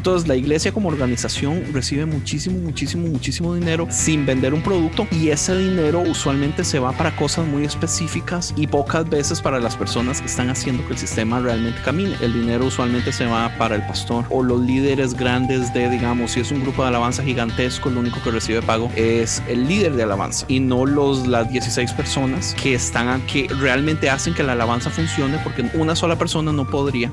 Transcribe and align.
Entonces 0.00 0.26
la 0.26 0.34
iglesia 0.34 0.72
como 0.72 0.88
organización 0.88 1.62
recibe 1.74 2.06
muchísimo, 2.06 2.58
muchísimo, 2.58 3.06
muchísimo 3.06 3.54
dinero 3.54 3.86
sin 3.90 4.24
vender 4.24 4.54
un 4.54 4.62
producto 4.62 5.06
y 5.10 5.28
ese 5.28 5.54
dinero 5.54 6.00
usualmente 6.00 6.64
se 6.64 6.78
va 6.78 6.92
para 6.92 7.14
cosas 7.14 7.46
muy 7.46 7.66
específicas 7.66 8.54
y 8.56 8.66
pocas 8.66 9.06
veces 9.10 9.42
para 9.42 9.60
las 9.60 9.76
personas 9.76 10.22
que 10.22 10.26
están 10.26 10.48
haciendo 10.48 10.86
que 10.86 10.94
el 10.94 10.98
sistema 10.98 11.38
realmente 11.40 11.82
camine. 11.84 12.16
El 12.22 12.32
dinero 12.32 12.64
usualmente 12.64 13.12
se 13.12 13.26
va 13.26 13.54
para 13.58 13.74
el 13.74 13.82
pastor 13.82 14.24
o 14.30 14.42
los 14.42 14.62
líderes 14.62 15.12
grandes 15.12 15.70
de, 15.74 15.90
digamos, 15.90 16.30
si 16.30 16.40
es 16.40 16.50
un 16.50 16.62
grupo 16.62 16.80
de 16.80 16.88
alabanza 16.88 17.22
gigantesco, 17.22 17.90
lo 17.90 18.00
único 18.00 18.22
que 18.22 18.30
recibe 18.30 18.62
pago 18.62 18.90
es 18.96 19.42
el 19.48 19.68
líder 19.68 19.96
de 19.96 20.04
alabanza 20.04 20.46
y 20.48 20.60
no 20.60 20.86
los 20.86 21.26
las 21.26 21.50
16 21.50 21.92
personas 21.92 22.54
que 22.54 22.72
están 22.72 23.20
que 23.26 23.48
realmente 23.48 24.08
hacen 24.08 24.32
que 24.32 24.44
la 24.44 24.52
alabanza 24.52 24.88
funcione 24.88 25.38
porque 25.44 25.70
una 25.74 25.94
sola 25.94 26.16
persona 26.16 26.54
no 26.54 26.66
podría 26.66 27.12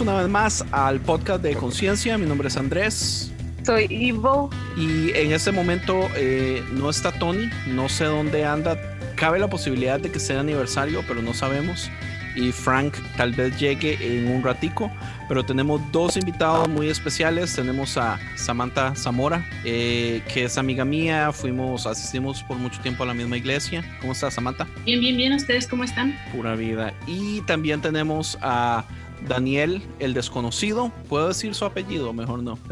una 0.00 0.14
vez 0.14 0.28
más 0.28 0.64
al 0.72 1.00
podcast 1.00 1.42
de 1.42 1.54
Conciencia. 1.54 2.16
Mi 2.16 2.26
nombre 2.26 2.48
es 2.48 2.56
Andrés. 2.56 3.32
Soy 3.64 3.86
Ivo. 3.90 4.50
Y 4.76 5.10
en 5.10 5.32
este 5.32 5.52
momento 5.52 6.08
eh, 6.16 6.62
no 6.72 6.90
está 6.90 7.12
Tony, 7.12 7.50
no 7.66 7.88
sé 7.88 8.04
dónde 8.04 8.44
anda. 8.44 8.78
Cabe 9.16 9.38
la 9.38 9.48
posibilidad 9.48 10.00
de 10.00 10.10
que 10.10 10.18
sea 10.18 10.40
aniversario, 10.40 11.02
pero 11.06 11.22
no 11.22 11.34
sabemos. 11.34 11.90
Y 12.36 12.52
Frank 12.52 12.94
tal 13.16 13.32
vez 13.32 13.58
llegue 13.58 13.98
en 14.00 14.28
un 14.28 14.42
ratico, 14.42 14.90
pero 15.28 15.44
tenemos 15.44 15.80
dos 15.92 16.16
invitados 16.16 16.68
muy 16.68 16.88
especiales. 16.88 17.54
Tenemos 17.54 17.96
a 17.96 18.18
Samantha 18.36 18.94
Zamora, 18.94 19.44
eh, 19.64 20.22
que 20.32 20.44
es 20.44 20.56
amiga 20.56 20.84
mía. 20.84 21.32
Fuimos, 21.32 21.86
asistimos 21.86 22.42
por 22.44 22.56
mucho 22.56 22.80
tiempo 22.80 23.02
a 23.02 23.06
la 23.06 23.14
misma 23.14 23.36
iglesia. 23.36 23.84
¿Cómo 24.00 24.12
estás, 24.12 24.34
Samantha? 24.34 24.66
Bien, 24.84 25.00
bien, 25.00 25.16
bien. 25.16 25.32
¿Ustedes 25.32 25.66
cómo 25.66 25.84
están? 25.84 26.16
Pura 26.32 26.54
vida. 26.54 26.94
Y 27.06 27.40
también 27.42 27.80
tenemos 27.80 28.38
a 28.40 28.84
Daniel 29.28 29.82
el 29.98 30.14
desconocido. 30.14 30.92
¿Puedo 31.08 31.28
decir 31.28 31.54
su 31.54 31.64
apellido? 31.64 32.12
Mejor 32.12 32.42
no. 32.42 32.58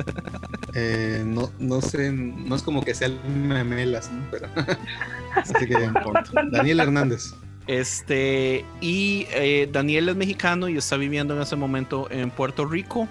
Eh, 0.75 1.25
no, 1.27 1.51
no 1.59 1.81
sé, 1.81 2.13
no 2.13 2.55
es 2.55 2.63
como 2.63 2.85
que 2.85 2.95
sea 2.95 3.09
el 3.09 3.19
memelas, 3.25 4.13
¿no? 4.13 4.23
Pero 4.31 4.49
así 5.35 5.67
que. 5.67 5.91
Daniel 6.53 6.81
Hernández. 6.81 7.35
Este, 7.67 8.65
y 8.81 9.27
eh, 9.31 9.69
Daniel 9.73 10.11
es 10.11 10.17
mexicano 10.17 10.69
y 10.69 10.77
está 10.77 10.97
viviendo 10.97 11.35
en 11.35 11.43
ese 11.43 11.57
momento 11.57 12.07
en 12.11 12.31
Puerto 12.31 12.65
Rico. 12.67 13.09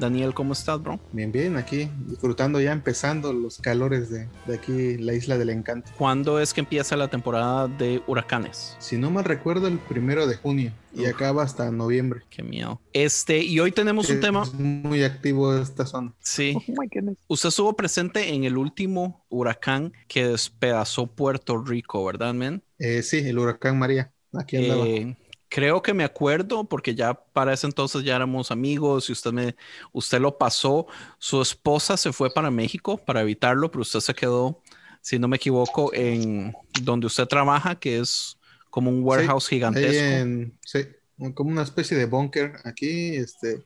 Daniel, 0.00 0.34
¿cómo 0.34 0.54
estás, 0.54 0.82
bro? 0.82 0.98
Bien, 1.12 1.30
bien, 1.30 1.56
aquí 1.56 1.88
disfrutando 2.06 2.60
ya 2.60 2.72
empezando 2.72 3.32
los 3.32 3.58
calores 3.58 4.10
de, 4.10 4.28
de 4.46 4.54
aquí, 4.54 4.96
la 4.98 5.12
isla 5.12 5.36
del 5.38 5.50
encanto. 5.50 5.90
¿Cuándo 5.96 6.40
es 6.40 6.54
que 6.54 6.60
empieza 6.60 6.96
la 6.96 7.08
temporada 7.08 7.68
de 7.68 8.02
huracanes? 8.06 8.76
Si 8.78 8.96
no 8.96 9.10
mal 9.10 9.24
recuerdo, 9.24 9.66
el 9.68 9.78
primero 9.78 10.26
de 10.26 10.36
junio 10.36 10.72
y 10.92 11.02
Uf. 11.02 11.08
acaba 11.08 11.42
hasta 11.42 11.70
noviembre. 11.70 12.22
Qué 12.30 12.42
miedo. 12.42 12.80
Este, 12.92 13.42
y 13.44 13.60
hoy 13.60 13.72
tenemos 13.72 14.08
un 14.08 14.16
Es 14.16 14.20
tema. 14.20 14.44
muy 14.54 15.04
activo 15.04 15.56
esta 15.56 15.84
zona. 15.86 16.14
Sí. 16.20 16.54
Oh 16.56 16.62
my 16.68 16.88
goodness. 16.92 17.18
Usted 17.28 17.48
estuvo 17.50 17.74
presente 17.76 18.32
en 18.34 18.44
el 18.44 18.56
último 18.56 19.24
huracán 19.28 19.92
que 20.08 20.26
despedazó 20.26 21.06
Puerto 21.08 21.58
Rico, 21.62 22.04
¿verdad, 22.04 22.34
men? 22.34 22.62
Eh, 22.78 23.02
sí, 23.02 23.18
el 23.18 23.38
huracán 23.38 23.78
María. 23.78 24.12
Aquí 24.32 24.56
andaba. 24.56 24.86
Eh, 24.86 25.16
creo 25.50 25.82
que 25.82 25.94
me 25.94 26.04
acuerdo 26.04 26.64
porque 26.64 26.94
ya 26.94 27.14
para 27.14 27.52
ese 27.52 27.66
entonces 27.66 28.04
ya 28.04 28.16
éramos 28.16 28.50
amigos 28.52 29.10
y 29.10 29.12
usted 29.12 29.32
me, 29.32 29.56
usted 29.92 30.20
lo 30.20 30.38
pasó. 30.38 30.86
Su 31.18 31.42
esposa 31.42 31.96
se 31.98 32.12
fue 32.14 32.32
para 32.32 32.50
México 32.50 32.98
para 32.98 33.22
evitarlo, 33.22 33.70
pero 33.70 33.82
usted 33.82 34.00
se 34.00 34.14
quedó, 34.14 34.62
si 35.02 35.18
no 35.18 35.28
me 35.28 35.36
equivoco, 35.36 35.92
en 35.94 36.54
donde 36.72 37.06
usted 37.08 37.26
trabaja, 37.26 37.78
que 37.78 37.98
es 38.00 38.38
como 38.70 38.90
un 38.90 39.02
warehouse 39.04 39.48
gigantesco. 39.48 40.02
en- 40.04 40.58
sí, 40.64 40.86
como 41.34 41.50
una 41.50 41.62
especie 41.62 41.96
de 41.96 42.06
búnker 42.06 42.54
aquí. 42.64 43.16
Este, 43.16 43.62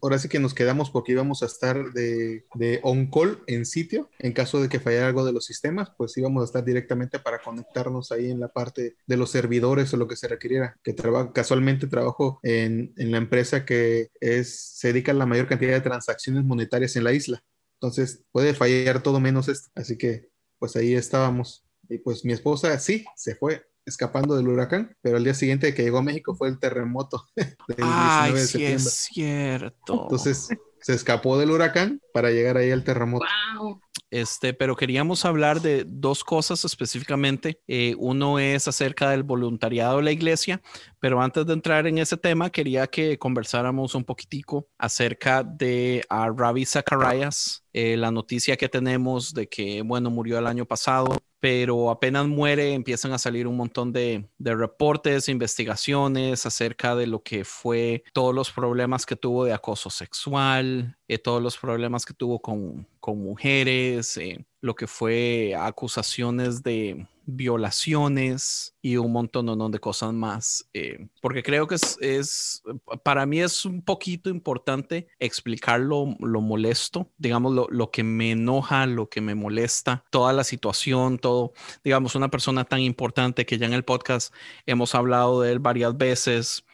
ahora 0.00 0.18
sí 0.18 0.28
que 0.28 0.38
nos 0.40 0.54
quedamos 0.54 0.90
porque 0.90 1.12
íbamos 1.12 1.42
a 1.42 1.46
estar 1.46 1.92
de, 1.92 2.44
de 2.54 2.80
on 2.82 3.10
call 3.10 3.42
en 3.46 3.64
sitio. 3.64 4.10
En 4.18 4.32
caso 4.32 4.60
de 4.60 4.68
que 4.68 4.80
fallara 4.80 5.06
algo 5.08 5.24
de 5.24 5.32
los 5.32 5.44
sistemas, 5.46 5.90
pues 5.96 6.16
íbamos 6.16 6.42
a 6.42 6.46
estar 6.46 6.64
directamente 6.64 7.18
para 7.18 7.40
conectarnos 7.40 8.12
ahí 8.12 8.30
en 8.30 8.40
la 8.40 8.48
parte 8.48 8.96
de 9.06 9.16
los 9.16 9.30
servidores 9.30 9.92
o 9.94 9.96
lo 9.96 10.08
que 10.08 10.16
se 10.16 10.28
requiriera. 10.28 10.76
Que 10.82 10.92
traba- 10.92 11.32
casualmente 11.32 11.86
trabajo 11.86 12.40
en, 12.42 12.92
en 12.96 13.10
la 13.10 13.18
empresa 13.18 13.64
que 13.64 14.10
es, 14.20 14.58
se 14.78 14.88
dedica 14.88 15.12
a 15.12 15.14
la 15.14 15.26
mayor 15.26 15.48
cantidad 15.48 15.72
de 15.72 15.80
transacciones 15.80 16.44
monetarias 16.44 16.96
en 16.96 17.04
la 17.04 17.12
isla. 17.12 17.42
Entonces 17.80 18.24
puede 18.32 18.54
fallar 18.54 19.02
todo 19.02 19.20
menos 19.20 19.48
esto. 19.48 19.68
Así 19.74 19.96
que 19.96 20.30
pues 20.58 20.74
ahí 20.76 20.94
estábamos. 20.94 21.64
Y 21.88 21.98
pues 21.98 22.24
mi 22.24 22.32
esposa 22.32 22.76
sí, 22.80 23.04
se 23.14 23.36
fue 23.36 23.64
escapando 23.86 24.36
del 24.36 24.48
huracán, 24.48 24.94
pero 25.00 25.16
al 25.16 25.24
día 25.24 25.34
siguiente 25.34 25.72
que 25.72 25.84
llegó 25.84 25.98
a 25.98 26.02
México 26.02 26.34
fue 26.34 26.48
el 26.48 26.58
terremoto 26.58 27.24
del 27.36 27.56
19 27.68 27.92
Ay, 27.94 28.32
de 28.32 28.40
sí 28.40 28.46
septiembre. 28.46 28.76
es 28.76 28.92
cierto. 28.92 30.02
Entonces 30.02 30.48
se 30.80 30.94
escapó 30.94 31.38
del 31.38 31.50
huracán 31.50 32.00
para 32.12 32.30
llegar 32.30 32.56
ahí 32.56 32.70
al 32.70 32.84
terremoto. 32.84 33.24
Wow. 33.58 33.80
Este, 34.10 34.54
pero 34.54 34.76
queríamos 34.76 35.24
hablar 35.24 35.60
de 35.60 35.84
dos 35.84 36.22
cosas 36.22 36.64
específicamente. 36.64 37.60
Eh, 37.66 37.96
uno 37.98 38.38
es 38.38 38.68
acerca 38.68 39.10
del 39.10 39.24
voluntariado 39.24 39.96
de 39.96 40.04
la 40.04 40.12
iglesia, 40.12 40.62
pero 41.00 41.20
antes 41.20 41.44
de 41.44 41.52
entrar 41.52 41.86
en 41.86 41.98
ese 41.98 42.16
tema, 42.16 42.50
quería 42.50 42.86
que 42.86 43.18
conversáramos 43.18 43.94
un 43.94 44.04
poquitico 44.04 44.68
acerca 44.78 45.42
de 45.42 46.04
a 46.08 46.30
Ravi 46.30 46.64
Zacharias, 46.64 47.64
eh, 47.72 47.96
la 47.96 48.10
noticia 48.12 48.56
que 48.56 48.68
tenemos 48.68 49.34
de 49.34 49.48
que, 49.48 49.82
bueno, 49.82 50.08
murió 50.10 50.38
el 50.38 50.46
año 50.46 50.66
pasado, 50.66 51.18
pero 51.46 51.92
apenas 51.92 52.26
muere 52.26 52.72
empiezan 52.72 53.12
a 53.12 53.18
salir 53.18 53.46
un 53.46 53.56
montón 53.56 53.92
de, 53.92 54.28
reportes, 54.40 55.28
investigaciones 55.28 56.44
acerca 56.44 56.96
de 56.96 57.06
lo 57.06 57.22
que 57.22 57.44
fue 57.44 58.02
todos 58.12 58.34
los 58.34 58.50
problemas 58.50 59.06
que 59.06 59.14
tuvo 59.14 59.44
de 59.44 59.52
acoso 59.52 59.88
sexual, 59.88 60.98
eh, 61.06 61.18
todos 61.18 61.40
los 61.40 61.56
problemas 61.56 62.04
que 62.04 62.14
tuvo 62.14 62.40
con, 62.40 62.88
con 62.98 63.22
mujeres, 63.22 64.16
eh, 64.16 64.44
lo 64.60 64.74
que 64.74 64.88
fue 64.88 65.54
acusaciones 65.56 66.64
de 66.64 67.06
violaciones 67.26 68.74
y 68.80 68.96
un 68.96 69.12
montón 69.12 69.70
de 69.70 69.78
cosas 69.78 70.12
más. 70.12 70.68
eh, 70.72 71.08
porque 71.20 71.42
creo 71.42 71.66
que 71.66 71.74
es, 71.74 71.98
es, 72.00 72.62
para 73.02 73.26
mí 73.26 73.40
es 73.40 73.64
un 73.64 73.82
poquito 73.82 74.30
importante 74.30 75.08
explicar 75.18 75.80
lo, 75.80 76.16
lo 76.20 76.40
molesto, 76.40 77.10
digamos, 77.18 77.52
lo, 77.52 77.66
lo 77.68 77.90
que 77.90 78.04
me 78.04 78.30
enoja, 78.30 78.86
lo 78.86 79.08
que 79.08 79.20
me 79.20 79.34
molesta, 79.34 80.04
toda 80.10 80.32
la 80.32 80.44
situación, 80.44 81.18
todo, 81.18 81.52
digamos, 81.82 82.14
una 82.14 82.30
persona 82.30 82.64
tan 82.64 82.80
importante 82.80 83.44
que 83.44 83.58
ya 83.58 83.66
en 83.66 83.72
el 83.72 83.84
podcast 83.84 84.32
hemos 84.64 84.94
hablado 84.94 85.42
de 85.42 85.52
él 85.52 85.58
varias 85.58 85.96
veces 85.96 86.64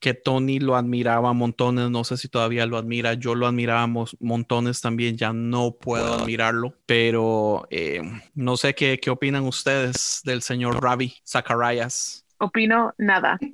que 0.00 0.14
Tony 0.14 0.58
lo 0.58 0.76
admiraba 0.76 1.32
montones, 1.32 1.90
no 1.90 2.04
sé 2.04 2.16
si 2.16 2.28
todavía 2.28 2.66
lo 2.66 2.78
admira, 2.78 3.14
yo 3.14 3.34
lo 3.34 3.46
admirábamos 3.46 4.16
montones 4.18 4.80
también, 4.80 5.16
ya 5.16 5.32
no 5.32 5.72
puedo 5.72 6.14
admirarlo, 6.14 6.74
pero 6.86 7.66
eh, 7.70 8.02
no 8.34 8.56
sé 8.56 8.74
qué, 8.74 8.98
qué 8.98 9.10
opinan 9.10 9.44
ustedes 9.44 10.22
del 10.24 10.42
señor 10.42 10.82
Ravi 10.82 11.14
Zacharias. 11.24 12.24
Opino 12.38 12.94
nada. 12.98 13.38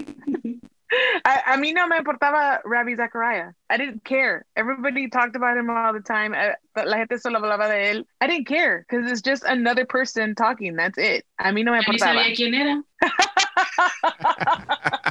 A, 1.25 1.54
a, 1.54 1.56
mí 1.56 1.72
no 1.72 1.88
me 1.88 1.98
importaba 1.98 2.60
Ravi 2.64 2.94
Zachariah. 2.94 3.52
I 3.69 3.76
didn't 3.76 4.04
care. 4.04 4.46
Everybody 4.54 5.08
talked 5.08 5.34
about 5.34 5.56
him 5.56 5.69
all 5.69 5.93
the 5.93 6.00
time. 6.00 6.32
I, 6.32 6.54
la 6.76 6.98
gente 6.98 7.19
solo 7.19 7.40
hablaba 7.40 7.69
de 7.69 7.90
él. 7.90 8.06
I 8.20 8.28
didn't 8.28 8.46
care 8.46 8.87
because 8.88 9.10
it's 9.10 9.20
just 9.20 9.43
another 9.44 9.84
person 9.84 10.37
talking. 10.37 10.76
That's 10.76 10.96
it. 10.96 11.26
A 11.40 11.52
mí 11.52 11.64
no 11.64 11.72
me 11.72 11.81
importaba. 11.81 12.14
Ni 12.14 12.34
sabía 12.34 12.37
quién 12.37 12.54
era. 12.54 12.82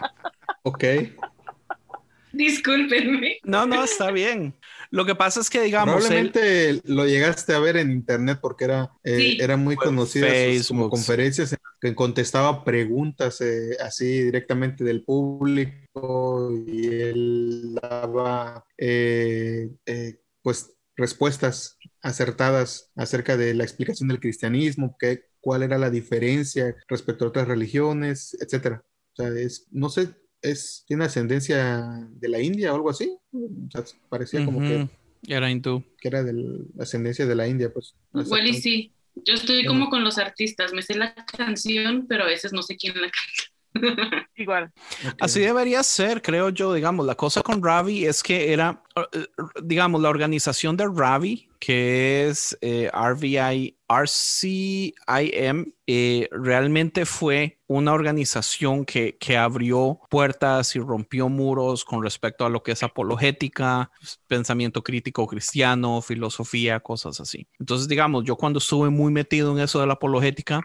ok. 0.66 0.84
Discúlpenme. 2.34 3.38
No, 3.44 3.66
no, 3.66 3.84
está 3.84 4.12
bien. 4.12 4.54
Lo 4.92 5.06
que 5.06 5.16
pasa 5.16 5.40
es 5.40 5.50
que, 5.50 5.62
digamos. 5.62 5.96
Probablemente 5.96 6.70
él... 6.70 6.82
lo 6.86 7.06
llegaste 7.06 7.54
a 7.54 7.60
ver 7.60 7.78
en 7.78 7.92
internet 7.92 8.40
porque 8.42 8.66
era, 8.66 8.92
eh, 9.04 9.18
sí. 9.18 9.38
era 9.40 9.56
muy 9.56 9.78
conocido 9.78 10.28
como 10.68 10.90
conferencias 10.90 11.54
en 11.54 11.60
que 11.80 11.96
contestaba 11.96 12.64
preguntas 12.64 13.42
eh, 13.42 13.78
así 13.80 14.24
directamente 14.24 14.84
del 14.84 15.04
público 15.04 16.52
y 16.68 16.88
él 16.88 17.80
daba 17.82 18.66
eh, 18.78 19.70
eh, 19.86 20.20
pues 20.42 20.74
respuestas 20.96 21.78
acertadas 22.02 22.92
acerca 22.96 23.38
de 23.38 23.54
la 23.54 23.64
explicación 23.64 24.10
del 24.10 24.20
cristianismo, 24.20 24.96
que, 25.00 25.26
cuál 25.42 25.64
era 25.64 25.78
la 25.78 25.90
diferencia 25.90 26.76
respecto 26.88 27.26
a 27.26 27.28
otras 27.28 27.48
religiones, 27.48 28.36
etcétera. 28.40 28.84
O 29.14 29.16
sea, 29.16 29.30
es, 29.30 29.68
no 29.72 29.90
sé, 29.90 30.10
es, 30.46 30.84
tiene 30.88 31.06
ascendencia 31.06 32.08
de 32.12 32.30
la 32.30 32.42
India 32.42 32.72
o 32.72 32.76
algo 32.76 32.90
así. 32.90 33.18
O 33.32 33.72
sea, 33.72 33.84
parecía 34.10 34.46
como 34.46 34.60
que 34.60 34.88
era 35.28 35.50
hindú. 35.50 35.84
Que 36.00 36.08
era 36.08 36.24
de 36.24 36.34
la 36.34 36.84
ascendencia 36.84 37.26
de 37.26 37.36
la 37.36 37.48
India, 37.48 37.72
pues. 37.74 37.96
Igual 38.14 38.48
y 38.48 38.54
sí. 38.54 38.92
Yo 39.24 39.34
estoy 39.34 39.66
como 39.66 39.90
con 39.90 40.04
los 40.04 40.18
artistas, 40.18 40.74
me 40.74 40.82
sé 40.82 40.96
la 40.96 41.16
canción, 41.16 42.06
pero 42.08 42.24
a 42.24 42.28
veces 42.28 42.52
no 42.52 42.62
sé 42.62 42.76
quién 42.76 42.96
la 42.96 43.10
canta. 43.10 43.45
Igual. 44.36 44.72
Okay. 45.00 45.12
Así 45.20 45.40
debería 45.42 45.84
ser, 45.84 46.22
creo 46.22 46.50
yo, 46.50 46.74
digamos, 46.74 47.06
la 47.06 47.16
cosa 47.16 47.42
con 47.42 47.62
Ravi 47.64 48.06
es 48.06 48.24
que 48.24 48.54
era, 48.54 48.82
digamos, 49.64 50.02
la 50.02 50.10
organización 50.10 50.78
de 50.78 50.88
Ravi, 50.88 51.50
que 51.60 52.28
es 52.28 52.58
eh, 52.62 52.90
RVI, 52.94 53.76
RCIM, 53.88 55.74
eh, 55.88 56.28
realmente 56.32 57.06
fue 57.06 57.60
una 57.68 57.94
organización 57.94 58.86
que, 58.86 59.18
que, 59.18 59.38
abrió 59.38 60.00
puertas 60.10 60.76
y 60.76 60.80
rompió 60.80 61.30
muros 61.30 61.84
con 61.86 62.04
respecto 62.04 62.46
a 62.46 62.50
lo 62.50 62.62
que 62.62 62.74
es 62.74 62.84
apologética, 62.84 63.92
pensamiento 64.28 64.84
crítico 64.84 65.28
cristiano, 65.28 66.02
filosofía, 66.02 66.80
cosas 66.80 67.20
así. 67.20 67.48
Entonces, 67.60 67.88
digamos, 67.88 68.24
yo 68.24 68.36
cuando 68.36 68.60
estuve 68.60 68.90
muy 68.90 69.12
metido 69.12 69.52
en 69.52 69.64
eso 69.64 69.80
de 69.80 69.88
la 69.88 69.94
apologética, 69.94 70.62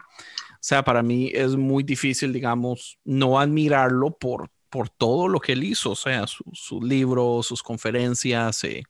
sea, 0.63 0.83
para 0.83 1.01
mí 1.03 1.31
es 1.33 1.55
muy 1.55 1.83
difícil, 1.83 2.31
digamos, 2.31 2.97
no 3.03 3.39
admirarlo 3.39 4.17
por, 4.17 4.49
por 4.69 4.89
todo 4.89 5.27
lo 5.27 5.39
que 5.39 5.53
él 5.53 5.63
hizo, 5.63 5.91
o 5.91 5.95
sea, 5.95 6.27
sus 6.27 6.43
su 6.53 6.81
libros, 6.81 7.47
sus 7.47 7.63
conferencias, 7.63 8.63
eh, 8.63 8.83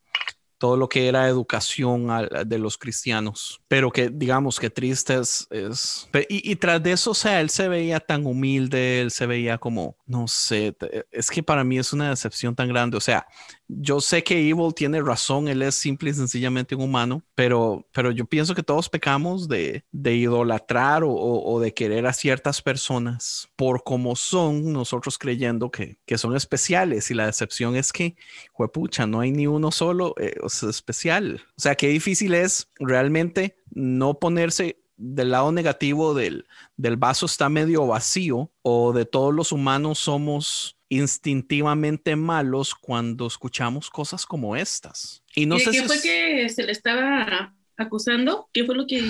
todo 0.61 0.77
lo 0.77 0.87
que 0.87 1.07
era 1.07 1.27
educación 1.27 2.07
de 2.45 2.59
los 2.59 2.77
cristianos. 2.77 3.59
Pero 3.67 3.89
que 3.89 4.09
digamos 4.09 4.59
que 4.59 4.69
triste 4.69 5.15
es... 5.15 5.47
es 5.49 6.07
y, 6.29 6.51
y, 6.51 6.55
tras 6.55 6.83
de 6.83 6.91
eso, 6.91 7.11
o 7.11 7.15
sea, 7.15 7.41
él 7.41 7.49
se 7.49 7.67
veía 7.67 7.99
tan 7.99 8.27
humilde, 8.27 9.01
él 9.01 9.09
se 9.09 9.25
veía 9.25 9.57
como, 9.57 9.97
no 10.11 10.27
sé, 10.27 10.75
es 11.09 11.31
que 11.31 11.41
para 11.41 11.63
mí 11.63 11.77
es 11.77 11.93
una 11.93 12.09
decepción 12.09 12.53
tan 12.53 12.67
grande. 12.67 12.97
O 12.97 12.99
sea, 12.99 13.25
yo 13.67 14.01
sé 14.01 14.23
que 14.23 14.49
Evil 14.49 14.73
tiene 14.75 15.01
razón, 15.01 15.47
él 15.47 15.61
es 15.61 15.75
simple 15.75 16.09
y 16.09 16.13
sencillamente 16.13 16.75
un 16.75 16.83
humano, 16.83 17.23
pero, 17.33 17.87
pero 17.93 18.11
yo 18.11 18.25
pienso 18.25 18.53
que 18.53 18.61
todos 18.61 18.89
pecamos 18.89 19.47
de, 19.47 19.85
de 19.93 20.15
idolatrar 20.15 21.03
o, 21.05 21.59
de 21.61 21.73
querer 21.73 22.05
a 22.07 22.13
ciertas 22.13 22.61
personas 22.61 23.47
por 23.55 23.83
como 23.83 24.17
son, 24.17 24.73
nosotros 24.73 25.17
creyendo 25.17 25.71
que, 25.71 25.99
que 26.05 26.17
son 26.17 26.35
especiales 26.35 27.09
y 27.09 27.13
la 27.13 27.27
decepción 27.27 27.77
es 27.77 27.93
que, 27.93 28.17
juepucha, 28.51 29.07
no 29.07 29.21
hay 29.21 29.31
ni 29.31 29.47
uno 29.47 29.71
solo 29.71 30.13
eh, 30.19 30.35
especial. 30.69 31.41
O 31.57 31.61
sea, 31.61 31.75
qué 31.75 31.87
difícil 31.87 32.33
es 32.33 32.69
realmente 32.79 33.55
no 33.69 34.19
ponerse 34.19 34.80
del 35.03 35.31
lado 35.31 35.51
negativo 35.51 36.13
del, 36.13 36.45
del 36.77 36.95
vaso 36.97 37.25
está 37.25 37.49
medio 37.49 37.87
vacío 37.87 38.51
o 38.61 38.93
de 38.93 39.05
todos 39.05 39.33
los 39.33 39.51
humanos 39.51 39.99
somos 39.99 40.77
instintivamente 40.89 42.15
malos 42.15 42.75
cuando 42.75 43.25
escuchamos 43.27 43.89
cosas 43.89 44.25
como 44.25 44.55
estas. 44.55 45.23
Y 45.35 45.45
no 45.45 45.57
¿Y 45.57 45.61
sé 45.61 45.71
qué 45.71 45.79
si 45.81 45.85
fue 45.87 45.95
es- 45.95 46.01
que 46.01 46.49
se 46.49 46.63
le 46.63 46.71
estaba 46.71 47.53
acusando? 47.77 48.47
¿Qué 48.53 48.63
fue 48.65 48.75
lo 48.75 48.85
que...? 48.85 49.09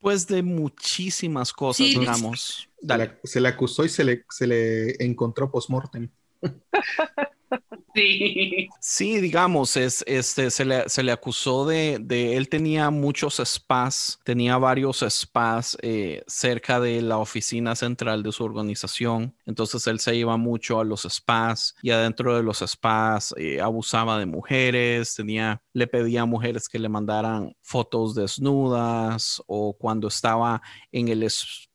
Pues 0.00 0.26
de 0.26 0.42
muchísimas 0.42 1.52
cosas, 1.52 1.86
Sí. 1.86 1.98
digamos. 1.98 2.68
Se 2.80 2.86
Dale. 2.86 3.06
le, 3.06 3.18
se 3.24 3.40
le 3.40 3.48
acusó 3.48 3.84
y 3.84 3.88
se 3.88 4.04
le, 4.04 4.24
se 4.28 4.46
le 4.46 5.02
encontró 5.04 5.50
post-mortem. 5.50 6.08
Sí. 7.94 8.68
Sí, 8.78 9.20
digamos, 9.20 9.76
es, 9.76 10.04
este, 10.06 10.50
se, 10.50 10.64
le, 10.64 10.88
se 10.88 11.02
le 11.02 11.10
acusó 11.10 11.66
de, 11.66 11.98
de, 12.00 12.36
él 12.36 12.48
tenía 12.48 12.90
muchos 12.90 13.40
spas, 13.44 14.20
tenía 14.24 14.56
varios 14.58 15.04
spas 15.08 15.76
eh, 15.82 16.22
cerca 16.28 16.78
de 16.78 17.02
la 17.02 17.18
oficina 17.18 17.74
central 17.74 18.22
de 18.22 18.30
su 18.30 18.44
organización, 18.44 19.34
entonces 19.44 19.86
él 19.88 19.98
se 19.98 20.14
iba 20.14 20.36
mucho 20.36 20.78
a 20.78 20.84
los 20.84 21.02
spas 21.02 21.74
y 21.82 21.90
adentro 21.90 22.36
de 22.36 22.42
los 22.44 22.58
spas 22.58 23.34
eh, 23.36 23.60
abusaba 23.60 24.18
de 24.18 24.26
mujeres, 24.26 25.14
tenía, 25.16 25.60
le 25.72 25.86
pedía 25.88 26.22
a 26.22 26.26
mujeres 26.26 26.68
que 26.68 26.78
le 26.78 26.88
mandaran 26.88 27.56
fotos 27.60 28.14
desnudas 28.14 29.42
o 29.46 29.76
cuando 29.76 30.08
estaba 30.08 30.62
en 30.92 31.08
el 31.08 31.24
spa, 31.24 31.69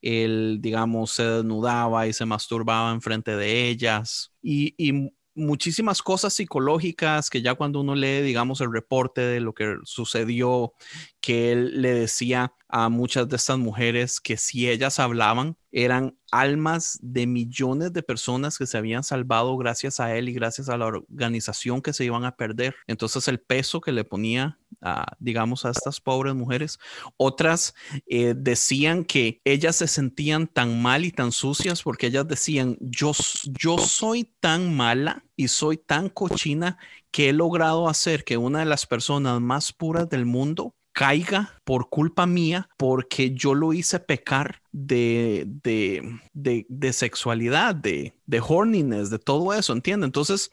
él, 0.00 0.58
digamos, 0.60 1.12
se 1.12 1.24
desnudaba 1.24 2.06
y 2.06 2.12
se 2.12 2.26
masturbaba 2.26 2.92
enfrente 2.92 3.36
de 3.36 3.68
ellas. 3.68 4.32
Y, 4.42 4.74
y 4.76 5.12
muchísimas 5.34 6.02
cosas 6.02 6.34
psicológicas 6.34 7.30
que 7.30 7.42
ya 7.42 7.54
cuando 7.54 7.80
uno 7.80 7.94
lee, 7.94 8.22
digamos, 8.22 8.60
el 8.60 8.72
reporte 8.72 9.20
de 9.20 9.40
lo 9.40 9.54
que 9.54 9.76
sucedió, 9.84 10.74
que 11.20 11.52
él 11.52 11.80
le 11.80 11.92
decía 11.94 12.52
a 12.72 12.88
muchas 12.88 13.28
de 13.28 13.36
estas 13.36 13.58
mujeres 13.58 14.18
que 14.18 14.38
si 14.38 14.68
ellas 14.68 14.98
hablaban, 14.98 15.58
eran 15.72 16.16
almas 16.30 16.98
de 17.02 17.26
millones 17.26 17.92
de 17.92 18.02
personas 18.02 18.56
que 18.56 18.66
se 18.66 18.78
habían 18.78 19.04
salvado 19.04 19.58
gracias 19.58 20.00
a 20.00 20.16
él 20.16 20.30
y 20.30 20.32
gracias 20.32 20.70
a 20.70 20.78
la 20.78 20.86
organización 20.86 21.82
que 21.82 21.92
se 21.92 22.06
iban 22.06 22.24
a 22.24 22.34
perder. 22.34 22.74
Entonces 22.86 23.28
el 23.28 23.40
peso 23.40 23.82
que 23.82 23.92
le 23.92 24.04
ponía, 24.04 24.58
a, 24.80 25.04
digamos, 25.18 25.66
a 25.66 25.70
estas 25.70 26.00
pobres 26.00 26.34
mujeres. 26.34 26.78
Otras 27.18 27.74
eh, 28.06 28.32
decían 28.34 29.04
que 29.04 29.42
ellas 29.44 29.76
se 29.76 29.86
sentían 29.86 30.46
tan 30.46 30.80
mal 30.80 31.04
y 31.04 31.10
tan 31.10 31.30
sucias 31.30 31.82
porque 31.82 32.06
ellas 32.06 32.26
decían, 32.26 32.78
yo, 32.80 33.12
yo 33.44 33.76
soy 33.76 34.24
tan 34.40 34.74
mala 34.74 35.26
y 35.36 35.48
soy 35.48 35.76
tan 35.76 36.08
cochina 36.08 36.78
que 37.10 37.28
he 37.28 37.32
logrado 37.34 37.90
hacer 37.90 38.24
que 38.24 38.38
una 38.38 38.60
de 38.60 38.64
las 38.64 38.86
personas 38.86 39.42
más 39.42 39.74
puras 39.74 40.08
del 40.08 40.24
mundo 40.24 40.74
caiga 40.92 41.60
por 41.64 41.88
culpa 41.88 42.26
mía 42.26 42.68
porque 42.76 43.32
yo 43.32 43.54
lo 43.54 43.72
hice 43.72 43.98
pecar 44.00 44.62
de, 44.72 45.44
de, 45.46 46.20
de, 46.32 46.66
de 46.68 46.92
sexualidad, 46.92 47.74
de, 47.74 48.14
de 48.26 48.40
horniness, 48.40 49.10
de 49.10 49.18
todo 49.18 49.52
eso, 49.52 49.72
¿entiende? 49.72 50.06
Entonces, 50.06 50.50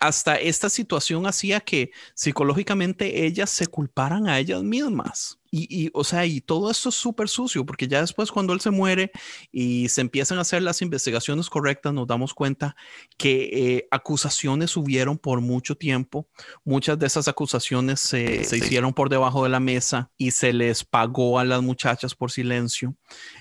hasta 0.00 0.36
esta 0.36 0.68
situación 0.68 1.26
hacía 1.26 1.60
que 1.60 1.90
psicológicamente 2.14 3.26
ellas 3.26 3.50
se 3.50 3.66
culparan 3.66 4.28
a 4.28 4.38
ellas 4.38 4.62
mismas. 4.62 5.38
Y, 5.50 5.84
y, 5.86 5.90
o 5.94 6.04
sea, 6.04 6.26
y 6.26 6.42
todo 6.42 6.70
esto 6.70 6.90
es 6.90 6.94
súper 6.94 7.28
sucio, 7.28 7.64
porque 7.64 7.88
ya 7.88 8.02
después 8.02 8.30
cuando 8.30 8.52
él 8.52 8.60
se 8.60 8.70
muere 8.70 9.10
y 9.50 9.88
se 9.88 10.02
empiezan 10.02 10.38
a 10.38 10.42
hacer 10.42 10.62
las 10.62 10.82
investigaciones 10.82 11.48
correctas, 11.48 11.94
nos 11.94 12.06
damos 12.06 12.34
cuenta 12.34 12.76
que 13.16 13.48
eh, 13.52 13.88
acusaciones 13.90 14.76
hubieron 14.76 15.16
por 15.16 15.40
mucho 15.40 15.74
tiempo. 15.74 16.28
Muchas 16.64 16.98
de 16.98 17.06
esas 17.06 17.28
acusaciones 17.28 18.00
se, 18.00 18.44
se 18.44 18.58
hicieron 18.58 18.92
por 18.92 19.08
debajo 19.08 19.42
de 19.42 19.48
la 19.48 19.60
mesa 19.60 20.10
y 20.18 20.32
se 20.32 20.52
les 20.52 20.84
pagó 20.84 21.38
a 21.38 21.44
las 21.44 21.62
muchachas 21.62 22.14
por 22.14 22.30
silencio. 22.30 22.94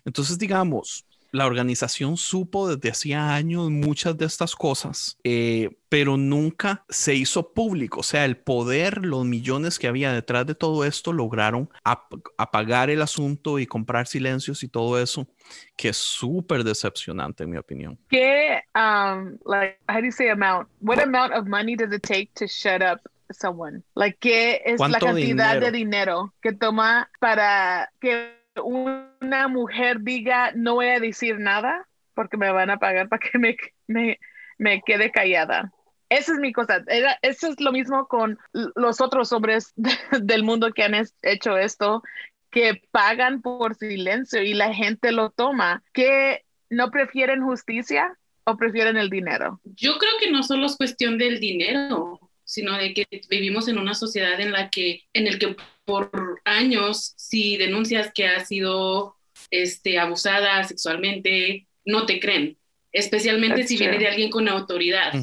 Entonces, 0.06 0.38
digamos, 0.38 1.07
la 1.38 1.46
organización 1.46 2.18
supo 2.18 2.68
desde 2.68 2.90
hacía 2.90 3.34
años 3.36 3.70
muchas 3.70 4.18
de 4.18 4.26
estas 4.26 4.56
cosas, 4.56 5.18
eh, 5.24 5.78
pero 5.88 6.18
nunca 6.18 6.84
se 6.90 7.14
hizo 7.14 7.54
público. 7.54 8.00
O 8.02 8.04
sea, 8.04 8.26
el 8.26 8.38
poder, 8.38 9.06
los 9.06 9.24
millones 9.26 9.80
que 9.80 9.88
había 9.88 10.12
detrás 10.12 10.46
de 10.46 10.56
todo 10.56 10.84
esto 10.84 11.14
lograron 11.14 11.70
ap 11.84 12.14
apagar 12.38 12.90
el 12.90 13.02
asunto 13.02 13.60
y 13.60 13.68
comprar 13.68 14.08
silencios 14.08 14.64
y 14.64 14.68
todo 14.68 15.00
eso, 15.00 15.28
que 15.76 15.90
es 15.90 15.98
súper 15.98 16.64
decepcionante 16.64 17.44
en 17.44 17.52
mi 17.52 17.58
opinión. 17.58 18.00
¿Qué, 18.10 18.62
um, 18.76 19.38
like, 19.46 19.78
how 19.88 20.00
do 20.00 20.06
you 20.06 20.12
say 20.12 20.30
amount? 20.30 20.68
What 20.82 21.00
amount 21.00 21.34
of 21.34 21.46
money 21.48 21.76
does 21.76 21.94
it 21.94 22.02
take 22.02 22.32
to 22.36 22.48
shut 22.48 22.82
up 22.82 23.00
someone? 23.30 23.84
Like, 23.96 24.18
¿qué 24.20 24.62
es 24.66 24.80
la 24.80 25.00
cantidad 25.00 25.54
dinero? 25.54 25.60
de 25.60 25.72
dinero 25.72 26.34
que 26.42 26.54
toma 26.54 27.10
para 27.20 27.92
que 28.02 28.38
una 28.64 29.48
mujer 29.48 30.02
diga 30.02 30.52
no 30.56 30.76
voy 30.76 30.88
a 30.88 31.00
decir 31.00 31.40
nada 31.40 31.88
porque 32.14 32.38
me 32.38 32.52
van 32.52 32.70
a 32.70 32.80
pagar 32.80 33.10
para 33.10 33.20
que 33.20 33.38
me, 33.38 33.56
me 33.88 34.18
me 34.58 34.82
quede 34.86 35.12
callada. 35.12 35.72
Esa 36.10 36.34
es 36.34 36.40
mi 36.40 36.54
cosa. 36.54 36.84
Era, 36.88 37.18
eso 37.22 37.48
es 37.48 37.60
lo 37.60 37.72
mismo 37.72 38.08
con 38.08 38.40
los 38.54 39.02
otros 39.02 39.32
hombres 39.34 39.74
del 40.22 40.44
mundo 40.44 40.72
que 40.74 40.84
han 40.84 40.96
hecho 41.22 41.58
esto, 41.58 42.02
que 42.50 42.82
pagan 42.92 43.42
por 43.42 43.76
silencio 43.76 44.42
y 44.42 44.54
la 44.54 44.74
gente 44.74 45.12
lo 45.12 45.32
toma, 45.32 45.84
que 45.94 46.44
no 46.70 46.92
prefieren 46.92 47.44
justicia 47.44 48.18
o 48.46 48.56
prefieren 48.56 48.98
el 48.98 49.10
dinero. 49.10 49.60
Yo 49.66 49.98
creo 49.98 50.14
que 50.20 50.32
no 50.32 50.44
solo 50.44 50.68
es 50.68 50.78
cuestión 50.78 51.18
del 51.18 51.40
dinero, 51.40 52.27
sino 52.48 52.78
de 52.78 52.94
que 52.94 53.06
vivimos 53.30 53.68
en 53.68 53.78
una 53.78 53.94
sociedad 53.94 54.40
en 54.40 54.54
la 54.54 54.70
que, 54.70 55.04
en 55.14 55.28
el 55.28 55.38
que 55.38 55.56
por 55.84 56.42
años, 56.46 57.14
si 57.18 57.58
denuncias 57.58 58.12
que 58.14 58.26
has 58.26 58.48
sido 58.48 59.16
este, 59.52 60.00
abusada 60.00 60.64
sexualmente, 60.64 61.68
no 61.86 62.06
te 62.06 62.20
creen, 62.20 62.58
especialmente 62.92 63.58
That's 63.58 63.70
si 63.70 63.78
viene 63.78 64.00
de 64.00 64.08
alguien 64.08 64.30
con 64.30 64.48
autoridad. 64.48 65.14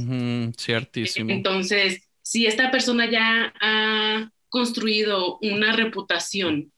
Ciertísimo. 0.56 1.30
Entonces, 1.30 2.02
si 2.22 2.46
esta 2.46 2.70
persona 2.70 3.10
ya 3.10 3.54
ha 3.60 4.30
construido 4.50 5.38
una 5.40 5.74
reputación 5.74 6.72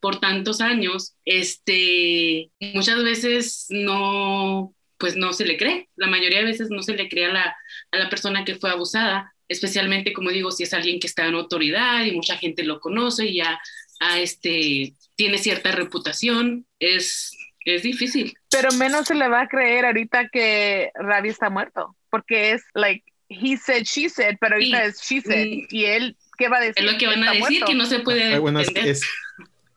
por 0.00 0.18
tantos 0.18 0.62
años, 0.62 1.14
este, 1.26 2.50
muchas 2.58 3.04
veces 3.04 3.66
no, 3.68 4.74
pues 4.96 5.16
no 5.16 5.34
se 5.34 5.44
le 5.44 5.58
cree. 5.58 5.88
La 5.96 6.08
mayoría 6.08 6.38
de 6.38 6.46
veces 6.46 6.70
no 6.70 6.82
se 6.82 6.94
le 6.94 7.08
cree 7.08 7.26
a 7.26 7.32
la, 7.32 7.56
a 7.92 7.98
la 7.98 8.08
persona 8.08 8.44
que 8.44 8.54
fue 8.54 8.70
abusada, 8.70 9.34
especialmente, 9.50 10.12
como 10.14 10.30
digo, 10.30 10.50
si 10.50 10.62
es 10.62 10.72
alguien 10.72 10.98
que 11.00 11.06
está 11.06 11.26
en 11.26 11.34
autoridad 11.34 12.04
y 12.04 12.12
mucha 12.12 12.36
gente 12.38 12.62
lo 12.64 12.80
conoce 12.80 13.26
y 13.26 13.36
ya 13.36 13.60
a 14.00 14.18
este, 14.20 14.94
tiene 15.16 15.36
cierta 15.36 15.72
reputación, 15.72 16.64
es, 16.78 17.36
es 17.66 17.82
difícil. 17.82 18.32
Pero 18.50 18.72
menos 18.72 19.06
se 19.08 19.14
le 19.14 19.28
va 19.28 19.42
a 19.42 19.48
creer 19.48 19.84
ahorita 19.84 20.28
que 20.30 20.90
Ravi 20.94 21.28
está 21.28 21.50
muerto, 21.50 21.94
porque 22.10 22.52
es 22.52 22.62
like 22.74 23.04
he 23.28 23.56
said, 23.56 23.82
she 23.84 24.08
said, 24.08 24.36
pero 24.40 24.54
ahorita 24.54 24.78
Sí. 24.84 24.88
es 24.88 25.00
she 25.02 25.20
said. 25.20 25.46
Mm. 25.46 25.66
Y 25.70 25.84
él, 25.84 26.16
¿qué 26.38 26.48
va 26.48 26.56
a 26.58 26.60
decir? 26.60 26.84
Es 26.84 26.92
lo 26.92 26.98
que 26.98 27.06
van 27.06 27.22
a 27.22 27.32
Está 27.32 27.32
decir, 27.32 27.50
muerto. 27.60 27.66
que 27.66 27.74
no 27.74 27.86
se 27.86 28.00
puede 28.00 28.34
Ah, 28.34 28.38
bueno, 28.38 28.60
es- 28.60 28.72
es- 28.74 29.02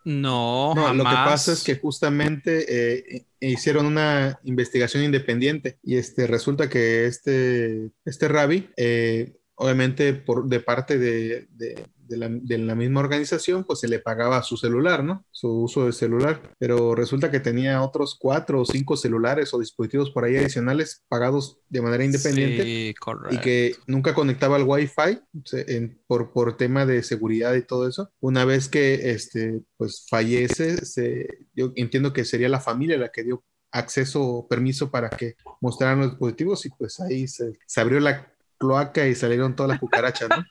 No, 0.06 0.74
No, 0.75 0.94
lo 0.94 1.03
que 1.03 1.10
jamás. 1.10 1.30
pasa 1.30 1.53
es 1.53 1.63
que 1.63 1.75
justamente 1.75 2.65
eh, 2.68 3.25
hicieron 3.39 3.86
una 3.86 4.38
investigación 4.44 5.01
independiente 5.03 5.77
y 5.82 5.96
este 5.98 6.27
resulta 6.27 6.70
que 6.70 7.06
este, 7.06 7.89
este 8.03 8.27
Ravi, 8.27 8.68
eh, 8.75 9.32
obviamente 9.63 10.13
por, 10.13 10.48
de 10.48 10.60
parte 10.60 10.98
de, 10.98 11.48
de- 11.51 11.86
de 12.03 12.17
la, 12.17 12.27
de 12.29 12.58
la 12.58 12.75
misma 12.75 13.00
organización, 13.00 13.63
pues 13.63 13.79
se 13.79 13.88
le 13.88 13.98
pagaba 13.98 14.43
su 14.43 14.58
celular, 14.58 15.03
¿no? 15.05 15.25
Su 15.32 15.63
uso 15.63 15.86
de 15.86 15.93
celular, 15.93 16.51
pero 16.60 16.93
resulta 16.93 17.32
que 17.32 17.39
tenía 17.39 17.82
otros 17.82 18.17
cuatro 18.20 18.62
o 18.62 18.65
cinco 18.65 18.98
celulares 18.98 19.53
o 19.53 19.60
dispositivos 19.60 20.12
por 20.12 20.25
ahí 20.25 20.36
adicionales 20.36 21.03
pagados 21.08 21.60
de 21.70 21.82
manera 21.82 22.03
independiente 22.03 22.62
Sí, 22.63 22.93
y 23.36 23.38
que 23.39 23.75
nunca 23.88 24.13
conectaba 24.13 24.58
al 24.58 24.63
Wi-Fi 24.63 25.20
se- 25.46 25.75
en- 25.77 26.01
por, 26.05 26.34
por 26.34 26.58
tema 26.58 26.86
de 26.86 27.01
seguridad 27.03 27.55
y 27.55 27.63
todo 27.65 27.88
eso. 27.88 28.12
Una 28.20 28.43
vez 28.46 28.67
que 28.67 29.12
este, 29.12 29.62
pues 29.77 30.05
fallece, 30.10 30.86
se, 30.86 31.25
yo 31.55 31.72
entiendo 31.75 32.12
que 32.12 32.25
sería 32.25 32.50
la 32.50 32.60
familia 32.60 32.98
la 32.98 33.12
que 33.13 33.24
dio 33.24 33.43
acceso 33.72 34.22
o 34.22 34.48
permiso 34.48 34.91
para 34.91 35.10
que 35.10 35.36
mostraran 35.62 36.00
los 36.00 36.10
dispositivos 36.12 36.63
y 36.65 36.70
pues 36.77 37.00
ahí 37.00 37.27
se, 37.27 37.53
se 37.65 37.82
abrió 37.82 38.00
la 38.01 38.32
cloaca 38.57 39.07
y 39.07 39.15
salieron 39.15 39.55
todas 39.55 39.72
las 39.72 39.79
cucarachas, 39.79 40.29
¿no? 40.29 40.45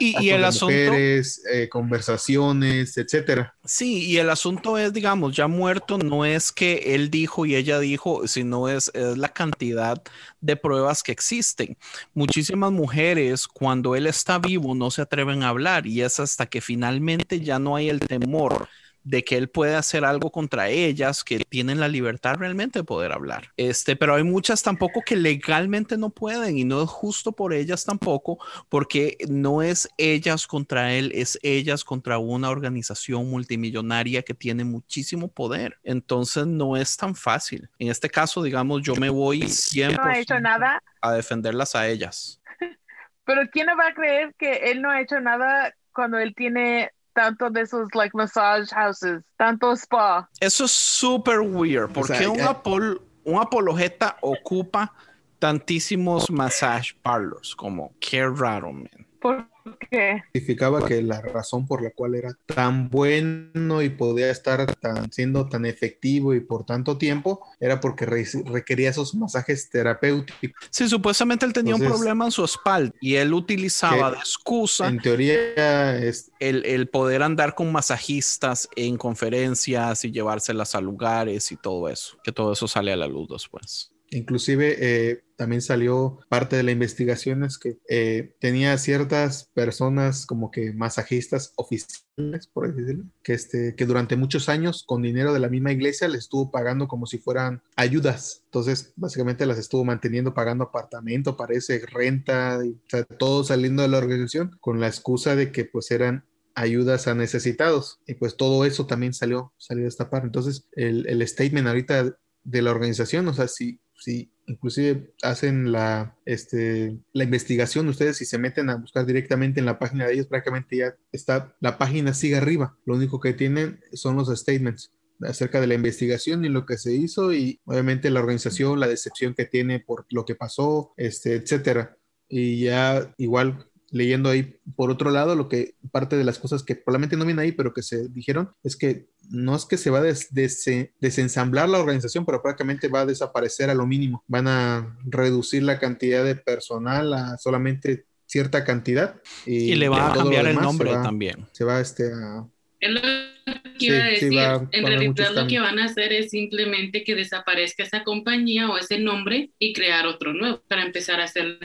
Y, 0.00 0.30
el 0.30 0.44
asunto, 0.44 0.74
mujeres, 0.74 1.42
eh, 1.50 1.68
conversaciones, 1.68 2.96
etcétera. 2.96 3.54
sí, 3.64 4.06
y 4.06 4.18
el 4.18 4.30
asunto 4.30 4.78
es, 4.78 4.92
digamos, 4.92 5.36
ya 5.36 5.46
muerto, 5.46 5.98
no 5.98 6.24
es 6.24 6.52
que 6.52 6.94
él 6.94 7.10
dijo 7.10 7.46
y 7.46 7.54
ella 7.54 7.78
dijo, 7.78 8.26
sino 8.26 8.68
es, 8.68 8.90
es 8.94 9.16
la 9.16 9.28
cantidad 9.28 10.02
de 10.40 10.56
pruebas 10.56 11.02
que 11.02 11.12
existen. 11.12 11.76
Muchísimas 12.12 12.72
mujeres, 12.72 13.46
cuando 13.46 13.94
él 13.94 14.06
está 14.06 14.38
vivo, 14.38 14.74
no 14.74 14.90
se 14.90 15.02
atreven 15.02 15.42
a 15.42 15.48
hablar 15.48 15.86
y 15.86 16.02
es 16.02 16.20
hasta 16.20 16.46
que 16.46 16.60
finalmente 16.60 17.40
ya 17.40 17.58
no 17.58 17.76
hay 17.76 17.88
el 17.88 18.00
temor 18.00 18.68
de 19.04 19.22
que 19.22 19.36
él 19.36 19.48
puede 19.48 19.76
hacer 19.76 20.04
algo 20.04 20.32
contra 20.32 20.68
ellas, 20.68 21.22
que 21.22 21.38
tienen 21.38 21.78
la 21.78 21.88
libertad 21.88 22.36
realmente 22.36 22.80
de 22.80 22.84
poder 22.84 23.12
hablar. 23.12 23.52
Este, 23.56 23.96
pero 23.96 24.14
hay 24.14 24.24
muchas 24.24 24.62
tampoco 24.62 25.02
que 25.02 25.14
legalmente 25.14 25.96
no 25.96 26.10
pueden 26.10 26.58
y 26.58 26.64
no 26.64 26.82
es 26.82 26.88
justo 26.88 27.32
por 27.32 27.52
ellas 27.52 27.84
tampoco, 27.84 28.38
porque 28.68 29.18
no 29.28 29.62
es 29.62 29.88
ellas 29.98 30.46
contra 30.46 30.94
él, 30.94 31.12
es 31.14 31.38
ellas 31.42 31.84
contra 31.84 32.18
una 32.18 32.50
organización 32.50 33.30
multimillonaria 33.30 34.22
que 34.22 34.34
tiene 34.34 34.64
muchísimo 34.64 35.28
poder. 35.28 35.78
Entonces 35.84 36.46
no 36.46 36.76
es 36.76 36.96
tan 36.96 37.14
fácil. 37.14 37.68
En 37.78 37.88
este 37.88 38.08
caso, 38.08 38.42
digamos, 38.42 38.82
yo 38.82 38.96
me 38.96 39.10
voy 39.10 39.42
100% 39.42 39.96
No 39.96 40.04
ha 40.04 40.18
hecho 40.18 40.40
nada, 40.40 40.82
a 41.02 41.12
defenderlas 41.12 41.74
a 41.74 41.86
ellas. 41.86 42.40
pero 43.24 43.42
¿quién 43.52 43.66
no 43.66 43.76
va 43.76 43.88
a 43.88 43.94
creer 43.94 44.34
que 44.38 44.70
él 44.70 44.80
no 44.80 44.90
ha 44.90 45.00
hecho 45.00 45.20
nada 45.20 45.74
cuando 45.92 46.18
él 46.18 46.34
tiene 46.34 46.90
tanto 47.14 47.48
de 47.50 47.62
esos 47.62 47.88
like 47.94 48.14
massage 48.16 48.70
houses, 48.74 49.22
tanto 49.38 49.72
spa? 49.76 50.28
Eso 50.40 50.64
es 50.64 50.72
súper 50.72 51.40
weird. 51.40 51.92
¿Por 51.92 52.04
O 52.04 52.06
sea, 52.06 52.18
qué 52.18 52.28
un, 52.28 52.40
apol- 52.40 53.00
un 53.24 53.40
apologeta 53.40 54.16
ocupa 54.20 54.92
tantísimos 55.38 56.30
massage 56.30 56.94
parlors? 57.02 57.54
Como, 57.54 57.94
qué 58.00 58.26
raro, 58.28 58.72
man. 58.72 59.06
¿Por 59.20 59.48
qué? 59.90 60.22
Significaba 60.32 60.86
que 60.86 61.02
la 61.02 61.20
razón 61.20 61.66
por 61.66 61.82
la 61.82 61.90
cual 61.90 62.14
era 62.14 62.36
tan 62.46 62.88
bueno 62.90 63.82
y 63.82 63.88
podía 63.90 64.30
estar 64.30 64.74
tan, 64.76 65.10
siendo 65.12 65.48
tan 65.48 65.64
efectivo 65.66 66.34
y 66.34 66.40
por 66.40 66.64
tanto 66.66 66.98
tiempo 66.98 67.40
era 67.60 67.80
porque 67.80 68.06
re- 68.06 68.26
requería 68.46 68.90
esos 68.90 69.14
masajes 69.14 69.70
terapéuticos. 69.70 70.68
Sí, 70.70 70.88
supuestamente 70.88 71.46
él 71.46 71.52
tenía 71.52 71.74
un 71.74 71.80
Entonces- 71.82 72.00
problema 72.00 72.24
en 72.26 72.30
su 72.30 72.44
espalda 72.44 72.92
y 73.00 73.14
él 73.16 73.32
utilizaba 73.32 74.10
de 74.10 74.16
excusa 74.18 74.88
En 74.88 75.00
teoría, 75.00 75.96
es, 75.98 76.30
el, 76.40 76.64
el 76.66 76.88
poder 76.88 77.22
andar 77.22 77.54
con 77.54 77.72
masajistas 77.72 78.68
en 78.76 78.96
conferencias 78.96 80.04
y 80.04 80.10
llevárselas 80.12 80.74
a 80.74 80.80
lugares 80.80 81.50
y 81.52 81.56
todo 81.56 81.88
eso, 81.88 82.16
que 82.22 82.32
todo 82.32 82.52
eso 82.52 82.68
sale 82.68 82.92
a 82.92 82.96
la 82.96 83.06
luz 83.06 83.28
después. 83.30 83.90
Inclusive 84.14 84.76
eh, 84.78 85.24
también 85.36 85.60
salió 85.60 86.20
parte 86.28 86.56
de 86.56 86.62
la 86.62 86.70
investigación 86.70 87.42
es 87.42 87.58
que 87.58 87.78
eh, 87.88 88.36
tenía 88.38 88.78
ciertas 88.78 89.50
personas 89.54 90.26
como 90.26 90.50
que 90.50 90.72
masajistas 90.72 91.52
oficiales, 91.56 92.46
por 92.52 92.72
decirlo, 92.72 93.04
que, 93.22 93.34
este, 93.34 93.74
que 93.74 93.86
durante 93.86 94.16
muchos 94.16 94.48
años 94.48 94.84
con 94.86 95.02
dinero 95.02 95.32
de 95.32 95.40
la 95.40 95.48
misma 95.48 95.72
iglesia 95.72 96.06
les 96.06 96.20
estuvo 96.20 96.50
pagando 96.52 96.86
como 96.86 97.06
si 97.06 97.18
fueran 97.18 97.62
ayudas. 97.74 98.42
Entonces, 98.44 98.92
básicamente 98.96 99.46
las 99.46 99.58
estuvo 99.58 99.84
manteniendo, 99.84 100.32
pagando 100.32 100.64
apartamento, 100.64 101.36
parece, 101.36 101.84
renta, 101.84 102.60
y, 102.64 102.70
o 102.70 102.88
sea, 102.88 103.04
todo 103.04 103.42
saliendo 103.42 103.82
de 103.82 103.88
la 103.88 103.98
organización 103.98 104.56
con 104.60 104.80
la 104.80 104.86
excusa 104.86 105.34
de 105.34 105.50
que 105.50 105.64
pues 105.64 105.90
eran 105.90 106.24
ayudas 106.54 107.08
a 107.08 107.14
necesitados. 107.14 107.98
Y 108.06 108.14
pues 108.14 108.36
todo 108.36 108.64
eso 108.64 108.86
también 108.86 109.12
salió, 109.12 109.52
salió 109.58 109.86
a 109.86 109.88
esta 109.88 110.08
parte. 110.08 110.26
Entonces, 110.26 110.68
el, 110.72 111.06
el 111.08 111.26
statement 111.26 111.66
ahorita 111.66 112.16
de 112.44 112.62
la 112.62 112.70
organización, 112.70 113.26
o 113.26 113.34
sea, 113.34 113.48
si, 113.48 113.80
si 114.04 114.30
inclusive 114.46 115.14
hacen 115.22 115.72
la, 115.72 116.14
este, 116.26 116.98
la 117.14 117.24
investigación, 117.24 117.88
ustedes 117.88 118.18
si 118.18 118.26
se 118.26 118.36
meten 118.36 118.68
a 118.68 118.76
buscar 118.76 119.06
directamente 119.06 119.60
en 119.60 119.66
la 119.66 119.78
página 119.78 120.06
de 120.06 120.12
ellos, 120.12 120.26
prácticamente 120.26 120.76
ya 120.76 120.94
está, 121.10 121.56
la 121.60 121.78
página 121.78 122.12
sigue 122.12 122.36
arriba, 122.36 122.76
lo 122.84 122.96
único 122.96 123.18
que 123.18 123.32
tienen 123.32 123.80
son 123.94 124.16
los 124.16 124.28
statements 124.28 124.92
acerca 125.22 125.60
de 125.60 125.68
la 125.68 125.74
investigación 125.74 126.44
y 126.44 126.50
lo 126.50 126.66
que 126.66 126.76
se 126.76 126.92
hizo 126.92 127.32
y 127.32 127.60
obviamente 127.64 128.10
la 128.10 128.20
organización, 128.20 128.78
la 128.78 128.88
decepción 128.88 129.32
que 129.32 129.46
tiene 129.46 129.80
por 129.80 130.04
lo 130.10 130.26
que 130.26 130.34
pasó, 130.34 130.92
este, 130.98 131.36
etcétera. 131.36 131.96
Y 132.28 132.64
ya 132.64 133.14
igual 133.16 133.70
leyendo 133.94 134.28
ahí 134.28 134.56
por 134.74 134.90
otro 134.90 135.10
lado, 135.12 135.36
lo 135.36 135.48
que 135.48 135.76
parte 135.92 136.16
de 136.16 136.24
las 136.24 136.40
cosas 136.40 136.64
que 136.64 136.74
probablemente 136.74 137.16
no 137.16 137.24
vienen 137.24 137.44
ahí, 137.44 137.52
pero 137.52 137.72
que 137.72 137.82
se 137.82 138.08
dijeron, 138.08 138.50
es 138.64 138.76
que 138.76 139.06
no 139.30 139.54
es 139.54 139.66
que 139.66 139.76
se 139.76 139.88
va 139.90 139.98
a 139.98 140.02
des- 140.02 140.34
des- 140.34 140.90
desensamblar 141.00 141.68
la 141.68 141.78
organización, 141.78 142.26
pero 142.26 142.42
prácticamente 142.42 142.88
va 142.88 143.02
a 143.02 143.06
desaparecer 143.06 143.70
a 143.70 143.74
lo 143.74 143.86
mínimo. 143.86 144.24
Van 144.26 144.48
a 144.48 144.98
reducir 145.04 145.62
la 145.62 145.78
cantidad 145.78 146.24
de 146.24 146.34
personal 146.34 147.14
a 147.14 147.38
solamente 147.38 148.06
cierta 148.26 148.64
cantidad. 148.64 149.20
Y, 149.46 149.72
Y 149.72 149.74
le 149.76 149.88
va 149.88 150.10
a 150.10 150.14
cambiar 150.14 150.46
el 150.46 150.56
nombre 150.56 150.90
se 150.90 150.96
va, 150.96 151.02
también. 151.02 151.46
Se 151.52 151.64
va 151.64 151.80
este, 151.80 152.12
a... 152.12 152.44
Es 152.80 152.90
lo 152.90 153.00
que 153.00 153.64
Sí, 153.78 153.86
iba 153.86 153.96
a 154.04 154.08
decir. 154.08 154.36
va 154.38 154.68
en 154.72 154.86
realidad 154.86 155.30
lo 155.34 155.46
que 155.46 155.58
van 155.58 155.78
a 155.78 155.84
hacer 155.86 156.12
es 156.12 156.30
simplemente 156.30 157.02
que 157.04 157.14
desaparezca 157.14 157.82
esa 157.82 158.04
compañía 158.04 158.68
o 158.70 158.76
ese 158.78 158.98
nombre 158.98 159.50
y 159.58 159.72
crear 159.72 160.06
otro 160.06 160.32
nuevo 160.32 160.62
para 160.68 160.84
empezar 160.84 161.20
a 161.20 161.24
hacer 161.24 161.58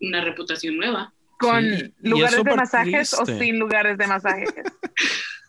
una 0.00 0.20
reputación 0.24 0.76
nueva. 0.76 1.12
¿Con 1.38 1.62
Sí, 1.64 1.94
lugares 2.00 2.44
de 2.44 2.54
masajes 2.54 3.14
o 3.14 3.24
sin 3.24 3.58
lugares 3.58 3.96
de 3.96 4.06
masajes? 4.06 4.50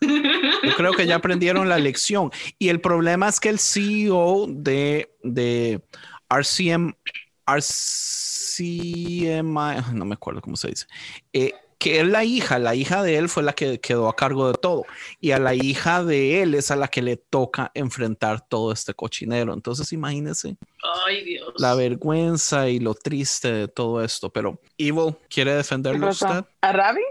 Yo 0.00 0.74
creo 0.76 0.92
que 0.92 1.06
ya 1.06 1.16
aprendieron 1.16 1.68
la 1.68 1.78
lección. 1.78 2.30
Y 2.58 2.68
el 2.68 2.80
problema 2.80 3.28
es 3.28 3.38
que 3.38 3.50
el 3.50 3.58
CEO 3.58 4.46
de, 4.48 5.14
de 5.22 5.82
RCM, 6.30 6.94
RCMI, 7.46 9.42
no 9.92 10.04
me 10.04 10.14
acuerdo 10.14 10.40
cómo 10.40 10.56
se 10.56 10.68
dice, 10.68 10.86
eh, 11.32 11.52
que 11.80 11.98
es 11.98 12.06
la 12.06 12.24
hija, 12.24 12.58
la 12.58 12.74
hija 12.74 13.02
de 13.02 13.16
él 13.16 13.30
fue 13.30 13.42
la 13.42 13.54
que 13.54 13.80
quedó 13.80 14.06
a 14.10 14.14
cargo 14.14 14.48
de 14.48 14.58
todo 14.58 14.84
y 15.18 15.30
a 15.30 15.38
la 15.38 15.54
hija 15.54 16.04
de 16.04 16.42
él 16.42 16.54
es 16.54 16.70
a 16.70 16.76
la 16.76 16.88
que 16.88 17.00
le 17.00 17.16
toca 17.16 17.70
enfrentar 17.72 18.46
todo 18.46 18.70
este 18.70 18.92
cochinero. 18.92 19.54
Entonces 19.54 19.90
imagínense 19.94 20.58
Ay, 21.06 21.24
Dios. 21.24 21.54
la 21.56 21.74
vergüenza 21.74 22.68
y 22.68 22.80
lo 22.80 22.92
triste 22.94 23.50
de 23.50 23.66
todo 23.66 24.04
esto. 24.04 24.30
Pero 24.30 24.60
Evil, 24.76 25.16
¿quiere 25.30 25.52
¿Qué 25.52 25.56
defenderlo 25.56 26.10
usted? 26.10 26.44
¿A 26.60 26.72
Ravi? 26.72 27.02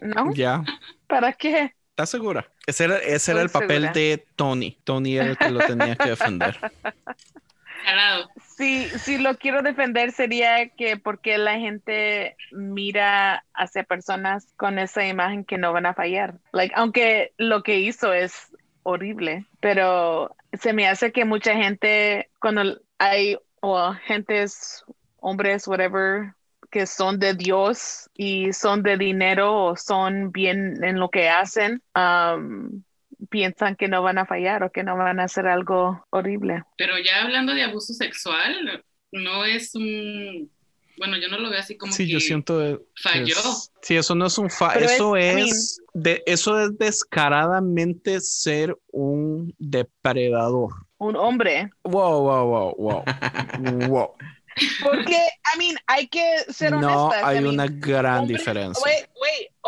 No. 0.00 0.32
Ya, 0.34 0.62
¿Para 1.08 1.32
qué? 1.32 1.74
¿está 1.90 2.06
segura? 2.06 2.48
Ese 2.64 2.84
era, 2.84 2.98
ese 2.98 3.32
era 3.32 3.42
el 3.42 3.50
papel 3.50 3.82
segura. 3.82 3.92
de 3.92 4.26
Tony. 4.36 4.78
Tony 4.84 5.16
era 5.16 5.30
el 5.30 5.36
que 5.36 5.50
lo 5.50 5.58
tenía 5.66 5.96
que 5.96 6.10
defender. 6.10 6.56
Si, 8.56 9.18
lo 9.18 9.36
quiero 9.38 9.62
defender 9.62 10.12
sería 10.12 10.68
que 10.68 10.96
porque 10.96 11.38
la 11.38 11.58
gente 11.58 12.36
mira 12.52 13.44
hacia 13.54 13.84
personas 13.84 14.52
con 14.56 14.78
esa 14.78 15.06
imagen 15.06 15.44
que 15.44 15.58
no 15.58 15.72
van 15.72 15.86
a 15.86 15.94
fallar. 15.94 16.38
Like, 16.52 16.74
aunque 16.76 17.32
lo 17.38 17.62
que 17.62 17.80
hizo 17.80 18.12
es 18.12 18.52
horrible, 18.84 19.46
pero 19.60 20.36
se 20.52 20.72
me 20.72 20.88
hace 20.88 21.12
que 21.12 21.24
mucha 21.24 21.54
gente 21.54 22.30
cuando 22.40 22.80
hay 22.98 23.36
o 23.60 23.92
gentes, 23.92 24.84
hombres, 25.18 25.66
whatever, 25.66 26.34
que 26.70 26.86
son 26.86 27.18
de 27.18 27.34
Dios 27.34 28.10
y 28.14 28.52
son 28.52 28.82
de 28.82 28.96
dinero 28.96 29.66
o 29.66 29.76
son 29.76 30.32
bien 30.32 30.82
en 30.82 30.98
lo 30.98 31.10
que 31.10 31.28
hacen, 31.28 31.82
um, 31.94 32.82
piensan 33.30 33.76
que 33.76 33.88
no 33.88 34.02
van 34.02 34.18
a 34.18 34.26
fallar 34.26 34.62
o 34.64 34.70
que 34.72 34.82
no 34.82 34.96
van 34.96 35.20
a 35.20 35.24
hacer 35.24 35.46
algo 35.46 36.04
horrible. 36.10 36.62
Pero 36.76 36.94
ya 36.98 37.22
hablando 37.22 37.54
de 37.54 37.62
abuso 37.62 37.92
sexual, 37.94 38.84
no 39.12 39.44
es 39.44 39.74
un. 39.74 40.50
Bueno, 40.98 41.16
yo 41.16 41.28
no 41.28 41.38
lo 41.38 41.48
veo 41.50 41.58
así 41.58 41.76
como 41.76 41.92
Sí, 41.92 42.06
que 42.06 42.12
yo 42.12 42.20
siento 42.20 42.80
falló. 42.94 43.24
es- 43.26 43.72
sí, 43.80 43.96
eso 43.96 44.14
no 44.14 44.26
es 44.26 44.36
un 44.38 44.50
fa, 44.50 44.72
Pero 44.74 44.84
es- 44.86 44.92
eso 44.92 45.16
I 45.16 45.20
es, 45.22 45.80
de, 45.94 46.22
eso 46.26 46.60
es 46.60 46.76
descaradamente 46.78 48.20
ser 48.20 48.76
un 48.92 49.54
depredador. 49.58 50.70
Un 50.98 51.16
hombre. 51.16 51.70
Wow, 51.82 52.22
wow, 52.22 52.46
wow, 52.46 52.74
wow. 52.76 53.04
wow. 53.88 54.10
Porque, 54.82 55.16
I 55.54 55.58
mean, 55.58 55.76
hay 55.86 56.06
que 56.08 56.22
ser 56.50 56.72
No 56.72 57.06
honestas. 57.06 57.24
hay 57.24 57.38
I 57.38 57.40
mean, 57.40 57.54
una 57.54 57.66
gran 57.68 58.20
hombres- 58.20 58.38
diferencia. 58.38 58.82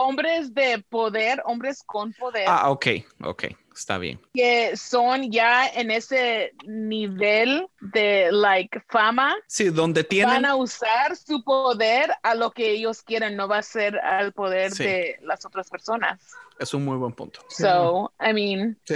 Hombres 0.07 0.53
de 0.53 0.85
poder, 0.91 1.41
hombres 1.47 1.83
con 1.85 2.13
poder, 2.13 2.45
Ah, 2.47 2.71
ok, 2.71 2.87
ok, 3.23 3.45
está 3.75 3.97
bien. 3.97 4.21
que 4.35 4.77
son 4.77 5.33
ya 5.33 5.67
en 5.67 5.91
ese 5.91 6.53
nivel 6.67 7.67
de, 7.81 8.29
like, 8.31 8.83
fama, 8.89 9.35
Sí, 9.47 9.71
donde 9.71 10.03
van 10.03 10.09
tienen, 10.09 10.45
a 10.45 10.57
usar 10.57 11.17
su 11.17 11.43
poder 11.43 12.11
a 12.23 12.35
lo 12.35 12.51
que 12.51 12.71
ellos 12.73 13.03
quieren, 13.03 13.35
no 13.35 13.49
va 13.49 13.59
a 13.59 13.63
ser 13.63 13.99
al 13.99 14.33
poder 14.35 14.73
Sí. 14.73 14.85
de 14.85 15.19
las 15.23 15.47
otras 15.47 15.71
personas. 15.71 16.21
es 16.61 16.73
un 16.73 16.85
muy 16.85 16.97
buen 16.97 17.13
punto. 17.13 17.41
So, 17.49 18.13
I 18.21 18.33
mean, 18.33 18.79
Sí, 18.85 18.95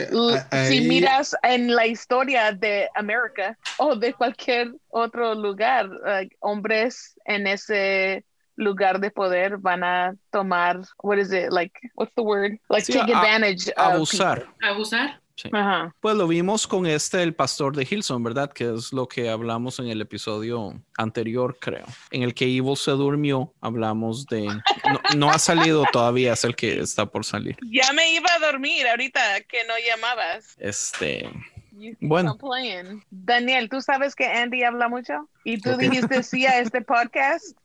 si 0.68 0.80
miras 0.82 1.34
en 1.42 1.74
la 1.74 1.86
historia 1.88 2.52
de 2.52 2.88
América 2.94 3.58
o 3.78 3.96
de 3.96 4.12
cualquier 4.14 4.74
otro 4.90 5.34
lugar, 5.34 5.88
like, 6.04 6.36
hombres 6.38 7.18
en 7.24 7.48
ese 7.48 8.24
lugar 8.58 9.00
de 9.00 9.10
poder 9.10 9.56
van 9.56 9.82
a 9.84 10.14
tomar, 10.30 10.80
what 11.02 11.16
is 11.18 11.32
it, 11.32 11.50
like, 11.50 11.72
what's 11.94 12.12
the 12.14 12.22
word? 12.22 12.58
Like, 12.68 12.84
Sí, 12.84 12.92
take 12.92 13.12
a- 13.12 13.18
advantage 13.20 13.68
of 13.76 13.94
Abusar. 13.94 14.46
Abusar. 14.62 15.20
Sí. 15.36 15.48
Ajá. 15.52 15.94
Pues 16.00 16.16
lo 16.16 16.26
vimos 16.26 16.66
con 16.66 16.84
este, 16.84 17.22
el 17.22 17.32
pastor 17.32 17.76
de 17.76 17.86
Hilson, 17.88 18.24
¿verdad? 18.24 18.52
Que 18.52 18.74
es 18.74 18.92
lo 18.92 19.06
que 19.06 19.30
hablamos 19.30 19.78
en 19.78 19.86
el 19.88 20.00
episodio 20.00 20.82
anterior, 20.96 21.56
creo. 21.60 21.86
En 22.10 22.24
el 22.24 22.34
que 22.34 22.44
Evil 22.46 22.76
se 22.76 22.90
durmió, 22.90 23.54
hablamos 23.60 24.26
de... 24.26 24.46
No, 24.46 25.00
no 25.16 25.30
ha 25.30 25.38
salido 25.38 25.84
todavía, 25.92 26.32
es 26.32 26.42
el 26.42 26.56
que 26.56 26.80
está 26.80 27.06
por 27.06 27.24
salir. 27.24 27.56
Ya 27.70 27.92
me 27.92 28.12
iba 28.14 28.28
a 28.34 28.50
dormir 28.50 28.88
ahorita 28.88 29.20
que 29.42 29.58
no 29.68 29.74
llamabas. 29.88 30.56
Este... 30.58 31.30
You 31.78 31.94
Bueno. 32.00 32.36
playing. 32.38 33.02
Daniel, 33.10 33.68
¿tú 33.68 33.80
sabes 33.80 34.14
que 34.14 34.26
Andy 34.26 34.62
habla 34.64 34.88
mucho? 34.88 35.28
¿Y 35.44 35.60
tú 35.60 35.70
Ok. 35.72 35.78
dijiste 35.78 36.22
sí 36.22 36.46
a 36.46 36.58
este 36.60 36.82
podcast 36.82 37.56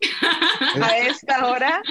a 0.81 0.97
esta 0.97 1.45
hora? 1.47 1.81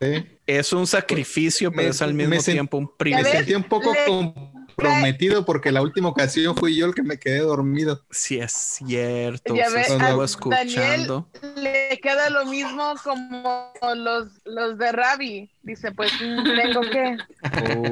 Sí. 0.00 0.26
Es 0.46 0.72
un 0.72 0.86
sacrificio, 0.86 1.70
pero 1.70 1.84
Me- 1.84 1.88
es 1.90 2.02
al 2.02 2.14
me 2.14 2.26
mismo 2.26 2.42
tiempo 2.42 2.76
un 2.78 2.84
Me 2.84 2.90
privilegio. 2.96 3.32
sentí 3.32 3.54
un 3.54 3.64
poco 3.64 3.92
Le- 3.92 4.04
comprometido 4.06 5.44
porque 5.44 5.70
la 5.70 5.82
última 5.82 6.08
ocasión 6.08 6.56
fui 6.56 6.74
yo 6.76 6.86
el 6.86 6.94
que 6.94 7.02
me 7.02 7.18
quedé 7.18 7.40
dormido. 7.40 8.02
Sí, 8.10 8.38
es 8.38 8.52
cierto. 8.52 9.54
Ya 9.54 9.68
ves, 9.68 9.90
estuvo 9.90 10.22
a 10.22 10.24
escuchando. 10.24 11.28
le 11.56 11.98
queda 12.02 12.30
lo 12.30 12.46
mismo 12.46 12.94
como 13.04 13.72
los, 13.94 14.28
los 14.46 14.78
de 14.78 14.90
Ravi. 14.92 15.50
Dice, 15.62 15.92
pues 15.92 16.10
mm, 16.14 16.44
tengo 16.56 16.80
que. 16.80 17.16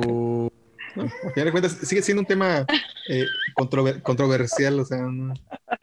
Oh, 0.06 0.27
¿no? 0.98 1.04
Al 1.04 1.32
final 1.32 1.44
de 1.46 1.50
cuentas, 1.52 1.76
sigue 1.82 2.02
siendo 2.02 2.20
un 2.22 2.26
tema 2.26 2.66
eh, 3.08 3.24
controver- 3.56 4.02
controversial, 4.02 4.78
o 4.80 4.84
sea, 4.84 4.98
no- 4.98 5.34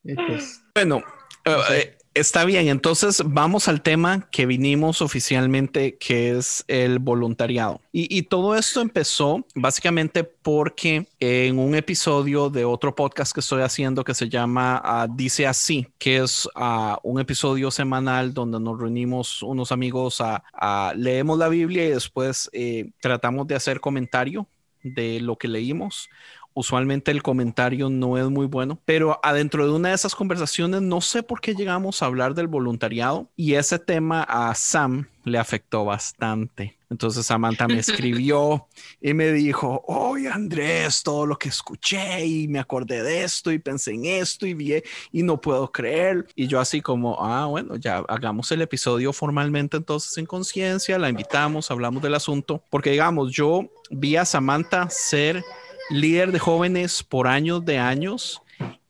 pues, 0.04 0.62
Bueno, 0.76 1.04
eh, 1.46 1.56
eh, 1.72 1.98
está 2.14 2.46
bien. 2.46 2.68
Entonces 2.70 3.22
vamos 3.26 3.68
al 3.68 3.82
tema 3.82 4.28
que 4.32 4.46
vinimos 4.46 5.02
oficialmente, 5.02 5.98
que 5.98 6.38
es 6.38 6.64
el 6.68 7.00
voluntariado. 7.00 7.82
Y, 7.92 8.16
y 8.18 8.24
todo 8.24 8.56
esto 8.56 8.82
empezó 8.82 9.46
básicamente 9.56 10.24
porque 10.24 11.08
en 11.20 11.60
un 11.60 11.76
episodio 11.76 12.50
de 12.50 12.66
otro 12.66 12.94
podcast 12.96 13.34
que 13.34 13.40
estoy 13.42 13.62
haciendo 13.64 14.04
que 14.04 14.14
se 14.14 14.30
llama 14.30 14.82
ah, 14.84 15.08
Dice 15.10 15.46
así, 15.48 15.88
que 15.98 16.18
es 16.18 16.48
ah, 16.56 17.00
un 17.04 17.20
episodio 17.20 17.70
semanal 17.72 18.34
donde 18.34 18.60
nos 18.60 18.80
reunimos 18.80 19.42
unos 19.44 19.72
amigos 19.72 20.22
a, 20.22 20.44
a- 20.54 20.94
leemos 20.96 21.38
la 21.38 21.48
Biblia 21.50 21.86
y 21.86 21.90
después 21.92 22.50
eh, 22.54 22.92
tratamos 23.02 23.48
de 23.48 23.56
hacer 23.56 23.80
comentario 23.80 24.48
de 24.86 25.20
lo 25.22 25.38
que 25.38 25.48
leímos. 25.48 26.10
Usualmente 26.58 27.12
el 27.12 27.22
comentario 27.22 27.90
no 27.90 28.18
es 28.18 28.30
muy 28.30 28.46
bueno, 28.46 28.80
pero 28.86 29.20
adentro 29.22 29.66
de 29.68 29.74
una 29.74 29.90
de 29.90 29.96
esas 29.96 30.16
conversaciones 30.16 30.82
no 30.82 31.02
sé 31.02 31.22
por 31.22 31.42
qué 31.42 31.54
llegamos 31.54 32.02
a 32.02 32.06
hablar 32.06 32.34
del 32.34 32.48
voluntariado 32.48 33.30
y 33.36 33.56
ese 33.56 33.78
tema 33.78 34.24
a 34.24 34.56
Sam 34.56 35.06
le 35.26 35.38
afectó 35.38 35.84
bastante. 35.84 36.78
Entonces 36.90 37.26
Samantha 37.26 37.68
me 37.68 37.80
escribió 37.80 38.68
y 39.02 39.14
me 39.14 39.34
dijo, 39.34 39.84
oye 39.88 40.30
Andrés, 40.30 41.04
todo 41.04 41.26
lo 41.26 41.38
que 41.38 41.50
escuché 41.50 42.26
y 42.26 42.48
me 42.48 42.60
acordé 42.60 43.04
de 43.04 43.26
esto 43.26 43.52
y 43.52 43.60
pensé 43.60 43.92
en 43.92 44.06
esto 44.06 44.46
y 44.46 44.54
vi 44.54 44.82
y 45.12 45.24
no 45.24 45.42
puedo 45.42 45.70
creer. 45.72 46.26
Y 46.36 46.48
yo 46.48 46.62
así 46.62 46.80
como, 46.80 47.18
ah, 47.20 47.48
bueno, 47.48 47.76
ya 47.76 47.98
hagamos 48.08 48.50
el 48.54 48.62
episodio 48.62 49.12
formalmente 49.12 49.76
entonces 49.76 50.18
en 50.18 50.26
conciencia, 50.26 50.98
la 50.98 51.10
invitamos, 51.10 51.70
hablamos 51.70 52.02
del 52.02 52.16
asunto, 52.16 52.64
porque 52.70 52.92
digamos, 52.92 53.34
yo 53.34 53.70
vi 53.90 54.16
a 54.16 54.24
Samantha 54.24 54.90
ser 54.90 55.44
líder 55.90 56.32
de 56.32 56.40
jóvenes 56.40 57.04
por 57.04 57.28
años 57.28 57.64
de 57.66 57.78
años 57.78 58.42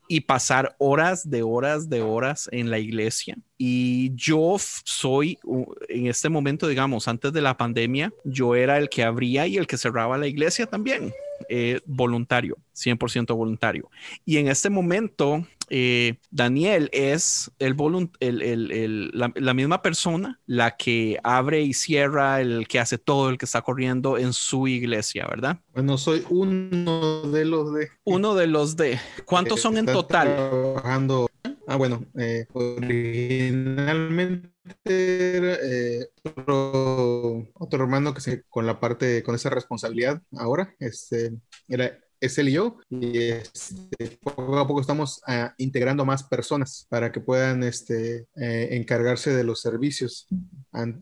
y 0.08 0.22
pasar 0.22 0.76
horas 0.78 1.30
de 1.30 1.42
horas 1.42 1.90
de 1.90 2.02
horas 2.02 2.48
en 2.52 2.70
la 2.70 2.80
iglesia. 2.80 3.38
Y 3.58 4.14
yo 4.14 4.58
soy, 4.60 5.40
en 5.90 6.08
este 6.08 6.30
momento, 6.30 6.68
digamos, 6.68 7.08
antes 7.08 7.34
de 7.34 7.42
la 7.42 7.58
pandemia, 7.58 8.14
yo 8.24 8.56
era 8.56 8.78
el 8.78 8.90
que 8.90 9.04
abría 9.04 9.48
y 9.48 9.58
el 9.58 9.68
que 9.68 9.78
cerraba 9.78 10.18
la 10.18 10.28
iglesia 10.28 10.68
también, 10.68 11.14
eh, 11.50 11.80
voluntario, 11.86 12.58
100% 12.74 13.36
voluntario. 13.36 13.90
Y 14.26 14.38
en 14.38 14.48
este 14.48 14.70
momento, 14.70 15.46
eh, 15.70 16.18
Daniel 16.32 16.90
es 16.94 17.52
el, 17.60 17.76
el- 18.20 18.42
el- 18.42 18.72
el- 18.72 19.12
la, 19.14 19.32
la 19.36 19.54
misma 19.54 19.82
persona, 19.82 20.40
la 20.46 20.76
que 20.78 21.20
abre 21.24 21.62
y 21.62 21.74
cierra, 21.74 22.42
el 22.42 22.68
que 22.68 22.80
hace 22.80 22.98
todo, 22.98 23.30
el 23.30 23.38
que 23.38 23.46
está 23.46 23.62
corriendo 23.62 24.18
en 24.18 24.34
su 24.34 24.68
iglesia, 24.68 25.26
¿verdad? 25.28 25.60
bueno, 25.74 25.98
soy 25.98 26.24
uno 26.30 27.22
de 27.32 27.46
los 27.46 27.74
de... 27.74 27.90
Uno 28.04 28.36
de 28.36 28.48
los 28.48 28.76
de... 28.78 29.00
¿Cuántos 29.26 29.62
son 29.62 29.78
en 29.78 29.86
total? 29.86 30.28
Trabajando. 30.36 31.28
Ah, 31.68 31.78
bueno, 31.78 32.06
eh, 32.20 32.46
originalmente 32.54 34.50
era 34.86 35.58
eh, 35.64 36.08
otro, 36.24 37.48
otro 37.56 37.84
hermano 37.84 38.14
que 38.14 38.22
se 38.22 38.44
con 38.50 38.66
la 38.68 38.80
parte, 38.80 39.24
con 39.24 39.36
esa 39.36 39.50
responsabilidad 39.50 40.22
ahora, 40.38 40.76
este, 40.80 41.34
era 41.68 41.98
es 42.26 42.38
él 42.38 42.50
y 42.50 42.54
yo, 42.54 42.78
y 42.90 43.20
este, 43.20 44.18
poco 44.22 44.58
a 44.58 44.68
poco 44.68 44.82
estamos 44.82 45.22
ah, 45.28 45.54
integrando 45.58 46.06
más 46.06 46.24
personas 46.24 46.86
para 46.90 47.12
que 47.12 47.20
puedan 47.20 47.64
este, 47.64 48.28
eh, 48.36 48.70
encargarse 48.72 49.36
de 49.36 49.44
los 49.44 49.62
servicios. 49.62 50.28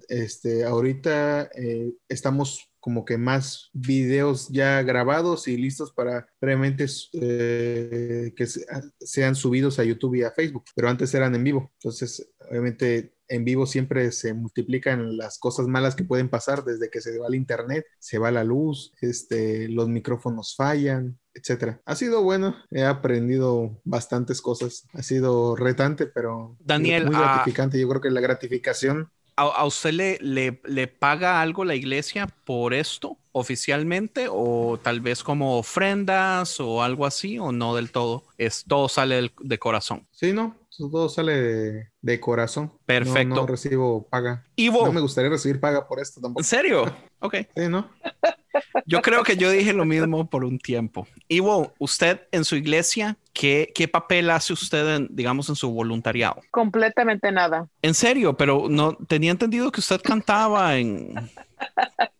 Este, 0.08 0.64
ahorita 0.64 1.50
eh, 1.56 1.92
estamos 2.08 2.73
como 2.84 3.06
que 3.06 3.18
más 3.18 3.70
videos 3.72 4.50
ya 4.50 4.82
grabados 4.84 5.48
y 5.48 5.56
listos 5.56 5.94
para 5.94 6.28
previamente 6.38 6.86
eh, 7.14 8.34
que 8.36 8.46
se- 8.46 8.66
sean 9.00 9.36
subidos 9.36 9.80
a 9.80 9.86
YouTube 9.86 10.16
y 10.16 10.24
a 10.24 10.32
Facebook, 10.32 10.66
pero 10.76 10.90
antes 10.90 11.14
eran 11.14 11.34
en 11.34 11.44
vivo. 11.46 11.72
Entonces, 11.76 12.30
obviamente 12.50 13.14
en 13.30 13.46
vivo 13.46 13.66
siempre 13.66 14.12
se 14.12 14.34
multiplican 14.34 15.16
las 15.18 15.40
cosas 15.40 15.66
malas 15.68 15.96
que 15.96 16.04
pueden 16.04 16.28
pasar 16.30 16.66
desde 16.66 16.90
que 16.90 17.00
se 17.00 17.18
va 17.18 17.28
el 17.28 17.36
internet, 17.36 17.86
se 17.98 18.18
va 18.18 18.32
la 18.32 18.44
luz, 18.44 18.94
este, 19.00 19.70
los 19.70 19.88
micrófonos 19.88 20.54
fallan, 20.56 21.18
etcétera. 21.34 21.82
Ha 21.86 21.96
sido 21.96 22.22
bueno, 22.22 22.56
he 22.70 22.84
aprendido 22.84 23.80
bastantes 23.86 24.42
cosas, 24.42 24.88
ha 24.94 25.02
sido 25.04 25.56
retante, 25.56 26.06
pero 26.06 26.58
Daniel, 26.60 27.06
muy 27.06 27.16
ah, 27.16 27.20
gratificante. 27.20 27.80
Yo 27.80 27.88
creo 27.88 28.02
que 28.02 28.12
la 28.12 28.22
gratificación 28.22 29.10
¿A, 29.36 29.44
a 29.44 29.66
usted 29.66 29.92
le, 29.94 30.18
le, 30.22 30.62
le 30.66 30.88
paga 30.88 31.42
algo 31.42 31.66
la 31.66 31.76
iglesia 31.76 32.28
por 32.46 32.74
esto 32.74 33.18
oficialmente 33.32 34.28
o 34.30 34.80
tal 34.82 35.02
vez 35.02 35.24
como 35.24 35.58
ofrendas 35.58 36.60
o 36.60 36.84
algo 36.84 37.06
así 37.06 37.40
o 37.40 37.52
no 37.52 37.76
del 37.76 37.92
todo? 37.92 38.24
Es 38.38 38.64
todo 38.68 38.88
sale 38.90 39.16
del- 39.16 39.32
de 39.40 39.58
corazón. 39.60 40.08
Sí, 40.12 40.34
no, 40.34 40.56
todo 40.78 41.10
sale 41.10 41.34
de, 41.42 41.88
de 42.02 42.20
corazón. 42.20 42.74
Perfecto. 42.86 43.36
No, 43.36 43.48
recibo 43.48 44.08
paga. 44.08 44.46
Ivo, 44.56 44.86
No 44.86 44.92
me 44.94 45.02
gustaría 45.02 45.30
recibir 45.32 45.60
paga 45.60 45.88
por 45.88 46.00
esto 46.00 46.20
¿en 46.20 46.24
tampoco. 46.24 46.44
serio? 46.44 46.96
Ok. 47.20 47.36
Sí, 47.56 47.68
¿no? 47.70 47.90
Yo 48.86 49.02
creo 49.02 49.24
que 49.24 49.36
yo 49.38 49.50
dije 49.50 49.74
lo 49.74 49.86
mismo 49.86 50.30
por 50.30 50.44
un 50.46 50.60
tiempo. 50.60 51.08
Ivo, 51.28 51.74
usted 51.80 52.22
en 52.32 52.46
su 52.46 52.56
iglesia, 52.56 53.18
¿qué, 53.34 53.72
qué 53.76 53.88
papel 53.88 54.30
hace 54.30 54.54
usted, 54.54 54.96
en, 54.96 55.08
digamos, 55.12 55.50
en 55.50 55.56
su 55.56 55.72
voluntariado? 55.72 56.42
Completamente 56.52 57.32
nada. 57.32 57.68
En 57.82 57.94
serio, 57.94 58.38
pero 58.38 58.68
no 58.70 58.94
tenía 58.96 59.32
entendido 59.32 59.72
que 59.72 59.80
usted 59.82 60.02
cantaba 60.02 60.78
en 60.78 61.14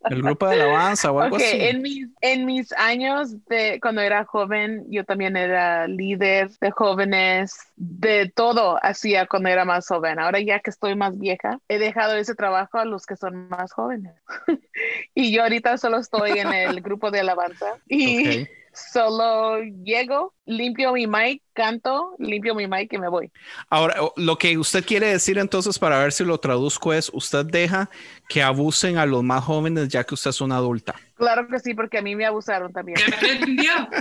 el 0.10 0.22
grupo 0.22 0.46
de 0.48 0.54
alabanza 0.54 1.12
o 1.12 1.20
algo 1.20 1.36
Ok, 1.36 1.42
así. 1.42 1.58
en 1.62 1.82
mis, 1.82 2.08
en 2.22 2.46
mis 2.46 2.72
años 2.74 3.46
de 3.48 3.80
cuando 3.82 4.02
era 4.02 4.26
joven, 4.26 4.86
yo 4.90 5.06
también 5.06 5.38
era 5.38 5.88
líder 5.88 6.50
de 6.60 6.72
jóvenes, 6.72 7.58
de 7.76 8.32
todo 8.36 8.78
hacía 8.84 9.26
cuando 9.28 9.50
era 9.50 9.66
más 9.66 9.88
joven. 9.88 10.20
Ahora 10.20 10.40
ya 10.42 10.60
que 10.60 10.70
estoy 10.70 10.96
más 10.96 11.18
vieja, 11.18 11.60
he 11.68 11.78
dejado 11.80 12.16
ese 12.16 12.36
trabajo 12.36 12.78
a 12.78 12.86
los 12.86 13.06
que 13.06 13.16
son 13.16 13.48
más 13.50 13.72
jóvenes. 13.74 14.14
y 15.16 15.32
yo 15.34 15.44
ahorita 15.44 15.78
solo 15.78 15.98
estoy 16.00 16.40
en 16.40 16.54
el 16.54 16.82
grupo 16.82 17.12
de 17.12 17.22
alabanza 17.22 17.78
y 17.88 18.42
Ok. 18.42 18.48
Solo 18.74 19.60
llego, 19.84 20.34
limpio 20.46 20.94
mi 20.94 21.08
mic, 21.08 21.42
canto, 21.54 22.16
limpio 22.20 22.56
mi 22.56 22.68
mic 22.68 22.92
y 22.94 22.98
me 22.98 23.08
voy. 23.08 23.32
Ahora, 23.70 23.96
lo 24.16 24.38
que 24.38 24.58
usted 24.58 24.84
quiere 24.86 25.08
decir 25.08 25.38
entonces, 25.38 25.78
para 25.80 26.00
ver 26.00 26.12
si 26.12 26.24
lo 26.26 26.40
traduzco, 26.40 26.94
es 26.94 27.10
usted 27.14 27.46
deja 27.46 27.90
que 28.28 28.42
abusen 28.42 28.98
a 28.98 29.06
los 29.06 29.24
más 29.24 29.44
jóvenes 29.44 29.88
ya 29.90 30.04
que 30.04 30.14
usted 30.16 30.32
es 30.32 30.42
una 30.42 30.58
adulta. 30.58 30.96
Claro 31.16 31.48
que 31.48 31.60
sí, 31.60 31.74
porque 31.74 32.00
a 32.00 32.02
mí 32.02 32.16
me 32.16 32.26
abusaron 32.26 32.72
también. 32.74 32.98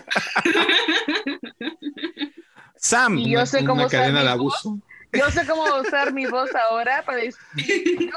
Sam, 2.76 3.18
Y 3.18 3.30
yo 3.30 3.46
sé 3.46 3.58
Una 3.58 3.66
cómo 3.68 3.87
usar 3.87 4.00
cadena 4.00 4.20
mi 4.22 4.26
de 4.28 4.37
voz. 4.38 4.66
abuso. 4.66 4.78
Yo 5.12 5.30
sé 5.30 5.46
cómo 5.46 5.62
usar 5.80 6.12
mi 6.12 6.26
voz 6.26 6.50
ahora 6.54 7.02
para 7.04 7.18
decir 7.18 7.38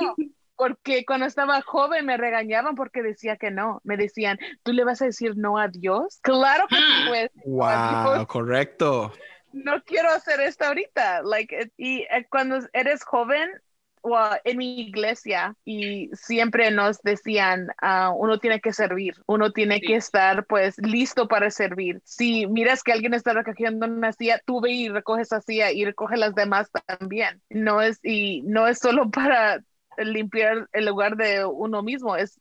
no, 0.02 0.16
porque 0.56 1.06
cuando 1.06 1.26
estaba 1.26 1.62
joven 1.62 2.06
me 2.06 2.18
regañaban 2.18 2.76
porque 2.76 3.02
decía 3.04 3.38
que 3.38 3.52
no. 3.52 3.82
Me 3.84 3.98
decían, 3.98 4.38
¿tú 4.64 4.74
le 4.74 4.84
vas 4.84 5.02
a 5.02 5.06
decir 5.06 5.36
no 5.38 5.58
a 5.58 5.68
Dios? 5.68 6.20
Claro 6.22 6.66
que 6.70 6.76
sí, 6.76 6.82
Ah. 6.84 7.06
pues. 7.08 7.32
wow, 7.46 8.26
correcto. 8.28 9.14
No 9.52 9.82
quiero 9.84 10.10
hacer 10.10 10.40
esto 10.42 10.66
ahorita. 10.66 11.22
Like, 11.24 11.62
it- 11.62 11.74
y 11.78 12.02
eh, 12.04 12.28
cuando 12.30 12.60
eres 12.74 13.04
joven, 13.06 13.50
well, 14.04 14.40
en 14.44 14.58
mi 14.58 14.82
iglesia, 14.82 15.56
y 15.66 16.10
siempre 16.14 16.70
nos 16.72 17.02
decían, 17.02 17.70
ah, 17.82 18.12
uno 18.16 18.38
tiene 18.40 18.60
que 18.62 18.72
servir, 18.74 19.16
uno 19.28 19.52
tiene 19.52 19.80
Sí. 19.80 19.88
que 19.88 19.96
estar 19.96 20.46
pues 20.46 20.78
listo 20.78 21.28
para 21.28 21.50
servir. 21.50 22.02
Si 22.04 22.46
miras 22.48 22.84
que 22.84 22.92
alguien 22.92 23.14
está 23.16 23.34
recogiendo 23.34 23.88
una 23.88 24.12
silla, 24.14 24.42
tú 24.46 24.62
ve 24.62 24.72
y 24.72 24.90
recoge 24.90 25.24
esa 25.24 25.42
silla 25.42 25.72
y 25.72 25.86
recoge 25.86 26.18
las 26.18 26.36
demás 26.36 26.70
también. 26.86 27.42
No 27.50 27.82
es, 27.82 28.00
y 28.04 28.42
no 28.44 28.68
es 28.68 28.78
solo 28.80 29.10
para 29.12 29.64
limpiar 29.98 30.68
el 30.74 30.86
lugar 30.86 31.16
de 31.18 31.46
uno 31.46 31.82
mismo, 31.84 32.16
es 32.16 32.40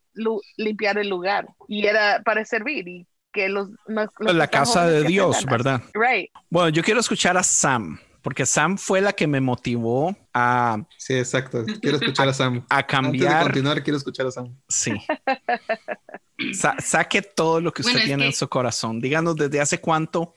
limpiar 0.56 0.98
el 0.98 1.08
lugar. 1.08 1.46
Y 1.68 1.86
era 1.86 2.22
para 2.24 2.44
servir 2.44 2.86
y 2.88 3.06
que 3.32 3.48
los... 3.48 3.68
los- 3.86 4.10
La 4.34 4.48
casa 4.48 4.86
de 4.86 5.04
Dios. 5.04 5.44
¿verdad? 5.46 5.82
Right. 5.94 6.30
Bueno, 6.50 6.68
yo 6.70 6.82
quiero 6.82 7.00
escuchar 7.00 7.36
a 7.36 7.42
Sam, 7.42 7.98
porque 8.22 8.46
Sam 8.46 8.78
fue 8.78 9.00
la 9.00 9.12
que 9.12 9.26
me 9.26 9.40
motivó 9.40 10.14
a, 10.32 10.78
Sí, 10.98 11.14
exacto. 11.14 11.64
Quiero 11.82 11.96
escuchar 11.98 12.28
a 12.28 12.32
Sam. 12.34 12.64
a 12.70 12.76
Antes 12.78 12.86
de 12.86 12.86
cambiar. 12.86 13.42
continuar, 13.42 13.82
quiero 13.82 13.96
escuchar 13.98 14.26
a 14.26 14.30
Sam. 14.30 14.54
Sí. 14.68 14.92
Sa- 16.52 16.76
saque 16.80 17.22
todo 17.22 17.60
lo 17.60 17.72
que 17.72 17.82
usted 17.82 17.92
Bueno, 17.92 18.06
tiene 18.06 18.26
en 18.26 18.32
su 18.32 18.48
corazón. 18.48 19.00
Díganos 19.00 19.36
desde 19.36 19.60
hace 19.60 19.80
cuánto 19.80 20.34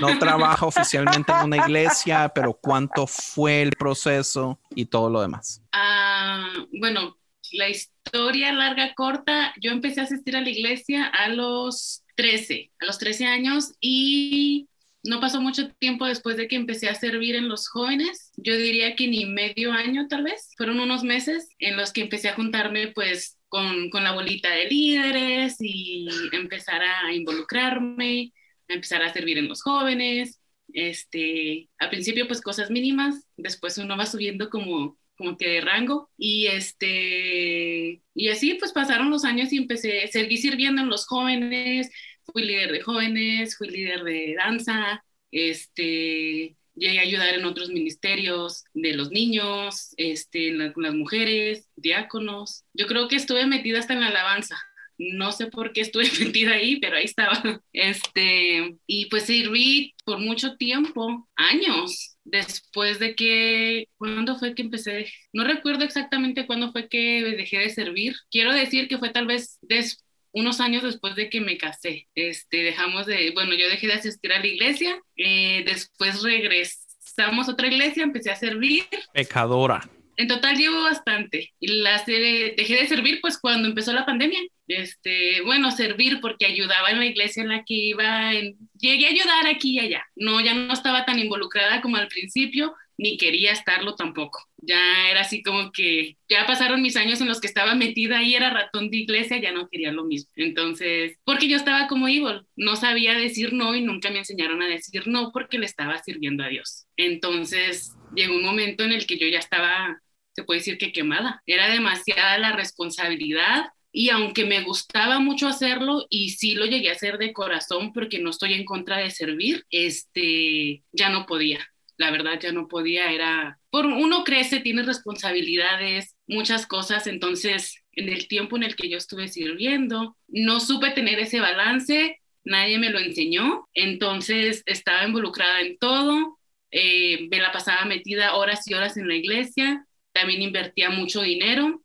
no 0.00 0.18
trabaja 0.18 0.66
oficialmente 0.66 1.32
en 1.32 1.44
una 1.44 1.56
iglesia, 1.56 2.30
pero 2.34 2.54
cuánto 2.54 3.06
fue 3.06 3.62
el 3.62 3.70
proceso 3.70 4.58
y 4.74 4.86
todo 4.86 5.08
lo 5.10 5.20
demás. 5.20 5.62
Ah, 5.72 6.48
bueno, 6.80 7.16
la 7.52 7.68
historia 7.68 8.52
larga, 8.52 8.94
corta, 8.94 9.54
yo 9.60 9.70
empecé 9.70 10.00
a 10.00 10.04
asistir 10.04 10.36
a 10.36 10.40
la 10.40 10.50
iglesia 10.50 11.06
a 11.06 11.28
los 11.28 12.02
13, 12.16 12.72
a 12.80 12.86
los 12.86 12.98
13 12.98 13.26
años 13.26 13.72
y 13.80 14.68
no 15.04 15.20
pasó 15.20 15.40
mucho 15.40 15.70
tiempo 15.74 16.06
después 16.06 16.36
de 16.36 16.48
que 16.48 16.56
empecé 16.56 16.88
a 16.88 16.94
servir 16.94 17.36
en 17.36 17.48
los 17.48 17.68
jóvenes. 17.68 18.32
Yo 18.36 18.56
diría 18.56 18.96
que 18.96 19.06
ni 19.06 19.24
medio 19.26 19.72
año 19.72 20.08
tal 20.08 20.24
vez. 20.24 20.50
Fueron 20.56 20.80
unos 20.80 21.04
meses 21.04 21.48
en 21.60 21.76
los 21.76 21.92
que 21.92 22.00
empecé 22.02 22.28
a 22.28 22.34
juntarme 22.34 22.88
pues 22.88 23.35
con, 23.48 23.90
con 23.90 24.04
la 24.04 24.12
bolita 24.12 24.50
de 24.50 24.66
líderes 24.66 25.56
y 25.60 26.08
empezar 26.32 26.82
a 26.82 27.12
involucrarme, 27.12 28.32
a 28.68 28.74
empezar 28.74 29.02
a 29.02 29.12
servir 29.12 29.38
en 29.38 29.48
los 29.48 29.62
jóvenes. 29.62 30.40
Este, 30.72 31.68
al 31.78 31.90
principio 31.90 32.26
pues 32.26 32.40
cosas 32.40 32.70
mínimas, 32.70 33.26
después 33.36 33.78
uno 33.78 33.96
va 33.96 34.06
subiendo 34.06 34.50
como 34.50 34.98
como 35.16 35.36
que 35.36 35.48
de 35.48 35.60
rango 35.62 36.10
y 36.18 36.46
este 36.48 38.02
y 38.14 38.28
así 38.28 38.54
pues 38.54 38.72
pasaron 38.72 39.10
los 39.10 39.24
años 39.24 39.52
y 39.52 39.58
empecé 39.58 40.06
seguí 40.08 40.36
sirviendo 40.36 40.82
en 40.82 40.88
los 40.88 41.06
jóvenes 41.06 41.90
fui 42.24 42.44
líder 42.44 42.72
de 42.72 42.82
jóvenes 42.82 43.56
fui 43.56 43.68
líder 43.70 44.04
de 44.04 44.34
danza 44.36 45.04
este 45.30 46.56
llegué 46.76 46.98
a 47.00 47.02
ayudar 47.02 47.34
en 47.34 47.44
otros 47.46 47.70
ministerios 47.70 48.64
de 48.74 48.94
los 48.94 49.10
niños 49.10 49.94
este 49.96 50.52
la- 50.52 50.72
las 50.76 50.94
mujeres 50.94 51.68
diáconos 51.76 52.64
yo 52.74 52.86
creo 52.86 53.08
que 53.08 53.16
estuve 53.16 53.46
metida 53.46 53.78
hasta 53.80 53.94
en 53.94 54.00
la 54.00 54.08
alabanza 54.08 54.56
no 54.98 55.32
sé 55.32 55.46
por 55.48 55.72
qué 55.72 55.82
estuve 55.82 56.04
metida 56.20 56.52
ahí, 56.52 56.76
pero 56.80 56.96
ahí 56.96 57.04
estaba. 57.04 57.42
Este, 57.72 58.76
y 58.86 59.06
pues 59.10 59.24
serví 59.24 59.94
por 60.04 60.18
mucho 60.18 60.56
tiempo, 60.56 61.28
años, 61.36 62.16
después 62.24 62.98
de 62.98 63.14
que, 63.14 63.88
¿cuándo 63.98 64.36
fue 64.38 64.54
que 64.54 64.62
empecé? 64.62 65.06
No 65.32 65.44
recuerdo 65.44 65.84
exactamente 65.84 66.46
cuándo 66.46 66.72
fue 66.72 66.88
que 66.88 67.22
dejé 67.36 67.58
de 67.58 67.70
servir. 67.70 68.14
Quiero 68.30 68.52
decir 68.54 68.88
que 68.88 68.98
fue 68.98 69.10
tal 69.10 69.26
vez 69.26 69.58
des- 69.62 70.02
unos 70.36 70.60
años 70.60 70.82
después 70.82 71.14
de 71.16 71.30
que 71.30 71.40
me 71.40 71.56
casé. 71.56 72.08
Este, 72.14 72.58
dejamos 72.62 73.06
de, 73.06 73.30
bueno, 73.32 73.54
yo 73.54 73.68
dejé 73.70 73.86
de 73.86 73.94
asistir 73.94 74.32
a 74.32 74.38
la 74.40 74.46
iglesia, 74.46 75.00
eh, 75.16 75.62
después 75.64 76.22
regresamos 76.22 77.48
a 77.48 77.52
otra 77.52 77.68
iglesia, 77.68 78.02
empecé 78.04 78.30
a 78.30 78.36
servir 78.36 78.84
Pecadora. 79.14 79.80
en 80.18 80.28
total 80.28 80.56
llevo 80.56 80.82
bastante. 80.82 81.52
Y 81.58 81.68
la 81.68 81.98
serie- 82.04 82.54
dejé 82.56 82.74
de 82.76 82.86
servir 82.86 83.20
pues 83.22 83.38
cuando 83.38 83.68
empezó 83.68 83.92
la 83.92 84.04
pandemia. 84.06 84.40
Este, 84.68 85.40
bueno, 85.42 85.70
servir 85.70 86.20
porque 86.20 86.44
ayudaba 86.46 86.90
en 86.90 86.98
la 86.98 87.06
iglesia 87.06 87.42
en 87.42 87.48
la 87.50 87.64
que 87.64 87.74
iba. 87.74 88.34
en- 88.34 88.56
llegué 88.78 89.06
a 89.06 89.10
ayudar 89.10 89.46
aquí 89.46 89.76
y 89.76 89.78
allá. 89.80 90.04
No, 90.16 90.40
ya 90.40 90.52
no 90.54 90.72
estaba 90.72 91.04
tan 91.06 91.18
involucrada 91.18 91.80
como 91.80 91.96
al 91.96 92.08
principio, 92.08 92.74
ni 92.98 93.16
quería 93.18 93.52
estarlo 93.52 93.94
tampoco. 93.94 94.40
Ya 94.58 95.10
era 95.10 95.20
así 95.20 95.42
como 95.42 95.70
que 95.72 96.16
ya 96.28 96.46
pasaron 96.46 96.82
mis 96.82 96.96
años 96.96 97.20
en 97.20 97.28
los 97.28 97.40
que 97.40 97.46
estaba 97.46 97.74
metida 97.74 98.18
ahí, 98.18 98.34
era 98.34 98.50
ratón 98.50 98.90
de 98.90 98.98
iglesia, 98.98 99.40
ya 99.40 99.52
no 99.52 99.68
quería 99.68 99.92
lo 99.92 100.04
mismo. 100.04 100.30
Entonces, 100.36 101.18
porque 101.24 101.48
yo 101.48 101.56
estaba 101.56 101.88
como 101.88 102.08
Evil, 102.08 102.42
no 102.56 102.76
sabía 102.76 103.14
decir 103.14 103.52
no 103.52 103.74
y 103.74 103.82
nunca 103.82 104.10
me 104.10 104.18
enseñaron 104.18 104.62
a 104.62 104.66
decir 104.66 105.06
no 105.06 105.30
porque 105.32 105.58
le 105.58 105.66
estaba 105.66 106.02
sirviendo 106.02 106.44
a 106.44 106.48
Dios. 106.48 106.86
Entonces, 106.96 107.94
llegó 108.14 108.34
un 108.36 108.44
momento 108.44 108.84
en 108.84 108.92
el 108.92 109.06
que 109.06 109.18
yo 109.18 109.26
ya 109.28 109.38
estaba 109.38 110.00
se 110.36 110.44
puede 110.44 110.60
decir 110.60 110.78
que 110.78 110.92
quemada. 110.92 111.42
Era 111.46 111.70
demasiada 111.70 112.36
la 112.38 112.52
responsabilidad 112.52 113.64
y 113.90 114.10
aunque 114.10 114.44
me 114.44 114.62
gustaba 114.62 115.18
mucho 115.18 115.48
hacerlo 115.48 116.06
y 116.10 116.30
sí 116.30 116.54
lo 116.54 116.66
llegué 116.66 116.90
a 116.90 116.92
hacer 116.92 117.16
de 117.16 117.32
corazón 117.32 117.94
porque 117.94 118.18
no 118.18 118.28
estoy 118.28 118.52
en 118.52 118.66
contra 118.66 118.98
de 118.98 119.10
servir, 119.10 119.64
este, 119.70 120.82
ya 120.92 121.08
no 121.08 121.24
podía. 121.24 121.66
La 121.96 122.10
verdad 122.10 122.38
ya 122.40 122.52
no 122.52 122.68
podía, 122.68 123.12
era 123.12 123.58
por 123.70 123.86
uno 123.86 124.24
crece, 124.24 124.60
tiene 124.60 124.82
responsabilidades, 124.82 126.16
muchas 126.26 126.66
cosas, 126.66 127.06
entonces 127.06 127.82
en 127.92 128.08
el 128.08 128.28
tiempo 128.28 128.56
en 128.56 128.62
el 128.62 128.76
que 128.76 128.88
yo 128.88 128.98
estuve 128.98 129.28
sirviendo, 129.28 130.16
no 130.28 130.60
supe 130.60 130.90
tener 130.90 131.18
ese 131.18 131.40
balance, 131.40 132.20
nadie 132.44 132.78
me 132.78 132.90
lo 132.90 132.98
enseñó, 132.98 133.68
entonces 133.74 134.62
estaba 134.66 135.06
involucrada 135.06 135.60
en 135.60 135.78
todo, 135.78 136.38
eh, 136.70 137.28
me 137.30 137.38
la 137.38 137.52
pasaba 137.52 137.84
metida 137.84 138.34
horas 138.34 138.66
y 138.68 138.74
horas 138.74 138.96
en 138.96 139.08
la 139.08 139.14
iglesia, 139.14 139.86
también 140.12 140.42
invertía 140.42 140.90
mucho 140.90 141.22
dinero, 141.22 141.82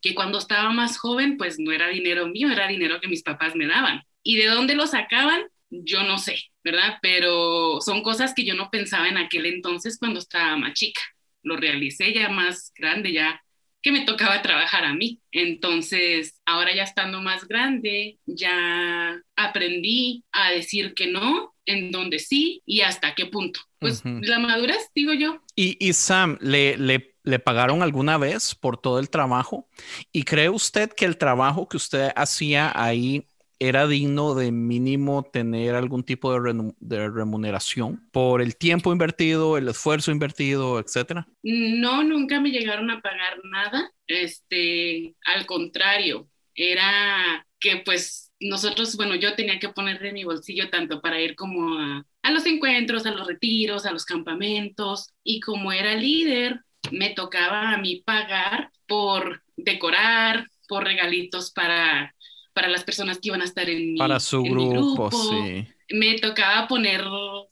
que 0.00 0.14
cuando 0.14 0.38
estaba 0.38 0.70
más 0.70 0.98
joven, 0.98 1.36
pues 1.36 1.58
no 1.58 1.72
era 1.72 1.88
dinero 1.88 2.26
mío, 2.28 2.50
era 2.50 2.68
dinero 2.68 3.00
que 3.00 3.08
mis 3.08 3.22
papás 3.22 3.56
me 3.56 3.66
daban. 3.66 4.02
¿Y 4.22 4.36
de 4.36 4.46
dónde 4.46 4.74
lo 4.74 4.86
sacaban? 4.86 5.42
Yo 5.70 6.02
no 6.02 6.18
sé, 6.18 6.38
¿verdad? 6.64 6.98
Pero 7.02 7.80
son 7.80 8.02
cosas 8.02 8.32
que 8.34 8.44
yo 8.44 8.54
no 8.54 8.70
pensaba 8.70 9.08
en 9.08 9.18
aquel 9.18 9.46
entonces 9.46 9.98
cuando 9.98 10.18
estaba 10.20 10.56
más 10.56 10.74
chica. 10.74 11.00
Lo 11.42 11.56
realicé 11.56 12.12
ya 12.12 12.28
más 12.28 12.72
grande, 12.76 13.12
ya 13.12 13.40
que 13.82 13.92
me 13.92 14.04
tocaba 14.04 14.42
trabajar 14.42 14.84
a 14.84 14.94
mí. 14.94 15.20
Entonces, 15.30 16.40
ahora 16.46 16.74
ya 16.74 16.82
estando 16.82 17.20
más 17.22 17.46
grande, 17.46 18.18
ya 18.26 19.20
aprendí 19.36 20.24
a 20.32 20.50
decir 20.50 20.94
que 20.94 21.06
no. 21.08 21.54
en 21.66 21.90
donde 21.90 22.18
sí 22.18 22.62
y 22.64 22.80
hasta 22.80 23.14
qué 23.14 23.26
punto. 23.26 23.60
Pues 23.78 24.00
Ujú. 24.00 24.20
la 24.22 24.38
madurez, 24.38 24.88
digo 24.94 25.12
yo. 25.12 25.42
Y, 25.54 25.76
y 25.86 25.92
Sam, 25.92 26.38
¿le, 26.40 26.78
le, 26.78 27.16
le 27.24 27.38
pagaron 27.38 27.82
alguna 27.82 28.16
vez 28.16 28.54
por 28.54 28.78
todo 28.80 28.98
el 28.98 29.10
trabajo? 29.10 29.68
¿Y 30.12 30.22
cree 30.22 30.48
usted 30.48 30.90
que 30.92 31.04
el 31.04 31.18
trabajo 31.18 31.68
que 31.68 31.76
usted 31.76 32.10
hacía 32.16 32.72
ahí 32.74 33.26
era 33.58 33.86
digno 33.86 34.34
de 34.34 34.52
mínimo 34.52 35.24
tener 35.24 35.74
algún 35.74 36.04
tipo 36.04 36.32
de, 36.32 37.08
remuneración 37.08 38.08
por 38.12 38.40
el 38.40 38.56
tiempo 38.56 38.92
invertido, 38.92 39.56
el 39.56 39.68
esfuerzo 39.68 40.12
invertido, 40.12 40.78
etcétera? 40.78 41.26
No, 41.42 42.04
nunca 42.04 42.40
me 42.40 42.50
llegaron 42.50 42.90
a 42.90 43.00
pagar 43.00 43.40
nada. 43.44 43.90
Este, 44.06 45.14
al 45.24 45.46
contrario, 45.46 46.28
era 46.54 47.46
que 47.58 47.82
pues 47.84 48.32
nosotros, 48.40 48.96
bueno, 48.96 49.16
yo 49.16 49.34
tenía 49.34 49.58
que 49.58 49.70
poner 49.70 49.98
de 49.98 50.12
mi 50.12 50.24
bolsillo 50.24 50.70
tanto 50.70 51.00
para 51.00 51.20
ir 51.20 51.34
como 51.34 51.78
a, 51.78 52.06
a 52.22 52.30
los 52.30 52.46
encuentros, 52.46 53.06
a 53.06 53.10
los 53.10 53.26
retiros, 53.26 53.86
a 53.86 53.92
los 53.92 54.04
campamentos 54.04 55.12
y 55.24 55.40
como 55.40 55.72
era 55.72 55.94
líder, 55.96 56.60
me 56.92 57.10
tocaba 57.10 57.72
a 57.72 57.78
mí 57.78 58.02
pagar 58.06 58.70
por 58.86 59.42
decorar, 59.56 60.46
por 60.68 60.84
regalitos 60.84 61.50
para, 61.50 62.14
para 62.58 62.68
las 62.68 62.82
personas 62.82 63.18
que 63.18 63.28
iban 63.28 63.40
a 63.40 63.44
estar 63.44 63.70
en 63.70 63.92
mi, 63.92 63.98
Para 64.00 64.18
su 64.18 64.42
grupo, 64.42 65.12
sí. 65.12 65.64
me 65.90 66.18
tocaba 66.18 66.66
poner 66.66 67.04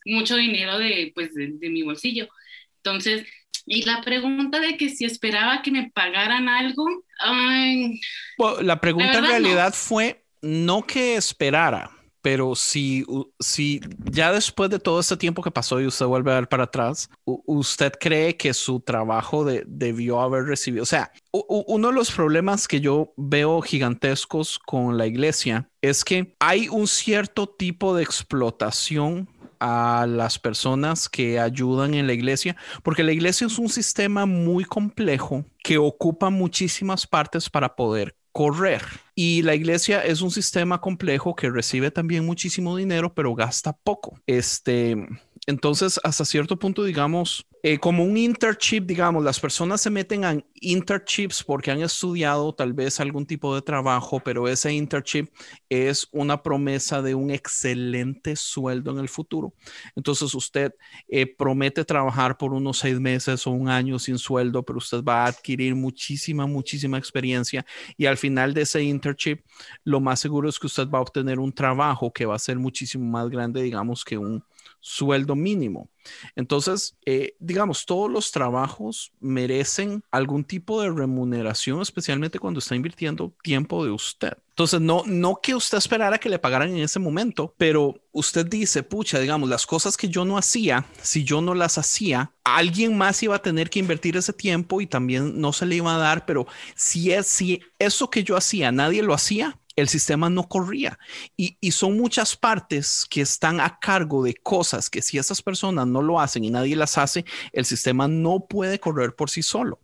mucho 0.05 0.35
dinero 0.35 0.79
de, 0.79 1.13
pues, 1.15 1.33
de, 1.33 1.53
de 1.53 1.71
mi 1.71 1.83
bolsillo. 1.83 2.27
Entonces, 2.79 3.25
y 3.67 3.85
la 3.85 4.01
pregunta 4.01 4.59
de 4.59 4.77
que 4.77 4.89
si 4.89 5.05
esperaba 5.05 5.63
que 5.63 5.71
me 5.71 5.93
pagaran 5.95 6.49
algo, 6.49 6.85
ay, 7.21 8.01
la 8.63 8.81
pregunta 8.81 9.15
en 9.19 9.23
no. 9.23 9.29
realidad 9.29 9.73
fue 9.73 10.25
no 10.43 10.85
que 10.85 11.15
esperara, 11.15 11.89
pero 12.27 12.57
si, 12.57 13.07
si 13.39 13.81
ya 14.11 14.33
después 14.33 14.69
de 14.69 14.81
todo 14.81 14.99
este 14.99 15.17
tiempo 15.17 15.43
que 15.43 15.53
pasó 15.53 15.81
y 15.81 15.87
usted 15.87 16.07
vuelve 16.07 16.33
a 16.33 16.41
ver 16.41 16.49
para 16.49 16.65
atrás, 16.65 17.09
¿usted 17.25 17.93
cree 18.01 18.37
que 18.37 18.53
su 18.53 18.81
trabajo 18.81 19.45
de- 19.45 19.63
debió 19.65 20.21
haber 20.21 20.43
recibido? 20.43 20.83
O 20.83 20.87
sea, 20.87 21.13
uno 21.31 21.87
de 21.87 21.95
los 21.95 22.11
problemas 22.11 22.67
que 22.67 22.81
yo 22.81 23.13
veo 23.17 23.63
gigantescos 23.63 24.59
con 24.59 24.99
la 24.99 25.07
iglesia 25.07 25.71
es 25.81 26.05
que 26.05 26.35
hay 26.41 26.69
un 26.69 26.89
cierto 26.89 27.47
tipo 27.49 27.95
de 27.95 28.03
explotación 28.03 29.29
a 29.61 30.07
las 30.09 30.41
personas 30.41 31.09
que 31.09 31.39
ayudan 31.39 31.95
en 31.95 32.09
la 32.09 32.13
iglesia, 32.13 32.57
porque 32.83 33.05
la 33.05 33.13
iglesia 33.13 33.47
es 33.47 33.57
un 33.57 33.69
sistema 33.69 34.27
muy 34.27 34.65
complejo 34.65 35.45
que 35.63 35.79
ocupa 35.79 36.31
muchísimas 36.31 37.07
partes 37.07 37.49
para 37.49 37.77
poder 37.77 38.17
correr. 38.37 38.83
Y 39.15 39.41
la 39.41 39.55
iglesia 39.55 40.05
es 40.05 40.21
un 40.21 40.31
sistema 40.31 40.79
complejo 40.83 41.35
que 41.35 41.49
recibe 41.49 41.91
también 41.91 42.27
muchísimo 42.27 42.77
dinero, 42.77 43.15
pero 43.15 43.35
gasta 43.35 43.73
poco. 43.73 44.21
Este, 44.27 44.95
entonces, 45.47 46.01
hasta 46.03 46.25
cierto 46.25 46.59
punto, 46.59 46.83
digamos, 46.83 47.47
eh, 47.63 47.79
como 47.79 48.05
un 48.05 48.17
internship, 48.17 48.81
digamos, 48.83 49.23
las 49.23 49.39
personas 49.39 49.81
se 49.81 49.91
meten 49.91 50.25
a 50.25 50.37
internships 50.61 51.45
porque 51.45 51.71
han 51.71 51.81
estudiado 51.83 52.53
tal 52.53 52.73
vez 52.73 52.99
algún 52.99 53.27
tipo 53.27 53.55
de 53.55 53.63
trabajo, 53.63 54.19
pero 54.19 54.49
ese 54.49 54.73
internship 54.73 55.29
es 55.69 56.09
una 56.11 56.43
promesa 56.43 57.01
de 57.01 57.15
un 57.15 57.31
excelente 57.31 58.35
sueldo 58.35 58.91
en 58.91 58.99
el 58.99 59.09
futuro. 59.09 59.55
Entonces, 59.95 60.35
usted 60.35 60.73
eh, 61.09 61.27
promete 61.27 61.85
trabajar 61.85 62.37
por 62.37 62.53
unos 62.53 62.79
seis 62.79 62.99
meses 62.99 63.47
o 63.47 63.53
un 63.53 63.69
año 63.69 64.01
sin 64.01 64.19
sueldo, 64.19 64.65
pero 64.65 64.79
usted 64.79 65.03
va 65.05 65.25
a 65.25 65.29
adquirir 65.29 65.77
muchísima, 65.77 66.47
muchísima 66.47 66.99
experiencia 66.99 67.65
y 67.97 68.07
al 68.07 68.17
final 68.17 68.53
de 68.53 68.63
ese 68.63 68.83
internship, 68.83 69.43
lo 69.85 70.01
más 70.01 70.19
seguro 70.19 70.49
es 70.49 70.59
que 70.59 70.67
usted 70.67 70.89
va 70.89 70.99
a 70.99 71.03
obtener 71.03 71.39
un 71.39 71.53
trabajo 71.53 72.13
que 72.13 72.27
va 72.27 72.35
a 72.35 72.39
ser 72.41 72.59
muchísimo 72.59 73.05
más 73.05 73.29
grande, 73.29 73.63
digamos, 73.63 74.05
que 74.05 74.19
un 74.19 74.43
sueldo 74.81 75.35
mínimo. 75.35 75.89
Entonces, 76.35 76.97
eh, 77.05 77.35
digamos, 77.39 77.87
todos 77.87 78.11
los 78.11 78.31
trabajos 78.31 79.13
merecen 79.21 80.03
algún 80.11 80.45
tipo 80.45 80.81
de 80.81 80.91
remuneración, 80.91 81.81
especialmente 81.83 82.39
cuando 82.39 82.59
está 82.59 82.77
invirtiendo 82.77 83.33
tiempo 83.43 83.85
de 83.85 83.91
usted. 83.91 84.35
Entonces, 84.51 84.81
no, 84.81 85.03
no 85.05 85.39
que 85.43 85.55
usted 85.55 85.77
esperara 85.77 86.19
que 86.19 86.31
le 86.31 86.39
pagaran 86.39 86.71
en 86.71 86.79
ese 86.79 86.99
momento, 86.99 87.55
pero 87.59 88.01
usted 88.13 88.47
dice, 88.47 88.83
pucha, 88.83 89.19
digamos, 89.19 89.51
las 89.51 89.67
cosas 89.67 89.97
que 89.97 90.09
yo 90.09 90.25
no 90.25 90.39
hacía, 90.39 90.87
si 91.03 91.25
yo 91.25 91.43
no 91.43 91.55
las 91.55 91.77
hacía, 91.77 92.33
alguien 92.43 92.97
más 92.97 93.23
iba 93.23 93.37
a 93.37 93.43
tener 93.43 93.69
que 93.69 93.81
invertir 93.81 94.17
ese 94.17 94.33
tiempo 94.33 94.81
y 94.81 94.87
también 94.87 95.39
no 95.41 95.53
se 95.53 95.67
le 95.67 95.77
iba 95.77 95.95
a 95.95 95.99
dar, 95.99 96.25
pero 96.25 96.47
si 96.75 97.13
es, 97.13 97.27
si 97.27 97.61
eso 97.79 98.09
que 98.09 98.25
yo 98.25 98.37
hacía, 98.37 98.73
nadie 98.73 99.03
lo 99.03 99.13
hacía, 99.13 99.59
el 99.77 99.89
sistema 99.89 100.31
no 100.31 100.49
corría. 100.49 100.99
Y, 101.37 101.57
son 101.71 101.97
muchas 101.97 102.37
partes 102.37 103.07
que 103.09 103.21
están 103.21 103.61
a 103.61 103.79
cargo 103.79 104.25
de 104.25 104.35
cosas 104.35 104.89
que 104.89 105.03
si 105.03 105.19
esas 105.19 105.43
personas 105.43 105.87
no 105.87 106.01
lo 106.01 106.19
hacen 106.19 106.43
y 106.43 106.51
nadie 106.51 106.75
las 106.75 106.97
hace, 106.97 107.27
el 107.53 107.67
sistema 107.67 108.09
no 108.09 108.47
puede 108.47 108.81
correr 108.81 109.15
por 109.15 109.29
sí 109.29 109.43
solo. 109.43 109.79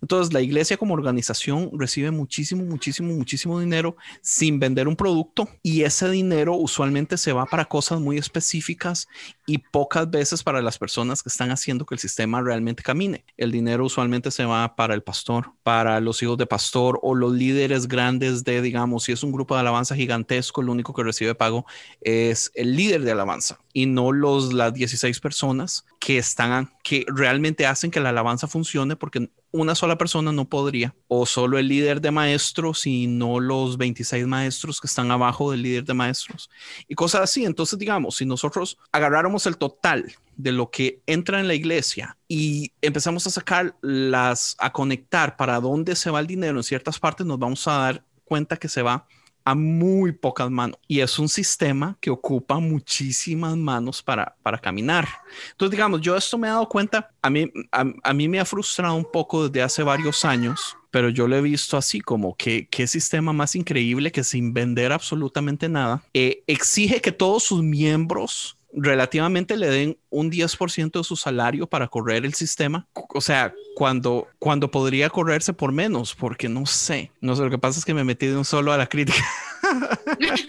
Entonces, 0.00 0.32
la 0.32 0.40
iglesia 0.40 0.76
como 0.76 0.94
organización 0.94 1.70
recibe 1.74 2.10
muchísimo, 2.10 2.64
muchísimo, 2.64 3.12
muchísimo 3.12 3.60
dinero 3.60 3.96
sin 4.22 4.58
vender 4.58 4.88
un 4.88 4.96
producto 4.96 5.48
y 5.62 5.82
ese 5.82 6.10
dinero 6.10 6.54
usualmente 6.56 7.16
se 7.16 7.32
va 7.32 7.46
para 7.46 7.66
cosas 7.66 8.00
muy 8.00 8.18
específicas 8.18 9.08
y 9.46 9.58
pocas 9.58 10.10
veces 10.10 10.42
para 10.42 10.62
las 10.62 10.78
personas 10.78 11.22
que 11.22 11.28
están 11.28 11.50
haciendo 11.50 11.86
que 11.86 11.94
el 11.94 11.98
sistema 11.98 12.42
realmente 12.42 12.82
camine. 12.82 13.24
El 13.36 13.50
dinero 13.50 13.84
usualmente 13.84 14.30
se 14.30 14.44
va 14.44 14.76
para 14.76 14.94
el 14.94 15.02
pastor, 15.02 15.52
para 15.62 16.00
los 16.00 16.22
hijos 16.22 16.38
de 16.38 16.46
pastor 16.46 16.98
o 17.02 17.14
los 17.14 17.32
líderes 17.32 17.88
grandes 17.88 18.44
de, 18.44 18.60
digamos, 18.62 19.04
si 19.04 19.12
es 19.12 19.22
un 19.22 19.32
grupo 19.32 19.54
de 19.54 19.60
alabanza 19.60 19.94
gigantesco, 19.94 20.60
el 20.60 20.68
único 20.68 20.92
que 20.92 21.02
recibe 21.02 21.34
pago 21.34 21.66
es 22.00 22.50
el 22.54 22.76
líder 22.76 23.02
de 23.02 23.12
alabanza 23.12 23.58
y 23.72 23.86
no 23.86 24.12
los 24.12 24.52
las 24.52 24.74
16 24.74 25.20
personas 25.20 25.84
que 26.00 26.18
están 26.18 26.70
que 26.82 27.04
realmente 27.08 27.66
hacen 27.66 27.90
que 27.90 28.00
la 28.00 28.10
alabanza 28.10 28.48
funcione 28.48 28.96
porque 28.96 29.30
una 29.50 29.74
sola 29.74 29.96
persona 29.96 30.32
no 30.32 30.48
podría, 30.48 30.94
o 31.08 31.24
solo 31.26 31.58
el 31.58 31.68
líder 31.68 32.00
de 32.00 32.10
maestros 32.10 32.86
y 32.86 33.06
no 33.06 33.40
los 33.40 33.78
26 33.78 34.26
maestros 34.26 34.80
que 34.80 34.86
están 34.86 35.10
abajo 35.10 35.50
del 35.50 35.62
líder 35.62 35.84
de 35.84 35.94
maestros 35.94 36.50
y 36.86 36.94
cosas 36.94 37.22
así. 37.22 37.44
Entonces, 37.44 37.78
digamos, 37.78 38.16
si 38.16 38.26
nosotros 38.26 38.78
agarráramos 38.92 39.46
el 39.46 39.56
total 39.56 40.12
de 40.36 40.52
lo 40.52 40.70
que 40.70 41.02
entra 41.06 41.40
en 41.40 41.48
la 41.48 41.54
iglesia 41.54 42.16
y 42.28 42.72
empezamos 42.80 43.26
a 43.26 43.30
sacar 43.30 43.76
las, 43.80 44.54
a 44.58 44.72
conectar 44.72 45.36
para 45.36 45.60
dónde 45.60 45.96
se 45.96 46.10
va 46.10 46.20
el 46.20 46.26
dinero 46.26 46.58
en 46.58 46.62
ciertas 46.62 46.98
partes, 46.98 47.26
nos 47.26 47.38
vamos 47.38 47.66
a 47.66 47.72
dar 47.72 48.04
cuenta 48.24 48.56
que 48.56 48.68
se 48.68 48.82
va 48.82 49.06
a 49.48 49.54
muy 49.54 50.12
pocas 50.12 50.50
manos 50.50 50.78
y 50.86 51.00
es 51.00 51.18
un 51.18 51.26
sistema 51.26 51.96
que 52.02 52.10
ocupa 52.10 52.58
muchísimas 52.58 53.56
manos 53.56 54.02
para, 54.02 54.36
para 54.42 54.58
caminar. 54.58 55.08
Entonces, 55.52 55.70
digamos, 55.70 56.02
yo 56.02 56.14
esto 56.18 56.36
me 56.36 56.48
he 56.48 56.50
dado 56.50 56.68
cuenta, 56.68 57.10
a 57.22 57.30
mí, 57.30 57.50
a, 57.72 58.12
mí 58.12 58.28
me 58.28 58.40
ha 58.40 58.44
frustrado 58.44 58.94
un 58.94 59.10
poco 59.10 59.48
desde 59.48 59.62
hace 59.62 59.82
varios 59.82 60.26
años, 60.26 60.76
pero 60.90 61.08
yo 61.08 61.26
lo 61.26 61.34
he 61.34 61.40
visto 61.40 61.78
así 61.78 62.02
como 62.02 62.36
que 62.36 62.68
qué 62.68 62.86
sistema 62.86 63.32
más 63.32 63.54
increíble 63.54 64.12
que 64.12 64.22
sin 64.22 64.52
vender 64.52 64.92
absolutamente 64.92 65.66
nada, 65.70 66.02
eh, 66.12 66.42
exige 66.46 67.00
que 67.00 67.12
todos 67.12 67.44
sus 67.44 67.62
miembros 67.62 68.57
relativamente 68.72 69.56
le 69.56 69.66
den 69.68 69.98
un 70.10 70.30
10% 70.30 70.98
de 70.98 71.04
su 71.04 71.16
salario 71.16 71.66
para 71.66 71.88
correr 71.88 72.24
el 72.24 72.34
sistema. 72.34 72.86
O 73.14 73.20
sea, 73.20 73.54
cuando, 73.74 74.28
cuando 74.38 74.70
podría 74.70 75.08
correrse 75.10 75.52
por 75.52 75.72
menos, 75.72 76.14
porque 76.14 76.48
no 76.48 76.66
sé. 76.66 77.10
No 77.20 77.34
sé, 77.36 77.42
lo 77.42 77.50
que 77.50 77.58
pasa 77.58 77.78
es 77.78 77.84
que 77.84 77.94
me 77.94 78.04
metí 78.04 78.26
de 78.26 78.36
un 78.36 78.44
solo 78.44 78.72
a 78.72 78.76
la 78.76 78.86
crítica. 78.88 79.24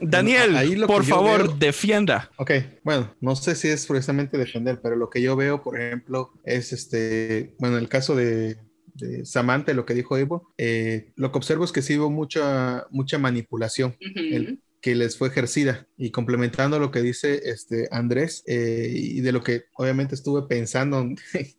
Daniel, 0.00 0.56
Ahí 0.56 0.74
lo 0.76 0.86
por 0.86 1.04
favor, 1.04 1.44
veo- 1.48 1.56
defienda. 1.58 2.30
Ok, 2.36 2.50
bueno, 2.84 3.14
no 3.20 3.36
sé 3.36 3.54
si 3.54 3.68
es 3.68 3.86
precisamente 3.86 4.38
defender, 4.38 4.80
pero 4.82 4.96
lo 4.96 5.10
que 5.10 5.20
yo 5.22 5.36
veo, 5.36 5.62
por 5.62 5.78
ejemplo, 5.80 6.32
es 6.44 6.72
este, 6.72 7.54
bueno, 7.58 7.76
el 7.78 7.88
caso 7.88 8.14
de, 8.16 8.56
de 8.94 9.24
Samantha, 9.26 9.72
lo 9.74 9.84
que 9.86 9.94
dijo 9.94 10.16
Evo, 10.16 10.52
eh, 10.58 11.12
lo 11.16 11.30
que 11.32 11.38
observo 11.38 11.64
es 11.64 11.72
que 11.72 11.82
sí 11.82 11.98
hubo 11.98 12.10
mucha, 12.10 12.86
mucha 12.90 13.18
manipulación 13.18 13.96
el- 14.00 14.60
que 14.80 14.94
les 14.94 15.16
fue 15.16 15.28
ejercida. 15.28 15.86
Y 15.96 16.10
complementando 16.10 16.78
lo 16.78 16.90
que 16.90 17.02
dice 17.02 17.40
este 17.44 17.88
Andrés, 17.90 18.42
eh, 18.46 18.90
y 18.92 19.20
de 19.20 19.32
lo 19.32 19.42
que 19.42 19.64
obviamente 19.74 20.14
estuve 20.14 20.46
pensando 20.48 21.06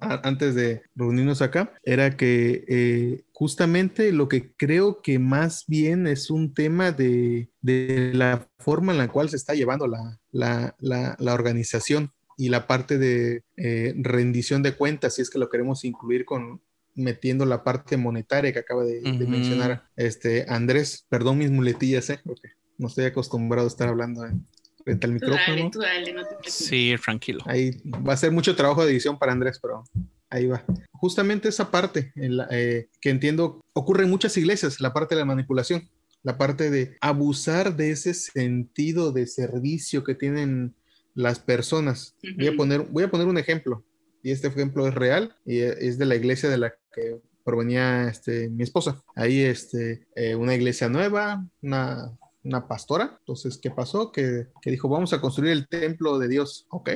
antes 0.00 0.54
de 0.54 0.82
reunirnos 0.94 1.42
acá, 1.42 1.72
era 1.84 2.16
que 2.16 2.64
eh, 2.68 3.24
justamente 3.32 4.12
lo 4.12 4.28
que 4.28 4.52
creo 4.54 5.00
que 5.02 5.18
más 5.18 5.64
bien 5.66 6.06
es 6.06 6.30
un 6.30 6.54
tema 6.54 6.92
de, 6.92 7.50
de 7.60 8.12
la 8.14 8.48
forma 8.58 8.92
en 8.92 8.98
la 8.98 9.08
cual 9.08 9.28
se 9.28 9.36
está 9.36 9.54
llevando 9.54 9.86
la, 9.86 10.20
la, 10.32 10.76
la, 10.80 11.16
la 11.18 11.34
organización 11.34 12.12
y 12.36 12.48
la 12.48 12.66
parte 12.66 12.98
de 12.98 13.44
eh, 13.56 13.94
rendición 13.96 14.62
de 14.62 14.76
cuentas, 14.76 15.14
si 15.14 15.22
es 15.22 15.30
que 15.30 15.38
lo 15.38 15.48
queremos 15.48 15.84
incluir 15.84 16.24
con 16.24 16.60
metiendo 16.94 17.44
la 17.44 17.64
parte 17.64 17.96
monetaria 17.96 18.52
que 18.52 18.58
acaba 18.60 18.84
de, 18.84 19.00
mencionar 19.26 19.84
este 19.96 20.46
Andrés. 20.48 21.06
Perdón 21.08 21.38
mis 21.38 21.50
muletillas, 21.50 22.10
eh, 22.10 22.20
porque 22.24 22.48
no 22.78 22.88
estoy 22.88 23.04
acostumbrado 23.06 23.66
a 23.66 23.70
estar 23.70 23.88
hablando 23.88 24.24
en- 24.24 24.46
frente 24.84 25.06
al 25.06 25.18
Tú 25.18 25.26
dale, 25.30 25.38
micrófono. 25.40 25.70
tú 25.70 25.78
dale, 25.80 26.12
no 26.12 26.22
te 26.22 26.28
preocupes. 26.28 26.52
Sí, 26.52 26.94
tranquilo. 27.02 27.40
Ahí 27.46 27.70
va 27.86 28.12
a 28.12 28.16
ser 28.18 28.30
mucho 28.32 28.54
trabajo 28.54 28.84
de 28.84 28.92
edición 28.92 29.18
para 29.18 29.32
Andrés, 29.32 29.58
pero 29.60 29.84
ahí 30.28 30.46
va. 30.46 30.62
Justamente 30.92 31.48
esa 31.48 31.70
parte 31.70 32.12
en 32.16 32.36
la, 32.36 32.48
eh, 32.50 32.88
que 33.00 33.08
entiendo 33.10 33.60
ocurre 33.72 34.04
en 34.04 34.10
muchas 34.10 34.36
iglesias, 34.36 34.80
la 34.80 34.92
parte 34.92 35.14
de 35.14 35.20
la 35.20 35.24
manipulación. 35.26 35.88
la 36.22 36.38
parte 36.38 36.70
de 36.70 36.96
abusar 37.02 37.76
de 37.76 37.90
ese 37.90 38.14
sentido 38.14 39.12
de 39.12 39.26
servicio 39.26 40.04
que 40.04 40.14
tienen 40.14 40.74
las 41.14 41.38
personas. 41.38 42.14
Voy 42.38 42.46
a 42.46 42.56
poner, 42.56 42.80
voy 42.90 43.04
a 43.04 43.10
poner 43.10 43.26
un 43.26 43.36
ejemplo, 43.36 43.84
y 44.24 44.32
este 44.32 44.48
ejemplo 44.48 44.88
es 44.88 44.94
real, 44.94 45.36
y 45.44 45.60
es 45.60 45.98
de 45.98 46.06
la 46.06 46.16
iglesia 46.16 46.48
de 46.48 46.58
la 46.58 46.74
que 46.92 47.20
provenía 47.44 48.08
este, 48.08 48.48
mi 48.48 48.62
esposa. 48.62 49.02
Ahí, 49.14 49.42
este, 49.42 50.08
eh, 50.16 50.34
una 50.34 50.54
iglesia 50.54 50.88
nueva, 50.88 51.46
una, 51.60 52.10
una 52.42 52.66
pastora. 52.66 53.18
Entonces, 53.20 53.58
¿qué 53.58 53.70
pasó? 53.70 54.12
Que, 54.12 54.46
que 54.62 54.70
dijo, 54.70 54.88
vamos 54.88 55.12
a 55.12 55.20
construir 55.20 55.52
el 55.52 55.68
templo 55.68 56.18
de 56.18 56.28
Dios. 56.28 56.66
Ok. 56.70 56.90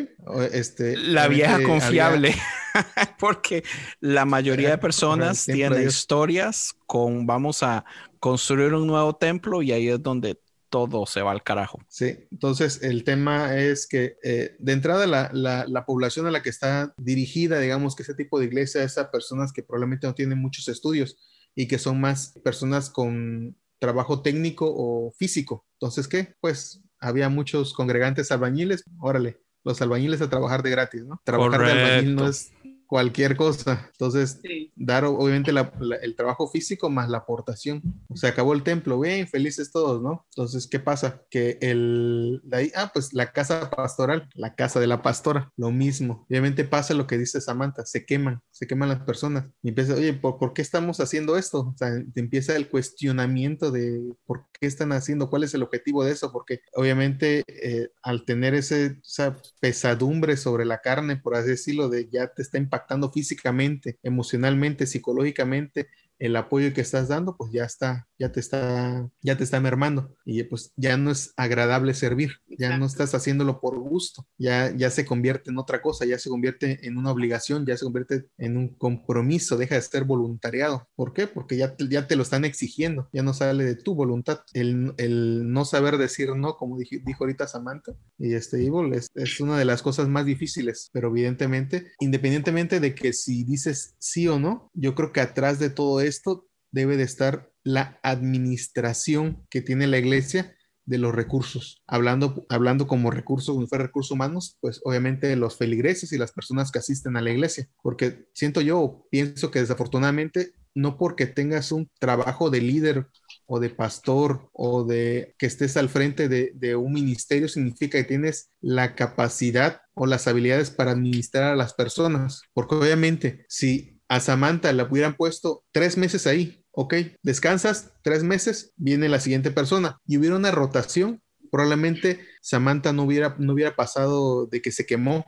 Este, 0.53 0.97
La 0.97 1.29
vieja 1.29 1.63
confiable, 1.63 2.35
porque 3.21 3.63
la 4.01 4.25
mayoría 4.25 4.71
de 4.71 4.79
personas 4.79 5.45
de 5.45 5.53
tienen 5.53 5.87
historias 5.87 6.75
con 6.87 7.27
vamos 7.27 7.63
a 7.63 7.85
construir 8.21 8.73
un 8.73 8.87
nuevo 8.87 9.15
templo 9.17 9.61
y 9.61 9.73
ahí 9.73 9.89
es 9.89 10.03
donde 10.03 10.41
todo 10.71 11.07
se 11.07 11.23
va 11.23 11.31
al 11.33 11.43
carajo. 11.43 11.79
Sí, 11.89 12.27
entonces 12.31 12.83
el 12.83 13.05
tema 13.05 13.57
es 13.57 13.87
que 13.87 14.17
eh, 14.23 14.57
de 14.59 14.73
entrada 14.73 15.07
la, 15.07 15.31
la- 15.33 15.67
la 15.67 15.85
población 15.87 16.27
a 16.27 16.31
la 16.31 16.43
que 16.43 16.51
está 16.51 16.95
dirigida, 16.99 17.59
digamos 17.61 17.95
que 17.97 18.03
ese 18.03 18.15
tipo 18.15 18.39
de 18.39 18.47
iglesia 18.47 18.83
es 18.83 18.99
a 18.99 19.11
personas 19.11 19.53
que 19.53 19.63
probablemente 19.63 20.07
no 20.07 20.15
tienen 20.15 20.39
muchos 20.39 20.69
estudios 20.69 21.17
y 21.55 21.67
que 21.69 21.79
son 21.79 22.01
más 22.01 22.39
personas 22.45 22.91
con 22.91 23.57
trabajo 23.79 24.23
técnico 24.23 24.67
o 24.69 25.13
físico. 25.13 25.67
Entonces, 25.81 26.09
¿qué? 26.09 26.35
Pues 26.41 26.83
había 27.01 27.29
muchos 27.29 27.73
congregantes 27.75 28.31
albañiles, 28.33 28.85
órale, 29.01 29.39
los 29.65 29.81
albañiles 29.83 30.21
a 30.21 30.29
trabajar 30.31 30.63
de 30.63 30.71
gratis, 30.71 31.05
¿no? 31.05 31.21
Trabajar 31.25 31.61
de 31.61 31.73
albañil 31.73 32.15
no 32.17 32.29
es 32.29 32.53
cualquier 32.89 33.37
cosa. 33.37 33.87
Entonces, 33.93 34.41
Sí. 34.43 34.73
dar 34.75 35.05
obviamente 35.05 35.53
la- 35.53 35.73
la- 35.79 35.97
el 35.97 36.17
trabajo 36.17 36.49
físico 36.49 36.91
más 36.91 37.09
la 37.11 37.19
aportación. 37.19 37.83
Se 38.15 38.27
acabó 38.27 38.55
el 38.55 38.63
templo, 38.65 38.99
bien, 38.99 39.29
felices 39.29 39.71
todos, 39.71 40.03
¿no? 40.03 40.27
Entonces, 40.31 40.67
¿qué 40.67 40.81
pasa? 40.81 41.23
Que 41.31 41.59
el, 41.61 42.41
de 42.45 42.57
ahí, 42.57 42.73
ah, 42.75 42.91
pues 42.93 43.13
la 43.13 43.33
casa 43.33 43.71
pastoral, 43.71 44.29
la 44.35 44.55
casa 44.57 44.81
de 44.81 44.87
la 44.87 45.03
pastora, 45.03 45.53
lo 45.57 45.71
mismo. 45.71 46.27
Obviamente 46.31 46.65
pasa 46.65 46.95
lo 46.95 47.07
que 47.07 47.19
dice 47.19 47.41
Samantha, 47.43 47.85
se 47.85 48.07
queman, 48.07 48.41
se 48.51 48.67
queman 48.67 48.89
las 48.89 49.01
personas. 49.03 49.51
Y 49.63 49.69
empieza, 49.69 49.95
oye, 49.95 50.15
¿por, 50.15 50.39
por 50.39 50.55
qué 50.55 50.63
estamos 50.63 50.99
haciendo 51.01 51.37
esto? 51.37 51.61
O 51.61 51.75
sea, 51.77 51.91
te 52.15 52.21
empieza 52.21 52.57
el 52.57 52.69
cuestionamiento 52.69 53.71
de 53.71 54.03
por 54.27 54.47
qué 54.59 54.67
están 54.67 54.93
haciendo, 54.93 55.31
cuál 55.31 55.45
es 55.45 55.55
el 55.55 55.63
objetivo 55.63 56.05
de 56.05 56.13
eso, 56.13 56.33
porque 56.33 56.61
obviamente 56.75 57.45
eh, 57.47 57.91
al 58.03 58.25
tener 58.25 58.55
ese, 58.55 58.99
esa 59.05 59.37
pesadumbre 59.61 60.37
sobre 60.39 60.65
la 60.65 60.81
carne, 60.81 61.17
por 61.17 61.37
así 61.37 61.51
decirlo, 61.51 61.89
de 61.91 62.09
ya 62.11 62.29
te 62.29 62.43
está 62.43 62.57
impactando 62.59 62.78
físicamente, 63.11 63.99
emocionalmente, 64.03 64.87
psicológicamente, 64.87 65.89
el 66.19 66.37
apoyo 66.37 66.73
que 66.75 66.81
estás 66.81 67.09
dando, 67.09 67.37
pues 67.37 67.53
ya 67.53 67.65
está, 67.65 68.09
ya 68.19 68.33
te 68.33 68.41
está, 68.41 69.09
ya 69.23 69.37
te 69.37 69.45
está 69.45 69.61
mermando 69.61 70.15
y 70.25 70.43
pues 70.45 70.73
ya 70.77 70.97
no 70.97 71.11
es 71.11 71.33
agradable 71.37 71.95
servir, 71.95 72.33
ya 72.59 72.71
no 72.77 72.85
Exacto. 72.85 72.87
estás 72.87 73.15
haciéndolo 73.15 73.61
por 73.61 73.79
gusto, 73.79 74.27
ya, 74.39 74.75
ya 74.77 74.91
se 74.91 75.05
convierte 75.07 75.51
en 75.51 75.59
otra 75.59 75.81
cosa, 75.83 76.05
ya 76.07 76.19
se 76.19 76.29
convierte 76.31 76.87
en 76.87 76.97
una 76.99 77.13
obligación, 77.13 77.65
ya 77.67 77.77
se 77.77 77.85
convierte 77.85 78.27
en 78.39 78.57
un 78.57 78.69
compromiso, 78.77 79.57
deja 79.57 79.77
de 79.77 79.83
ser 79.83 80.05
voluntariado. 80.05 80.89
¿Por 80.97 81.13
qué? 81.13 81.27
Porque 81.27 81.57
ya 81.57 81.77
te, 81.77 81.89
ya 81.89 82.07
te 82.07 82.17
lo 82.17 82.23
están 82.23 82.45
exigiendo, 82.45 83.09
ya 83.13 83.23
no 83.23 83.33
sale 83.35 83.65
de 83.65 83.77
tu 83.77 83.95
voluntad. 83.95 84.41
El, 84.53 84.95
el 84.99 85.51
no 85.53 85.65
saber 85.65 85.99
decir 85.99 86.31
no, 86.37 86.57
como 86.57 86.79
dij- 86.79 87.03
dijo 87.05 87.25
ahorita 87.25 87.47
Samantha, 87.47 87.93
y 88.19 88.35
este 88.35 88.65
Evil 88.65 88.93
es, 88.95 89.09
es 89.15 89.41
una 89.41 89.59
de 89.59 89.65
las 89.65 89.83
cosas 89.83 90.09
más 90.09 90.27
difíciles, 90.27 90.91
pero 90.93 91.09
evidentemente, 91.09 91.93
independientemente 92.01 92.81
de 92.81 92.95
que 92.95 93.13
si 93.13 93.45
dices 93.45 93.95
sí 93.99 94.27
o 94.29 94.39
no, 94.39 94.71
yo 94.75 94.95
creo 94.95 95.13
que 95.13 95.21
atrás 95.21 95.59
de 95.59 95.71
todo 95.71 96.01
esto 96.09 96.49
debe 96.71 96.97
de 96.97 97.05
estar 97.05 97.51
la 97.63 97.99
administración 98.03 99.47
que 99.51 99.61
tiene 99.61 99.87
la 99.87 99.99
iglesia 99.99 100.55
de 100.89 100.99
los 100.99 101.15
recursos. 101.15 101.83
Hablando, 101.87 102.47
hablando 102.49 102.87
como 102.87 103.11
recursos, 103.11 103.55
como 103.55 103.67
recursos 103.71 104.11
humanos, 104.11 104.57
pues 104.61 104.81
obviamente 104.85 105.37
los 105.37 105.59
feligreses 105.59 106.13
y 106.13 106.19
las 106.19 106.33
personas 106.33 106.71
que 106.71 106.79
asisten 106.79 107.17
a 107.17 107.21
la 107.21 107.31
iglesia. 107.31 107.69
Porque 107.83 108.27
siento 108.33 108.63
yo, 108.63 109.07
pienso 109.11 109.51
que 109.51 109.61
desafortunadamente, 109.61 110.55
no 110.75 110.97
porque 110.97 111.27
tengas 111.27 111.73
un 111.73 111.91
trabajo 111.99 112.49
de 112.49 112.63
líder 112.63 113.07
o 113.47 113.61
de 113.61 113.69
pastor 113.69 114.49
o 114.53 114.85
de 114.85 115.35
que 115.39 115.47
estés 115.47 115.77
al 115.77 115.91
frente 115.91 116.29
de 116.29 116.77
un 116.77 116.93
ministerio, 116.93 117.49
significa 117.49 117.99
que 117.99 118.05
tienes 118.05 118.51
la 118.61 118.95
capacidad 118.95 119.83
o 119.95 120.07
las 120.07 120.27
habilidades 120.27 120.71
para 120.71 120.93
administrar 120.93 121.53
a 121.53 121.57
las 121.57 121.75
personas. 121.75 122.43
Porque 122.55 122.77
obviamente, 122.77 123.45
si 123.49 123.98
a 124.09 124.21
Samantha 124.21 124.73
la 124.73 124.85
hubieran 124.85 125.17
puesto 125.17 125.65
tres 125.73 125.97
meses 125.97 126.27
ahí, 126.27 126.63
ok, 126.73 126.95
descansas 127.23 127.93
tres 128.03 128.23
meses, 128.25 128.73
viene 128.77 129.09
la 129.09 129.21
siguiente 129.21 129.51
persona 129.51 129.99
y 130.07 130.17
hubiera 130.17 130.37
una 130.37 130.51
rotación, 130.51 131.21
probablemente 131.51 132.21
Samantha 132.41 132.93
no 132.93 133.03
hubiera, 133.05 133.35
no 133.39 133.53
hubiera 133.53 133.75
pasado 133.77 134.47
de 134.47 134.63
que 134.63 134.71
se 134.73 134.87
quemó. 134.87 135.25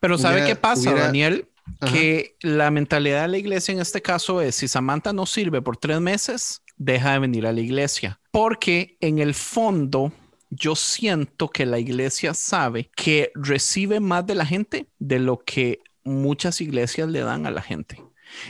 Pero 0.00 0.18
¿sabe 0.18 0.34
Hubiera- 0.36 0.46
qué 0.46 0.56
pasa, 0.56 0.82
hubiera- 0.90 1.06
Daniel? 1.06 1.48
Ajá. 1.80 1.92
Que 1.92 2.36
la 2.42 2.70
mentalidad 2.70 3.22
de 3.22 3.28
la 3.28 3.38
iglesia 3.38 3.72
en 3.72 3.80
este 3.80 4.02
caso 4.02 4.42
es, 4.42 4.54
si 4.54 4.68
Samantha 4.68 5.14
no 5.14 5.24
sirve 5.24 5.62
por 5.62 5.78
tres 5.78 5.98
meses, 5.98 6.62
deja 6.76 7.12
de 7.12 7.20
venir 7.20 7.46
a 7.46 7.52
la 7.52 7.60
iglesia. 7.60 8.20
Porque 8.30 8.98
en 9.00 9.18
el 9.18 9.32
fondo, 9.32 10.12
yo 10.50 10.76
siento 10.76 11.48
que 11.48 11.64
la 11.64 11.78
iglesia 11.78 12.34
sabe 12.34 12.90
que 12.94 13.32
recibe 13.34 13.98
más 14.00 14.26
de 14.26 14.34
la 14.34 14.44
gente 14.44 14.88
de 14.98 15.18
lo 15.20 15.38
que 15.42 15.80
muchas 16.04 16.60
iglesias 16.60 17.08
le 17.08 17.20
dan 17.20 17.46
a 17.46 17.50
la 17.50 17.62
gente. 17.62 18.02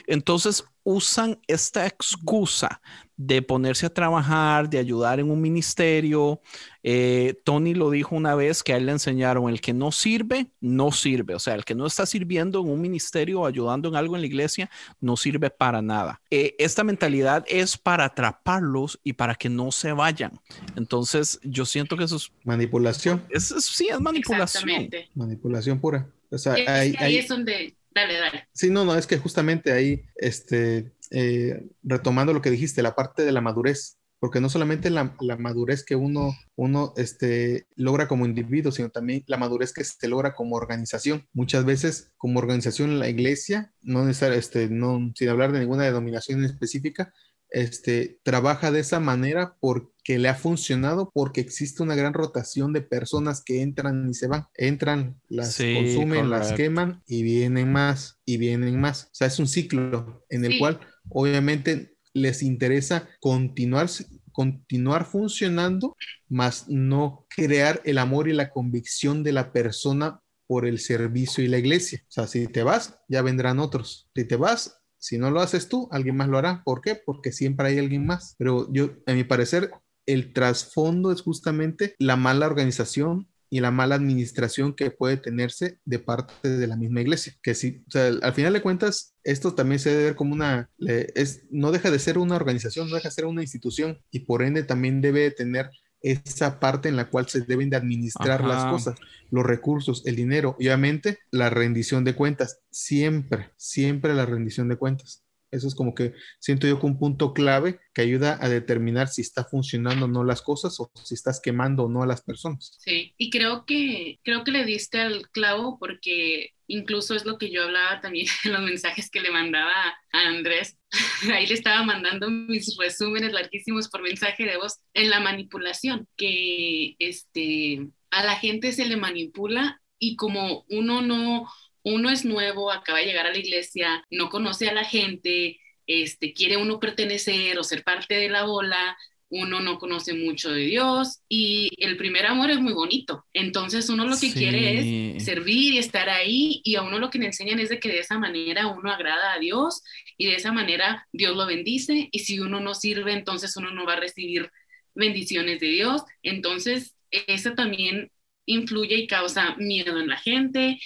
Entonces 0.07 0.65
usan 0.83 1.41
esta 1.47 1.87
excusa 1.87 2.81
de 3.17 3.43
ponerse 3.43 3.87
a 3.87 3.91
trabajar, 3.95 4.69
de 4.69 4.79
ayudar 4.79 5.19
en 5.21 5.31
un 5.31 5.41
ministerio. 5.41 6.41
Eh, 6.83 7.35
Tony 7.45 7.75
lo 7.75 7.91
dijo 7.91 8.15
una 8.15 8.35
vez 8.35 8.63
que 8.63 8.73
a 8.73 8.77
él 8.77 8.87
le 8.87 8.93
enseñaron, 8.93 9.49
el 9.49 9.61
que 9.61 9.73
no 9.73 9.93
sirve, 9.93 10.53
no 10.61 10.91
sirve. 10.93 11.35
O 11.35 11.39
sea, 11.39 11.55
el 11.55 11.65
que 11.65 11.75
no 11.75 11.87
está 11.87 12.07
sirviendo 12.07 12.61
en 12.61 12.69
un 12.71 12.81
ministerio 12.81 13.41
o 13.43 13.47
ayudando 13.47 13.89
en 13.89 13.97
algo 13.97 14.15
en 14.15 14.21
la 14.23 14.27
iglesia, 14.27 14.71
no 15.01 15.17
sirve 15.17 15.51
para 15.51 15.81
nada. 15.83 16.21
Eh, 16.31 16.55
esta 16.59 16.85
mentalidad 16.85 17.45
es 17.49 17.77
para 17.79 18.05
atraparlos 18.07 18.99
y 19.05 19.15
para 19.15 19.35
que 19.35 19.49
no 19.49 19.71
se 19.73 19.93
vayan. 19.93 20.33
Entonces, 20.77 21.41
yo 21.43 21.65
siento 21.67 21.97
que 21.97 22.05
eso 22.05 22.17
es, 22.17 22.31
Manipulación, 22.45 23.23
es- 23.31 23.49
sí, 23.65 23.89
es 23.91 24.01
manipulación. 24.01 24.69
Exactamente. 24.69 25.09
manipulación 25.15 25.79
pura. 25.81 26.07
O 26.35 26.39
sea, 26.39 26.55
es 26.55 26.97
que 26.97 27.05
ahí 27.05 27.17
es 27.17 27.29
donde, 27.29 27.77
dale, 27.95 28.19
dale. 28.19 28.49
Sí, 28.53 28.71
no, 28.71 28.85
no, 28.85 28.97
es 28.97 29.07
que 29.07 29.19
justamente 29.19 29.73
ahí, 29.73 30.03
este, 30.17 30.93
eh, 31.11 31.67
retomando 31.83 32.33
lo 32.33 32.43
que 32.43 32.51
dijiste, 32.51 32.83
la 32.83 32.95
parte 32.95 33.25
de 33.25 33.33
la 33.33 33.41
madurez, 33.41 33.99
porque 34.19 34.41
no 34.41 34.49
solamente 34.49 34.89
la, 34.91 35.15
la 35.21 35.37
madurez 35.37 35.85
que 35.85 35.97
uno, 35.97 36.35
uno 36.57 36.95
este, 36.97 37.67
logra 37.77 38.09
como 38.09 38.25
individuo, 38.25 38.73
sino 38.73 38.91
también 38.91 39.23
la 39.27 39.37
madurez 39.37 39.73
que 39.73 39.85
se 39.85 40.09
logra 40.09 40.35
como 40.35 40.57
organización. 40.57 41.29
Muchas 41.33 41.65
veces, 41.65 42.13
como 42.17 42.39
organización, 42.39 42.99
la 42.99 43.09
iglesia, 43.09 43.73
no 43.83 44.09
este, 44.09 44.69
no, 44.71 45.13
sin 45.15 45.29
hablar 45.29 45.53
de 45.53 45.61
ninguna 45.61 45.85
denominación 45.85 46.43
específica, 46.45 47.13
este, 47.55 48.21
trabaja 48.25 48.71
de 48.73 48.81
esa 48.81 49.01
manera 49.01 49.57
porque 49.61 50.19
le 50.19 50.29
ha 50.29 50.35
funcionado, 50.35 51.11
porque 51.15 51.41
existe 51.41 51.83
una 51.83 51.95
gran 51.95 52.13
rotación 52.15 52.73
de 52.73 52.83
personas 52.83 53.43
que 53.45 53.63
entran 53.63 54.09
y 54.11 54.15
se 54.15 54.27
van. 54.27 54.47
Entran, 54.55 55.21
las 55.29 55.55
Sí, 55.55 55.73
consumen, 55.75 56.31
las 56.31 56.53
queman 56.53 57.03
y 57.07 57.23
vienen 57.23 57.73
más 57.73 58.19
y 58.25 58.39
vienen 58.39 58.81
más. 58.81 59.05
O 59.07 59.15
sea, 59.15 59.29
es 59.29 59.39
un 59.39 59.49
ciclo 59.49 60.25
en 60.31 60.45
el 60.45 60.53
Sí. 60.53 60.59
cual 60.59 60.81
obviamente 61.09 61.97
les 62.13 62.43
interesa 62.43 63.09
continuar, 63.21 63.89
continuar 64.33 65.05
funcionando, 65.07 65.97
más 66.29 66.69
no 66.69 67.27
crear 67.35 67.81
el 67.85 67.99
amor 67.99 68.29
y 68.29 68.33
la 68.33 68.51
convicción 68.51 69.23
de 69.23 69.33
la 69.33 69.53
persona 69.53 70.21
por 70.47 70.67
el 70.67 70.79
servicio 70.79 71.43
y 71.45 71.49
la 71.49 71.59
iglesia. 71.59 72.01
O 72.09 72.13
sea, 72.13 72.27
si 72.27 72.47
te 72.49 72.63
vas, 72.63 72.99
ya 73.09 73.23
vendrán 73.23 73.59
otros. 73.61 74.11
Si 74.15 74.25
te 74.27 74.37
vas, 74.37 74.79
si 75.05 75.19
no 75.19 75.31
lo 75.31 75.43
haces 75.43 75.69
tú, 75.69 75.87
alguien 75.91 76.17
más 76.17 76.29
lo 76.29 76.39
hará. 76.39 76.63
¿Por 76.65 76.81
qué? 76.81 76.95
Porque 76.95 77.31
siempre 77.31 77.69
hay 77.69 77.79
alguien 77.79 78.07
más. 78.07 78.37
Pero 78.39 78.73
yo, 78.73 78.93
a 79.05 79.13
mi 79.13 79.23
parecer, 79.23 79.71
el 80.07 80.33
trasfondo 80.33 81.13
es 81.13 81.21
justamente 81.21 81.95
la 81.99 82.17
mala 82.17 82.47
organización 82.47 83.29
y 83.51 83.61
la 83.61 83.71
mala 83.71 83.97
administración 83.97 84.75
que 84.75 84.91
puede 84.91 85.19
tenerse 85.19 85.79
de 85.85 85.99
parte 85.99 86.49
de 86.49 86.67
la 86.67 86.77
misma 86.77 87.03
iglesia. 87.03 87.35
Que 87.43 87.55
si, 87.55 87.85
al 87.95 88.33
final 88.33 88.55
de 88.55 88.63
cuentas, 88.63 89.15
esto 89.25 89.55
también 89.55 89.79
se 89.79 89.91
debe 89.91 90.05
ver 90.05 90.17
como 90.17 90.33
una, 90.33 90.71
es, 90.79 91.43
no 91.51 91.71
deja 91.71 91.91
de 91.91 91.99
ser 91.99 92.17
una 92.17 92.37
organización, 92.37 92.89
no 92.89 92.95
deja 92.95 93.11
de 93.11 93.15
ser 93.15 93.27
una 93.27 93.43
institución 93.43 94.01
y 94.11 94.21
por 94.21 94.43
ende 94.43 94.63
también 94.63 95.03
debe 95.03 95.21
de 95.21 95.31
tener 95.33 95.69
esa 96.05 96.61
parte 96.61 96.89
en 96.89 96.97
la 96.97 97.09
cual 97.09 97.29
se 97.29 97.41
deben 97.41 97.71
de 97.71 97.77
administrar 97.77 98.43
Ajá. 98.43 98.49
las 98.49 98.65
cosas, 98.67 98.97
los 99.31 99.45
recursos, 99.45 100.03
el 100.07 100.17
dinero 100.17 100.55
y 100.59 100.67
obviamente 100.69 101.19
la 101.31 101.51
rendición 101.51 102.05
de 102.05 102.15
cuentas. 102.15 102.61
Siempre, 102.71 103.51
siempre 103.57 104.15
la 104.15 104.27
rendición 104.27 104.69
de 104.69 104.77
cuentas. 104.77 105.24
Eso 105.55 105.69
es 105.69 105.75
como 105.75 105.95
que 105.95 106.13
siento 106.41 106.67
yo 106.67 106.81
que 106.81 106.87
un 106.87 106.99
punto 106.99 107.33
clave 107.33 107.81
que 107.95 108.03
ayuda 108.03 108.39
a 108.41 108.49
determinar 108.49 109.09
si 109.09 109.23
está 109.23 109.45
funcionando 109.45 110.07
o 110.07 110.09
no 110.09 110.25
las 110.25 110.43
cosas 110.43 110.79
o 110.81 110.91
si 111.03 111.15
estás 111.15 111.41
quemando 111.41 111.85
o 111.85 111.89
no 111.89 112.03
a 112.03 112.07
las 112.07 112.23
personas. 112.23 112.77
Sí, 112.81 113.15
y 113.17 113.31
creo 113.31 113.65
que, 113.65 114.19
creo 114.25 114.45
que 114.45 114.51
le 114.51 114.65
diste 114.65 115.01
al 115.01 115.29
clavo 115.31 115.79
porque 115.79 116.55
incluso 116.67 117.15
es 117.15 117.25
lo 117.25 117.39
que 117.39 117.51
yo 117.51 117.65
hablaba 117.65 118.01
también 118.01 118.27
en 118.45 118.53
los 118.53 118.63
mensajes 118.63 119.11
que 119.11 119.21
le 119.21 119.31
mandaba 119.31 119.73
a 120.13 120.21
Andrés. 120.29 120.79
Ahí 121.33 121.47
le 121.47 121.55
estaba 121.55 121.83
mandando 121.85 122.31
mis 122.31 122.77
resúmenes 122.77 123.33
larguísimos 123.33 123.89
por 123.89 124.03
mensaje 124.03 124.45
de 124.45 124.57
voz 124.57 124.81
en 124.95 125.11
la 125.11 125.21
manipulación, 125.21 126.09
que 126.17 126.97
este, 126.99 127.89
a 128.11 128.25
la 128.25 128.37
gente 128.37 128.73
se 128.73 128.87
le 128.87 128.97
manipula 128.97 129.81
y 129.99 130.17
como 130.17 130.65
uno 130.69 131.01
no, 131.03 131.49
uno 131.85 132.11
es 132.11 132.25
nuevo, 132.25 132.73
acaba 132.73 132.99
de 132.99 133.07
llegar 133.07 133.27
a 133.27 133.33
la 133.33 133.39
iglesia, 133.39 134.05
no 134.11 134.29
conoce 134.31 134.69
a 134.69 134.75
la 134.75 134.85
gente, 134.85 135.61
este, 135.87 136.33
quiere 136.33 136.57
uno 136.57 136.81
pertenecer 136.81 137.59
o 137.59 137.65
ser 137.65 137.85
parte 137.85 138.15
de 138.15 138.29
la 138.31 138.45
bola, 138.45 138.97
uno 139.29 139.61
no 139.61 139.79
conoce 139.79 140.15
mucho 140.15 140.51
de 140.53 140.63
Dios 140.67 141.21
y 141.29 141.71
el 141.79 141.97
primer 141.97 142.25
amor 142.27 142.51
es 142.51 142.61
muy 142.61 142.73
bonito. 142.73 143.25
Entonces 143.33 143.89
uno 143.89 144.05
lo 144.05 144.13
que 144.13 144.29
Sí. 144.29 144.33
quiere 144.33 145.17
es 145.17 145.25
servir 145.25 145.75
y 145.75 145.79
estar 145.79 146.09
ahí 146.09 146.61
y 146.65 146.77
a 146.77 146.83
uno 146.83 146.99
lo 146.99 147.11
que 147.11 147.19
le 147.19 147.27
enseñan 147.27 147.59
es 147.59 147.69
de 147.69 147.81
que 147.81 147.89
de 147.89 147.99
esa 147.99 148.19
manera 148.19 148.67
uno 148.69 148.93
agrada 148.93 149.33
a 149.33 149.39
Dios 149.39 149.83
y 150.17 150.27
de 150.27 150.37
esa 150.37 150.53
manera 150.53 151.09
Dios 151.13 151.37
lo 151.37 151.47
bendice 151.47 152.09
y 152.13 152.19
si 152.21 152.39
uno 152.39 152.61
no 152.61 152.75
sirve 152.75 153.13
entonces 153.13 153.57
uno 153.57 153.71
no 153.73 153.85
va 153.87 153.95
a 153.95 154.01
recibir 154.01 154.51
bendiciones 154.95 155.59
de 155.61 155.69
Dios. 155.69 156.03
Entonces 156.23 156.95
eso 157.11 157.55
también 157.55 158.11
influye 158.47 158.97
y 158.97 159.07
causa 159.07 159.57
miedo 159.57 159.99
en 159.99 160.09
la 160.09 160.17
gente. 160.19 160.79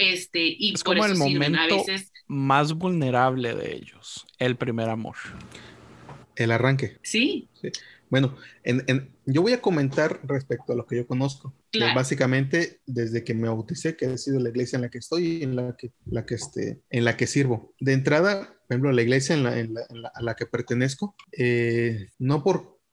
Este, 0.00 0.56
y 0.58 0.74
Es 0.74 0.82
por 0.82 0.96
como 0.96 1.04
eso 1.06 1.14
el 1.24 1.30
sirven 1.30 1.54
a 1.56 1.62
momento- 1.68 1.84
veces, 1.86 2.12
Más 2.26 2.72
vulnerable 2.72 3.54
de 3.54 3.74
ellos, 3.76 4.26
el 4.38 4.56
primer 4.56 4.88
amor. 4.88 5.16
El 6.36 6.50
arranque. 6.52 6.96
sí, 7.02 7.48
Bueno, 8.08 8.34
en- 8.64 8.82
en- 8.88 9.14
yo 9.26 9.40
voy 9.42 9.52
a 9.52 9.60
comentar 9.62 10.20
respecto 10.24 10.72
a 10.72 10.76
lo 10.76 10.84
que 10.86 10.96
yo 10.96 11.06
conozco. 11.06 11.54
que 11.70 11.78
Claro. 11.78 11.94
básicamente, 11.94 12.80
desde 12.86 13.22
que 13.22 13.32
me 13.34 13.46
bauticé, 13.46 13.96
que 13.96 14.06
ha 14.06 14.18
sido 14.18 14.40
la 14.40 14.48
iglesia 14.48 14.74
en 14.76 14.82
la 14.82 14.88
que 14.88 14.98
estoy 14.98 15.24
y 15.36 15.42
en 15.44 15.54
la 15.54 15.76
que, 15.76 15.92
la 16.06 16.26
que, 16.26 16.34
este, 16.34 16.80
en 16.90 17.04
la 17.04 17.16
que 17.16 17.28
sirvo. 17.28 17.72
De 17.78 17.92
entrada, 17.92 18.46
por 18.66 18.74
ejemplo, 18.74 18.90
la 18.90 19.02
iglesia 19.02 19.36
en 19.36 19.44
la, 19.44 19.56
en 19.60 19.74
la- 19.74 19.86
en 19.88 20.02
la- 20.02 20.10
a 20.12 20.22
la 20.22 20.34
que 20.34 20.46
pertenezco, 20.46 21.14
eh, 21.30 22.08
no 22.18 22.42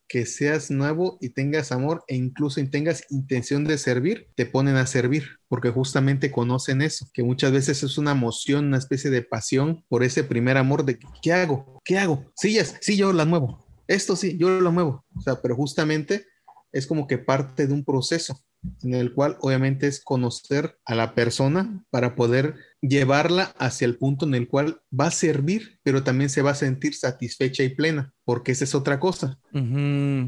porque 0.08 0.26
seas 0.26 0.72
nuevo 0.72 1.18
y 1.20 1.30
tengas 1.30 1.74
amor 1.74 2.02
e 2.08 2.16
incluso 2.16 2.62
tengas 2.72 3.04
intención 3.10 3.66
de 3.66 3.78
servir, 3.78 4.30
te 4.36 4.46
ponen 4.46 4.78
a 4.78 4.88
servir, 4.88 5.40
porque 5.50 5.70
justamente 5.70 6.32
conocen 6.32 6.82
eso, 6.82 7.08
que 7.14 7.24
muchas 7.24 7.52
veces 7.52 7.84
es 7.84 7.98
una 7.98 8.12
emoción, 8.12 8.68
una 8.68 8.78
especie 8.78 9.12
de 9.12 9.22
pasión 9.22 9.84
por 9.90 10.06
ese 10.06 10.24
primer 10.24 10.56
amor 10.56 10.86
de 10.86 10.98
¿qué 11.22 11.34
hago? 11.34 11.82
¿Qué 11.84 11.98
hago? 11.98 12.24
Sillas, 12.38 12.78
sí, 12.80 12.96
yo 12.96 13.12
la 13.12 13.26
muevo. 13.26 13.66
Esto 13.86 14.16
sí, 14.16 14.38
yo 14.38 14.62
lo 14.62 14.72
muevo. 14.72 15.04
O 15.14 15.22
sea, 15.22 15.42
pero 15.42 15.58
justamente 15.58 16.26
es 16.72 16.88
como 16.88 17.06
que 17.06 17.18
parte 17.18 17.68
de 17.68 17.74
un 17.74 17.84
proceso 17.84 18.40
en 18.84 18.94
el 18.94 19.14
cual 19.14 19.38
obviamente 19.42 19.88
es 19.88 20.04
conocer 20.04 20.78
a 20.86 20.96
la 20.96 21.14
persona 21.16 21.84
para 21.90 22.16
poder 22.16 22.56
llevarla 22.82 23.54
hacia 23.58 23.86
el 23.86 23.98
punto 23.98 24.26
en 24.26 24.36
el 24.36 24.48
cual 24.48 24.82
va 24.98 25.08
a 25.08 25.12
servir, 25.12 25.80
pero 25.84 26.04
también 26.04 26.30
se 26.30 26.42
va 26.42 26.52
a 26.52 26.56
sentir 26.56 26.94
satisfecha 26.96 27.64
y 27.64 27.70
plena, 27.70 28.14
porque 28.24 28.52
esa 28.52 28.64
es 28.64 28.76
otra 28.76 29.00
cosa. 29.00 29.40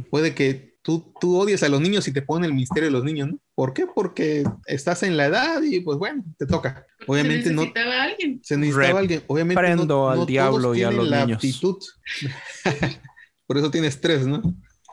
Puede 0.10 0.34
que 0.36 0.78
tú, 0.82 1.14
tú 1.20 1.38
odies 1.38 1.64
a 1.64 1.70
los 1.70 1.82
niños 1.82 2.08
y 2.08 2.12
te 2.12 2.22
ponen 2.22 2.50
el 2.50 2.56
misterio 2.56 2.86
de 2.86 2.92
los 2.92 3.04
niños, 3.04 3.30
¿no? 3.30 3.40
¿Por 3.56 3.74
qué? 3.74 3.86
Porque 3.94 4.44
estás 4.66 5.04
en 5.04 5.18
la 5.18 5.26
edad 5.26 5.62
y 5.62 5.82
pues 5.82 5.98
bueno, 5.98 6.24
te 6.38 6.46
toca. 6.46 6.86
Obviamente 7.08 7.50
se 7.50 7.54
no, 7.54 7.62
necesitaba 7.62 8.04
alguien. 8.04 8.40
se 8.44 8.58
necesitaba 8.58 9.00
alguien. 9.00 9.24
Obviamente 9.28 9.62
Reprendo 9.62 9.86
no, 9.86 10.10
al 10.10 10.20
no 10.20 10.26
diablo 10.26 10.62
todos 10.62 10.78
y 10.78 10.84
a 10.84 10.92
los 10.92 11.08
la 11.10 11.26
niños. 11.26 11.36
aptitud. 11.38 11.78
Por 13.46 13.58
eso 13.58 13.72
tienes 13.72 14.00
tres, 14.00 14.26
¿no? 14.26 14.42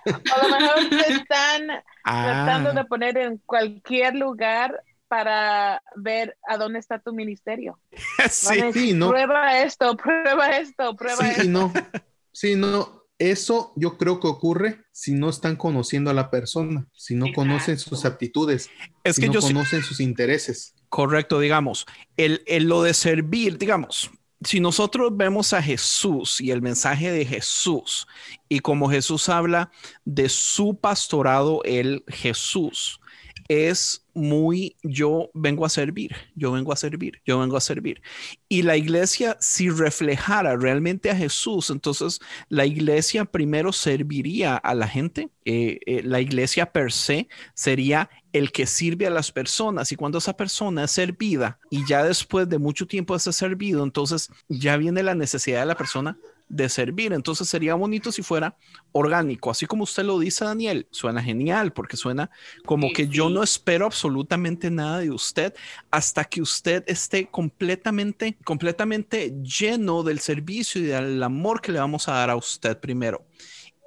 A 0.34 0.46
lo 0.46 0.58
mejor 0.58 0.88
te 0.90 1.12
están 1.12 1.66
tratando 2.04 2.72
de 2.72 2.80
Ah, 2.80 2.86
poner 2.88 3.18
en 3.18 3.38
cualquier 3.46 4.14
lugar 4.14 4.82
para 5.08 5.82
ver 5.96 6.36
a 6.48 6.56
dónde 6.56 6.78
está 6.80 6.98
tu 6.98 7.12
ministerio. 7.12 7.78
sí. 8.30 8.60
Sí, 8.72 8.92
no. 8.92 9.10
Prueba 9.10 9.60
esto, 9.62 9.96
prueba 9.96 10.48
esto, 10.58 10.96
prueba 10.96 11.22
Sí 11.22 11.28
esto. 11.30 11.42
y 11.44 11.48
no. 11.48 11.72
Sí, 12.32 12.54
no. 12.54 13.04
Eso 13.18 13.72
yo 13.76 13.96
creo 13.96 14.20
que 14.20 14.26
ocurre 14.28 14.84
si 14.92 15.14
no 15.14 15.30
están 15.30 15.56
conociendo 15.56 16.10
a 16.10 16.12
la 16.14 16.30
persona, 16.30 16.86
si 16.92 17.14
no 17.14 17.26
Exacto. 17.26 17.40
conocen 17.40 17.78
sus 17.78 18.04
aptitudes, 18.04 18.68
Es 19.04 19.14
si 19.16 19.22
que 19.22 19.28
no 19.28 19.32
yo 19.32 19.40
sí- 19.40 19.54
conocen 19.54 19.82
sus 19.82 20.00
intereses. 20.00 20.74
Correcto, 20.90 21.40
digamos, 21.40 21.86
el, 22.18 22.42
el 22.46 22.64
lo 22.64 22.82
de 22.82 22.92
servir, 22.92 23.56
digamos, 23.56 24.10
si 24.42 24.60
nosotros 24.60 25.16
vemos 25.16 25.52
a 25.52 25.62
Jesús 25.62 26.40
y 26.40 26.50
el 26.50 26.62
mensaje 26.62 27.10
de 27.10 27.24
Jesús 27.24 28.06
y 28.48 28.60
como 28.60 28.90
Jesús 28.90 29.28
habla 29.28 29.70
de 30.04 30.28
su 30.28 30.76
pastorado, 30.76 31.62
el 31.64 32.04
Jesús 32.08 33.00
es 33.48 34.04
muy 34.14 34.76
yo 34.82 35.30
vengo 35.34 35.64
a 35.66 35.68
servir, 35.68 36.16
yo 36.34 36.52
vengo 36.52 36.72
a 36.72 36.76
servir, 36.76 37.20
yo 37.26 37.38
vengo 37.38 37.56
a 37.56 37.60
servir. 37.60 38.02
Y 38.48 38.62
la 38.62 38.76
iglesia 38.76 39.36
si 39.40 39.68
reflejara 39.68 40.56
realmente 40.56 41.10
a 41.10 41.16
Jesús, 41.16 41.70
entonces 41.70 42.20
la 42.48 42.64
iglesia 42.64 43.24
primero 43.24 43.72
serviría 43.72 44.56
a 44.56 44.74
la 44.74 44.88
gente, 44.88 45.28
eh, 45.44 45.78
eh, 45.86 46.02
la 46.02 46.20
iglesia 46.20 46.72
per 46.72 46.92
se 46.92 47.28
sería 47.54 48.08
el 48.32 48.52
que 48.52 48.66
sirve 48.66 49.06
a 49.06 49.10
las 49.10 49.32
personas 49.32 49.92
y 49.92 49.96
cuando 49.96 50.18
esa 50.18 50.36
persona 50.36 50.84
es 50.84 50.90
servida 50.90 51.58
y 51.70 51.86
ya 51.86 52.04
después 52.04 52.48
de 52.48 52.58
mucho 52.58 52.86
tiempo 52.86 53.14
de 53.14 53.20
ser 53.20 53.32
servido, 53.32 53.84
entonces 53.84 54.30
ya 54.48 54.76
viene 54.76 55.02
la 55.02 55.14
necesidad 55.14 55.60
de 55.60 55.66
la 55.66 55.76
persona 55.76 56.18
de 56.48 56.68
servir. 56.68 57.12
Entonces 57.12 57.48
sería 57.48 57.74
bonito 57.74 58.12
si 58.12 58.22
fuera 58.22 58.56
orgánico, 58.92 59.50
así 59.50 59.66
como 59.66 59.84
usted 59.84 60.04
lo 60.04 60.18
dice, 60.18 60.44
Daniel. 60.44 60.86
Suena 60.90 61.22
genial 61.22 61.72
porque 61.72 61.96
suena 61.96 62.30
como 62.64 62.88
Sí, 62.88 62.92
que 62.94 63.08
yo 63.08 63.28
no 63.28 63.42
espero 63.42 63.86
absolutamente 63.86 64.70
nada 64.70 65.00
de 65.00 65.10
usted 65.10 65.54
hasta 65.90 66.24
que 66.24 66.42
usted 66.42 66.84
esté 66.86 67.26
completamente, 67.26 68.36
completamente 68.44 69.34
lleno 69.42 70.02
del 70.02 70.20
servicio 70.20 70.80
y 70.80 70.84
del 70.84 71.22
amor 71.22 71.60
que 71.60 71.72
le 71.72 71.80
vamos 71.80 72.08
a 72.08 72.14
dar 72.14 72.30
a 72.30 72.36
usted 72.36 72.78
primero. 72.78 73.26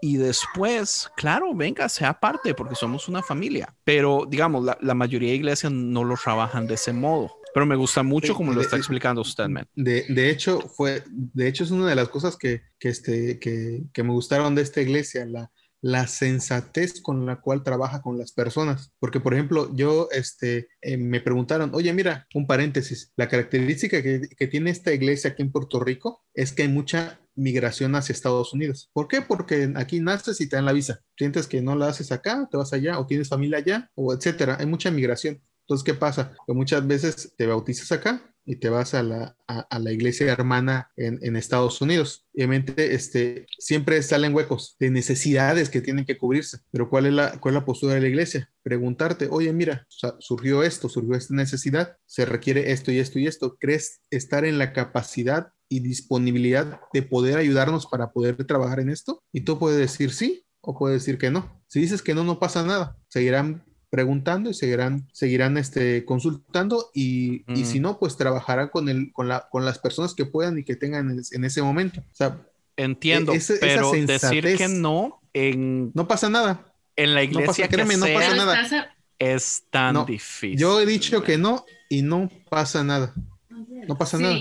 Y 0.02 0.16
después, 0.16 1.10
claro, 1.18 1.54
venga, 1.54 1.90
sea 1.90 2.20
parte, 2.20 2.54
porque 2.54 2.76
somos 2.76 3.10
una 3.10 3.22
familia. 3.22 3.76
Pero 3.84 4.26
digamos, 4.28 4.64
la, 4.64 4.78
la 4.82 4.94
mayoría 4.94 5.30
de 5.30 5.36
iglesias 5.36 5.72
no 5.74 6.04
lo 6.06 6.16
trabajan 6.16 6.68
de 6.68 6.76
ese 6.76 6.94
modo. 6.94 7.39
Pero 7.54 7.66
me 7.66 7.76
gusta 7.76 8.04
mucho 8.04 8.34
como 8.34 8.52
lo 8.52 8.60
de- 8.60 8.66
está 8.66 8.78
explicando 8.78 9.22
usted, 9.22 9.48
man. 9.48 9.66
De, 9.76 10.06
de 10.10 10.30
hecho, 10.30 10.60
fue, 10.62 11.04
de 11.10 11.48
hecho, 11.48 11.64
es 11.64 11.72
una 11.72 11.88
de 11.88 11.96
las 11.96 12.10
cosas 12.10 12.38
que, 12.38 12.62
que, 12.80 12.90
este, 12.90 13.40
que, 13.40 13.84
que 13.94 14.04
me 14.04 14.12
gustaron 14.12 14.56
de 14.56 14.62
esta 14.62 14.82
iglesia, 14.82 15.26
la, 15.26 15.52
la 15.82 16.08
sensatez 16.08 17.02
con 17.02 17.26
la 17.26 17.42
cual 17.42 17.64
trabaja 17.64 18.02
con 18.02 18.18
las 18.18 18.32
personas. 18.34 18.92
Porque, 19.00 19.20
por 19.20 19.34
ejemplo, 19.34 19.74
yo 19.76 20.10
este, 20.12 20.68
eh, 20.82 20.98
me 20.98 21.22
preguntaron, 21.22 21.72
oye, 21.74 21.92
mira, 21.94 22.28
un 22.34 22.46
paréntesis, 22.48 23.12
la 23.16 23.28
característica 23.28 24.04
que, 24.04 24.22
que 24.38 24.48
tiene 24.48 24.70
esta 24.72 24.94
iglesia 24.94 25.32
aquí 25.32 25.42
en 25.42 25.52
Puerto 25.52 25.80
Rico 25.80 26.24
es 26.34 26.52
que 26.52 26.64
hay 26.64 26.68
mucha 26.70 27.20
migración 27.36 27.96
hacia 27.96 28.12
Estados 28.12 28.54
Unidos. 28.54 28.90
¿Por 28.94 29.08
qué? 29.08 29.22
Porque 29.22 29.72
aquí 29.76 30.02
naces 30.02 30.42
y 30.42 30.50
te 30.50 30.58
dan 30.58 30.66
la 30.66 30.74
visa. 30.74 31.00
Sientes 31.18 31.48
que 31.48 31.62
no 31.62 31.76
la 31.76 31.88
haces 31.88 32.12
acá, 32.12 32.48
te 32.52 32.58
vas 32.58 32.74
allá, 32.74 33.00
o 33.00 33.08
tienes 33.08 33.30
familia 33.30 33.60
allá, 33.60 33.90
o 33.96 34.14
etcétera. 34.14 34.58
Hay 34.60 34.66
mucha 34.66 34.92
migración. 34.92 35.42
Entonces, 35.70 35.86
¿qué 35.86 35.94
pasa? 35.94 36.36
Que 36.48 36.54
muchas 36.54 36.88
veces 36.88 37.32
te 37.38 37.46
bautizas 37.46 37.92
acá 37.92 38.34
y 38.44 38.56
te 38.56 38.70
vas 38.70 38.96
a 38.96 39.04
la, 39.04 39.38
a, 39.48 39.78
la 39.78 39.92
iglesia 39.92 40.32
hermana 40.32 40.90
en, 40.98 41.20
en, 41.22 41.36
Estados 41.36 41.80
Unidos. 41.80 42.26
Obviamente, 42.34 42.96
este, 42.96 43.46
siempre 43.60 44.02
salen 44.02 44.34
huecos 44.34 44.76
de 44.80 44.90
necesidades 44.90 45.70
que 45.70 45.82
tienen 45.82 46.06
que 46.06 46.18
cubrirse. 46.18 46.58
Pero 46.72 46.90
¿cuál 46.90 47.06
es 47.06 47.14
la, 47.14 47.40
cuál 47.40 47.54
es 47.54 47.62
la 47.62 47.66
postura 47.66 47.94
de 47.94 48.02
la 48.02 48.08
iglesia? 48.08 48.52
Preguntarte, 48.64 49.28
oye, 49.30 49.54
mira, 49.54 49.86
surgió 50.18 50.64
esto, 50.64 50.90
surgió 50.90 51.14
esta 51.14 51.36
necesidad, 51.36 51.98
se 52.08 52.26
requiere 52.26 52.72
esto 52.72 52.92
y 52.92 52.98
esto 52.98 53.20
y 53.20 53.28
esto. 53.28 53.56
¿Crees 53.60 54.02
estar 54.10 54.46
en 54.46 54.58
la 54.58 54.74
capacidad 54.74 55.54
y 55.70 55.82
disponibilidad 55.82 56.82
de 56.92 57.04
poder 57.04 57.38
ayudarnos 57.38 57.86
para 57.86 58.12
poder 58.12 58.44
trabajar 58.46 58.80
en 58.80 58.90
esto? 58.90 59.22
Y 59.32 59.42
tú 59.42 59.60
puedes 59.60 59.78
decir 59.78 60.12
sí 60.12 60.48
o 60.62 60.76
puedes 60.76 61.04
decir 61.04 61.20
que 61.20 61.30
no. 61.30 61.62
Si 61.68 61.80
dices 61.80 62.02
que 62.02 62.16
no, 62.16 62.24
no 62.24 62.40
pasa 62.40 62.66
nada. 62.66 62.98
Seguirán 63.10 63.64
preguntando 63.90 64.50
y 64.50 64.54
seguirán, 64.54 65.08
seguirán 65.12 65.58
este, 65.58 66.06
consultando 66.06 66.92
y, 66.94 67.44
mm. 67.48 67.56
y, 67.56 67.66
si 67.66 67.80
no, 67.80 68.00
pues 68.00 68.18
trabajarán 68.18 68.70
con, 68.70 68.90
el, 68.90 69.12
con, 69.14 69.28
la, 69.28 69.48
con 69.50 69.66
las 69.66 69.80
personas 69.80 70.14
que 70.14 70.26
puedan 70.26 70.60
y 70.60 70.64
que 70.64 70.76
tengan 70.76 71.10
en, 71.12 71.22
en 71.32 71.44
ese 71.44 71.62
momento. 71.62 72.02
O 72.02 72.16
sea, 72.16 72.40
Entiendo, 72.80 73.34
ese, 73.34 73.58
pero 73.60 73.92
decir 73.92 74.56
que 74.56 74.70
no 74.70 75.20
en... 75.34 75.92
No 75.94 76.08
pasa 76.08 76.30
nada. 76.30 76.74
En 76.96 77.14
la 77.14 77.24
iglesia 77.24 77.42
no 77.42 77.48
pasa, 77.48 77.68
créeme, 77.68 77.98
no 77.98 78.06
pasa 78.06 78.36
nada. 78.36 78.96
Es 79.20 79.64
tan 79.70 79.96
no, 79.96 80.06
difícil. 80.06 80.58
Yo 80.58 80.80
he 80.80 80.86
dicho 80.86 81.22
que 81.22 81.38
no 81.38 81.66
y 81.90 82.04
no 82.04 82.30
pasa 82.50 82.82
nada. 82.86 83.14
No 83.50 83.98
pasa 83.98 84.16
sí, 84.16 84.24
nada. 84.24 84.38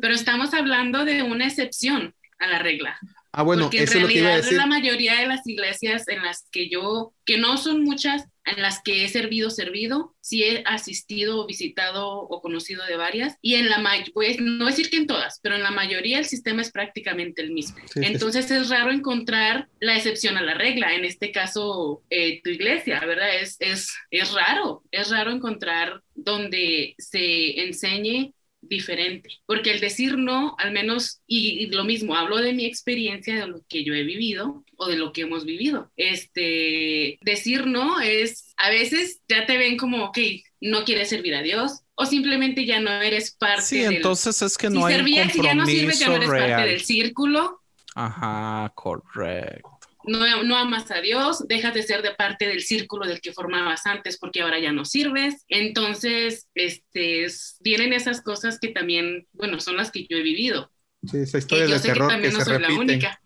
Pero 0.00 0.14
estamos 0.14 0.54
hablando 0.54 1.04
de 1.04 1.22
una 1.22 1.46
excepción 1.46 2.14
a 2.38 2.46
la 2.46 2.60
regla. 2.60 2.98
Ah, 3.32 3.42
bueno, 3.42 3.64
Porque 3.64 3.78
en 3.78 3.84
eso 3.84 3.96
es 3.96 4.02
lo 4.02 4.10
que 4.10 4.18
iba 4.18 4.28
a 4.28 4.32
realidad 4.32 4.36
decir. 4.36 4.58
la 4.58 4.66
mayoría 4.66 5.18
de 5.20 5.26
las 5.26 5.46
iglesias 5.46 6.06
en 6.08 6.22
las 6.22 6.48
que 6.52 6.68
yo, 6.68 7.14
que 7.24 7.38
no 7.38 7.56
son 7.56 7.82
muchas, 7.82 8.24
en 8.44 8.60
las 8.60 8.82
que 8.82 9.04
he 9.04 9.08
servido, 9.08 9.48
servido, 9.50 10.14
sí 10.20 10.42
he 10.42 10.62
asistido 10.66 11.46
visitado 11.46 12.08
o 12.08 12.42
conocido 12.42 12.84
de 12.86 12.96
varias, 12.96 13.36
y 13.40 13.54
en 13.54 13.70
la 13.70 13.78
mayoría, 13.78 14.12
pues, 14.12 14.40
no 14.40 14.66
decir 14.66 14.90
que 14.90 14.96
en 14.98 15.06
todas, 15.06 15.38
pero 15.42 15.54
en 15.54 15.62
la 15.62 15.70
mayoría 15.70 16.18
el 16.18 16.26
sistema 16.26 16.60
es 16.60 16.72
prácticamente 16.72 17.40
el 17.40 17.52
mismo. 17.52 17.78
Sí, 17.86 18.00
sí, 18.00 18.12
Entonces 18.12 18.50
es 18.50 18.68
raro 18.68 18.90
encontrar 18.92 19.68
la 19.80 19.96
excepción 19.96 20.36
a 20.36 20.42
la 20.42 20.54
regla, 20.54 20.94
en 20.94 21.04
este 21.04 21.32
caso 21.32 22.02
eh, 22.10 22.42
tu 22.42 22.50
iglesia, 22.50 23.00
¿verdad? 23.00 23.36
Es, 23.40 23.56
es, 23.60 23.94
es 24.10 24.32
raro, 24.32 24.82
es 24.90 25.08
raro 25.10 25.30
encontrar 25.30 26.02
donde 26.14 26.94
se 26.98 27.60
enseñe 27.64 28.34
diferente, 28.62 29.28
porque 29.46 29.72
el 29.72 29.80
decir 29.80 30.16
no, 30.18 30.54
al 30.58 30.72
menos, 30.72 31.20
y, 31.26 31.64
y 31.64 31.66
lo 31.70 31.84
mismo, 31.84 32.14
hablo 32.16 32.38
de 32.38 32.52
mi 32.54 32.64
experiencia, 32.64 33.36
de 33.36 33.46
lo 33.48 33.62
que 33.68 33.84
yo 33.84 33.94
he 33.94 34.04
vivido 34.04 34.64
o 34.76 34.86
de 34.88 34.96
lo 34.96 35.12
que 35.12 35.22
hemos 35.22 35.44
vivido. 35.44 35.90
Este, 35.96 37.18
decir 37.22 37.66
no 37.66 38.00
es, 38.00 38.54
a 38.56 38.70
veces 38.70 39.20
ya 39.28 39.46
te 39.46 39.58
ven 39.58 39.76
como, 39.76 40.04
ok, 40.06 40.18
no 40.60 40.84
quieres 40.84 41.08
servir 41.10 41.34
a 41.34 41.42
Dios, 41.42 41.80
o 41.94 42.06
simplemente 42.06 42.64
ya 42.64 42.80
no 42.80 42.90
eres 43.02 43.32
parte 43.32 43.62
Sí, 43.62 43.78
del... 43.78 43.96
entonces 43.96 44.40
es 44.42 44.56
que 44.58 44.70
si 44.70 44.74
no 44.74 44.86
hay 44.86 44.98
un 44.98 44.98
servías 44.98 45.34
y 45.36 45.42
ya 45.42 45.54
no 45.54 45.66
sirves, 45.66 45.98
ya 45.98 46.08
no 46.08 46.14
compromiso 46.14 46.16
eres 46.16 46.34
parte 46.34 46.62
real. 46.62 46.64
del 46.64 46.80
círculo, 46.82 47.60
Ajá, 47.94 48.70
correcto. 48.74 49.71
No, 50.04 50.42
no 50.42 50.56
amas 50.56 50.90
a 50.90 51.00
Dios, 51.00 51.46
dejas 51.48 51.74
de 51.74 51.82
ser 51.82 52.02
de 52.02 52.12
parte 52.14 52.46
del 52.46 52.62
círculo 52.62 53.06
del 53.06 53.20
que 53.20 53.32
formabas 53.32 53.86
antes 53.86 54.18
porque 54.18 54.42
ahora 54.42 54.58
ya 54.58 54.72
no 54.72 54.84
sirves. 54.84 55.44
Entonces, 55.48 56.48
este, 56.54 57.24
es- 57.24 57.56
vienen 57.60 57.92
esas 57.92 58.22
cosas 58.22 58.58
que 58.58 58.68
también, 58.68 59.26
bueno, 59.32 59.60
son 59.60 59.76
las 59.76 59.90
que 59.90 60.06
yo 60.08 60.16
he 60.16 60.22
vivido. 60.22 60.70
Sí, 61.10 61.18
esa 61.18 61.38
historia 61.38 61.66
de 61.66 61.72
que 61.74 61.78
terror 61.80 62.08
que, 62.08 62.12
también 62.14 62.32
no 62.32 62.38
se 62.40 62.44
soy 62.44 62.58
la 62.62 62.68
única. 62.78 63.18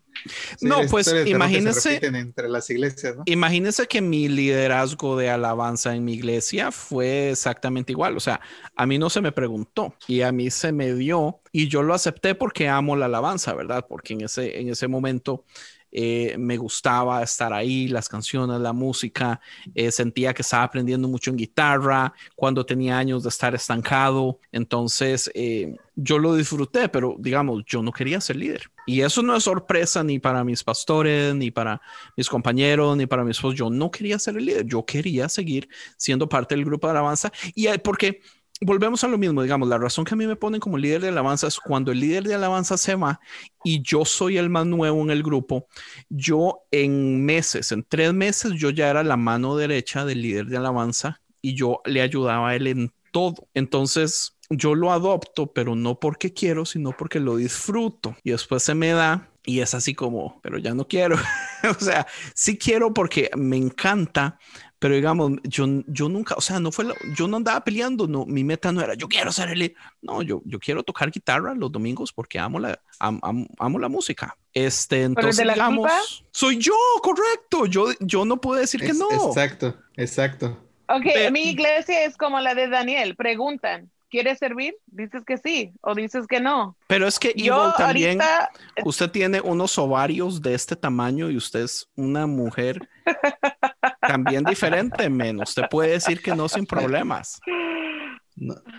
Sí, 0.57 0.65
No, 0.67 0.77
pues, 0.89 1.07
historias 1.07 1.25
de 1.25 1.31
terror 1.31 1.47
que 1.47 1.53
se 1.53 1.59
imagínese- 1.59 1.89
repiten 1.89 2.15
entre 2.15 2.49
las 2.49 2.69
iglesias, 2.71 3.15
¿no? 3.17 3.23
Imagínense 3.27 3.85
que 3.87 4.01
mi 4.01 4.27
liderazgo 4.27 5.15
de 5.15 5.29
alabanza 5.29 5.95
en 5.95 6.03
mi 6.05 6.13
iglesia 6.15 6.71
fue 6.71 7.29
exactamente 7.31 7.91
igual. 7.91 8.17
O 8.17 8.19
sea, 8.19 8.41
a 8.75 8.85
mí 8.87 8.97
no 8.97 9.09
se 9.11 9.21
me 9.21 9.31
preguntó 9.31 9.93
y 10.07 10.21
a 10.21 10.31
mí 10.31 10.49
se 10.49 10.71
me 10.71 10.93
dio 10.95 11.41
y 11.51 11.67
yo 11.67 11.83
lo 11.83 11.93
acepté 11.93 12.33
porque 12.35 12.67
amo 12.67 12.95
la 12.95 13.05
alabanza, 13.05 13.53
¿verdad? 13.53 13.85
Porque 13.87 14.13
en 14.13 14.21
ese, 14.21 14.59
en 14.59 14.69
ese 14.69 14.87
momento 14.87 15.45
eh, 15.91 16.35
me 16.37 16.57
gustaba 16.57 17.23
estar 17.23 17.53
ahí, 17.53 17.87
las 17.87 18.09
canciones, 18.09 18.59
la 18.59 18.73
música, 18.73 19.39
eh, 19.73 19.91
sentía 19.91 20.33
que 20.33 20.41
estaba 20.41 20.63
aprendiendo 20.63 21.07
mucho 21.07 21.31
en 21.31 21.37
guitarra 21.37 22.13
cuando 22.35 22.65
tenía 22.65 22.97
años 22.97 23.23
de 23.23 23.29
estar 23.29 23.55
estancado. 23.55 24.39
Entonces, 24.51 25.31
eh, 25.33 25.75
yo 25.95 26.19
lo 26.19 26.35
disfruté, 26.35 26.89
pero 26.89 27.15
digamos, 27.17 27.63
yo 27.65 27.81
no 27.81 27.91
quería 27.91 28.21
ser 28.21 28.35
líder. 28.35 28.69
Y 28.85 29.01
eso 29.01 29.21
no 29.21 29.35
es 29.35 29.43
sorpresa 29.43 30.03
ni 30.03 30.19
para 30.19 30.43
mis 30.43 30.63
pastores, 30.63 31.33
ni 31.35 31.51
para 31.51 31.81
mis 32.15 32.29
compañeros, 32.29 32.95
ni 32.95 33.05
para 33.05 33.23
mi 33.23 33.31
esposo. 33.31 33.55
Yo 33.55 33.69
no 33.69 33.91
quería 33.91 34.19
ser 34.19 34.37
el 34.37 34.45
líder, 34.45 34.65
yo 34.65 34.85
quería 34.85 35.27
seguir 35.27 35.67
siendo 35.97 36.29
parte 36.29 36.55
del 36.55 36.65
grupo 36.65 36.87
de 36.87 36.91
alabanza. 36.91 37.31
Y 37.55 37.67
porque 37.79 38.21
volvemos 38.61 39.03
a 39.03 39.07
lo 39.07 39.17
mismo, 39.17 39.43
digamos, 39.43 39.67
la 39.67 39.77
razón 39.77 40.05
que 40.05 40.13
a 40.13 40.17
mí 40.17 40.25
me 40.25 40.35
ponen 40.35 40.59
como 40.59 40.77
líder 40.77 41.01
de 41.01 41.09
alabanza 41.09 41.47
es 41.47 41.59
cuando 41.59 41.91
el 41.91 41.99
líder 41.99 42.23
de 42.23 42.35
alabanza 42.35 42.77
se 42.77 42.95
va 42.95 43.19
y 43.63 43.81
yo 43.81 44.05
soy 44.05 44.37
el 44.37 44.49
más 44.49 44.65
nuevo 44.65 45.01
en 45.01 45.11
el 45.11 45.23
grupo, 45.23 45.67
yo 46.09 46.63
en 46.71 47.23
meses, 47.23 47.71
en 47.71 47.83
tres 47.83 48.13
meses, 48.13 48.53
yo 48.55 48.69
ya 48.69 48.89
era 48.89 49.03
la 49.03 49.17
mano 49.17 49.55
derecha 49.55 50.05
del 50.05 50.21
líder 50.21 50.47
de 50.47 50.57
alabanza 50.57 51.21
y 51.41 51.53
yo 51.53 51.81
le 51.85 52.01
ayudaba 52.01 52.49
a 52.49 52.55
él 52.55 52.67
en 52.67 52.91
todo. 53.11 53.47
Entonces, 53.53 54.37
yo 54.49 54.75
lo 54.75 54.91
adopto, 54.91 55.51
pero 55.53 55.75
no 55.75 55.99
porque 55.99 56.33
quiero, 56.33 56.65
sino 56.65 56.95
porque 56.95 57.19
lo 57.19 57.35
disfruto. 57.35 58.15
Y 58.23 58.31
después 58.31 58.63
se 58.63 58.75
me 58.75 58.91
da 58.91 59.29
y 59.45 59.61
es 59.61 59.73
así 59.73 59.93
como, 59.93 60.39
pero 60.41 60.57
ya 60.57 60.73
no 60.73 60.87
quiero. 60.87 61.15
o 61.69 61.81
sea, 61.81 62.07
sí 62.33 62.57
quiero 62.57 62.93
porque 62.93 63.29
me 63.35 63.57
encanta, 63.57 64.39
pero 64.79 64.93
digamos, 64.95 65.31
yo, 65.43 65.65
yo 65.87 66.07
nunca, 66.09 66.35
o 66.35 66.41
sea, 66.41 66.59
no 66.59 66.71
fue, 66.71 66.85
lo- 66.85 66.95
yo 67.15 67.27
no 67.27 67.37
andaba 67.37 67.63
peleando, 67.63 68.07
no, 68.07 68.25
mi 68.25 68.43
meta 68.43 68.71
no 68.71 68.81
era, 68.81 68.93
yo 68.93 69.07
quiero 69.07 69.31
ser 69.31 69.49
el, 69.49 69.59
líder". 69.59 69.75
no, 70.01 70.21
yo, 70.21 70.41
yo 70.45 70.59
quiero 70.59 70.83
tocar 70.83 71.09
guitarra 71.11 71.53
los 71.55 71.71
domingos 71.71 72.13
porque 72.13 72.37
amo 72.39 72.59
la, 72.59 72.79
am- 72.99 73.19
am- 73.23 73.47
amo 73.59 73.79
la 73.79 73.89
música. 73.89 74.37
Este, 74.53 74.97
de 74.97 75.03
entonces, 75.03 75.45
la 75.45 75.53
digamos, 75.53 75.81
culpa? 75.91 76.01
soy 76.31 76.57
yo, 76.57 76.73
correcto, 77.01 77.65
yo, 77.65 77.87
yo 77.99 78.25
no 78.25 78.39
puedo 78.41 78.59
decir 78.59 78.79
que 78.79 78.87
Es- 78.91 78.97
no. 78.97 79.09
Exacto, 79.27 79.75
exacto. 79.95 80.63
Ok, 80.89 81.05
mi 81.31 81.49
iglesia 81.49 82.05
es 82.05 82.15
como 82.15 82.39
la 82.39 82.55
de 82.55 82.69
Daniel. 82.69 83.15
Preguntan, 83.17 83.91
¿quieres 84.09 84.39
servir? 84.39 84.73
Dices 84.85 85.23
que 85.25 85.37
sí 85.37 85.73
o 85.81 85.93
dices 85.93 86.27
que 86.27 86.39
no. 86.39 86.77
Pero 86.87 87.07
es 87.07 87.19
que 87.19 87.33
Yo 87.35 87.61
Evil 87.61 87.73
también, 87.77 88.21
ahorita, 88.21 88.51
usted 88.85 89.11
tiene 89.11 89.41
unos 89.41 89.77
ovarios 89.77 90.41
de 90.41 90.53
este 90.53 90.77
tamaño 90.77 91.29
y 91.29 91.35
usted 91.35 91.59
es 91.63 91.89
una 91.95 92.25
mujer 92.25 92.87
también 94.07 94.43
diferente, 94.43 95.09
men. 95.09 95.41
Usted 95.41 95.63
puede 95.69 95.91
decir 95.91 96.21
que 96.21 96.35
no 96.35 96.47
sin 96.47 96.65
problemas. 96.65 97.39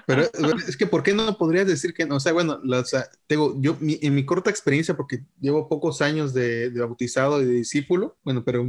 Pero 0.07 0.23
es 0.67 0.77
que, 0.77 0.87
¿por 0.87 1.03
qué 1.03 1.13
no 1.15 1.37
podrías 1.37 1.67
decir 1.67 1.93
que 1.93 2.07
no? 2.07 2.17
O 2.17 2.21
sea, 2.21 2.33
bueno, 2.33 2.61
la- 2.63 2.81
o 2.81 3.61
yo 3.61 3.77
en 3.81 4.15
mi 4.15 4.25
corta 4.25 4.51
experiencia, 4.51 4.97
porque 4.97 5.25
llevo 5.41 5.69
pocos 5.69 6.01
años 6.01 6.33
de, 6.33 6.71
de 6.71 6.81
bautizado 6.81 7.43
y 7.43 7.45
de 7.45 7.53
discípulo, 7.53 8.19
bueno, 8.23 8.45
pero 8.45 8.67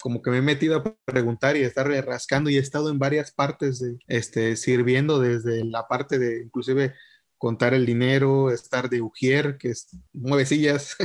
como 0.00 0.20
que 0.20 0.30
me 0.30 0.38
he 0.38 0.42
metido 0.42 0.76
a 0.76 0.96
preguntar 1.04 1.56
y 1.56 1.64
a 1.64 1.66
estar 1.66 1.88
rascando 2.04 2.50
y 2.50 2.56
he 2.56 2.60
estado 2.60 2.90
en 2.90 2.98
varias 2.98 3.30
partes 3.30 3.78
de, 3.78 3.96
este, 4.06 4.56
sirviendo 4.56 5.18
desde 5.18 5.64
la 5.64 5.86
parte 5.88 6.18
de, 6.18 6.42
inclusive, 6.42 6.94
contar 7.38 7.72
el 7.72 7.86
dinero, 7.86 8.50
estar 8.50 8.90
de 8.90 9.00
ujier, 9.02 9.56
que 9.56 9.70
es 9.70 9.88
mueve 10.12 10.46
sillas, 10.46 10.96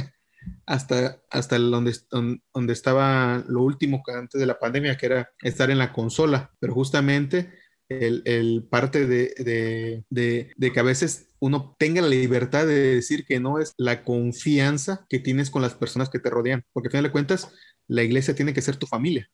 hasta, 0.65 1.21
hasta 1.29 1.57
donde, 1.57 1.95
don- 2.11 2.41
donde 2.53 2.73
estaba 2.73 3.43
lo 3.47 3.61
último 3.61 4.01
antes 4.15 4.39
de 4.39 4.47
la 4.47 4.59
pandemia, 4.59 4.97
que 4.97 5.05
era 5.07 5.29
estar 5.41 5.69
en 5.71 5.77
la 5.77 5.93
consola, 5.93 6.51
pero 6.59 6.73
justamente 6.73 7.51
el, 7.89 8.21
el 8.25 8.67
parte 8.69 9.07
de, 9.07 9.33
de, 9.37 10.03
de, 10.09 10.51
de 10.55 10.71
que 10.71 10.79
a 10.79 10.83
veces 10.83 11.29
uno 11.39 11.75
tenga 11.79 12.01
la 12.01 12.09
libertad 12.09 12.67
de 12.67 12.95
decir 12.95 13.25
que 13.25 13.39
no 13.39 13.59
es 13.59 13.73
la 13.77 14.03
confianza 14.03 15.05
que 15.09 15.19
tienes 15.19 15.49
con 15.49 15.61
las 15.61 15.73
personas 15.73 16.09
que 16.09 16.19
te 16.19 16.29
rodean, 16.29 16.63
porque 16.71 16.87
al 16.87 16.91
final 16.91 17.03
de 17.05 17.11
cuentas 17.11 17.51
la 17.87 18.03
iglesia 18.03 18.35
tiene 18.35 18.53
que 18.53 18.61
ser 18.61 18.75
tu 18.75 18.85
familia. 18.85 19.29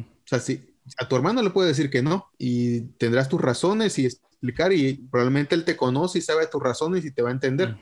O 0.00 0.26
sea, 0.26 0.38
si 0.38 0.69
a 0.98 1.08
tu 1.08 1.16
hermano 1.16 1.42
le 1.42 1.50
puede 1.50 1.68
decir 1.68 1.90
que 1.90 2.02
no 2.02 2.30
y 2.38 2.80
tendrás 2.98 3.28
tus 3.28 3.40
razones 3.40 3.98
y 3.98 4.06
explicar 4.06 4.72
y 4.72 4.94
probablemente 4.94 5.54
él 5.54 5.64
te 5.64 5.76
conoce 5.76 6.18
y 6.18 6.22
sabe 6.22 6.46
tus 6.46 6.62
razones 6.62 7.04
y 7.04 7.10
te 7.12 7.22
va 7.22 7.28
a 7.28 7.32
entender. 7.32 7.76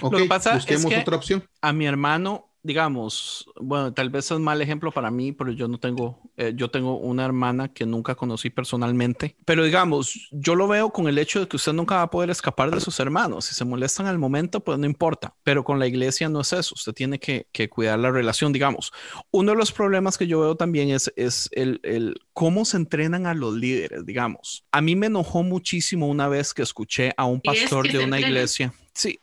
Ok, 0.00 0.12
Lo 0.12 0.18
que 0.18 0.24
pasa 0.26 0.50
es 0.50 0.56
busquemos 0.56 0.86
que- 0.92 0.98
otra 0.98 1.16
opción. 1.16 1.44
A 1.60 1.72
mi 1.72 1.86
hermano, 1.86 2.49
digamos, 2.62 3.46
bueno, 3.60 3.92
tal 3.92 4.10
vez 4.10 4.30
es 4.30 4.38
mal 4.38 4.60
ejemplo 4.60 4.92
para 4.92 5.10
mí, 5.10 5.32
pero 5.32 5.52
yo 5.52 5.68
no 5.68 5.78
tengo, 5.78 6.20
eh, 6.36 6.52
yo 6.54 6.70
tengo 6.70 6.98
una 6.98 7.24
hermana 7.24 7.72
que 7.72 7.86
nunca 7.86 8.14
conocí 8.14 8.50
personalmente, 8.50 9.36
pero 9.44 9.64
digamos, 9.64 10.28
yo 10.30 10.54
lo 10.54 10.68
veo 10.68 10.90
con 10.90 11.08
el 11.08 11.18
hecho 11.18 11.40
de 11.40 11.48
que 11.48 11.56
usted 11.56 11.72
nunca 11.72 11.96
va 11.96 12.02
a 12.02 12.10
poder 12.10 12.30
escapar 12.30 12.70
de 12.70 12.80
sus 12.80 13.00
hermanos. 13.00 13.46
Si 13.46 13.54
se 13.54 13.64
molestan 13.64 14.06
al 14.06 14.18
momento, 14.18 14.60
pues 14.60 14.78
no 14.78 14.86
importa, 14.86 15.34
pero 15.42 15.64
con 15.64 15.78
la 15.78 15.86
iglesia 15.86 16.28
no 16.28 16.40
es 16.40 16.52
eso. 16.52 16.74
Usted 16.74 16.92
tiene 16.92 17.18
que, 17.18 17.46
que 17.52 17.68
cuidar 17.68 17.98
la 17.98 18.10
relación, 18.10 18.52
digamos. 18.52 18.92
Uno 19.30 19.52
de 19.52 19.58
los 19.58 19.72
problemas 19.72 20.18
que 20.18 20.26
yo 20.26 20.40
veo 20.40 20.56
también 20.56 20.90
es, 20.90 21.12
es 21.16 21.48
el, 21.52 21.80
el 21.82 22.20
cómo 22.32 22.64
se 22.64 22.76
entrenan 22.76 23.26
a 23.26 23.34
los 23.34 23.54
líderes, 23.54 24.04
digamos. 24.04 24.64
A 24.72 24.80
mí 24.80 24.96
me 24.96 25.06
enojó 25.06 25.42
muchísimo 25.42 26.08
una 26.08 26.28
vez 26.28 26.54
que 26.54 26.62
escuché 26.62 27.12
a 27.16 27.24
un 27.24 27.40
pastor 27.40 27.90
de 27.90 28.04
una 28.04 28.20
iglesia. 28.20 28.74
Sí. 28.94 29.18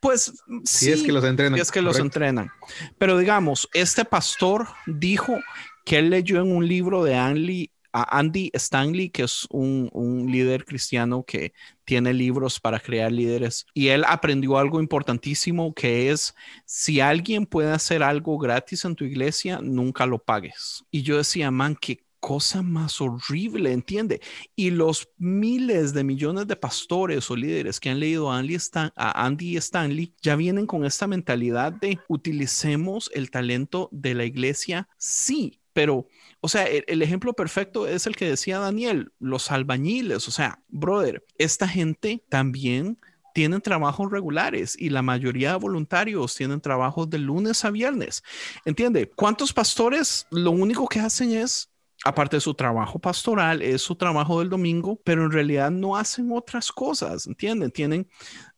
Pues 0.00 0.32
Si 0.64 0.90
es 0.90 1.02
que 1.02 1.12
los 1.12 1.24
entrenan. 1.24 1.56
si 1.56 1.62
es 1.62 1.70
que 1.70 1.82
los 1.82 1.98
entrenan. 1.98 2.50
Pero 2.98 3.18
digamos, 3.18 3.68
este 3.72 4.04
pastor 4.04 4.68
dijo 4.86 5.38
que 5.84 5.98
él 5.98 6.10
leyó 6.10 6.40
en 6.40 6.54
un 6.54 6.66
libro 6.66 7.04
de 7.04 7.14
Andy, 7.14 7.70
Andy 7.92 8.50
Stanley, 8.54 9.10
que 9.10 9.22
es 9.24 9.46
un, 9.50 9.88
un 9.92 10.30
líder 10.30 10.64
cristiano 10.64 11.22
que 11.22 11.52
tiene 11.84 12.12
libros 12.12 12.58
para 12.58 12.80
crear 12.80 13.12
líderes, 13.12 13.66
y 13.74 13.88
él 13.88 14.04
aprendió 14.06 14.58
algo 14.58 14.80
importantísimo 14.80 15.74
que 15.74 16.10
es, 16.10 16.34
si 16.64 17.00
alguien 17.00 17.46
puede 17.46 17.70
hacer 17.72 18.02
algo 18.02 18.38
gratis 18.38 18.84
en 18.84 18.96
tu 18.96 19.04
iglesia, 19.04 19.60
nunca 19.62 20.06
lo 20.06 20.18
pagues. 20.18 20.84
Y 20.90 21.02
yo 21.02 21.18
decía, 21.18 21.50
man, 21.50 21.76
qué 21.80 22.00
cosa 22.24 22.62
más 22.62 23.02
horrible, 23.02 23.70
¿entiende? 23.70 24.22
Y 24.56 24.70
los 24.70 25.10
miles 25.18 25.92
de 25.92 26.04
millones 26.04 26.46
de 26.46 26.56
pastores 26.56 27.30
o 27.30 27.36
líderes 27.36 27.78
que 27.78 27.90
han 27.90 28.00
leído 28.00 28.32
a 28.32 28.38
Andy, 28.38 28.54
Stan- 28.54 28.94
Andy 28.96 29.58
Stanley 29.58 30.14
ya 30.22 30.34
vienen 30.34 30.66
con 30.66 30.86
esta 30.86 31.06
mentalidad 31.06 31.70
de 31.70 31.98
utilicemos 32.08 33.10
el 33.12 33.30
talento 33.30 33.90
de 33.92 34.14
la 34.14 34.24
iglesia, 34.24 34.88
sí, 34.96 35.60
pero, 35.74 36.08
o 36.40 36.48
sea, 36.48 36.64
el, 36.64 36.84
el 36.86 37.02
ejemplo 37.02 37.34
perfecto 37.34 37.86
es 37.86 38.06
el 38.06 38.16
que 38.16 38.30
decía 38.30 38.58
Daniel, 38.58 39.12
los 39.18 39.50
albañiles, 39.50 40.26
o 40.26 40.30
sea, 40.30 40.62
brother, 40.68 41.26
esta 41.36 41.68
gente 41.68 42.24
también 42.30 42.96
tienen 43.34 43.60
trabajos 43.60 44.10
regulares 44.10 44.76
y 44.80 44.88
la 44.88 45.02
mayoría 45.02 45.50
de 45.50 45.58
voluntarios 45.58 46.34
tienen 46.36 46.62
trabajos 46.62 47.10
de 47.10 47.18
lunes 47.18 47.66
a 47.66 47.70
viernes. 47.70 48.22
¿Entiende? 48.64 49.10
¿Cuántos 49.10 49.52
pastores 49.52 50.26
lo 50.30 50.52
único 50.52 50.86
que 50.86 51.00
hacen 51.00 51.32
es 51.32 51.68
aparte 52.04 52.36
de 52.36 52.40
su 52.40 52.54
trabajo 52.54 52.98
pastoral, 52.98 53.62
es 53.62 53.80
su 53.82 53.96
trabajo 53.96 54.40
del 54.40 54.50
domingo, 54.50 55.00
pero 55.02 55.24
en 55.24 55.32
realidad 55.32 55.70
no 55.70 55.96
hacen 55.96 56.30
otras 56.32 56.70
cosas, 56.70 57.26
¿entienden? 57.26 57.70
Tienen 57.70 58.08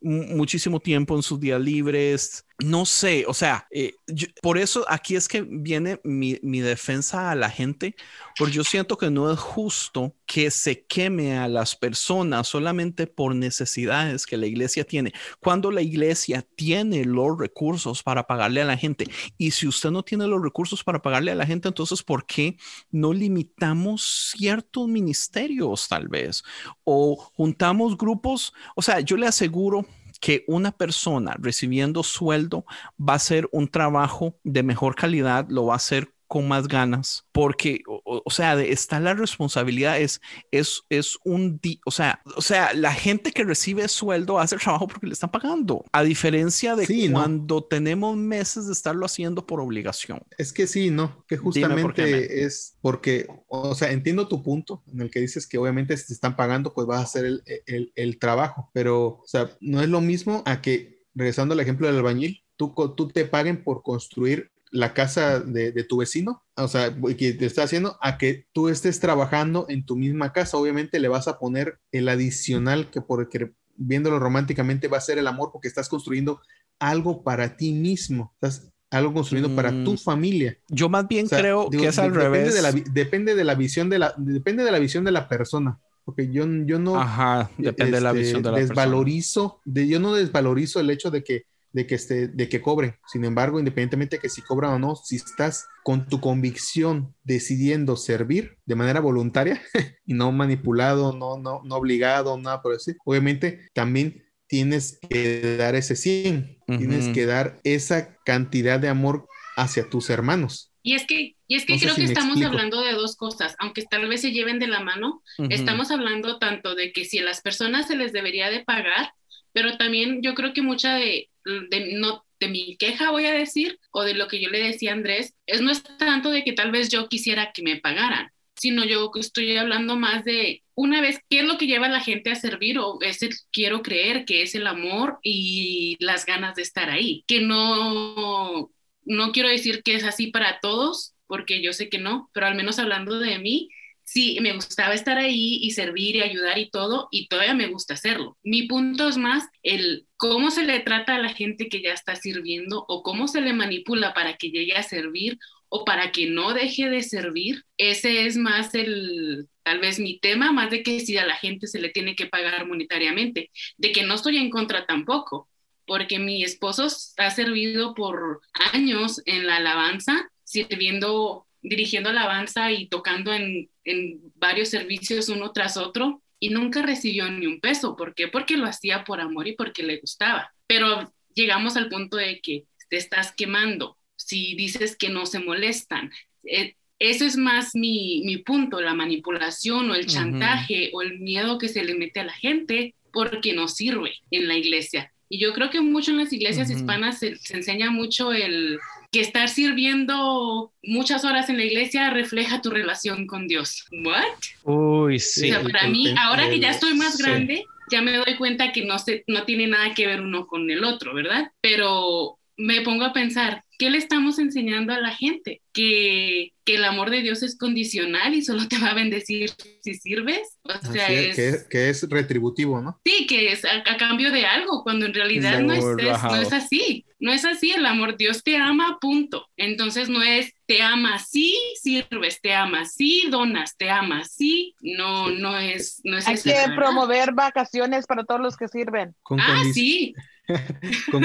muchísimo 0.01 0.81
tiempo 0.81 1.17
en 1.17 1.23
sus 1.23 1.41
días 1.41 1.61
libres. 1.61 2.45
No 2.59 2.87
sé, 2.87 3.27
o 3.29 3.35
sea, 3.35 3.67
eh, 3.71 3.97
por 4.41 4.57
eso 4.57 4.87
aquí 4.89 5.15
es 5.15 5.29
que 5.29 5.43
viene 5.43 6.01
mi, 6.05 6.39
mi, 6.43 6.61
defensa 6.61 7.31
a 7.31 7.35
la 7.35 7.51
gente, 7.51 7.95
porque 8.39 8.55
yo 8.55 8.65
siento 8.65 8.97
que 8.97 9.11
no 9.11 9.31
es 9.31 9.39
justo 9.39 10.15
que 10.25 10.51
se 10.51 10.87
queme 10.87 11.37
a 11.37 11.49
las 11.49 11.77
personas 11.77 12.49
solamente 12.49 13.07
por 13.07 13.35
necesidades 13.35 14.25
que 14.25 14.39
la 14.39 14.47
iglesia 14.47 14.85
tiene, 14.85 15.13
cuando 15.39 15.71
la 15.71 15.83
iglesia 15.83 16.47
tiene 16.57 17.05
los 17.05 17.39
recursos 17.39 18.03
para 18.03 18.27
pagarle 18.27 18.63
a 18.63 18.65
la 18.65 18.79
gente. 18.79 19.07
Y 19.37 19.51
si 19.51 19.69
usted 19.69 19.91
no 19.91 20.03
tiene 20.03 20.27
los 20.27 20.43
recursos 20.43 20.83
para 20.83 21.03
pagarle 21.03 21.33
a 21.33 21.37
la 21.37 21.45
gente, 21.45 21.69
entonces, 21.69 22.03
¿por 22.03 22.25
qué 22.25 22.57
no 22.91 23.13
limitamos 23.13 24.33
ciertos 24.35 24.89
ministerios 24.89 25.89
tal 25.89 26.09
vez? 26.09 26.43
O 26.85 27.17
juntamos 27.17 27.99
grupos, 27.99 28.55
o 28.75 28.81
sea, 28.81 29.01
yo 29.01 29.19
le 29.19 29.27
aseguro 29.27 29.87
que 30.27 30.45
una 30.49 30.73
persona 30.73 31.37
recibiendo 31.39 32.03
sueldo 32.03 32.65
va 32.99 33.13
a 33.13 33.17
hacer 33.17 33.49
un 33.53 33.69
trabajo 33.69 34.41
de 34.43 34.65
mejor 34.65 34.97
calidad, 34.97 35.47
lo 35.49 35.67
va 35.67 35.75
a 35.75 35.77
hacer 35.77 36.16
con 36.27 36.49
más 36.49 36.69
ganas, 36.69 37.25
porque, 37.33 37.83
o, 37.87 38.31
sea, 38.31 38.61
está 38.63 39.01
la 39.01 39.15
responsabilidad, 39.15 40.01
es, 40.01 40.21
es, 40.51 40.83
es 40.89 41.19
un, 41.25 41.61
o 41.85 41.91
sea, 41.91 42.21
o 42.37 42.43
sea, 42.43 42.75
la 42.75 42.93
gente 42.93 43.33
que 43.33 43.45
recibe 43.45 43.87
sueldo 43.89 44.39
hace 44.39 44.57
el 44.57 44.61
trabajo 44.61 44.89
porque 44.89 45.07
le 45.07 45.13
están 45.13 45.31
pagando, 45.31 45.85
a 45.93 46.03
diferencia 46.03 46.75
de 46.75 47.11
cuando 47.13 47.65
tenemos 47.65 48.17
meses 48.17 48.67
de 48.67 48.73
estarlo 48.73 49.07
haciendo 49.07 49.47
por 49.47 49.61
obligación. 49.61 50.21
Es 50.39 50.53
que 50.53 50.67
sí, 50.67 50.91
¿no? 50.91 51.25
Que 51.29 51.37
justamente 51.37 52.45
es 52.45 52.77
porque, 52.81 53.27
o 53.49 53.75
sea, 53.75 53.93
entiendo 53.93 54.29
tu 54.29 54.43
punto 54.43 54.83
en 54.93 55.01
el 55.01 55.11
que 55.11 55.21
dices 55.21 55.47
que 55.47 55.59
obviamente 55.59 55.97
si 55.97 56.09
te 56.09 56.15
están 56.15 56.37
pagando, 56.37 56.75
pues 56.75 56.87
vas 56.87 57.01
a 57.01 57.05
hacer 57.05 57.25
el, 57.25 57.43
el, 57.67 57.93
el 57.95 58.19
trabajo, 58.19 58.71
pero, 58.73 59.21
o 59.23 59.27
sea, 59.27 59.51
no 59.61 59.81
es 59.81 59.89
lo 59.89 60.01
mismo 60.01 60.43
a 60.47 60.61
que, 60.61 61.05
regresando 61.15 61.55
al 61.55 61.61
ejemplo 61.61 61.87
del 61.87 61.97
albañil, 61.97 62.43
Tú, 62.57 62.73
tú, 62.97 63.09
te 63.09 63.27
paguen 63.27 63.63
por 63.63 63.83
construir 63.83 64.51
la 64.71 64.95
casa 64.95 65.41
de, 65.41 65.73
tu 65.85 65.99
vecino, 65.99 66.43
o 66.57 66.69
sea, 66.69 66.95
que 67.17 67.33
te 67.33 67.47
está 67.47 67.63
haciendo 67.63 67.97
a 68.01 68.19
que 68.19 68.47
tú 68.53 68.69
estés 68.69 69.01
trabajando 69.01 69.67
en 69.69 69.85
tu 69.85 69.97
misma 69.97 70.33
casa. 70.33 70.57
Obviamente 70.57 71.01
le 71.01 71.09
vas 71.09 71.29
a 71.29 71.39
poner 71.39 71.79
el 71.93 72.09
adicional 72.09 72.91
que 72.91 73.01
porque 73.01 73.53
viéndolo 73.77 74.19
románticamente 74.19 74.89
va 74.89 74.99
a 74.99 75.03
ser 75.03 75.19
el 75.19 75.27
amor 75.27 75.51
porque 75.53 75.69
estás 75.69 75.89
construyendo 75.89 76.41
algo 76.79 77.23
para 77.23 77.57
ti 77.57 77.73
mismo. 77.73 78.33
Estás 78.35 78.73
algo 78.91 79.13
construyendo 79.13 79.55
para 79.55 79.71
tu 79.71 79.95
mm. 79.95 79.99
familia. 79.99 80.59
Yo 80.69 80.89
más 80.89 81.07
bien 81.09 81.29
creo 81.29 81.71
que 81.71 81.87
es 81.87 81.99
al 81.99 82.15
revés. 82.15 82.55
De 82.55 82.63
la, 82.63 82.73
depende 82.73 83.35
de 83.35 83.45
la 83.45 83.55
visión 83.55 83.89
de 83.89 83.99
la 83.99 84.15
depende 84.17 84.65
de 84.65 84.73
la 84.73 84.79
visión 84.79 85.05
de 85.05 85.13
la 85.13 85.29
persona 85.29 85.81
porque 86.07 86.31
yo, 86.31 86.47
yo 86.65 86.79
no 86.79 87.01
Ajá, 87.01 87.51
depende 87.59 87.97
de 87.97 88.01
la 88.01 88.13
visión 88.13 88.41
de 88.41 88.53
la 88.53 88.59
desvalorizo, 88.59 89.61
De, 89.65 89.89
yo 89.89 89.99
no 89.99 90.15
desvalorizo 90.15 90.79
el 90.79 90.89
hecho 90.89 91.11
de 91.11 91.25
que 91.25 91.47
de 91.77 91.87
que, 91.87 91.95
este, 91.95 92.29
de 92.29 92.49
que 92.49 92.63
cobren. 92.63 92.97
Sin 93.07 93.23
embargo, 93.27 93.59
independientemente 93.59 94.17
de 94.17 94.23
que 94.23 94.31
si 94.31 94.41
cobran 94.41 94.73
o 94.73 94.79
no, 94.79 94.97
si 94.97 95.17
estás 95.17 95.69
con 95.85 96.09
tu 96.09 96.23
convicción 96.23 97.15
decidiendo 97.23 97.97
servir 97.97 98.57
de 98.65 98.75
manera 98.75 99.01
voluntaria 99.01 99.61
y 100.07 100.15
no 100.15 100.33
manipulado, 100.33 101.13
no, 101.13 101.37
no, 101.37 101.61
no 101.63 101.77
obligado, 101.77 102.39
nada 102.39 102.63
por 102.63 102.73
decir, 102.73 102.97
obviamente 103.05 103.69
también 103.75 104.25
tienes 104.47 104.99
que 105.11 105.59
dar 105.59 105.75
ese 105.75 105.97
100, 105.97 106.61
tienes 106.79 107.09
que 107.09 107.27
dar 107.27 107.61
esa 107.63 108.17
cantidad 108.25 108.81
de 108.81 108.89
amor 108.89 109.29
hacia 109.55 109.91
tus 109.91 110.09
hermanos. 110.09 110.73
Y 110.83 110.95
es 110.95 111.05
que, 111.05 111.37
y 111.47 111.57
es 111.57 111.67
que 111.67 111.79
creo 111.79 111.95
que 111.95 112.05
estamos 112.05 112.41
hablando 112.41 112.81
de 112.81 112.93
dos 112.93 113.17
cosas, 113.17 113.55
aunque 113.59 113.83
tal 113.83 114.09
vez 114.09 114.23
se 114.23 114.33
lleven 114.33 114.59
de 114.59 114.69
la 114.69 114.81
mano, 114.81 115.23
estamos 115.51 115.91
hablando 115.91 116.39
tanto 116.39 116.75
de 116.75 116.93
que 116.93 117.05
si 117.05 117.19
a 117.19 117.25
las 117.25 117.43
personas 117.43 117.87
se 117.87 117.97
les 117.97 118.15
debería 118.15 118.49
de 118.49 118.65
pagar, 118.65 119.11
pero 119.53 119.77
también 119.77 120.23
yo 120.23 120.35
creo 120.35 120.55
que 120.55 120.63
mucha 120.63 120.95
de, 120.95 121.29
de, 121.71 121.95
no, 121.95 122.25
de 122.41 122.49
mi 122.49 122.77
queja, 122.77 123.11
voy 123.11 123.27
a 123.27 123.33
decir, 123.33 123.79
o 123.91 124.03
de 124.03 124.15
lo 124.15 124.29
que 124.29 124.41
yo 124.41 124.51
le 124.51 124.61
decía 124.61 124.91
a 124.91 124.95
Andrés, 124.95 125.35
es 125.47 125.61
no 125.61 125.71
es 125.71 125.83
tanto 125.83 126.31
de 126.31 126.45
que 126.45 126.53
tal 126.53 126.71
vez 126.73 126.89
yo 126.91 127.09
quisiera 127.09 127.53
que 127.53 127.63
me 127.63 127.77
pagaran, 127.77 128.31
sino 128.57 128.85
yo 128.85 129.11
estoy 129.15 129.57
hablando 129.57 129.97
más 129.97 130.25
de 130.25 130.63
una 130.75 131.01
vez, 131.01 131.21
¿qué 131.31 131.41
es 131.41 131.47
lo 131.47 131.57
que 131.57 131.67
lleva 131.67 131.87
a 131.87 131.91
la 131.91 132.01
gente 132.01 132.31
a 132.31 132.35
servir? 132.35 132.79
O 132.79 132.99
es 133.01 133.23
el, 133.23 133.35
quiero 133.51 133.83
creer 133.83 134.25
que 134.27 134.43
es 134.43 134.55
el 134.55 134.67
amor 134.67 135.19
y 135.23 135.97
las 136.01 136.27
ganas 136.27 136.55
de 136.57 136.63
estar 136.63 136.91
ahí, 136.91 137.25
que 137.27 137.41
no, 137.41 138.71
no 139.05 139.33
quiero 139.33 139.49
decir 139.49 139.83
que 139.83 139.95
es 139.95 140.05
así 140.05 140.27
para 140.29 140.61
todos, 140.61 141.15
porque 141.27 141.63
yo 141.63 141.73
sé 141.73 141.89
que 141.89 141.99
no, 141.99 142.31
pero 142.35 142.47
al 142.47 142.57
menos 142.57 142.79
hablando 142.79 143.19
de 143.19 143.39
mí, 143.39 143.71
sí, 144.07 144.39
me 144.41 144.55
gustaba 144.55 144.95
estar 144.95 145.19
ahí 145.19 145.59
y 145.61 145.73
servir 145.73 146.17
y 146.17 146.23
ayudar 146.23 146.59
y 146.59 146.71
todo, 146.71 147.09
y 147.11 147.29
todavía 147.29 147.55
me 147.55 147.67
gusta 147.67 147.95
hacerlo. 147.95 148.39
Mi 148.43 148.63
punto 148.63 149.09
es 149.09 149.19
más 149.19 149.45
el 149.63 150.07
cómo 150.17 150.51
se 150.51 150.65
le 150.65 150.81
trata 150.81 151.17
a 151.17 151.21
la 151.21 151.31
gente 151.31 151.69
que 151.69 151.83
ya 151.83 151.93
está 151.93 152.17
sirviendo 152.17 152.85
o 152.89 153.03
cómo 153.03 153.29
se 153.29 153.41
le 153.41 153.53
manipula 153.53 154.15
para 154.15 154.37
que 154.37 154.51
llegue 154.51 154.77
a 154.77 154.83
servir 154.83 155.39
o 155.69 155.85
para 155.85 156.13
que 156.13 156.31
no 156.31 156.55
deje 156.55 156.89
de 156.89 157.03
servir. 157.03 157.65
Ese 157.77 158.27
es 158.27 158.37
más 158.37 158.75
el, 158.75 159.49
tal 159.65 159.81
vez 159.81 159.99
mi 159.99 160.19
tema, 160.21 160.53
más 160.53 160.71
de 160.71 160.83
que 160.83 161.01
si 161.01 161.19
a 161.19 161.27
la 161.27 161.35
gente 161.35 161.67
se 161.67 161.81
le 161.81 161.91
tiene 161.91 162.15
que 162.15 162.27
pagar 162.27 162.67
monetariamente, 162.67 163.51
de 163.77 163.93
que 163.93 164.05
no 164.05 164.15
estoy 164.15 164.37
en 164.39 164.51
contra 164.51 164.87
tampoco, 164.87 165.49
porque 165.85 166.19
mi 166.21 166.45
esposo 166.45 166.87
ha 167.17 167.31
servido 167.31 167.95
por 167.95 168.41
años 168.73 169.21
en 169.27 169.47
la 169.47 169.57
alabanza, 169.57 170.31
sirviendo 170.45 171.46
dirigiendo 171.69 172.11
alabanza 172.11 172.73
y 172.73 172.89
tocando 172.89 173.33
en, 173.33 173.69
en 173.85 174.21
varios 174.37 174.69
servicios 174.69 175.29
uno 175.29 175.53
tras 175.53 175.77
otro 175.77 176.23
y 176.39 176.51
nunca 176.51 176.83
recibió 176.83 177.31
ni 177.31 177.47
un 177.47 177.61
peso. 177.61 177.97
¿Por 177.97 178.15
qué? 178.15 178.29
Porque 178.29 178.57
lo 178.57 178.67
hacía 178.67 179.05
por 179.05 179.21
amor 179.21 179.49
y 179.49 179.53
porque 179.53 179.83
le 179.83 179.99
gustaba. 179.99 180.53
Pero 180.67 181.13
llegamos 181.35 181.77
al 181.77 181.89
punto 181.89 182.17
de 182.17 182.41
que 182.41 182.65
te 182.89 182.97
estás 182.97 183.33
quemando. 183.33 183.97
Si 184.17 184.55
dices 184.55 184.97
que 184.97 185.09
no 185.09 185.27
se 185.27 185.41
molestan, 185.41 186.11
eh, 186.45 186.75
eso 186.99 187.25
es 187.25 187.37
más 187.37 187.75
mi, 187.75 188.23
mi, 188.25 188.39
punto, 188.39 188.81
la 188.81 188.95
manipulación 188.95 189.91
o 189.91 189.95
el 189.95 190.07
chantaje 190.07 190.91
o 190.95 191.03
el 191.03 191.19
miedo 191.19 191.59
que 191.59 191.69
se 191.69 191.85
le 191.85 191.95
mete 191.95 192.21
a 192.21 192.25
la 192.25 192.33
gente 192.33 192.95
porque 193.13 193.53
no 193.53 193.69
sirve 193.69 194.15
en 194.31 194.49
la 194.49 194.57
iglesia. 194.57 195.13
Y 195.29 195.39
yo 195.39 195.53
creo 195.53 195.71
que 195.71 195.81
mucho 195.81 196.13
en 196.13 196.19
las 196.19 196.33
iglesias 196.33 196.71
hispanas 196.71 197.19
se, 197.19 197.37
se, 197.37 197.57
enseña 197.57 197.91
mucho 197.91 198.33
el 198.33 198.79
que 199.11 199.21
estar 199.21 199.49
sirviendo 199.49 200.73
muchas 200.83 201.25
horas 201.25 201.49
en 201.49 201.57
la 201.57 201.65
iglesia 201.65 202.11
refleja 202.11 202.63
tu 202.63 202.71
relación 202.71 203.27
con 203.27 203.49
Dios. 203.49 203.85
¿What? 204.05 204.25
Uy, 204.65 205.19
sí. 205.19 205.51
O 205.51 205.55
sea, 205.55 205.63
para 205.63 205.89
mí, 205.89 206.15
ahora 206.19 206.49
que 206.49 206.61
ya 206.61 206.71
estoy 206.71 206.95
más 206.95 207.19
grande, 207.19 207.65
ya 207.91 208.03
me 208.03 208.17
doy 208.17 208.37
cuenta 208.37 208.73
que 208.73 208.85
no, 208.85 208.99
se, 208.99 209.25
no 209.27 209.45
tiene 209.45 209.67
nada 209.67 209.95
que 209.95 210.07
ver 210.07 210.21
uno 210.21 210.47
con 210.47 210.71
el 210.71 210.85
otro, 210.85 211.15
¿verdad? 211.15 211.53
Pero 211.61 212.39
me 212.57 212.81
pongo 212.81 213.05
a 213.05 213.13
pensar, 213.13 213.65
¿qué 213.79 213.91
le 213.91 213.99
estamos 213.99 214.39
enseñando 214.39 214.93
a 214.93 215.01
la 215.01 215.15
gente? 215.15 215.61
Que, 215.73 216.53
que, 216.65 216.77
el 216.77 216.85
amor 216.85 217.11
de 217.11 217.23
Dios 217.23 217.43
es 217.43 217.57
condicional 217.57 218.35
y 218.35 218.43
solo 218.43 218.67
te 218.69 218.79
va 218.79 218.89
a 218.89 218.95
bendecir 218.95 219.51
si 219.83 219.95
sirves. 219.95 220.59
O 220.63 220.93
sea, 220.93 221.09
es, 221.09 221.65
que, 221.65 221.91
es 221.91 222.09
retributivo, 222.09 222.81
¿no? 222.81 223.01
Sí, 223.05 223.27
que 223.27 223.53
es 223.53 223.65
a, 223.65 223.97
cambio 223.97 224.31
de 224.31 224.47
algo, 224.47 224.83
cuando 224.83 225.07
en 225.07 225.15
realidad 225.15 225.61
no 225.61 225.73
es, 225.73 225.85
no 225.85 226.37
es, 226.37 226.53
así. 226.53 227.05
No 227.19 227.33
es 227.33 227.45
así, 227.45 227.73
el 227.73 227.87
amor, 227.87 228.17
Dios 228.17 228.43
te 228.43 228.57
ama, 228.57 228.99
punto. 229.01 229.47
Entonces 229.57 230.09
no 230.09 230.23
es 230.23 230.53
te 230.67 230.83
ama 230.83 231.19
sí, 231.19 231.57
sirves, 231.81 232.41
te 232.43 232.55
ama 232.55 232.85
sí, 232.85 233.29
donas, 233.31 233.77
te 233.77 233.89
ama 233.89 234.25
sí. 234.25 234.75
No, 234.81 235.31
no 235.31 235.59
es, 235.59 236.01
no 236.05 236.19
es 236.19 236.27
Hay 236.27 236.37
que 236.37 236.55
promover 236.75 237.33
vacaciones 237.33 238.07
para 238.07 238.25
todos 238.25 238.41
los 238.41 238.57
que 238.57 238.69
sirven. 238.69 239.15
ah, 239.39 239.63
sí. 239.73 240.15
con, 241.11 241.25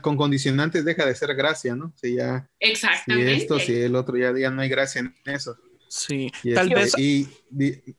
con, 0.00 0.16
condicionantes 0.16 0.84
deja 0.84 1.06
de 1.06 1.14
ser 1.14 1.34
gracia, 1.34 1.76
¿no? 1.76 1.92
Si 1.96 2.16
ya, 2.16 2.48
Exactamente. 2.58 3.34
Si 3.34 3.40
esto, 3.40 3.58
si 3.60 3.74
el 3.74 3.94
otro, 3.94 4.16
ya, 4.16 4.36
ya 4.36 4.50
no 4.50 4.62
hay 4.62 4.68
gracia 4.68 5.00
en 5.00 5.14
eso. 5.26 5.56
Sí, 5.88 6.30
y 6.42 6.54
tal 6.54 6.68
vez. 6.68 6.94
Y, 6.98 7.28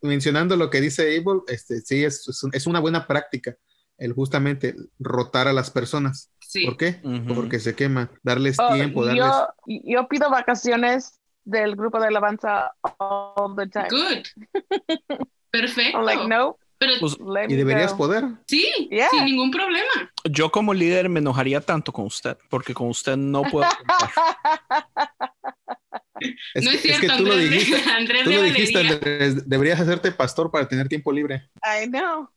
mencionando 0.01 0.55
lo 0.55 0.69
que 0.69 0.81
dice 0.81 1.03
Abel, 1.17 1.41
este, 1.47 1.81
sí, 1.81 2.03
es, 2.03 2.23
es, 2.53 2.67
una 2.67 2.79
buena 2.79 3.07
práctica 3.07 3.57
el 3.97 4.13
justamente 4.13 4.75
rotar 4.99 5.47
a 5.47 5.53
las 5.53 5.71
personas. 5.71 6.31
Sí. 6.49 6.65
¿Por 6.65 6.77
qué? 6.77 6.99
Porque 7.35 7.59
se 7.59 7.75
quema, 7.75 8.09
darles 8.23 8.57
oh, 8.59 8.73
tiempo, 8.73 9.05
darles... 9.05 9.23
Yo, 9.23 9.47
yo 9.67 10.07
pido 10.07 10.31
vacaciones 10.31 11.19
del 11.43 11.75
grupo 11.75 11.99
de 11.99 12.07
alabanza 12.07 12.73
all 12.97 13.55
the 13.55 13.67
time. 13.67 13.87
Good. 13.91 14.25
Perfecto. 15.51 16.01
like, 16.01 16.27
no, 16.27 16.57
pero, 16.79 16.93
pues, 16.99 17.17
y 17.49 17.55
deberías 17.55 17.93
poder. 17.93 18.23
Sí, 18.47 18.67
sin 19.11 19.25
ningún 19.25 19.51
problema. 19.51 20.11
Yo 20.23 20.49
como 20.49 20.73
líder 20.73 21.07
me 21.07 21.19
enojaría 21.19 21.61
tanto 21.61 21.91
con 21.91 22.05
usted, 22.05 22.35
porque 22.49 22.73
con 22.73 22.87
usted 22.87 23.15
no 23.15 23.43
puedo 23.43 23.69
no 26.55 26.71
es 26.71 26.81
cierto, 26.81 27.15
tú 27.17 27.25
lo 27.25 27.37
dijiste, 27.37 27.79
tú 28.23 28.31
lo 28.31 28.41
dijiste 28.41 28.79
Andrés, 28.79 29.47
deberías 29.47 29.79
hacerte 29.79 30.11
pastor 30.11 30.49
para 30.49 30.67
tener 30.67 30.87
tiempo 30.87 31.11
libre. 31.11 31.47
I 31.63 31.87
know. 31.87 32.27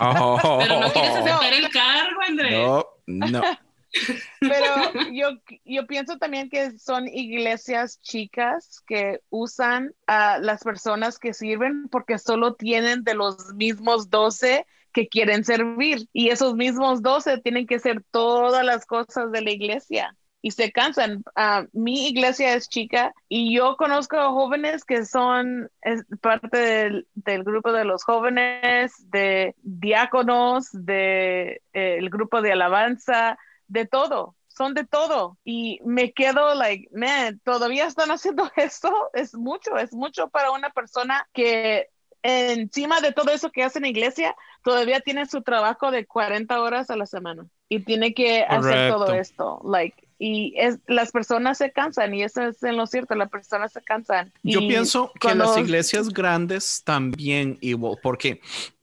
Oh. 0.00 0.58
Pero 0.60 0.78
no 0.78 0.92
quieres 0.92 1.10
aceptar 1.16 1.52
el 1.52 1.68
cargo, 1.70 2.20
Andrés. 2.28 2.52
No, 2.52 2.95
no. 3.06 3.42
Pero 4.40 5.10
yo, 5.12 5.28
yo 5.64 5.86
pienso 5.86 6.18
también 6.18 6.50
que 6.50 6.78
son 6.78 7.08
iglesias 7.08 8.00
chicas 8.00 8.82
que 8.86 9.20
usan 9.30 9.94
a 10.06 10.38
las 10.38 10.62
personas 10.62 11.18
que 11.18 11.32
sirven 11.32 11.88
porque 11.88 12.18
solo 12.18 12.54
tienen 12.54 13.04
de 13.04 13.14
los 13.14 13.54
mismos 13.54 14.10
12 14.10 14.66
que 14.92 15.08
quieren 15.08 15.44
servir 15.44 16.08
y 16.12 16.30
esos 16.30 16.54
mismos 16.54 17.02
12 17.02 17.38
tienen 17.38 17.66
que 17.66 17.76
hacer 17.76 18.02
todas 18.10 18.64
las 18.64 18.86
cosas 18.86 19.30
de 19.32 19.42
la 19.42 19.50
iglesia 19.50 20.16
y 20.42 20.52
se 20.52 20.72
cansan. 20.72 21.24
Ah, 21.34 21.66
mi 21.72 22.08
iglesia 22.08 22.54
es 22.54 22.68
chica 22.68 23.12
y 23.28 23.56
yo 23.56 23.76
conozco 23.76 24.16
jóvenes 24.32 24.84
que 24.84 25.04
son 25.04 25.70
parte 26.20 26.56
del, 26.56 27.08
del, 27.14 27.42
grupo 27.42 27.72
de 27.72 27.84
los 27.84 28.04
jóvenes, 28.04 28.92
de 29.10 29.54
diáconos, 29.62 30.68
del 30.72 30.84
de, 30.86 31.62
eh, 31.72 32.08
grupo 32.10 32.42
de 32.42 32.52
alabanza, 32.52 33.38
de 33.66 33.86
todo. 33.86 34.36
Son 34.48 34.72
de 34.72 34.86
todo 34.86 35.36
y 35.44 35.80
me 35.84 36.12
quedo 36.12 36.54
like, 36.54 36.88
man, 36.92 37.40
todavía 37.44 37.86
están 37.86 38.10
haciendo 38.10 38.50
esto. 38.56 39.10
Es 39.12 39.34
mucho, 39.34 39.76
es 39.76 39.92
mucho 39.92 40.28
para 40.28 40.50
una 40.52 40.70
persona 40.70 41.28
que 41.32 41.88
encima 42.22 43.00
de 43.00 43.12
todo 43.12 43.30
eso 43.32 43.50
que 43.50 43.62
hace 43.62 43.78
en 43.78 43.82
la 43.82 43.88
iglesia, 43.88 44.34
todavía 44.62 45.00
tiene 45.00 45.26
su 45.26 45.42
trabajo 45.42 45.90
de 45.90 46.06
40 46.06 46.60
horas 46.60 46.90
a 46.90 46.96
la 46.96 47.06
semana 47.06 47.46
y 47.68 47.80
tiene 47.80 48.14
que 48.14 48.42
hacer 48.42 48.90
todo 48.90 49.12
esto. 49.12 49.60
Like, 49.64 50.05
y 50.18 50.54
es, 50.56 50.78
las 50.86 51.12
personas 51.12 51.58
se 51.58 51.70
cansan 51.72 52.14
y 52.14 52.22
eso 52.22 52.42
es 52.42 52.62
en 52.62 52.76
lo 52.76 52.86
cierto, 52.86 53.14
las 53.14 53.30
personas 53.30 53.72
se 53.72 53.82
cansan. 53.82 54.32
Yo 54.42 54.60
pienso 54.60 55.12
que 55.20 55.34
las 55.34 55.56
iglesias 55.58 56.08
grandes 56.08 56.82
también, 56.84 57.58
igual, 57.60 57.98
porque 58.02 58.40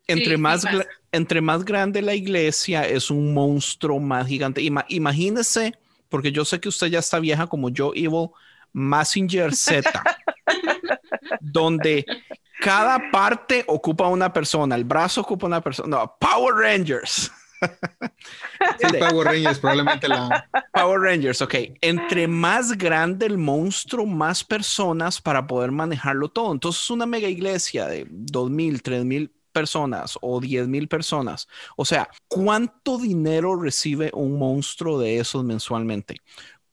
entre, 0.08 0.38
más, 0.38 0.66
entre 1.12 1.42
más 1.42 1.66
grande 1.66 2.02
la 2.02 2.14
iglesia 2.14 2.84
es 2.84 3.10
un 3.10 3.34
monstruo 3.34 4.00
más 4.00 4.28
gigante. 4.28 4.62
imagínese, 4.90 5.74
porque 6.10 6.32
yo 6.32 6.46
sé 6.46 6.60
que 6.60 6.70
usted 6.70 6.88
ya 6.88 7.00
está 7.00 7.20
vieja 7.20 7.48
como 7.48 7.70
yo, 7.70 7.92
Evil, 7.96 8.30
Massinger 8.72 9.56
Z, 9.56 9.92
donde 11.40 12.06
cada 12.60 13.12
parte 13.12 13.64
ocupa 13.68 14.08
una 14.08 14.32
persona, 14.32 14.76
el 14.76 14.84
brazo 14.84 15.22
ocupa 15.22 15.48
una 15.48 15.62
persona. 15.62 15.98
No, 15.98 16.16
Power 16.20 16.56
Rangers. 16.56 17.32
Power 19.00 19.28
Rangers, 19.28 19.60
probablemente 19.60 20.08
la. 20.08 20.50
Power 20.74 21.00
Rangers, 21.00 21.42
ok. 21.42 21.56
Entre 21.82 22.28
más 22.28 22.78
grande 22.78 23.26
el 23.26 23.38
monstruo, 23.38 24.06
más 24.06 24.44
personas 24.44 25.22
para 25.22 25.46
poder 25.48 25.72
manejarlo 25.72 26.30
todo. 26.30 26.52
Entonces, 26.52 26.90
una 26.90 27.06
mega 27.06 27.28
iglesia 27.28 27.88
de 27.88 28.06
2.000, 28.08 28.82
3.000 28.82 29.32
personas 29.52 30.18
o 30.22 30.42
10.000 30.42 30.88
personas. 30.88 31.48
O 31.78 31.86
sea, 31.86 32.10
¿cuánto 32.28 32.98
dinero 32.98 33.56
recibe 33.56 34.10
un 34.14 34.38
monstruo 34.38 35.00
de 35.00 35.20
esos 35.20 35.44
mensualmente? 35.44 36.18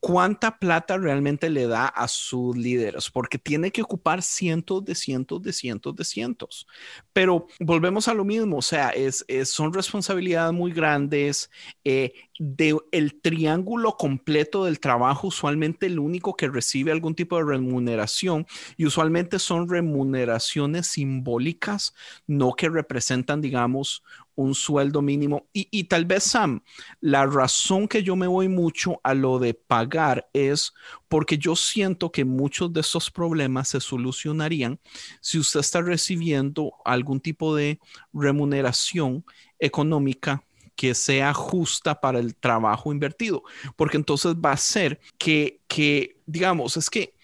Cuánta 0.01 0.59
plata 0.59 0.97
realmente 0.97 1.51
le 1.51 1.67
da 1.67 1.87
a 1.87 2.09
sus 2.09 2.57
líderes, 2.57 3.11
porque 3.11 3.39
tiene 3.39 3.71
que 3.71 3.83
ocupar 3.83 4.23
cientos 4.23 4.85
de 4.85 4.95
cientos 4.95 5.43
de 5.43 5.53
cientos 5.53 5.95
de 5.95 6.05
cientos. 6.05 6.67
Pero 7.13 7.47
volvemos 7.61 8.09
a 8.09 8.15
lo 8.15 8.25
mismo, 8.25 8.59
o 8.59 8.63
sea, 8.63 8.89
es, 8.91 9.25
son 9.45 9.73
responsabilidades 9.73 10.55
muy 10.55 10.73
grandes. 10.73 11.51
Eh, 11.85 12.13
de 12.43 12.75
el 12.91 13.21
triángulo 13.21 13.99
completo 13.99 14.65
del 14.65 14.81
trabajo, 14.81 15.27
usualmente 15.29 15.85
el 15.85 15.99
único 15.99 16.35
que 16.37 16.49
recibe 16.49 16.91
algún 16.91 17.15
tipo 17.15 17.37
de 17.37 17.45
remuneración 17.45 18.47
y 18.79 18.87
usualmente 18.87 19.39
son 19.39 19.69
remuneraciones 19.69 20.87
simbólicas, 20.87 21.95
no 22.27 22.55
que 22.55 22.71
representan, 22.71 23.43
digamos, 23.43 24.03
un 24.43 24.55
sueldo 24.55 25.03
mínimo. 25.03 25.49
Y, 25.53 25.85
tal 25.85 26.05
vez, 26.05 26.25
Sam, 26.25 26.63
la 27.01 27.27
razón 27.27 27.89
que 27.89 28.03
yo 28.03 28.17
me 28.17 28.27
voy 28.27 28.49
mucho 28.49 29.01
a 29.03 29.15
lo 29.15 29.39
de 29.39 29.55
pagar 29.55 30.29
es 30.33 30.73
porque 31.09 31.39
yo 31.39 31.57
siento 31.57 32.11
que 32.11 32.25
muchos 32.25 32.73
de 32.73 32.81
estos 32.81 33.11
problemas 33.11 33.69
se 33.69 33.81
solucionarían 33.81 34.81
si 35.21 35.39
usted 35.39 35.61
está 35.61 35.81
recibiendo 35.83 36.73
algún 36.85 37.21
tipo 37.21 37.55
de 37.55 37.81
remuneración 38.13 39.25
económica 39.59 40.43
que 40.75 40.95
sea 40.95 41.35
justa 41.35 42.01
para 42.01 42.19
el 42.19 42.35
trabajo 42.35 42.91
invertido, 42.91 43.43
porque 43.77 43.99
entonces 43.99 44.35
va 44.35 44.53
a 44.53 44.57
ser 44.57 44.99
que, 45.19 45.61
que 45.69 46.17
digamos, 46.25 46.79
es 46.79 46.89
que, 46.89 47.15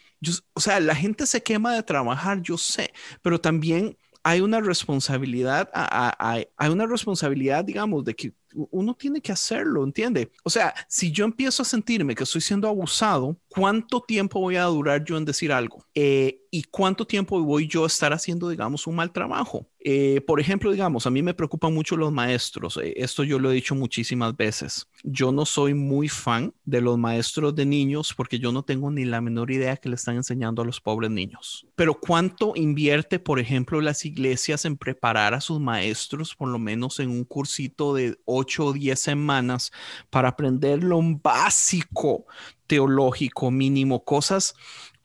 o 0.53 0.61
sea, 0.61 0.79
la 0.81 0.95
gente 0.95 1.27
se 1.27 1.43
quema 1.43 1.75
de 1.75 1.83
trabajar, 1.83 2.43
yo 2.43 2.59
sé, 2.59 2.93
pero 3.23 3.41
también 3.41 3.97
hay 4.29 4.41
una 4.41 4.61
responsabilidad, 4.61 5.71
hay 5.73 6.69
una 6.69 6.85
responsabilidad, 6.87 7.65
digamos, 7.65 8.05
de 8.05 8.17
que 8.17 8.33
uno 8.71 8.95
tiene 8.95 9.21
que 9.21 9.33
hacerlo, 9.33 9.85
¿entiende? 9.85 10.31
O 10.43 10.51
sea, 10.51 10.75
si 10.89 11.11
yo 11.11 11.25
empiezo 11.25 11.63
a 11.63 11.67
sentirme 11.67 12.15
que 12.15 12.25
estoy 12.25 12.41
siendo 12.41 12.69
abusado, 12.69 13.37
¿cuánto 13.49 14.01
tiempo 14.01 14.41
voy 14.41 14.57
a 14.57 14.65
durar 14.65 15.05
yo 15.05 15.17
en 15.17 15.25
decir 15.25 15.53
algo? 15.53 15.85
Eh, 15.95 16.43
¿Y 16.51 16.63
cuánto 16.65 17.07
tiempo 17.07 17.41
voy 17.43 17.67
yo 17.67 17.85
a 17.85 17.87
estar 17.87 18.13
haciendo, 18.13 18.49
digamos, 18.49 18.87
un 18.87 18.97
mal 18.97 19.13
trabajo? 19.13 19.67
Eh, 19.89 20.21
por 20.27 20.41
ejemplo, 20.41 20.73
digamos, 20.73 21.07
a 21.07 21.11
mí 21.11 21.23
me 21.23 21.35
preocupan 21.35 21.73
mucho 21.73 21.97
los 21.97 22.11
maestros. 22.11 22.79
Eh, 22.83 22.95
esto 22.97 23.25
yo 23.25 23.39
lo 23.39 23.51
he 23.51 23.55
dicho 23.55 23.75
muchísimas 23.75 24.37
veces. 24.37 24.89
Yo 25.05 25.33
no 25.33 25.45
soy 25.45 25.75
muy 25.75 26.09
fan 26.09 26.55
de 26.65 26.81
los 26.81 26.99
maestros 26.99 27.55
de 27.55 27.67
niños 27.67 28.15
porque 28.17 28.39
yo 28.39 28.53
no 28.53 28.63
tengo 28.63 28.91
ni 28.91 29.05
la 29.05 29.21
menor 29.21 29.51
idea 29.51 29.77
que 29.77 29.89
le 29.89 29.97
están 29.97 30.17
enseñando 30.17 30.63
a 30.63 30.65
los 30.65 30.81
pobres 30.81 31.11
niños. 31.11 31.67
Pero 31.77 32.01
¿cuánto 32.01 32.53
invierte, 32.57 33.19
por 33.19 33.39
ejemplo, 33.39 33.81
las 33.81 34.05
iglesias 34.05 34.65
en 34.65 34.77
preparar 34.77 35.35
a 35.35 35.41
sus 35.41 35.61
maestros, 35.61 36.35
por 36.35 36.49
lo 36.49 36.59
menos 36.59 36.99
en 37.01 37.11
un 37.11 37.25
cursito 37.25 37.95
de 37.95 38.19
8 38.25 38.46
o 38.59 38.73
10 38.73 38.99
semanas, 38.99 39.73
para 40.11 40.29
aprender 40.29 40.83
lo 40.83 41.01
básico 41.03 42.27
teológico 42.67 43.51
mínimo, 43.51 44.05
cosas, 44.05 44.55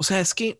o 0.01 0.03
sea, 0.03 0.19
es 0.19 0.33
que, 0.33 0.59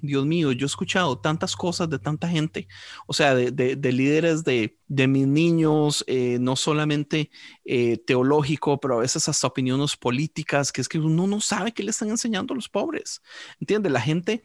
Dios 0.00 0.24
mío, 0.24 0.50
yo 0.52 0.64
he 0.64 0.66
escuchado 0.66 1.18
tantas 1.18 1.54
cosas 1.54 1.90
de 1.90 1.98
tanta 1.98 2.26
gente, 2.26 2.68
o 3.06 3.12
sea, 3.12 3.34
de, 3.34 3.52
líderes 3.92 4.44
de, 4.44 4.78
mis 4.88 5.26
niños, 5.26 6.04
eh, 6.06 6.38
no 6.40 6.56
solamente 6.56 7.30
eh, 7.66 7.98
teológico, 8.06 8.80
pero 8.80 8.94
a 8.94 9.00
veces 9.00 9.28
hasta 9.28 9.46
opiniones 9.46 9.94
políticas, 9.94 10.72
que 10.72 10.80
es 10.80 10.88
que 10.88 10.98
uno 10.98 11.26
no 11.26 11.42
sabe 11.42 11.72
qué 11.72 11.82
le 11.82 11.90
están 11.90 12.08
enseñando 12.08 12.54
a 12.54 12.56
los 12.56 12.70
pobres, 12.70 13.20
¿entiende? 13.60 13.90
La 13.90 14.00
gente 14.00 14.42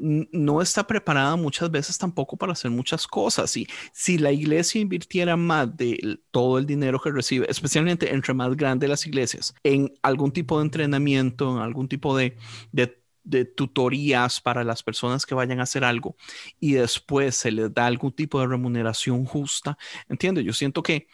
no 0.00 0.62
está 0.62 0.86
preparada 0.86 1.36
muchas 1.36 1.70
veces 1.70 1.98
tampoco 1.98 2.36
para 2.36 2.52
hacer 2.52 2.70
muchas 2.70 3.06
cosas. 3.06 3.56
Y 3.56 3.66
si 3.92 4.18
la 4.18 4.32
iglesia 4.32 4.80
invirtiera 4.80 5.36
más 5.36 5.76
de 5.76 6.18
todo 6.30 6.58
el 6.58 6.66
dinero 6.66 7.00
que 7.00 7.10
recibe, 7.10 7.46
especialmente 7.48 8.12
entre 8.12 8.34
más 8.34 8.56
grandes 8.56 8.88
las 8.88 9.06
iglesias, 9.06 9.54
en 9.62 9.92
algún 10.02 10.32
tipo 10.32 10.58
de 10.58 10.64
entrenamiento, 10.64 11.56
en 11.56 11.62
algún 11.62 11.88
tipo 11.88 12.16
de, 12.16 12.36
de 12.72 13.44
tutorías 13.44 14.40
para 14.40 14.64
las 14.64 14.82
personas 14.82 15.26
que 15.26 15.34
vayan 15.34 15.60
a 15.60 15.64
hacer 15.64 15.84
algo 15.84 16.16
y 16.58 16.72
después 16.72 17.36
se 17.36 17.50
les 17.50 17.72
da 17.72 17.86
algún 17.86 18.12
tipo 18.12 18.40
de 18.40 18.46
remuneración 18.46 19.24
justa. 19.24 19.76
Entiendo, 20.08 20.40
yo 20.40 20.52
siento 20.52 20.82
que 20.82 21.06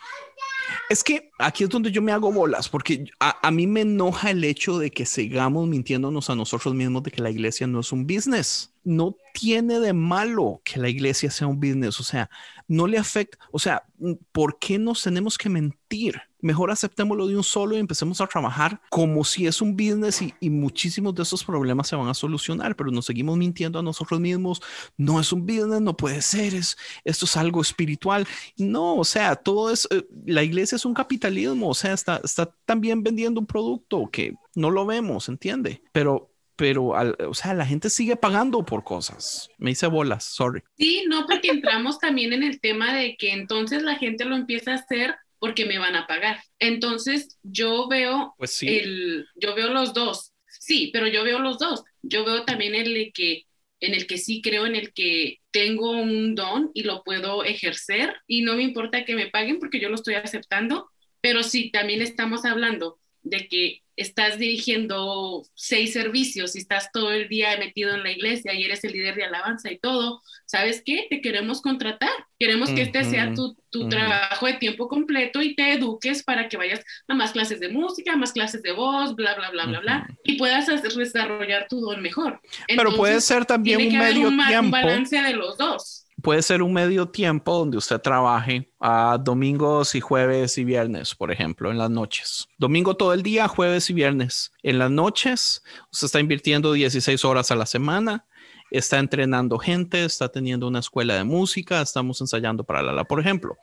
es 0.89 1.03
que 1.03 1.31
aquí 1.39 1.65
es 1.65 1.71
donde 1.71 1.91
yo 1.91 2.03
me 2.03 2.13
hago 2.13 2.33
bolas, 2.33 2.69
porque 2.69 3.05
a, 3.21 3.47
a, 3.47 3.51
mí 3.51 3.67
me 3.67 3.83
enoja 3.83 4.31
el 4.31 4.45
hecho 4.45 4.79
de 4.79 4.91
que 4.91 5.07
sigamos 5.07 5.69
mintiéndonos 5.69 6.31
a 6.31 6.35
nosotros 6.35 6.75
mismos 6.75 7.03
de 7.03 7.11
que 7.11 7.23
la 7.23 7.31
iglesia 7.31 7.67
no 7.67 7.81
es 7.81 7.93
un 7.93 8.07
business. 8.07 8.73
No 8.87 9.17
tiene 9.35 9.81
de 9.81 9.93
malo 9.93 10.63
que 10.65 10.81
la 10.81 10.89
iglesia 10.89 11.31
sea 11.31 11.47
un 11.47 11.61
business, 11.61 12.01
o 12.01 12.05
sea, 12.05 12.31
no 12.69 12.87
le 12.87 12.99
afecta, 12.99 13.39
o 13.53 13.59
sea, 13.59 13.85
¿por 14.33 14.59
qué 14.59 14.79
nos 14.79 15.03
tenemos 15.03 15.37
que 15.37 15.49
mentir? 15.49 16.21
Mejor 16.41 16.71
aceptémoslo 16.71 17.27
de 17.27 17.37
un 17.37 17.43
solo 17.43 17.77
y 17.77 17.81
empecemos 17.81 18.21
a 18.21 18.27
trabajar 18.27 18.81
como 18.91 19.25
si 19.25 19.47
es 19.47 19.61
un 19.61 19.77
business 19.77 20.23
y, 20.23 20.35
y 20.41 20.51
muchísimos 20.51 21.15
de 21.15 21.23
esos 21.23 21.45
problemas 21.45 21.89
se 21.89 21.97
van 21.97 22.09
a 22.09 22.15
solucionar, 22.15 22.77
pero 22.77 22.91
nos 22.91 23.07
seguimos 23.07 23.37
mintiendo 23.37 23.79
a 23.79 23.83
nosotros 23.83 24.21
mismos, 24.21 24.63
no 24.97 25.21
es 25.21 25.33
un 25.33 25.45
business, 25.45 25.81
no 25.81 25.97
puede 25.97 26.23
ser, 26.23 26.55
es, 26.55 26.77
esto 27.05 27.25
es 27.25 27.37
algo 27.37 27.61
espiritual. 27.61 28.27
No, 28.57 28.97
o 28.97 29.05
sea, 29.05 29.37
todo 29.37 29.71
es, 29.71 29.89
eh, 29.91 30.07
la 30.25 30.43
iglesia 30.43 30.77
es 30.77 30.85
un 30.85 30.95
capitalismo, 30.95 31.69
o 31.69 31.75
sea, 31.75 31.93
está, 31.93 32.21
está 32.23 32.55
también 32.65 33.03
vendiendo 33.03 33.41
un 33.41 33.47
producto 33.47 34.09
que 34.11 34.35
no 34.55 34.71
lo 34.71 34.87
vemos, 34.87 35.29
¿entiende? 35.29 35.83
Pero 35.93 36.31
pero, 36.57 36.87
o 36.87 37.35
sea, 37.35 37.55
la 37.55 37.67
gente 37.67 37.91
sigue 37.91 38.17
pagando 38.17 38.65
por 38.65 38.83
cosas. 38.83 39.51
Me 39.59 39.73
hice 39.73 39.87
bolas, 39.87 40.25
sorry. 40.25 40.63
Sí, 40.79 41.05
no, 41.07 41.27
porque 41.27 41.51
entramos 41.51 41.99
también 41.99 42.33
en 42.33 42.43
el 42.43 42.61
tema 42.61 42.95
de 42.95 43.17
que 43.17 43.33
entonces 43.33 43.83
la 43.83 43.97
gente 43.97 44.25
lo 44.25 44.37
empieza 44.37 44.73
a 44.73 44.77
hacer 44.77 45.15
porque 45.39 45.67
me 45.67 45.79
van 45.79 45.97
a 45.97 46.07
pagar. 46.07 46.43
Entonces, 46.59 47.39
yo 47.43 47.89
veo 47.89 48.35
pues 48.39 48.63
el, 48.63 49.27
yo 49.37 49.55
veo 49.55 49.69
los 49.69 49.93
dos. 49.93 50.33
Sí, 50.49 50.91
pero 50.93 51.07
yo 51.07 51.25
veo 51.25 51.39
los 51.39 51.59
dos. 51.59 51.85
Yo 52.03 52.25
veo 52.25 52.45
también 52.45 52.75
el 52.75 53.13
que 53.13 53.45
en 53.81 53.95
el 53.95 54.07
que 54.07 54.17
sí 54.17 54.41
creo, 54.43 54.67
en 54.67 54.75
el 54.75 54.95
que 54.95 55.41
tengo 55.51 55.91
un 55.91 56.35
don 56.35 56.71
y 56.73 56.85
lo 56.85 57.03
puedo 57.05 57.45
ejercer 57.45 58.17
y 58.27 58.43
no 58.43 58.57
me 58.57 58.63
importa 58.63 59.05
que 59.05 59.15
me 59.15 59.29
paguen 59.29 59.59
porque 59.59 59.81
yo 59.81 59.91
lo 59.91 59.97
estoy 59.97 60.15
aceptando, 60.15 60.91
pero 61.21 61.43
sí, 61.43 61.71
también 61.71 62.01
estamos 62.01 62.47
hablando 62.47 62.99
de 63.27 63.49
que 63.49 63.83
estás 63.97 64.39
dirigiendo 64.39 65.43
seis 65.55 65.95
servicios 65.95 66.55
y 66.55 66.59
estás 66.59 66.91
todo 66.93 67.13
el 67.13 67.29
día 67.29 67.57
metido 67.59 67.95
en 67.95 68.03
la 68.03 68.13
iglesia 68.13 68.53
y 68.53 68.63
eres 68.63 68.85
el 68.85 68.93
líder 68.93 69.15
de 69.15 69.25
alabanza 69.25 69.73
y 69.73 69.79
todo, 69.79 70.23
¿sabes 70.45 70.83
qué? 70.85 71.07
Te 71.09 71.23
queremos 71.23 71.63
contratar. 71.63 72.13
Queremos 72.39 72.69
que 72.71 72.83
este 72.83 73.05
sea 73.05 73.33
tu, 73.33 73.57
tu 73.71 73.89
trabajo 73.89 74.47
de 74.47 74.55
tiempo 74.55 74.89
completo 74.89 75.41
y 75.41 75.55
te 75.55 75.73
eduques 75.73 76.23
para 76.23 76.49
que 76.49 76.59
vayas 76.59 76.85
a 77.09 77.15
más 77.15 77.33
clases 77.33 77.59
de 77.59 77.71
música, 77.71 78.15
más 78.17 78.33
clases 78.33 78.63
de 78.63 78.73
voz, 78.73 79.17
bla, 79.17 79.35
bla, 79.35 79.51
bla, 79.51 79.65
bla, 79.65 79.81
bla, 79.81 80.07
y 80.23 80.37
puedas 80.37 80.67
desarrollar 80.67 81.67
tu 81.69 81.81
don 81.81 82.03
mejor. 82.03 82.41
Pero 82.69 82.95
puede 82.95 83.23
ser 83.23 83.47
también 83.47 83.81
un 83.81 83.99
medio 83.99 84.29
tiempo. 84.47 84.67
Un 84.67 84.71
balance 84.71 85.17
de 85.17 85.33
los 85.33 85.57
dos 85.57 86.06
puede 86.27 86.43
ser 86.43 86.61
un 86.61 86.73
medio 86.73 87.07
tiempo 87.07 87.57
donde 87.57 87.77
usted 87.77 88.01
trabaje 88.01 88.69
a 88.81 89.17
domingos 89.17 89.95
y 89.95 90.01
jueves 90.01 90.59
y 90.59 90.65
viernes, 90.65 91.15
por 91.15 91.31
ejemplo, 91.31 91.71
en 91.71 91.79
las 91.79 91.89
noches. 91.89 92.49
Domingo 92.59 92.97
todo 92.97 93.13
el 93.13 93.23
día, 93.23 93.47
jueves 93.47 93.91
y 93.91 93.93
viernes. 93.93 94.51
En 94.65 94.81
las 94.81 94.91
noches, 94.91 95.63
usted 95.93 96.07
está 96.07 96.19
invirtiendo 96.19 96.73
16 96.73 97.25
horas 97.25 97.53
a 97.53 97.55
la 97.55 97.65
semana 97.65 98.27
está 98.73 98.99
entrenando 98.99 99.61
gente, 99.61 100.05
está 100.05 100.29
teniendo 100.29 100.67
una 100.67 100.81
escuela 100.81 101.15
de 101.15 101.23
música, 101.23 101.81
estamos 101.81 102.21
ensayando 102.21 102.65
para 102.65 102.83
la, 102.83 103.05
por 103.05 103.21
ejemplo. 103.21 103.57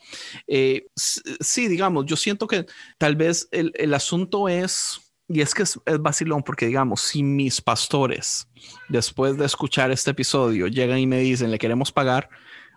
Eh, 0.47 0.85
sí, 0.95 1.67
digamos, 1.67 2.05
yo 2.05 2.15
siento 2.15 2.47
que 2.47 2.65
tal 2.97 3.17
vez 3.17 3.49
el 3.51 3.93
asunto 3.93 4.47
es, 4.47 5.01
y 5.27 5.41
es 5.41 5.53
que 5.53 5.63
es, 5.63 5.79
es, 5.85 6.01
vacilón, 6.01 6.43
porque 6.43 6.67
digamos, 6.67 7.01
si 7.01 7.23
mis 7.23 7.61
pastores, 7.61 8.47
después 8.89 9.37
de 9.37 9.45
escuchar 9.45 9.91
este 9.91 10.11
episodio, 10.11 10.67
llegan 10.67 10.99
y 10.99 11.07
me 11.07 11.19
dicen, 11.19 11.51
le 11.51 11.59
queremos 11.59 11.91
pagar, 11.91 12.29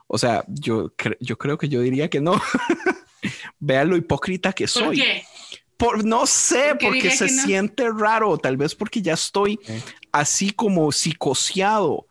o 0.06 0.18
sea, 0.18 0.44
yo, 0.48 0.92
yo 1.20 1.38
creo 1.38 1.58
que 1.58 1.68
yo 1.68 1.80
diría 1.80 2.08
que 2.08 2.20
no. 2.20 2.40
Vean 3.58 3.88
lo 3.88 3.96
hipócrita 3.96 4.52
que 4.52 4.68
soy. 4.68 4.84
¿Por 4.84 4.94
qué? 4.94 5.22
Por, 5.76 6.04
no 6.04 6.26
sé, 6.26 6.74
¿Por 6.80 6.88
porque 6.88 7.10
se 7.10 7.30
no? 7.30 7.42
siente 7.42 7.90
raro, 7.90 8.38
tal 8.38 8.56
vez 8.56 8.74
porque 8.74 9.02
ya 9.02 9.12
estoy 9.12 9.58
así 10.10 10.50
como 10.50 10.90
psicoseado. 10.90 12.06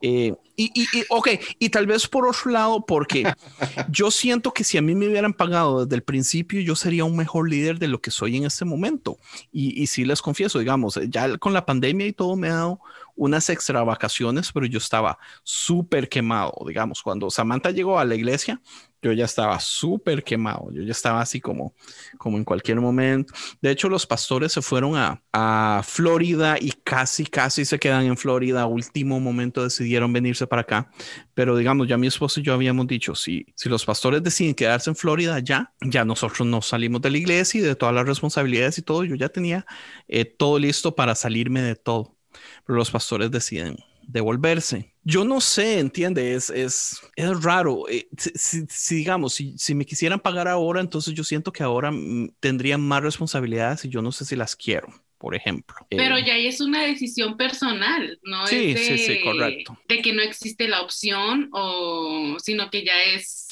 Eh, 0.00 0.34
y, 0.56 0.70
y, 0.74 0.82
y, 0.98 1.04
ok, 1.10 1.28
y 1.58 1.68
tal 1.68 1.86
vez 1.86 2.08
por 2.08 2.26
otro 2.26 2.50
lado, 2.50 2.84
porque 2.86 3.24
yo 3.90 4.10
siento 4.10 4.52
que 4.52 4.64
si 4.64 4.78
a 4.78 4.82
mí 4.82 4.94
me 4.94 5.08
hubieran 5.08 5.34
pagado 5.34 5.84
desde 5.84 5.96
el 5.96 6.02
principio, 6.02 6.60
yo 6.60 6.74
sería 6.76 7.04
un 7.04 7.16
mejor 7.16 7.48
líder 7.48 7.78
de 7.78 7.88
lo 7.88 8.00
que 8.00 8.10
soy 8.10 8.36
en 8.36 8.44
este 8.44 8.64
momento. 8.64 9.18
Y, 9.52 9.80
y 9.80 9.86
sí 9.86 10.04
les 10.04 10.22
confieso, 10.22 10.58
digamos, 10.58 10.98
ya 11.08 11.36
con 11.38 11.52
la 11.52 11.66
pandemia 11.66 12.06
y 12.06 12.12
todo 12.12 12.36
me 12.36 12.48
ha 12.48 12.54
dado 12.54 12.80
unas 13.16 13.48
extra 13.48 13.82
vacaciones, 13.82 14.52
pero 14.52 14.66
yo 14.66 14.78
estaba 14.78 15.18
súper 15.42 16.08
quemado, 16.08 16.52
digamos, 16.66 17.02
cuando 17.02 17.30
Samantha 17.30 17.70
llegó 17.70 17.98
a 17.98 18.04
la 18.04 18.14
iglesia, 18.14 18.60
yo 19.02 19.12
ya 19.12 19.24
estaba 19.24 19.60
súper 19.60 20.24
quemado, 20.24 20.70
yo 20.72 20.82
ya 20.82 20.92
estaba 20.92 21.20
así 21.20 21.40
como, 21.40 21.74
como 22.18 22.38
en 22.38 22.44
cualquier 22.44 22.80
momento. 22.80 23.32
De 23.60 23.70
hecho, 23.70 23.88
los 23.88 24.06
pastores 24.06 24.52
se 24.52 24.62
fueron 24.62 24.96
a, 24.96 25.22
a 25.32 25.82
Florida 25.84 26.56
y 26.60 26.72
casi, 26.84 27.26
casi 27.26 27.64
se 27.64 27.78
quedan 27.78 28.06
en 28.06 28.16
Florida. 28.16 28.66
Último 28.66 29.20
momento 29.20 29.62
decidieron 29.62 30.12
venirse 30.12 30.46
para 30.46 30.62
acá. 30.62 30.90
Pero 31.34 31.56
digamos, 31.56 31.86
ya 31.86 31.96
mi 31.96 32.06
esposo 32.06 32.40
y 32.40 32.42
yo 32.42 32.54
habíamos 32.54 32.86
dicho, 32.86 33.14
si, 33.14 33.46
si 33.54 33.68
los 33.68 33.84
pastores 33.84 34.22
deciden 34.22 34.54
quedarse 34.54 34.90
en 34.90 34.96
Florida, 34.96 35.38
ya, 35.38 35.72
ya 35.82 36.04
nosotros 36.04 36.46
nos 36.46 36.66
salimos 36.66 37.02
de 37.02 37.10
la 37.10 37.18
iglesia 37.18 37.60
y 37.60 37.62
de 37.62 37.76
todas 37.76 37.94
las 37.94 38.06
responsabilidades 38.06 38.78
y 38.78 38.82
todo. 38.82 39.04
Yo 39.04 39.14
ya 39.14 39.28
tenía 39.28 39.66
eh, 40.08 40.24
todo 40.24 40.58
listo 40.58 40.94
para 40.94 41.14
salirme 41.14 41.62
de 41.62 41.76
todo. 41.76 42.16
Pero 42.64 42.78
los 42.78 42.90
pastores 42.90 43.30
deciden 43.30 43.76
devolverse. 44.06 44.92
Yo 45.02 45.24
no 45.24 45.40
sé, 45.40 45.78
entiende, 45.78 46.34
es, 46.34 46.50
es, 46.50 47.00
es 47.14 47.42
raro. 47.42 47.88
Eh, 47.88 48.08
si, 48.34 48.64
si, 48.68 48.94
digamos, 48.96 49.34
si, 49.34 49.56
si, 49.56 49.74
me 49.74 49.86
quisieran 49.86 50.20
pagar 50.20 50.48
ahora, 50.48 50.80
entonces 50.80 51.14
yo 51.14 51.22
siento 51.22 51.52
que 51.52 51.62
ahora 51.62 51.92
tendría 52.40 52.76
más 52.78 53.02
responsabilidades 53.02 53.84
y 53.84 53.88
yo 53.88 54.02
no 54.02 54.10
sé 54.10 54.24
si 54.24 54.34
las 54.34 54.56
quiero, 54.56 54.88
por 55.18 55.34
ejemplo. 55.34 55.76
Pero 55.90 56.16
eh, 56.16 56.24
ya 56.26 56.36
es 56.36 56.60
una 56.60 56.82
decisión 56.82 57.36
personal, 57.36 58.18
¿no? 58.24 58.46
Sí, 58.46 58.72
es 58.72 58.74
de, 58.74 58.98
sí, 58.98 58.98
sí, 58.98 59.20
correcto. 59.22 59.78
De 59.88 60.02
que 60.02 60.12
no 60.12 60.22
existe 60.22 60.66
la 60.66 60.82
opción, 60.82 61.50
o, 61.52 62.36
sino 62.42 62.68
que 62.70 62.84
ya 62.84 63.00
es 63.14 63.45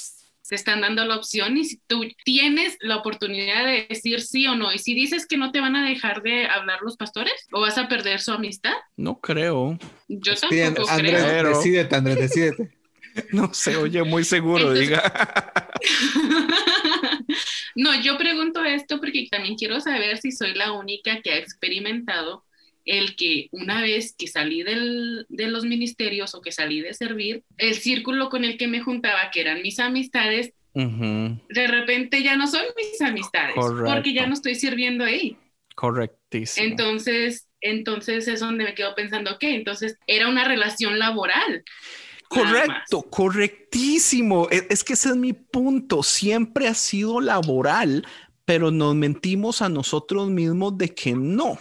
te 0.49 0.55
están 0.55 0.83
dando 0.83 1.05
la 1.05 1.17
opción 1.17 1.57
y 1.57 1.65
si 1.65 1.81
tú 1.87 2.05
tienes 2.25 2.77
la 2.81 2.97
oportunidad 2.97 3.65
de 3.65 3.87
decir 3.89 4.21
sí 4.21 4.47
o 4.47 4.55
no, 4.55 4.73
y 4.73 4.79
si 4.79 4.95
dices 4.95 5.27
que 5.27 5.37
no 5.37 5.51
te 5.53 5.61
van 5.61 5.77
a 5.77 5.89
dejar 5.89 6.23
de 6.23 6.47
hablar 6.47 6.81
los 6.83 6.97
pastores 6.97 7.35
o 7.53 7.61
vas 7.61 7.79
a 7.79 7.89
perder 7.89 8.21
su 8.21 8.33
amistad. 8.33 8.75
No 8.97 9.21
creo. 9.21 9.79
Yo 10.09 10.35
tampoco 10.35 10.89
Andrés, 10.91 11.25
creo. 11.25 11.49
Decídete, 11.49 11.97
Andrés, 11.97 12.19
decídete. 12.19 12.71
No 13.31 13.55
se 13.55 13.77
oye 13.77 14.03
muy 14.03 14.25
seguro, 14.25 14.75
Entonces, 14.75 14.89
diga. 14.89 15.73
no, 17.77 18.01
yo 18.01 18.19
pregunto 18.19 18.65
esto 18.65 18.99
porque 18.99 19.29
también 19.31 19.55
quiero 19.55 19.79
saber 19.79 20.19
si 20.19 20.33
soy 20.33 20.55
la 20.55 20.73
única 20.73 21.23
que 21.23 21.31
ha 21.31 21.39
experimentado 21.39 22.45
el 22.85 23.17
que 23.17 23.49
una 23.51 23.81
vez 23.83 24.15
que 24.17 24.27
salí 24.27 24.63
del, 24.63 25.27
de 25.29 25.49
los 25.49 25.65
ministerios 25.65 26.35
o 26.35 26.43
que 26.43 26.53
salí 26.53 26.81
de 26.81 26.95
servir, 26.95 27.43
el 27.59 27.75
círculo 27.75 28.29
con 28.29 28.45
el 28.45 28.57
que 28.57 28.69
me 28.69 28.81
juntaba, 28.81 29.31
que 29.33 29.41
eran 29.41 29.63
mis 29.63 29.79
amistades, 29.79 30.53
uh 30.75 30.83
-huh. 30.83 31.41
de 31.49 31.67
repente 31.67 32.23
ya 32.23 32.37
no 32.37 32.47
son 32.47 32.63
mis 32.77 33.01
amistades, 33.01 33.55
Correcto. 33.55 33.93
porque 33.93 34.13
ya 34.13 34.27
no 34.27 34.35
estoy 34.35 34.55
sirviendo 34.55 35.05
ahí. 35.05 35.37
Correctísimo. 35.75 36.67
Entonces, 36.67 37.49
entonces 37.61 38.29
es 38.29 38.41
donde 38.41 38.65
me 38.65 38.75
quedo 38.75 38.95
pensando, 38.95 39.33
ok, 39.33 39.43
entonces 39.45 39.99
era 40.07 40.29
una 40.29 40.45
relación 40.45 40.99
laboral. 40.99 41.65
Correcto, 42.29 43.03
correctísimo. 43.03 44.49
Es, 44.51 44.67
es, 44.69 44.85
que 44.85 44.95
ese 44.95 45.11
es 45.11 45.17
mi 45.17 45.33
punto. 45.33 46.03
Siempre 46.03 46.69
ha 46.69 46.75
sido 46.75 47.21
laboral, 47.21 48.07
pero 48.45 48.71
nos 48.71 48.95
mentimos 48.95 49.63
a 49.63 49.69
nosotros 49.69 50.29
mismos 50.29 50.77
de 50.77 50.95
que 50.95 51.15
no. 51.15 51.59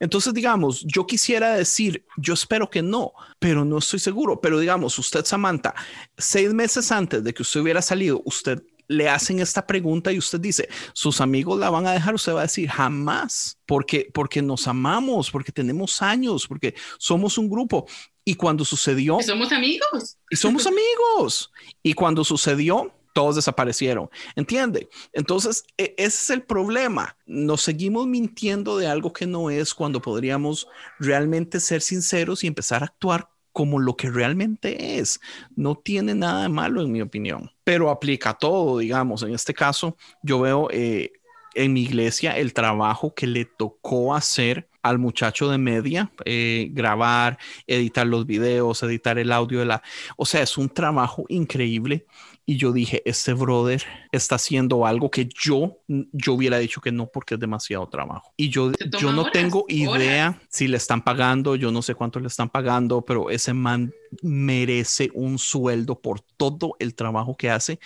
Entonces, 0.00 0.34
digamos, 0.34 0.84
yo 0.86 1.06
quisiera 1.06 1.54
decir, 1.54 2.04
yo 2.16 2.34
espero 2.34 2.68
que 2.68 2.82
no, 2.82 3.12
pero 3.38 3.64
no 3.64 3.78
estoy 3.78 3.98
seguro. 3.98 4.40
Pero 4.40 4.58
digamos, 4.58 4.98
usted, 4.98 5.24
Samantha, 5.24 5.74
seis 6.16 6.52
meses 6.52 6.92
antes 6.92 7.24
de 7.24 7.32
que 7.32 7.42
usted 7.42 7.60
hubiera 7.60 7.82
salido, 7.82 8.22
usted 8.24 8.62
le 8.88 9.08
hacen 9.08 9.40
esta 9.40 9.66
pregunta 9.66 10.12
y 10.12 10.18
usted 10.18 10.40
dice, 10.40 10.68
sus 10.92 11.20
amigos 11.20 11.58
la 11.58 11.70
van 11.70 11.86
a 11.86 11.92
dejar, 11.92 12.14
usted 12.14 12.34
va 12.34 12.40
a 12.40 12.42
decir, 12.42 12.68
jamás, 12.68 13.58
porque, 13.66 14.08
porque 14.12 14.42
nos 14.42 14.68
amamos, 14.68 15.30
porque 15.30 15.52
tenemos 15.52 16.02
años, 16.02 16.46
porque 16.46 16.74
somos 16.98 17.38
un 17.38 17.48
grupo. 17.48 17.86
Y 18.24 18.34
cuando 18.34 18.64
sucedió... 18.64 19.18
Somos 19.22 19.52
amigos. 19.52 20.18
Y 20.30 20.36
somos 20.36 20.66
amigos. 20.66 21.52
Y 21.82 21.94
cuando 21.94 22.24
sucedió, 22.24 22.92
todos 23.16 23.36
desaparecieron. 23.36 24.10
¿Entiende? 24.34 24.90
Entonces, 25.14 25.64
ese 25.78 25.94
es 25.96 26.28
el 26.28 26.42
problema. 26.42 27.16
Nos 27.24 27.62
seguimos 27.62 28.06
mintiendo 28.06 28.76
de 28.76 28.88
algo 28.88 29.14
que 29.14 29.26
no 29.26 29.48
es 29.48 29.72
cuando 29.72 30.02
podríamos 30.02 30.68
realmente 30.98 31.58
ser 31.60 31.80
sinceros 31.80 32.44
y 32.44 32.46
empezar 32.46 32.82
a 32.82 32.86
actuar 32.86 33.30
como 33.52 33.78
lo 33.78 33.96
que 33.96 34.10
realmente 34.10 34.98
es. 34.98 35.18
No 35.54 35.76
tiene 35.76 36.14
nada 36.14 36.42
de 36.42 36.50
malo, 36.50 36.82
en 36.82 36.92
mi 36.92 37.00
opinión, 37.00 37.50
pero 37.64 37.88
aplica 37.88 38.34
todo, 38.34 38.76
digamos. 38.76 39.22
En 39.22 39.32
este 39.32 39.54
caso, 39.54 39.96
yo 40.20 40.40
veo 40.40 40.68
eh, 40.70 41.12
en 41.56 41.72
mi 41.72 41.82
iglesia 41.82 42.36
el 42.36 42.52
trabajo 42.52 43.14
que 43.14 43.26
le 43.26 43.44
tocó 43.44 44.14
hacer 44.14 44.68
al 44.86 44.98
muchacho 44.98 45.50
de 45.50 45.58
media, 45.58 46.12
eh, 46.24 46.68
grabar, 46.70 47.38
editar 47.66 48.06
los 48.06 48.24
videos, 48.24 48.82
editar 48.84 49.18
el 49.18 49.32
audio 49.32 49.58
de 49.58 49.66
la... 49.66 49.82
O 50.16 50.24
sea, 50.24 50.42
es 50.42 50.56
un 50.56 50.68
trabajo 50.68 51.24
increíble 51.28 52.06
y 52.44 52.56
yo 52.56 52.72
dije, 52.72 53.02
este 53.04 53.32
brother 53.32 53.82
está 54.12 54.36
haciendo 54.36 54.86
algo 54.86 55.10
que 55.10 55.28
yo, 55.28 55.78
yo 55.88 56.34
hubiera 56.34 56.58
dicho 56.58 56.80
que 56.80 56.92
no 56.92 57.08
porque 57.08 57.34
es 57.34 57.40
demasiado 57.40 57.88
trabajo. 57.88 58.32
Y 58.36 58.48
yo, 58.48 58.70
yo 59.00 59.10
no 59.12 59.22
horas, 59.22 59.32
tengo 59.32 59.64
idea 59.68 60.28
horas. 60.28 60.42
si 60.48 60.68
le 60.68 60.76
están 60.76 61.02
pagando, 61.02 61.56
yo 61.56 61.72
no 61.72 61.82
sé 61.82 61.96
cuánto 61.96 62.20
le 62.20 62.28
están 62.28 62.48
pagando, 62.48 63.04
pero 63.04 63.30
ese 63.30 63.52
man 63.52 63.92
merece 64.22 65.10
un 65.14 65.40
sueldo 65.40 66.00
por 66.00 66.20
todo 66.20 66.76
el 66.78 66.94
trabajo 66.94 67.36
que 67.36 67.50
hace. 67.50 67.80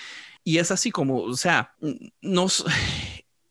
Y 0.45 0.59
es 0.59 0.71
así 0.71 0.91
como, 0.91 1.23
o 1.23 1.37
sea, 1.37 1.75
nos... 2.21 2.67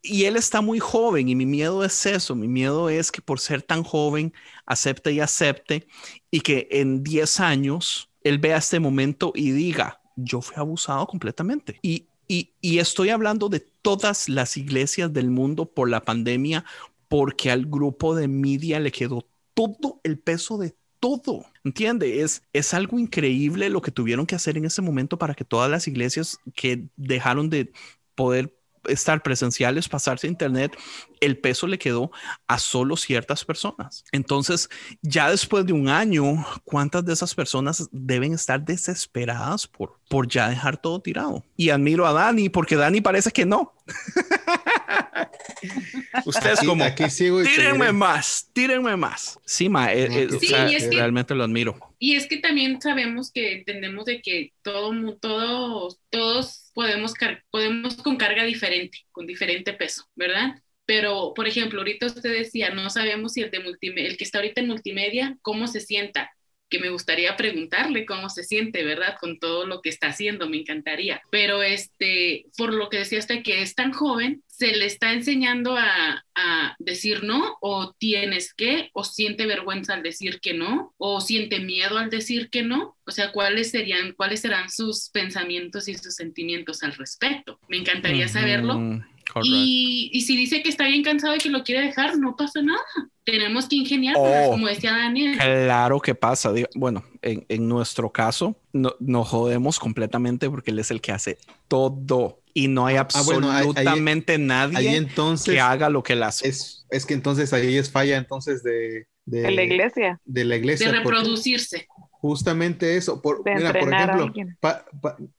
Y 0.02 0.26
él 0.26 0.38
está 0.38 0.62
muy 0.62 0.80
joven 0.80 1.28
y 1.28 1.36
mi 1.36 1.46
miedo 1.46 1.84
es 1.84 2.06
eso, 2.06 2.36
mi 2.36 2.48
miedo 2.48 2.90
es 2.90 3.12
que 3.12 3.22
por 3.22 3.40
ser 3.40 3.62
tan 3.62 3.84
joven 3.84 4.34
acepte 4.66 5.12
y 5.12 5.20
acepte 5.20 5.88
y 6.32 6.40
que 6.42 6.68
en 6.72 7.04
10 7.04 7.40
años 7.42 8.10
él 8.24 8.38
vea 8.38 8.58
este 8.58 8.80
momento 8.80 9.34
y 9.36 9.52
diga, 9.52 10.02
yo 10.16 10.42
fui 10.42 10.56
abusado 10.58 11.06
completamente. 11.08 11.80
Y, 11.82 12.08
y, 12.28 12.54
y, 12.62 12.80
estoy 12.80 13.10
hablando 13.10 13.50
de 13.50 13.60
todas 13.60 14.30
las 14.30 14.56
iglesias 14.58 15.12
del 15.12 15.30
mundo 15.30 15.66
por 15.66 15.90
la 15.90 16.04
pandemia, 16.04 16.64
porque 17.08 17.52
al 17.52 17.66
grupo 17.66 18.16
de 18.16 18.28
media 18.28 18.80
le 18.80 18.92
quedó 18.92 19.28
todo 19.54 20.00
el 20.04 20.20
peso 20.20 20.58
de 20.58 20.76
todo. 21.00 21.46
¿Entiende? 21.64 22.22
Es, 22.22 22.44
es 22.54 22.74
algo 22.74 23.00
increíble 23.00 23.70
lo 23.70 23.82
que 23.82 23.92
tuvieron 23.92 24.26
que 24.26 24.36
hacer 24.36 24.58
en 24.58 24.66
ese 24.66 24.82
momento 24.82 25.18
para 25.18 25.34
que 25.34 25.46
todas 25.46 25.72
las 25.72 25.88
iglesias 25.88 26.38
que 26.56 26.88
dejaron 26.96 27.50
de 27.50 27.72
poder 28.16 28.59
estar 28.90 29.24
presenciales, 29.24 29.88
pasarse 29.88 30.28
a 30.28 30.30
internet, 30.30 30.76
el 31.20 31.38
peso 31.38 31.68
le 31.68 31.78
quedó 31.78 32.12
a 32.48 32.60
solo 32.60 32.98
ciertas 32.98 33.46
personas. 33.46 34.04
Entonces, 34.12 34.70
ya 35.02 35.30
después 35.30 35.66
de 35.66 35.74
un 35.74 35.90
año, 35.90 36.46
¿cuántas 36.64 37.06
de 37.06 37.14
esas 37.14 37.36
personas 37.36 37.90
deben 37.92 38.34
estar 38.34 38.64
desesperadas 38.64 39.68
por, 39.68 40.00
por 40.10 40.28
ya 40.28 40.50
dejar 40.50 40.78
todo 40.78 41.02
tirado? 41.02 41.44
Y 41.56 41.70
admiro 41.70 42.06
a 42.06 42.14
Dani 42.14 42.50
porque 42.50 42.76
Dani 42.76 43.02
parece 43.02 43.32
que 43.32 43.46
no. 43.46 43.74
Ustedes 46.26 46.60
como, 46.60 46.84
aquí 46.84 47.10
sigo 47.10 47.42
tírenme 47.44 47.92
más, 47.92 48.50
tírenme 48.54 48.96
más. 48.96 49.40
Sí, 49.46 49.70
ma, 49.70 49.94
eh, 49.94 50.06
eh, 50.06 50.28
sí, 50.30 50.36
o 50.36 50.50
sea, 50.50 50.70
es 50.70 50.84
que, 50.86 50.96
realmente 50.96 51.36
lo 51.36 51.44
admiro. 51.44 51.78
Y 51.98 52.16
es 52.16 52.28
que 52.28 52.38
también 52.38 52.82
sabemos 52.82 53.32
que 53.32 53.58
entendemos 53.58 54.06
de 54.06 54.22
que 54.22 54.54
todo, 54.62 55.18
todos, 55.18 56.00
todos 56.10 56.69
podemos, 56.80 57.14
podemos 57.52 57.98
con 57.98 58.16
carga 58.16 58.46
diferente, 58.46 59.00
con 59.12 59.28
diferente 59.28 59.74
peso, 59.74 60.06
¿verdad? 60.16 60.62
Pero, 60.86 61.34
por 61.36 61.46
ejemplo, 61.46 61.80
ahorita 61.82 62.06
usted 62.06 62.32
decía, 62.32 62.70
no 62.70 62.90
sabemos 62.90 63.34
si 63.34 63.42
el, 63.42 63.52
de 63.52 63.58
el 63.98 64.16
que 64.16 64.24
está 64.24 64.38
ahorita 64.38 64.62
en 64.62 64.68
multimedia, 64.68 65.38
cómo 65.42 65.68
se 65.68 65.82
sienta. 65.82 66.32
Que 66.70 66.80
me 66.80 66.90
gustaría 66.90 67.36
preguntarle 67.36 68.06
cómo 68.06 68.30
se 68.30 68.44
siente, 68.44 68.84
¿verdad? 68.84 69.16
Con 69.20 69.40
todo 69.40 69.66
lo 69.66 69.82
que 69.82 69.90
está 69.90 70.08
haciendo, 70.08 70.50
me 70.50 70.58
encantaría. 70.58 71.22
Pero 71.32 71.64
este, 71.64 72.46
por 72.58 72.74
lo 72.74 72.90
que 72.90 73.00
decía 73.00 73.20
usted 73.20 73.44
que 73.44 73.62
es 73.62 73.76
tan 73.76 73.92
joven, 73.92 74.44
se 74.60 74.76
le 74.76 74.86
está 74.86 75.14
enseñando 75.14 75.78
a, 75.78 76.26
a, 76.36 76.76
decir 76.80 77.24
no 77.24 77.58
o 77.62 77.94
tienes 77.94 78.54
que 78.54 78.90
o 78.94 79.06
siente 79.06 79.46
vergüenza 79.46 79.94
al 79.94 80.04
decir 80.04 80.42
que 80.42 80.54
no 80.54 80.94
o 80.98 81.22
siente 81.22 81.60
miedo 81.60 81.98
al 81.98 82.10
decir 82.10 82.50
que 82.50 82.62
no 82.62 82.98
o 83.06 83.12
sea 83.12 83.32
cuáles 83.32 83.72
serían 83.72 84.12
cuáles 84.14 84.42
serán 84.42 84.70
sus 84.70 85.10
pensamientos 85.10 85.88
y 85.88 85.96
sus 85.96 86.16
sentimientos 86.16 86.84
al 86.84 86.94
respecto 86.94 87.60
me 87.70 87.78
encantaría 87.78 88.28
saberlo. 88.28 89.02
y, 89.44 90.10
y, 90.12 90.22
si 90.22 90.36
dice 90.36 90.62
que 90.62 90.70
está 90.70 90.88
bien 90.88 91.04
cansado 91.04 91.36
y 91.36 91.40
que 91.40 91.50
lo 91.50 91.64
quiere 91.64 91.86
dejar 91.86 92.18
no 92.18 92.36
pasa 92.36 92.62
nada 92.62 92.84
tenemos 93.32 93.68
que 93.68 93.76
ingeniar 93.78 94.16
oh, 94.18 94.52
como 94.52 94.68
decía 94.68 94.92
Daniel 94.92 95.38
claro 95.38 96.00
que 96.00 96.16
pasa 96.16 96.52
bueno 96.76 97.04
en, 97.22 97.46
en 97.50 97.68
nuestro 97.68 98.12
caso 98.12 98.56
no, 98.74 98.96
nos 99.00 99.28
jodemos 99.28 99.80
completamente 99.80 100.50
porque 100.50 100.72
él 100.72 100.80
es 100.80 100.92
el 100.92 101.02
que 101.02 101.12
hace 101.12 101.38
todo 101.68 102.40
y 102.54 102.68
no 102.68 102.86
hay 102.86 102.98
absolutamente 102.98 104.38
nadie 104.38 105.08
que 105.46 105.60
haga 105.60 105.90
lo 105.90 106.04
que 106.04 106.14
él 106.14 106.24
hace. 106.24 106.48
Es, 106.48 106.86
es, 106.90 107.06
que 107.06 107.14
entonces 107.14 107.54
ahí 107.54 107.78
es 107.78 107.92
falla 107.92 108.18
entonces 108.18 108.64
de, 108.64 109.08
de, 109.26 109.52
la 109.52 109.64
iglesia. 109.64 110.20
De 110.26 110.44
la 110.44 110.56
iglesia. 110.56 110.92
De 110.92 110.98
reproducirse. 110.98 111.88
Justamente 112.12 112.98
eso. 112.98 113.22
Por, 113.22 113.44
mira, 113.46 113.72
por 113.72 113.94
ejemplo, 113.94 114.34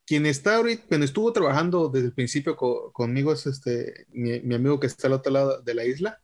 quien 0.06 0.26
está 0.26 0.56
ahorita, 0.56 0.84
quien 0.88 1.02
estuvo 1.02 1.32
trabajando 1.32 1.88
desde 1.88 2.06
el 2.06 2.14
principio 2.14 2.56
conmigo 2.56 3.32
es 3.32 3.46
este 3.46 4.06
mi, 4.12 4.40
mi, 4.40 4.54
amigo 4.54 4.80
que 4.80 4.86
está 4.86 5.08
al 5.08 5.14
otro 5.14 5.32
lado 5.32 5.60
de 5.60 5.74
la 5.74 5.84
isla. 5.84 6.20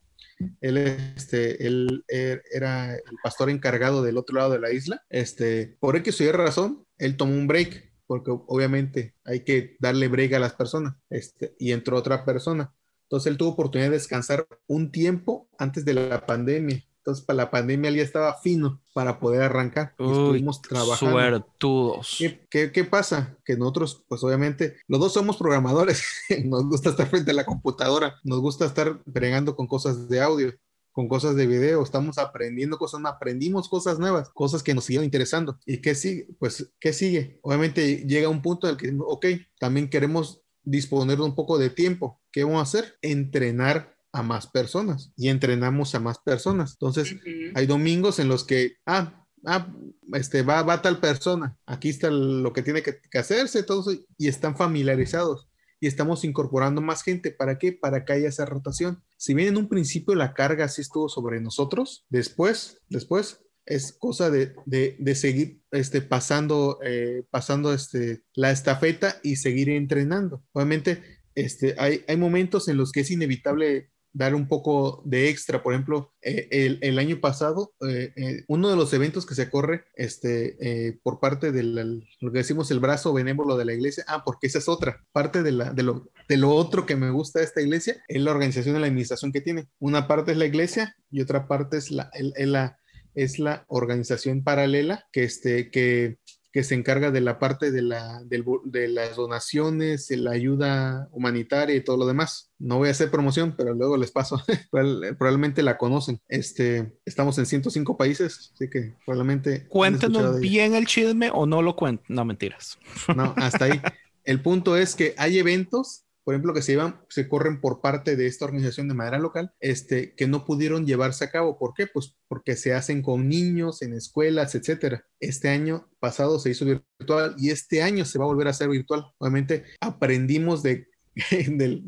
Él, 0.60 0.76
este, 0.76 1.66
él 1.66 2.04
er, 2.08 2.42
era 2.52 2.94
el 2.94 3.16
pastor 3.22 3.50
encargado 3.50 4.02
del 4.02 4.18
otro 4.18 4.36
lado 4.36 4.50
de 4.50 4.60
la 4.60 4.72
isla. 4.72 5.02
Este, 5.08 5.76
por 5.80 5.96
X 5.96 6.20
o 6.20 6.32
razón, 6.32 6.86
él 6.98 7.16
tomó 7.16 7.34
un 7.34 7.46
break 7.46 7.86
porque 8.06 8.30
obviamente 8.30 9.14
hay 9.24 9.40
que 9.40 9.76
darle 9.80 10.08
brega 10.08 10.36
a 10.36 10.40
las 10.40 10.54
personas, 10.54 10.94
este, 11.10 11.54
y 11.58 11.72
entró 11.72 11.96
otra 11.96 12.24
persona. 12.24 12.72
Entonces 13.02 13.30
él 13.30 13.36
tuvo 13.36 13.50
oportunidad 13.50 13.90
de 13.90 13.96
descansar 13.96 14.46
un 14.66 14.90
tiempo 14.90 15.48
antes 15.58 15.84
de 15.84 15.94
la 15.94 16.26
pandemia. 16.26 16.82
Entonces, 17.06 17.24
para 17.24 17.36
la 17.36 17.50
pandemia 17.52 17.92
ya 17.92 18.02
estaba 18.02 18.34
fino 18.34 18.80
para 18.92 19.20
poder 19.20 19.42
arrancar. 19.42 19.94
y 19.96 20.10
estuvimos 20.10 20.60
trabajando. 20.60 21.12
Suertudos. 21.14 22.16
¿Qué, 22.50 22.72
qué, 22.72 22.84
pasa? 22.84 23.36
Que 23.44 23.56
nosotros, 23.56 24.02
pues 24.08 24.24
obviamente, 24.24 24.78
los 24.88 24.98
dos 24.98 25.12
somos 25.12 25.36
programadores. 25.36 26.02
nos 26.44 26.64
gusta 26.64 26.90
estar 26.90 27.06
frente 27.06 27.30
a 27.30 27.34
la 27.34 27.46
computadora. 27.46 28.16
Nos 28.24 28.40
gusta 28.40 28.64
estar 28.64 28.98
bregando 29.04 29.54
con 29.54 29.68
cosas 29.68 30.08
de 30.08 30.20
audio 30.20 30.52
con 30.90 31.08
cosas 31.08 31.36
de 31.36 31.46
video, 31.46 31.82
estamos 31.82 32.16
aprendiendo 32.16 32.78
cosas, 32.78 33.02
aprendimos 33.04 33.68
cosas 33.68 33.98
nuevas, 33.98 34.30
cosas 34.30 34.62
que 34.62 34.72
nos 34.72 34.86
siguen 34.86 35.04
interesando. 35.04 35.58
¿Y 35.66 35.82
qué 35.82 35.94
sigue? 35.94 36.26
Pues, 36.38 36.72
¿qué 36.80 36.94
sigue? 36.94 37.38
Obviamente 37.42 38.06
llega 38.06 38.30
un 38.30 38.40
punto 38.40 38.66
en 38.66 38.70
el 38.70 38.76
que, 38.78 38.96
ok, 38.98 39.26
también 39.60 39.90
queremos 39.90 40.40
disponer 40.62 41.18
de 41.18 41.24
un 41.24 41.34
poco 41.34 41.58
de 41.58 41.68
tiempo. 41.68 42.22
¿Qué 42.32 42.44
vamos 42.44 42.60
a 42.60 42.62
hacer? 42.62 42.98
Entrenar 43.02 43.95
a 44.16 44.22
más 44.22 44.46
personas 44.46 45.12
y 45.16 45.28
entrenamos 45.28 45.94
a 45.94 46.00
más 46.00 46.18
personas. 46.18 46.72
Entonces, 46.72 47.16
hay 47.54 47.66
domingos 47.66 48.18
en 48.18 48.28
los 48.28 48.44
que, 48.44 48.76
ah, 48.86 49.26
ah, 49.44 49.68
este, 50.14 50.42
va, 50.42 50.62
va 50.62 50.80
tal 50.80 51.00
persona, 51.00 51.56
aquí 51.66 51.90
está 51.90 52.10
lo 52.10 52.52
que 52.52 52.62
tiene 52.62 52.82
que, 52.82 52.98
que 53.10 53.18
hacerse, 53.18 53.62
todo 53.62 53.92
y 54.16 54.28
están 54.28 54.56
familiarizados 54.56 55.48
y 55.80 55.86
estamos 55.86 56.24
incorporando 56.24 56.80
más 56.80 57.02
gente. 57.02 57.30
¿Para 57.30 57.58
qué? 57.58 57.72
Para 57.72 58.04
que 58.04 58.14
haya 58.14 58.28
esa 58.28 58.46
rotación. 58.46 59.02
Si 59.18 59.34
bien 59.34 59.48
en 59.48 59.56
un 59.58 59.68
principio 59.68 60.14
la 60.14 60.32
carga 60.32 60.68
sí 60.68 60.80
estuvo 60.80 61.08
sobre 61.08 61.40
nosotros, 61.40 62.06
después, 62.08 62.80
después 62.88 63.40
es 63.66 63.92
cosa 63.92 64.30
de, 64.30 64.54
de, 64.64 65.14
seguir 65.14 65.60
este, 65.72 66.00
pasando, 66.00 66.78
eh, 66.84 67.24
pasando 67.30 67.74
este, 67.74 68.22
la 68.34 68.52
estafeta 68.52 69.20
y 69.22 69.36
seguir 69.36 69.68
entrenando. 69.68 70.42
Obviamente, 70.52 71.02
este, 71.34 71.74
hay, 71.78 72.04
hay 72.08 72.16
momentos 72.16 72.68
en 72.68 72.76
los 72.76 72.92
que 72.92 73.00
es 73.00 73.10
inevitable 73.10 73.90
dar 74.16 74.34
un 74.34 74.48
poco 74.48 75.02
de 75.04 75.28
extra. 75.28 75.62
Por 75.62 75.74
ejemplo, 75.74 76.14
eh, 76.22 76.78
el, 76.80 76.98
año 76.98 77.20
pasado, 77.20 77.74
eh, 77.86 78.12
eh, 78.16 78.44
uno 78.48 78.70
de 78.70 78.76
los 78.76 78.92
eventos 78.94 79.26
que 79.26 79.34
se 79.34 79.50
corre 79.50 79.84
este, 79.94 80.98
por 81.02 81.20
parte 81.20 81.52
de 81.52 81.62
lo 81.62 82.32
que 82.32 82.38
decimos 82.38 82.70
el 82.70 82.80
brazo 82.80 83.12
benévolo 83.12 83.56
de 83.58 83.66
la 83.66 83.74
iglesia, 83.74 84.04
ah, 84.08 84.22
porque 84.24 84.46
esa 84.46 84.58
es 84.58 84.68
otra 84.68 85.04
parte 85.12 85.42
de, 85.42 85.52
la, 85.52 85.72
de, 85.72 85.82
lo, 85.82 86.10
de 86.28 86.36
lo 86.38 86.50
otro 86.50 86.86
que 86.86 86.96
me 86.96 87.10
gusta 87.10 87.40
de 87.40 87.44
esta 87.44 87.60
iglesia, 87.60 88.02
es 88.08 88.22
la 88.22 88.30
organización 88.30 88.76
y 88.76 88.80
la 88.80 88.86
administración 88.86 89.32
que 89.32 89.42
tiene. 89.42 89.68
Una 89.78 90.08
parte 90.08 90.32
es 90.32 90.38
la 90.38 90.46
iglesia 90.46 90.96
y 91.10 91.20
otra 91.20 91.46
parte 91.46 91.76
es 91.76 91.90
la, 91.90 92.10
la, 92.36 92.78
es 93.14 93.38
la 93.38 93.66
organización 93.68 94.42
paralela 94.42 95.06
que, 95.12 95.24
este, 95.24 95.70
que 95.70 96.18
que 96.56 96.64
se 96.64 96.74
encarga 96.74 97.10
de 97.10 97.20
la 97.20 97.38
parte 97.38 97.70
de, 97.70 97.82
la, 97.82 98.22
de, 98.24 98.88
las 98.88 99.16
donaciones, 99.16 100.10
la 100.10 100.30
ayuda 100.30 101.06
humanitaria 101.12 101.76
y 101.76 101.84
todo 101.84 101.98
lo 101.98 102.06
demás. 102.06 102.50
No 102.58 102.78
voy 102.78 102.88
a 102.88 102.92
hacer 102.92 103.10
promoción, 103.10 103.54
pero 103.58 103.74
luego 103.74 103.98
les 103.98 104.10
paso. 104.10 104.42
probablemente 104.70 105.62
la 105.62 105.76
conocen. 105.76 106.18
Este, 106.28 106.94
estamos 107.04 107.36
en 107.36 107.44
105 107.44 107.98
países, 107.98 108.52
así 108.54 108.70
que 108.70 108.94
probablemente... 109.04 109.66
Cuéntenos 109.68 110.40
bien 110.40 110.74
el 110.74 110.86
chisme 110.86 111.28
o 111.30 111.44
no 111.44 111.60
lo 111.60 111.76
cuenten. 111.76 112.06
No, 112.08 112.24
mentiras. 112.24 112.78
No, 113.14 113.34
hasta 113.36 113.66
ahí. 113.66 113.78
El 114.24 114.40
punto 114.40 114.78
es 114.78 114.94
que 114.94 115.14
hay 115.18 115.38
eventos 115.38 116.05
por 116.26 116.34
ejemplo, 116.34 116.52
que 116.52 116.60
se 116.60 116.72
llevan, 116.72 117.00
se 117.08 117.28
corren 117.28 117.60
por 117.60 117.80
parte 117.80 118.16
de 118.16 118.26
esta 118.26 118.46
organización 118.46 118.88
de 118.88 118.94
manera 118.94 119.20
local, 119.20 119.52
este, 119.60 120.12
que 120.16 120.26
no 120.26 120.44
pudieron 120.44 120.84
llevarse 120.84 121.24
a 121.24 121.30
cabo. 121.30 121.56
¿Por 121.56 121.72
qué? 121.72 121.86
Pues 121.86 122.16
porque 122.26 122.56
se 122.56 122.74
hacen 122.74 123.00
con 123.00 123.28
niños 123.28 123.80
en 123.80 123.94
escuelas, 123.94 124.56
etcétera. 124.56 125.06
Este 125.20 125.50
año 125.50 125.88
pasado 126.00 126.40
se 126.40 126.50
hizo 126.50 126.64
virtual 126.64 127.36
y 127.38 127.50
este 127.50 127.80
año 127.80 128.04
se 128.04 128.18
va 128.18 128.24
a 128.24 128.26
volver 128.26 128.48
a 128.48 128.50
hacer 128.50 128.68
virtual. 128.68 129.06
Obviamente 129.18 129.66
aprendimos 129.80 130.64
de, 130.64 130.88
de, 131.30 131.80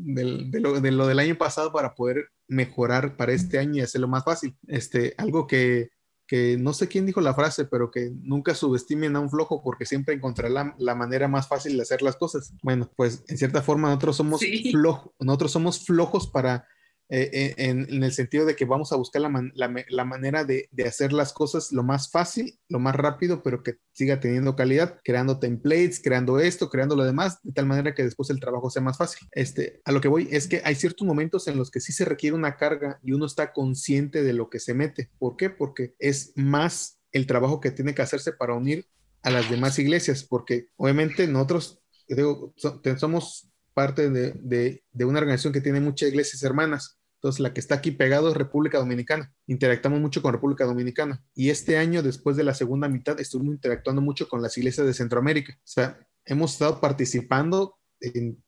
lo, 0.61 0.79
de 0.79 0.91
lo 0.91 1.05
del 1.05 1.19
año 1.19 1.37
pasado 1.37 1.73
para 1.73 1.93
poder 1.93 2.29
mejorar 2.47 3.17
para 3.17 3.33
este 3.33 3.59
año 3.59 3.75
y 3.75 3.81
hacerlo 3.81 4.07
más 4.07 4.23
fácil. 4.23 4.55
Este, 4.69 5.15
algo 5.17 5.47
que 5.47 5.89
que 6.29 6.57
no 6.59 6.73
sé 6.73 6.87
quién 6.87 7.07
dijo 7.07 7.21
la 7.21 7.33
frase, 7.33 7.65
pero 7.65 7.89
que 7.89 8.11
nunca 8.21 8.53
subestimen 8.53 9.15
a 9.15 9.19
un 9.19 9.31
flojo 9.31 9.63
porque 9.63 9.87
siempre 9.87 10.13
encontrará 10.13 10.75
la, 10.77 10.93
manera 10.93 11.27
más 11.27 11.47
fácil 11.47 11.75
de 11.75 11.81
hacer 11.81 12.03
las 12.03 12.17
cosas. 12.17 12.53
Bueno, 12.61 12.87
pues 12.95 13.23
en 13.29 13.39
cierta 13.39 13.63
forma 13.63 13.87
nosotros 13.87 14.17
somos 14.17 14.41
flojos, 14.69 15.11
nosotros 15.19 15.51
somos 15.51 15.83
flojos 15.83 16.27
para 16.27 16.67
eh, 17.11 17.29
eh, 17.33 17.55
en, 17.57 18.03
el 18.03 18.11
sentido 18.13 18.45
de 18.45 18.55
que 18.55 18.65
vamos 18.65 18.91
a 18.91 18.95
buscar 18.95 19.21
la, 19.21 20.05
manera 20.05 20.43
de, 20.43 20.69
hacer 20.85 21.11
las 21.11 21.33
cosas 21.33 21.71
lo 21.71 21.83
más 21.83 22.11
fácil, 22.11 22.59
lo 22.67 22.79
más 22.79 22.95
rápido, 22.95 23.41
pero 23.41 23.63
que 23.63 23.77
siga 23.93 24.19
teniendo 24.19 24.55
calidad, 24.55 24.99
creando 25.03 25.39
templates, 25.39 26.01
creando 26.03 26.39
esto, 26.39 26.69
creando 26.69 26.95
lo 26.95 27.03
demás, 27.03 27.39
de 27.43 27.51
tal 27.51 27.65
manera 27.65 27.95
que 27.95 28.03
después 28.03 28.29
el 28.29 28.39
trabajo 28.39 28.69
sea 28.69 28.81
más 28.81 28.97
fácil. 28.97 29.27
Este, 29.31 29.81
a 29.85 29.91
lo 29.91 30.01
que 30.01 30.07
voy 30.07 30.27
es 30.31 30.47
que 30.47 30.61
hay 30.63 30.75
ciertos 30.75 31.07
momentos 31.07 31.47
en 31.47 31.57
los 31.57 31.71
que 31.71 31.79
sí 31.79 31.91
se 31.91 32.05
requiere 32.05 32.35
una 32.35 32.57
carga 32.57 32.99
y 33.03 33.13
uno 33.13 33.25
está 33.25 33.53
consciente 33.53 34.21
de 34.21 34.33
lo 34.33 34.49
que 34.49 34.59
se 34.59 34.73
mete. 34.73 35.09
¿Por 35.17 35.35
qué? 35.35 35.49
Porque 35.49 35.95
es 35.97 36.33
más 36.35 36.99
el 37.11 37.25
trabajo 37.25 37.59
que 37.59 37.71
tiene 37.71 37.95
que 37.95 38.03
hacerse 38.03 38.33
para 38.33 38.53
unir 38.53 38.85
a 39.23 39.31
las 39.31 39.49
demás 39.49 39.79
iglesias, 39.79 40.23
porque 40.23 40.67
obviamente 40.77 41.27
nosotros 41.27 41.81
digo, 42.07 42.53
somos 42.97 43.49
parte 43.73 44.09
de, 44.09 44.83
de, 44.91 45.05
una 45.05 45.19
organización 45.19 45.53
que 45.53 45.61
tiene 45.61 45.79
muchas 45.79 46.09
iglesias 46.09 46.43
hermanas. 46.43 46.98
Entonces, 47.19 47.41
la 47.41 47.53
que 47.53 47.59
está 47.59 47.75
aquí 47.75 47.91
pegado 47.91 48.29
es 48.29 48.37
República 48.37 48.77
Dominicana. 48.77 49.33
Interactuamos 49.45 49.99
mucho 49.99 50.21
con 50.21 50.31
República 50.31 50.65
Dominicana. 50.65 51.21
Y 51.35 51.49
este 51.49 51.77
año, 51.77 52.01
después 52.01 52.37
de 52.37 52.45
la 52.45 52.53
segunda 52.53 52.87
mitad, 52.87 53.19
estuvimos 53.19 53.55
interactuando 53.55 54.01
mucho 54.01 54.29
con 54.29 54.41
las 54.41 54.57
iglesias 54.57 54.87
de 54.87 54.93
Centroamérica. 54.93 55.53
O 55.57 55.67
sea, 55.67 55.99
hemos 56.25 56.53
estado 56.53 56.79
participando 56.79 57.75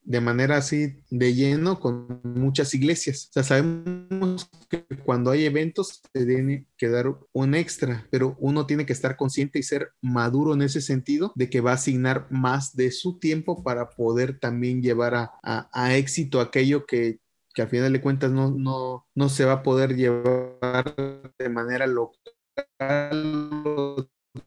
de 0.04 0.22
manera 0.22 0.58
así 0.58 1.04
de 1.10 1.34
lleno 1.34 1.80
con 1.80 2.22
muchas 2.24 2.74
iglesias. 2.74 3.28
O 3.30 3.34
sea, 3.34 3.44
sabemos 3.44 4.50
que 4.70 4.86
cuando 5.04 5.32
hay 5.32 5.46
eventos 5.46 6.02
se 6.14 6.26
tiene 6.26 6.68
que 6.78 6.88
dar 6.88 7.14
un 7.34 7.56
extra, 7.56 8.08
pero 8.10 8.38
uno 8.40 8.66
tiene 8.66 8.86
que 8.86 8.94
estar 8.94 9.18
consciente 9.18 9.60
y 9.60 9.64
ser 9.64 9.92
maduro 10.02 10.54
en 10.54 10.62
ese 10.62 10.80
sentido 10.80 11.34
de 11.36 11.50
que 11.50 11.62
va 11.62 11.72
a 11.72 11.76
asignar 11.76 12.28
más 12.30 12.76
de 12.76 12.92
su 12.92 13.20
tiempo 13.20 13.62
para 13.62 13.90
poder 13.90 14.40
también 14.40 14.82
llevar 14.82 15.16
a, 15.16 15.32
a 15.44 15.96
éxito 15.98 16.40
aquello 16.40 16.86
que 16.86 17.20
que 17.54 17.62
al 17.62 17.70
final 17.70 17.94
de 17.94 18.02
cuentas 18.02 18.32
no, 18.32 18.52
no, 18.52 19.08
no 19.16 19.30
se 19.30 19.46
va 19.46 19.54
a 19.54 19.64
poder 19.64 19.96
llevar 19.96 20.96
de 21.38 21.50
manera 21.50 21.88
local 21.88 22.20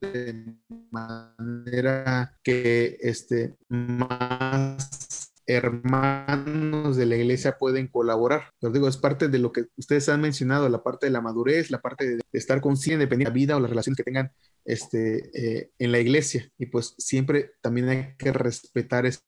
de 0.00 0.56
manera 0.90 2.38
que 2.42 2.96
este, 3.00 3.56
más 3.68 5.32
hermanos 5.46 6.96
de 6.96 7.06
la 7.06 7.16
iglesia 7.16 7.58
pueden 7.58 7.88
colaborar. 7.88 8.52
Pero 8.60 8.72
digo, 8.72 8.88
es 8.88 8.96
parte 8.96 9.28
de 9.28 9.38
lo 9.38 9.52
que 9.52 9.66
ustedes 9.76 10.08
han 10.08 10.20
mencionado, 10.20 10.68
la 10.68 10.82
parte 10.82 11.06
de 11.06 11.12
la 11.12 11.20
madurez, 11.20 11.70
la 11.70 11.82
parte 11.82 12.16
de 12.16 12.22
estar 12.32 12.60
consciente, 12.60 13.04
dependiendo 13.04 13.30
de 13.30 13.34
la 13.34 13.40
vida 13.40 13.56
o 13.56 13.60
las 13.60 13.70
relaciones 13.70 13.96
que 13.98 14.04
tengan 14.04 14.32
este, 14.64 15.30
eh, 15.34 15.70
en 15.78 15.92
la 15.92 15.98
iglesia. 15.98 16.50
Y 16.56 16.66
pues 16.66 16.94
siempre 16.98 17.52
también 17.60 17.88
hay 17.88 18.16
que 18.16 18.32
respetar 18.32 19.06
ese 19.06 19.20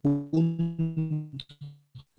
punto 0.00 1.44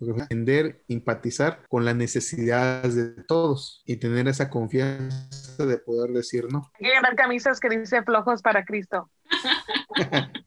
entender, 0.00 0.82
empatizar 0.88 1.62
con 1.68 1.84
las 1.84 1.94
necesidades 1.96 2.94
de 2.94 3.22
todos 3.24 3.82
y 3.86 3.96
tener 3.96 4.28
esa 4.28 4.50
confianza 4.50 5.64
de 5.66 5.78
poder 5.78 6.10
decir 6.12 6.46
no. 6.52 6.70
Hay 6.80 6.86
que 6.88 6.92
ganar 6.94 7.14
camisas 7.16 7.60
que 7.60 7.68
dice 7.68 8.02
flojos 8.02 8.42
para 8.42 8.64
Cristo. 8.64 9.10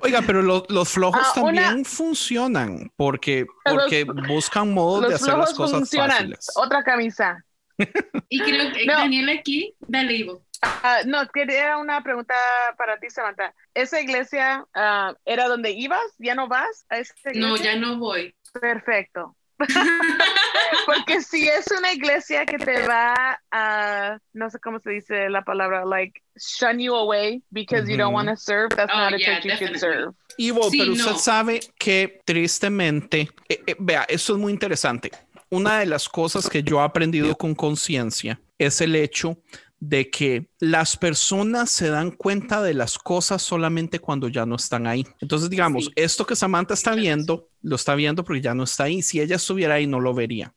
Oiga, 0.00 0.20
pero 0.26 0.42
lo- 0.42 0.64
los 0.68 0.88
flojos 0.88 1.22
Ah, 1.36 1.40
una- 1.42 1.62
también 1.62 1.84
funcionan 1.84 2.90
porque, 2.96 3.46
Los- 3.64 3.74
porque 3.84 4.04
buscan 4.26 4.72
modos 4.72 5.08
de 5.08 5.14
hacer 5.14 5.36
las 5.38 5.54
cosas 5.54 5.78
funcionan. 5.78 6.10
fáciles. 6.10 6.46
Otra 6.56 6.82
camisa. 6.82 7.44
Y 8.28 8.40
creo 8.40 8.72
que 8.72 8.86
No. 8.86 8.94
Daniel 8.94 9.28
aquí, 9.28 9.74
dale, 9.80 10.14
Ivo. 10.14 10.42
Ah, 10.62 11.00
no, 11.06 11.26
quería 11.28 11.76
una 11.78 12.02
pregunta 12.02 12.34
para 12.78 12.98
ti, 12.98 13.10
Samantha. 13.10 13.52
¿Esa 13.74 14.00
iglesia 14.00 14.64
ah, 14.74 15.12
era 15.24 15.48
donde 15.48 15.70
ibas? 15.72 16.00
¿Ya 16.18 16.34
no 16.34 16.48
vas 16.48 16.84
a 16.88 16.98
esa 16.98 17.14
iglesia? 17.30 17.48
No, 17.48 17.56
ya 17.56 17.76
no 17.76 17.98
voy. 17.98 18.34
Perfecto. 18.60 19.36
Porque 20.86 21.20
si 21.20 21.46
es 21.48 21.66
una 21.76 21.92
iglesia 21.92 22.44
que 22.46 22.58
te 22.58 22.86
va 22.86 23.40
a, 23.50 24.18
no 24.32 24.50
sé 24.50 24.58
cómo 24.58 24.80
se 24.80 24.90
dice 24.90 25.28
la 25.30 25.42
palabra, 25.42 25.84
like, 25.84 26.20
shun 26.36 26.78
you 26.78 26.94
away 26.94 27.42
because 27.50 27.88
you 27.90 27.96
don't 27.96 28.14
want 28.14 28.28
to 28.28 28.36
serve, 28.36 28.70
that's 28.74 28.92
Oh, 28.92 28.98
not 28.98 29.12
a 29.14 29.18
yeah, 29.18 29.34
church 29.34 29.44
you 29.44 29.50
should 29.56 29.72
definitely. 29.72 29.78
serve. 29.78 30.14
Ivo, 30.38 30.70
Sí, 30.70 30.78
pero 30.78 30.92
usted 30.92 31.12
no. 31.12 31.18
sabe 31.18 31.60
que 31.78 32.20
tristemente, 32.24 33.28
eh, 33.48 33.62
eh, 33.66 33.76
vea, 33.78 34.04
esto 34.08 34.32
es 34.32 34.38
muy 34.38 34.52
interesante. 34.52 35.10
Una 35.50 35.78
de 35.80 35.86
las 35.86 36.08
cosas 36.08 36.48
que 36.48 36.62
yo 36.62 36.80
he 36.80 36.84
aprendido 36.84 37.36
con 37.36 37.54
conciencia 37.54 38.40
es 38.58 38.80
el 38.80 38.96
hecho 38.96 39.36
de 39.84 40.10
que 40.10 40.46
las 40.60 40.96
personas 40.96 41.68
se 41.68 41.88
dan 41.88 42.12
cuenta 42.12 42.62
de 42.62 42.72
las 42.72 42.98
cosas 42.98 43.42
solamente 43.42 43.98
cuando 43.98 44.28
ya 44.28 44.46
no 44.46 44.54
están 44.54 44.86
ahí. 44.86 45.04
Entonces, 45.20 45.50
digamos, 45.50 45.86
Sí. 45.86 45.90
esto 45.96 46.24
que 46.24 46.36
Samantha 46.36 46.74
está 46.74 46.94
viendo, 46.94 47.48
lo 47.62 47.74
está 47.74 47.96
viendo 47.96 48.22
porque 48.22 48.40
ya 48.40 48.54
no 48.54 48.62
está 48.62 48.84
ahí. 48.84 49.02
Si 49.02 49.20
ella 49.20 49.34
estuviera 49.34 49.74
ahí, 49.74 49.88
no 49.88 49.98
lo 49.98 50.14
vería. 50.14 50.54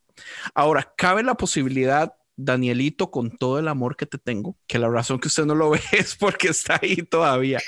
Ahora, 0.53 0.93
cabe 0.95 1.23
la 1.23 1.33
posibilidad, 1.33 2.13
Danielito, 2.35 3.09
con 3.09 3.35
todo 3.35 3.57
el 3.57 3.67
amor 3.67 3.95
que 3.95 4.05
te 4.05 4.19
tengo, 4.19 4.57
que 4.67 4.77
la 4.77 4.89
razón 4.89 5.19
que 5.19 5.27
usted 5.27 5.45
no 5.45 5.55
lo 5.55 5.69
ve 5.71 5.81
es 5.91 6.15
porque 6.15 6.49
está 6.49 6.79
ahí 6.79 6.97
todavía. 6.97 7.59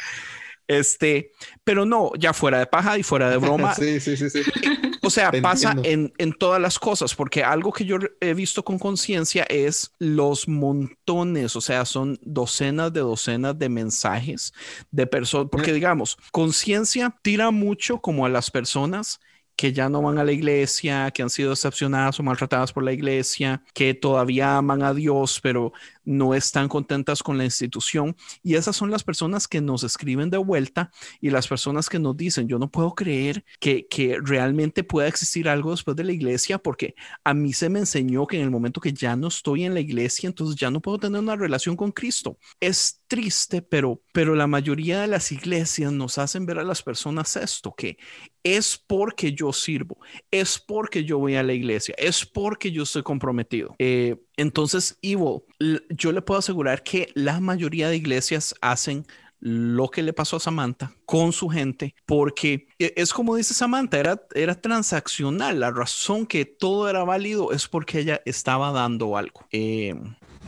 Este, 0.67 1.31
pero 1.63 1.85
no, 1.87 2.11
ya 2.19 2.33
fuera 2.33 2.59
de 2.59 2.67
paja 2.67 2.99
y 2.99 3.03
fuera 3.03 3.31
de 3.31 3.37
broma, 3.37 3.73
sí, 3.75 3.99
sí, 3.99 4.15
sí, 4.15 4.29
sí. 4.29 4.41
o 5.07 5.09
sea, 5.09 5.31
Te 5.31 5.41
pasa 5.41 5.75
en, 5.83 6.13
en 6.17 6.33
todas 6.33 6.61
las 6.61 6.79
cosas, 6.79 7.15
porque 7.15 7.43
algo 7.43 7.71
que 7.71 7.85
yo 7.85 7.97
he 8.21 8.33
visto 8.33 8.63
con 8.63 8.79
conciencia 8.79 9.43
es 9.49 9.91
los 9.99 10.47
montones, 10.47 11.55
o 11.55 11.61
sea, 11.61 11.85
son 11.85 12.19
docenas 12.21 12.93
de 12.93 13.01
docenas 13.01 13.57
de 13.57 13.69
mensajes 13.69 14.53
de 14.91 15.07
personas, 15.07 15.49
porque 15.51 15.73
digamos, 15.73 16.17
conciencia 16.31 17.15
tira 17.21 17.51
mucho 17.51 17.99
como 17.99 18.25
a 18.25 18.29
las 18.29 18.51
personas 18.51 19.19
que 19.57 19.73
ya 19.73 19.89
no 19.89 20.03
van 20.03 20.19
a 20.19 20.23
la 20.23 20.31
iglesia, 20.31 21.09
que 21.09 21.23
han 21.23 21.31
sido 21.31 21.49
decepcionadas 21.49 22.19
o 22.19 22.23
maltratadas 22.23 22.71
por 22.71 22.83
la 22.83 22.93
iglesia, 22.93 23.63
que 23.73 23.95
todavía 23.95 24.55
aman 24.55 24.83
a 24.83 24.93
Dios, 24.93 25.39
pero 25.41 25.73
no 26.07 26.33
están 26.33 26.69
contentas 26.69 27.21
con 27.21 27.37
la 27.37 27.43
institución. 27.43 28.15
Y 28.41 28.55
esas 28.55 28.75
son 28.75 28.89
las 28.89 29.03
personas 29.03 29.47
que 29.47 29.59
nos 29.59 29.83
escriben 29.83 30.29
de 30.29 30.37
vuelta 30.37 30.89
y 31.19 31.29
las 31.29 31.47
personas 31.47 31.89
que 31.89 31.99
nos 31.99 32.15
dicen, 32.15 32.47
yo 32.47 32.57
no 32.57 32.71
puedo 32.71 32.95
creer 32.95 33.43
que, 33.59 33.87
que 33.87 34.17
realmente 34.23 34.83
pueda 34.83 35.09
existir 35.09 35.49
algo 35.49 35.71
después 35.71 35.97
de 35.97 36.05
la 36.05 36.13
iglesia, 36.13 36.57
porque 36.57 36.95
a 37.25 37.33
mí 37.33 37.51
se 37.51 37.69
me 37.69 37.79
enseñó 37.79 38.25
que 38.25 38.37
en 38.37 38.43
el 38.43 38.51
momento 38.51 38.79
que 38.79 38.93
ya 38.93 39.15
no 39.17 39.27
estoy 39.27 39.65
en 39.65 39.73
la 39.73 39.81
iglesia, 39.81 40.27
entonces 40.27 40.55
ya 40.55 40.71
no 40.71 40.81
puedo 40.81 40.97
tener 40.97 41.19
una 41.19 41.35
relación 41.35 41.75
con 41.75 41.91
Cristo. 41.91 42.37
Es 42.61 43.03
triste, 43.07 43.61
pero, 43.61 44.01
pero 44.13 44.33
la 44.33 44.47
mayoría 44.47 45.01
de 45.01 45.07
las 45.07 45.31
iglesias 45.33 45.91
nos 45.91 46.17
hacen 46.17 46.45
ver 46.45 46.59
a 46.59 46.63
las 46.63 46.81
personas 46.83 47.35
esto, 47.35 47.73
que 47.75 47.97
es 48.43 48.77
porque 48.77 49.33
yo 49.33 49.51
sirvo, 49.51 49.97
es 50.31 50.57
porque 50.57 51.03
yo 51.03 51.19
voy 51.19 51.35
a 51.35 51.43
la 51.43 51.53
iglesia, 51.53 51.93
es 51.97 52.25
porque 52.25 52.71
yo 52.71 52.83
estoy 52.83 53.03
comprometido. 53.03 53.75
Eh, 53.77 54.15
entonces, 54.37 54.97
Ivo, 55.01 55.45
yo 55.89 56.11
le 56.11 56.21
puedo 56.21 56.39
asegurar 56.39 56.83
que 56.83 57.11
la 57.15 57.39
mayoría 57.39 57.89
de 57.89 57.97
iglesias 57.97 58.55
hacen 58.61 59.05
lo 59.39 59.89
que 59.89 60.01
le 60.01 60.13
pasó 60.13 60.37
a 60.37 60.39
Samantha 60.39 60.91
con 61.05 61.31
su 61.31 61.47
gente, 61.49 61.93
porque 62.05 62.67
e- 62.79 62.93
es 62.97 63.13
como 63.13 63.35
dice 63.35 63.53
Samantha, 63.53 63.99
era, 63.99 64.21
era 64.33 64.55
transaccional. 64.55 65.59
La 65.59 65.71
razón 65.71 66.25
que 66.25 66.45
todo 66.45 66.89
era 66.89 67.03
válido 67.03 67.51
es 67.51 67.67
porque 67.67 67.99
ella 67.99 68.21
estaba 68.25 68.71
dando 68.71 69.15
algo. 69.17 69.45
Eh, 69.51 69.93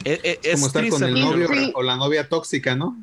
e- 0.05 0.19
e- 0.23 0.39
es 0.43 0.55
Como 0.55 0.67
estar 0.67 0.89
con 0.89 1.03
el 1.03 1.19
novio 1.19 1.47
sí. 1.47 1.71
o 1.75 1.83
la 1.83 1.97
novia 1.97 2.27
tóxica, 2.29 2.75
¿no? 2.75 2.97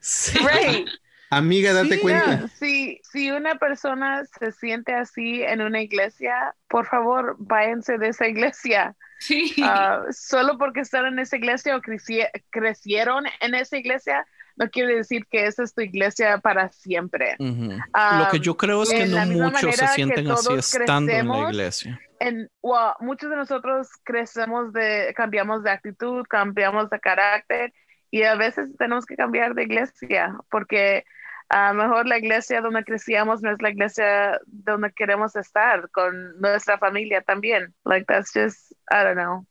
Sí. 0.00 0.38
Right. 0.38 0.88
Amiga, 1.30 1.72
date 1.72 1.94
Sí, 1.94 2.00
cuenta. 2.00 2.48
Si, 2.48 3.00
si 3.04 3.30
una 3.30 3.54
persona 3.56 4.24
se 4.38 4.50
siente 4.52 4.92
así 4.94 5.42
en 5.42 5.60
una 5.62 5.80
iglesia, 5.80 6.56
por 6.68 6.86
favor, 6.86 7.36
váyanse 7.38 7.98
de 7.98 8.08
esa 8.08 8.26
iglesia. 8.26 8.96
Sí. 9.20 9.54
Ah, 9.62 10.02
solo 10.10 10.56
porque 10.58 10.80
están 10.80 11.06
en 11.06 11.18
esa 11.18 11.36
iglesia 11.36 11.76
o 11.76 11.80
creci- 11.80 12.28
crecieron 12.50 13.24
en 13.40 13.54
esa 13.54 13.76
iglesia, 13.76 14.26
no 14.56 14.68
quiere 14.70 14.96
decir 14.96 15.26
que 15.30 15.46
esa 15.46 15.62
es 15.62 15.74
tu 15.74 15.82
iglesia 15.82 16.38
para 16.38 16.70
siempre. 16.72 17.36
Ujú. 17.38 17.78
Ah, 17.92 18.22
Lo 18.24 18.30
que 18.30 18.40
yo 18.40 18.56
creo 18.56 18.82
es 18.82 18.90
que 18.90 19.06
no 19.06 19.24
muchos 19.26 19.76
se 19.76 19.86
sienten 19.88 20.30
así 20.30 20.54
estando 20.54 21.12
en 21.12 21.28
la 21.28 21.38
iglesia. 21.50 22.00
en, 22.18 22.50
well, 22.62 22.92
muchos 23.00 23.30
de 23.30 23.36
nosotros 23.36 23.88
crecemos 24.04 24.72
de, 24.72 25.12
cambiamos 25.16 25.62
de 25.62 25.70
actitud, 25.70 26.24
cambiamos 26.28 26.90
de 26.90 26.98
carácter 26.98 27.72
y 28.10 28.22
a 28.24 28.34
veces 28.34 28.68
tenemos 28.78 29.06
que 29.06 29.16
cambiar 29.16 29.54
de 29.54 29.62
iglesia 29.64 30.34
porque 30.50 31.04
a 31.50 31.72
lo 31.72 31.82
mejor 31.82 32.06
la 32.06 32.18
iglesia 32.18 32.60
donde 32.60 32.84
crecíamos 32.84 33.42
no 33.42 33.50
es 33.52 33.60
la 33.60 33.70
iglesia 33.70 34.40
donde 34.46 34.92
queremos 34.92 35.36
estar 35.36 35.90
con 35.90 36.40
nuestra 36.40 36.78
familia 36.78 37.22
también. 37.22 37.74
Like 37.84 38.06
that's 38.06 38.32
just, 38.32 38.72
I 38.90 39.04
don't 39.04 39.16
know. 39.16 39.46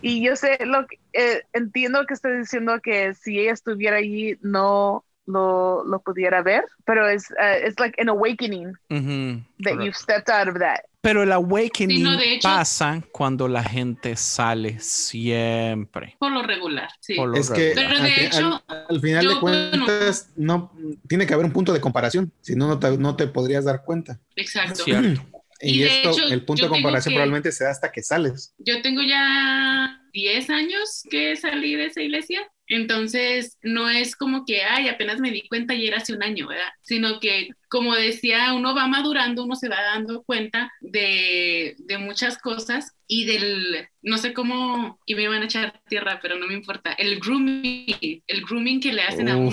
Y 0.00 0.22
yo 0.24 0.36
sé 0.36 0.58
lo 0.64 0.86
que, 0.86 0.98
eh, 1.12 1.42
entiendo 1.52 2.04
que 2.06 2.14
estoy 2.14 2.38
diciendo 2.38 2.80
que 2.82 3.14
si 3.14 3.38
ella 3.38 3.52
estuviera 3.52 3.98
allí 3.98 4.36
no 4.42 5.04
lo, 5.26 5.84
lo 5.84 6.00
pudiera 6.00 6.42
ver, 6.42 6.64
pero 6.84 7.08
es 7.08 7.30
uh, 7.32 7.64
it's 7.66 7.78
like 7.78 7.94
an 8.00 8.08
awakening 8.08 8.74
Ujú, 8.90 9.44
that 9.60 9.74
correcto. 9.74 9.84
you've 9.84 9.96
stepped 9.96 10.28
out 10.28 10.48
of 10.48 10.58
that. 10.58 10.84
Pero 11.02 11.24
el 11.24 11.32
awakening 11.32 11.96
Sí, 11.98 12.02
no, 12.04 12.16
de 12.16 12.34
hecho- 12.34 12.48
pasa 12.48 13.02
cuando 13.10 13.48
la 13.48 13.64
gente 13.64 14.14
sale 14.16 14.78
siempre. 14.78 16.16
Por 16.18 16.30
lo 16.32 16.42
regular, 16.42 16.88
sí. 17.00 17.14
Por 17.16 17.30
lo 17.30 17.36
Es 17.36 17.50
que 17.50 17.74
regular. 17.74 17.88
Pero 17.88 18.02
de 18.04 18.12
al, 18.14 18.20
hecho, 18.20 18.62
al- 18.68 18.86
al 18.88 19.00
final 19.00 19.26
de 19.26 19.34
yo, 19.34 19.40
bueno- 19.40 19.84
cuentas, 19.84 20.30
no 20.36 20.72
tiene 21.08 21.26
que 21.26 21.34
haber 21.34 21.46
un 21.46 21.52
punto 21.52 21.72
de 21.72 21.80
comparación, 21.80 22.32
si 22.40 22.54
no, 22.54 22.68
no 22.68 22.78
te, 22.78 22.96
no 22.98 23.16
te 23.16 23.26
podrías 23.26 23.64
dar 23.64 23.82
cuenta. 23.84 24.20
Exacto. 24.36 24.84
Cierto. 24.84 25.22
Y, 25.60 25.74
Y 25.74 25.78
de 25.80 25.86
esto, 25.96 26.10
hecho, 26.10 26.24
el 26.26 26.44
punto 26.44 26.64
de 26.64 26.68
comparación 26.70 27.12
que- 27.12 27.16
probablemente 27.16 27.52
se 27.52 27.64
da 27.64 27.70
hasta 27.70 27.90
que 27.92 28.02
sales. 28.02 28.54
Yo 28.58 28.80
tengo 28.82 29.02
ya 29.02 30.00
10 30.12 30.50
años 30.50 31.02
que 31.10 31.36
salí 31.36 31.74
de 31.76 31.86
esa 31.86 32.00
iglesia, 32.00 32.40
entonces 32.66 33.58
no 33.62 33.88
es 33.88 34.16
como 34.16 34.44
que, 34.44 34.62
ay, 34.62 34.88
apenas 34.88 35.20
me 35.20 35.30
di 35.30 35.46
cuenta 35.48 35.74
y 35.74 35.86
era 35.86 35.98
hace 35.98 36.14
un 36.14 36.22
año, 36.22 36.48
¿verdad? 36.48 36.70
Sino 36.82 37.20
que, 37.20 37.50
como 37.68 37.94
decía, 37.94 38.54
uno 38.54 38.74
va 38.74 38.86
madurando, 38.86 39.44
uno 39.44 39.56
se 39.56 39.68
va 39.68 39.82
dando 39.82 40.22
cuenta 40.22 40.72
de, 40.80 41.74
de 41.78 41.98
muchas 41.98 42.38
cosas 42.38 42.94
y 43.06 43.26
del, 43.26 43.88
no 44.00 44.16
sé 44.16 44.32
cómo, 44.32 44.98
y 45.04 45.14
me 45.14 45.28
van 45.28 45.42
a 45.42 45.44
echar 45.44 45.82
tierra, 45.86 46.18
pero 46.22 46.38
no 46.38 46.46
me 46.46 46.54
importa, 46.54 46.92
el 46.94 47.20
grooming, 47.20 48.22
el 48.26 48.42
grooming 48.42 48.80
que 48.80 48.92
le 48.92 49.02
hacen 49.02 49.28
a 49.28 49.36
uno 49.36 49.50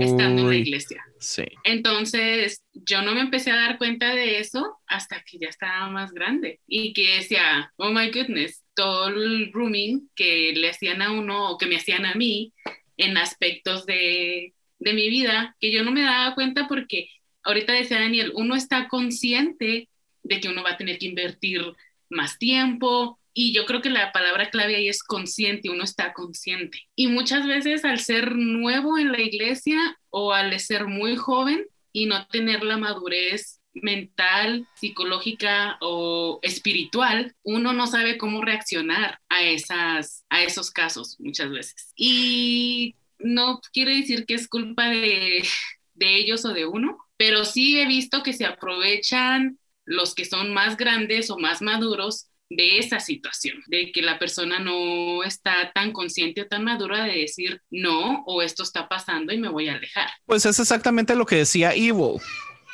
estando 0.00 0.42
en 0.42 0.48
la 0.48 0.56
iglesia. 0.56 1.04
Sí. 1.18 1.44
Entonces, 1.64 2.62
yo 2.72 3.02
no 3.02 3.14
me 3.14 3.20
empecé 3.20 3.50
a 3.50 3.56
dar 3.56 3.76
cuenta 3.78 4.14
de 4.14 4.38
eso 4.38 4.78
hasta 4.86 5.22
que 5.22 5.38
ya 5.38 5.48
estaba 5.48 5.90
más 5.90 6.12
grande 6.12 6.60
y 6.66 6.94
que 6.94 7.16
decía, 7.16 7.72
oh 7.76 7.90
my 7.90 8.10
goodness, 8.10 8.63
todo 8.74 9.08
el 9.08 9.50
grooming 9.50 10.10
que 10.14 10.52
le 10.54 10.70
hacían 10.70 11.02
a 11.02 11.12
uno 11.12 11.50
o 11.50 11.58
que 11.58 11.66
me 11.66 11.76
hacían 11.76 12.06
a 12.06 12.14
mí 12.14 12.52
en 12.96 13.16
aspectos 13.16 13.86
de, 13.86 14.54
de 14.78 14.92
mi 14.92 15.08
vida, 15.08 15.56
que 15.60 15.72
yo 15.72 15.82
no 15.82 15.90
me 15.90 16.02
daba 16.02 16.34
cuenta 16.34 16.68
porque 16.68 17.08
ahorita 17.42 17.72
decía 17.72 18.00
Daniel, 18.00 18.32
uno 18.34 18.54
está 18.54 18.88
consciente 18.88 19.88
de 20.22 20.40
que 20.40 20.48
uno 20.48 20.62
va 20.62 20.72
a 20.72 20.76
tener 20.76 20.98
que 20.98 21.06
invertir 21.06 21.62
más 22.08 22.38
tiempo. 22.38 23.18
Y 23.32 23.52
yo 23.52 23.66
creo 23.66 23.82
que 23.82 23.90
la 23.90 24.12
palabra 24.12 24.50
clave 24.50 24.76
ahí 24.76 24.88
es 24.88 25.02
consciente, 25.02 25.68
uno 25.68 25.84
está 25.84 26.12
consciente. 26.12 26.78
Y 26.94 27.08
muchas 27.08 27.46
veces 27.46 27.84
al 27.84 28.00
ser 28.00 28.36
nuevo 28.36 28.96
en 28.96 29.12
la 29.12 29.20
iglesia 29.20 29.98
o 30.10 30.32
al 30.32 30.58
ser 30.60 30.86
muy 30.86 31.16
joven 31.16 31.66
y 31.92 32.06
no 32.06 32.26
tener 32.28 32.62
la 32.62 32.76
madurez 32.76 33.60
mental, 33.74 34.66
psicológica 34.74 35.76
o 35.80 36.38
espiritual, 36.42 37.34
uno 37.42 37.72
no 37.72 37.86
sabe 37.86 38.18
cómo 38.18 38.42
reaccionar 38.42 39.20
a, 39.28 39.42
esas, 39.42 40.24
a 40.30 40.42
esos 40.42 40.70
casos 40.70 41.16
muchas 41.18 41.50
veces. 41.50 41.92
Y 41.96 42.94
no 43.18 43.60
quiere 43.72 43.96
decir 43.96 44.26
que 44.26 44.34
es 44.34 44.48
culpa 44.48 44.88
de, 44.88 45.44
de 45.94 46.16
ellos 46.16 46.44
o 46.44 46.52
de 46.52 46.66
uno, 46.66 46.98
pero 47.16 47.44
sí 47.44 47.80
he 47.80 47.86
visto 47.86 48.22
que 48.22 48.32
se 48.32 48.44
aprovechan 48.44 49.58
los 49.84 50.14
que 50.14 50.24
son 50.24 50.52
más 50.52 50.76
grandes 50.76 51.30
o 51.30 51.38
más 51.38 51.60
maduros 51.60 52.28
de 52.50 52.78
esa 52.78 53.00
situación, 53.00 53.62
de 53.66 53.90
que 53.90 54.02
la 54.02 54.18
persona 54.18 54.58
no 54.58 55.24
está 55.24 55.72
tan 55.74 55.92
consciente 55.92 56.42
o 56.42 56.46
tan 56.46 56.64
madura 56.64 57.04
de 57.04 57.18
decir 57.18 57.60
no 57.70 58.22
o 58.26 58.42
esto 58.42 58.62
está 58.62 58.88
pasando 58.88 59.32
y 59.32 59.38
me 59.38 59.48
voy 59.48 59.68
a 59.68 59.74
alejar. 59.74 60.10
Pues 60.26 60.46
es 60.46 60.58
exactamente 60.58 61.14
lo 61.14 61.26
que 61.26 61.36
decía 61.36 61.74
Evil. 61.74 62.20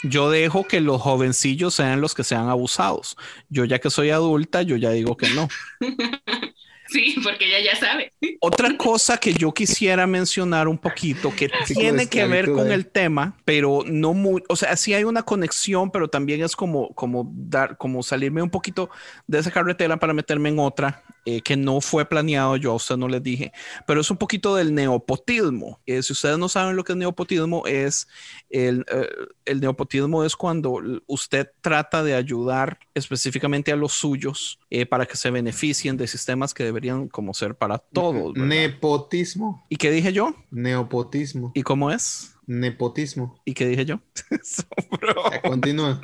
Yo 0.03 0.31
dejo 0.31 0.67
que 0.67 0.81
los 0.81 1.01
jovencillos 1.01 1.75
sean 1.75 2.01
los 2.01 2.15
que 2.15 2.25
sean 2.25 2.49
abusados. 2.49 3.17
Yo 3.49 3.65
ya 3.65 3.79
que 3.79 3.91
soy 3.91 4.11
adulta, 4.11 4.63
yo 4.63 4.77
ya 4.77 4.91
digo 4.91 5.17
que 5.17 5.29
no. 5.31 5.49
Sí, 6.91 7.15
porque 7.23 7.47
ella 7.47 7.73
ya 7.73 7.79
sabe. 7.79 8.13
Otra 8.41 8.77
cosa 8.77 9.17
que 9.17 9.33
yo 9.33 9.53
quisiera 9.53 10.09
mencionar 10.09 10.67
un 10.67 10.77
poquito 10.77 11.33
que 11.35 11.49
tiene 11.67 12.09
que 12.09 12.27
ver 12.27 12.51
con 12.51 12.73
el 12.73 12.87
tema, 12.87 13.37
pero 13.45 13.85
no 13.87 14.13
muy, 14.13 14.43
o 14.49 14.57
sea, 14.57 14.77
sí 14.77 14.93
hay 14.93 15.05
una 15.05 15.23
conexión, 15.23 15.91
pero 15.93 16.09
también 16.09 16.43
es 16.43 16.57
como, 16.57 16.93
como 16.95 17.31
dar, 17.33 17.77
como 17.77 18.03
salirme 18.03 18.43
un 18.43 18.51
poquito 18.51 18.91
de 19.29 19.39
esa 19.39 19.53
carretera 19.53 19.99
para 19.99 20.13
meterme 20.13 20.49
en 20.49 20.59
otra 20.59 21.05
eh, 21.27 21.43
que 21.43 21.57
no 21.57 21.81
fue 21.81 22.07
planeado, 22.07 22.57
yo 22.57 22.73
a 22.73 22.77
usted 22.77 22.97
no 22.97 23.07
les 23.07 23.23
dije, 23.23 23.53
pero 23.87 24.01
es 24.01 24.11
un 24.11 24.17
poquito 24.17 24.55
del 24.55 24.75
neopotismo. 24.75 25.79
Eh, 25.85 26.03
si 26.03 26.15
ustedes 26.15 26.39
no 26.39 26.49
saben 26.49 26.77
lo 26.77 26.85
que 26.85 26.93
es 26.93 26.99
neopotismo, 26.99 27.67
es 27.67 28.09
el, 28.49 28.87
eh, 28.91 29.09
el 29.45 29.61
neopotismo 29.61 30.25
es 30.25 30.35
cuando 30.35 30.81
usted 31.07 31.51
trata 31.61 32.03
de 32.03 32.15
ayudar 32.15 32.79
específicamente 32.95 33.71
a 33.71 33.77
los 33.77 33.93
suyos 33.93 34.59
para 34.89 35.05
que 35.05 35.17
se 35.17 35.31
beneficien 35.31 35.97
de 35.97 36.07
sistemas 36.07 36.55
que 36.55 36.65
deberían 36.65 37.09
como 37.09 37.35
ser 37.35 37.55
para 37.55 37.79
todos. 37.79 38.37
Nepotismo. 38.37 39.65
¿Y 39.69 39.77
qué 39.77 39.91
dije 39.91 40.13
yo? 40.13 40.35
Neopotismo. 40.51 41.53
¿Y 41.55 41.63
cómo 41.63 41.91
es? 41.91 42.35
Nepotismo. 42.47 43.41
¿Y 43.45 43.55
qué 43.55 43.67
dije 43.67 43.85
yo? 43.85 44.01
Continúa. 45.43 46.01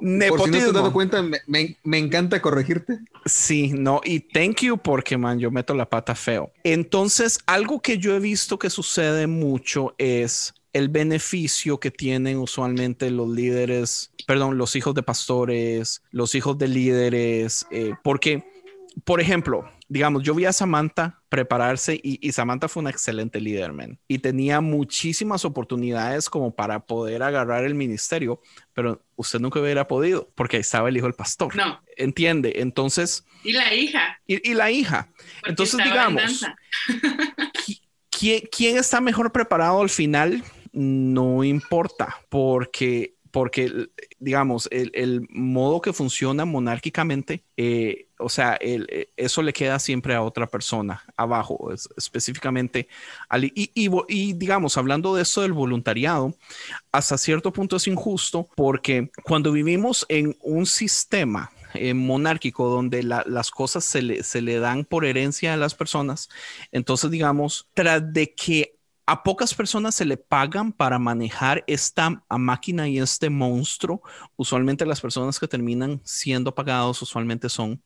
Nepotismo. 0.00 0.36
Por 0.36 0.46
si 0.46 0.50
no 0.50 0.58
te 0.58 0.64
has 0.64 0.74
dado 0.74 0.92
cuenta, 0.92 1.22
me, 1.22 1.38
me, 1.46 1.76
me, 1.82 1.98
encanta 1.98 2.40
corregirte. 2.40 2.98
Sí, 3.26 3.72
no, 3.74 4.00
y 4.04 4.20
thank 4.20 4.62
you 4.62 4.78
porque, 4.78 5.16
man, 5.16 5.38
yo 5.38 5.50
meto 5.50 5.74
la 5.74 5.88
pata 5.88 6.14
feo. 6.14 6.52
Entonces, 6.62 7.38
algo 7.46 7.80
que 7.80 7.98
yo 7.98 8.14
he 8.14 8.20
visto 8.20 8.58
que 8.58 8.70
sucede 8.70 9.26
mucho 9.26 9.94
es 9.98 10.54
el 10.72 10.88
beneficio 10.88 11.80
que 11.80 11.90
tienen 11.90 12.38
usualmente 12.38 13.10
los 13.10 13.28
líderes, 13.28 14.12
perdón, 14.26 14.58
los 14.58 14.76
hijos 14.76 14.94
de 14.94 15.02
pastores, 15.02 16.02
los 16.10 16.34
hijos 16.34 16.56
de 16.58 16.68
líderes, 16.68 17.66
eh, 17.70 17.94
porque, 18.04 18.44
por 19.04 19.20
ejemplo, 19.20 19.64
digamos, 19.88 20.22
yo 20.22 20.34
vi 20.34 20.44
a 20.44 20.52
Samantha 20.52 21.20
prepararse 21.28 21.94
y, 21.94 22.18
y, 22.26 22.32
Samantha 22.32 22.68
fue 22.68 22.82
una 22.82 22.90
excelente 22.90 23.40
líder, 23.40 23.72
man. 23.72 23.98
Y 24.06 24.18
tenía 24.18 24.60
muchísimas 24.60 25.44
oportunidades 25.44 26.28
como 26.28 26.54
para 26.54 26.80
poder 26.86 27.22
agarrar 27.22 27.64
el 27.64 27.74
ministerio, 27.74 28.40
pero 28.74 29.02
usted 29.18 29.40
nunca 29.40 29.60
hubiera 29.60 29.86
podido 29.86 30.30
porque 30.34 30.56
estaba 30.56 30.88
el 30.88 30.96
hijo 30.96 31.06
del 31.06 31.14
pastor. 31.14 31.54
No. 31.54 31.82
¿Entiende? 31.96 32.54
Entonces... 32.56 33.24
Y 33.44 33.52
la 33.52 33.74
hija. 33.74 34.20
Y, 34.26 34.48
y 34.48 34.54
la 34.54 34.70
hija. 34.70 35.08
Porque 35.40 35.50
Entonces, 35.50 35.84
digamos, 35.84 36.46
¿quién, 38.10 38.42
¿quién 38.50 38.78
está 38.78 39.00
mejor 39.00 39.32
preparado 39.32 39.82
al 39.82 39.90
final? 39.90 40.42
No 40.72 41.42
importa, 41.42 42.16
porque 42.28 43.14
porque, 43.30 43.88
digamos, 44.18 44.68
el, 44.70 44.90
el, 44.94 45.26
modo 45.30 45.80
que 45.80 45.92
funciona 45.92 46.44
monárquicamente, 46.44 47.42
eh, 47.56 48.06
o 48.18 48.28
sea, 48.28 48.54
el, 48.54 49.08
eso 49.16 49.42
le 49.42 49.52
queda 49.52 49.78
siempre 49.78 50.14
a 50.14 50.22
otra 50.22 50.46
persona 50.46 51.04
abajo, 51.16 51.72
es, 51.72 51.88
específicamente. 51.96 52.88
Al, 53.28 53.44
y, 53.54 54.32
digamos, 54.34 54.76
hablando 54.76 55.14
de 55.14 55.22
esto 55.22 55.42
del 55.42 55.52
voluntariado, 55.52 56.34
hasta 56.92 57.18
cierto 57.18 57.52
punto 57.52 57.76
es 57.76 57.86
injusto 57.86 58.48
porque 58.56 59.10
cuando 59.24 59.52
vivimos 59.52 60.06
en 60.08 60.36
un 60.42 60.66
sistema 60.66 61.50
eh, 61.74 61.94
monárquico 61.94 62.68
donde 62.68 63.02
la, 63.02 63.24
las 63.26 63.50
cosas 63.50 63.84
se 63.84 64.02
le, 64.02 64.22
se 64.22 64.40
le 64.40 64.58
dan 64.58 64.84
por 64.84 65.04
herencia 65.04 65.54
a 65.54 65.58
las 65.58 65.74
personas, 65.74 66.28
entonces, 66.72 67.10
digamos, 67.10 67.68
tras 67.74 68.12
de 68.12 68.34
que 68.34 68.77
a 69.08 69.22
pocas 69.22 69.54
personas 69.54 69.94
se 69.94 70.04
le 70.04 70.18
pagan 70.18 70.70
para 70.70 70.98
manejar 70.98 71.64
esta 71.66 72.22
máquina 72.28 72.88
y 72.88 72.98
este 72.98 73.30
monstruo. 73.30 74.02
Usualmente 74.36 74.84
las 74.84 75.00
personas 75.00 75.40
que 75.40 75.48
terminan 75.48 76.02
siendo 76.04 76.54
pagados 76.54 77.00
usualmente 77.00 77.48
son 77.48 77.82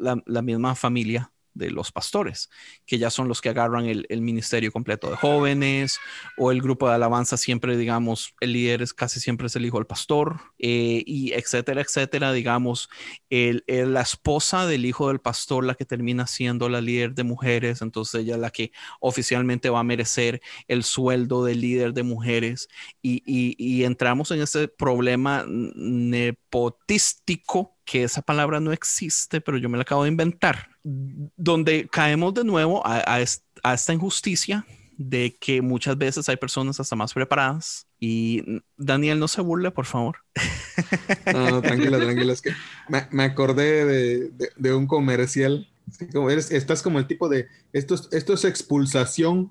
la, 0.00 0.20
la, 0.26 0.42
misma 0.42 0.74
familia 0.74 1.30
de 1.56 1.70
los 1.70 1.92
pastores, 1.92 2.50
que 2.84 2.98
ya 2.98 3.10
son 3.10 3.28
los 3.28 3.40
que 3.40 3.48
agarran 3.48 3.86
el, 3.86 4.06
ministerio 4.20 4.72
completo 4.72 5.08
de 5.10 5.16
jóvenes 5.16 5.98
o 6.36 6.50
el 6.50 6.60
grupo 6.60 6.88
de 6.88 6.94
alabanza 6.94 7.36
siempre, 7.36 7.76
digamos, 7.76 8.34
el 8.40 8.54
líder 8.54 8.82
es 8.82 8.92
casi 8.92 9.20
siempre 9.20 9.46
es 9.46 9.54
el 9.56 9.66
hijo 9.66 9.78
del 9.78 9.86
pastor 9.86 10.40
eh, 10.58 11.02
y 11.06 11.32
etcétera, 11.32 11.80
etcétera, 11.80 12.32
digamos, 12.32 12.88
el, 13.30 13.62
la 13.66 14.00
esposa 14.00 14.66
del 14.66 14.84
hijo 14.84 15.08
del 15.08 15.20
pastor, 15.20 15.64
la 15.64 15.74
que 15.74 15.84
termina 15.84 16.26
siendo 16.26 16.68
la 16.68 16.80
líder 16.80 17.14
de 17.14 17.22
mujeres, 17.24 17.82
entonces 17.82 18.22
ella 18.22 18.34
es 18.34 18.40
la 18.40 18.50
que 18.50 18.72
oficialmente 19.00 19.70
va 19.70 19.80
a 19.80 19.84
merecer 19.84 20.40
el 20.66 20.82
sueldo 20.82 21.44
de 21.44 21.54
líder 21.54 21.92
de 21.92 22.02
mujeres 22.02 22.68
y, 23.02 23.22
y 23.26 23.84
entramos 23.84 24.30
en 24.30 24.42
ese 24.42 24.68
problema 24.68 25.44
nepotístico 25.46 27.75
que 27.86 28.02
esa 28.02 28.20
palabra 28.20 28.60
no 28.60 28.72
existe, 28.72 29.40
pero 29.40 29.56
yo 29.56 29.68
me 29.68 29.78
la 29.78 29.82
acabo 29.82 30.02
de 30.02 30.10
inventar, 30.10 30.68
donde 30.82 31.88
caemos 31.88 32.34
de 32.34 32.44
nuevo 32.44 32.84
a, 32.86 32.98
a, 32.98 33.24
a, 33.62 33.74
esta 33.74 33.92
injusticia 33.94 34.66
de 34.98 35.36
que 35.38 35.62
muchas 35.62 35.96
veces 35.96 36.28
hay 36.28 36.36
personas 36.36 36.80
hasta 36.80 36.96
más 36.96 37.14
preparadas. 37.14 37.86
Y 38.00 38.42
Daniel, 38.76 39.18
no 39.20 39.28
se 39.28 39.40
burle, 39.40 39.70
por 39.70 39.86
favor. 39.86 40.18
No, 41.32 41.50
no 41.50 41.62
tranquila, 41.62 41.98
tranquila. 41.98 42.32
Es 42.32 42.42
que 42.42 42.52
me, 42.88 43.08
me 43.10 43.24
acordé 43.24 43.84
de, 43.84 44.28
de, 44.30 44.50
de, 44.54 44.74
un 44.74 44.86
comercial. 44.86 45.66
Como 46.12 46.30
eres, 46.30 46.50
estás 46.50 46.82
como 46.82 46.98
el 46.98 47.06
tipo 47.06 47.28
de, 47.28 47.48
esto 47.72 47.94
es, 47.94 48.08
esto 48.12 48.34
es 48.34 48.44
expulsación. 48.44 49.50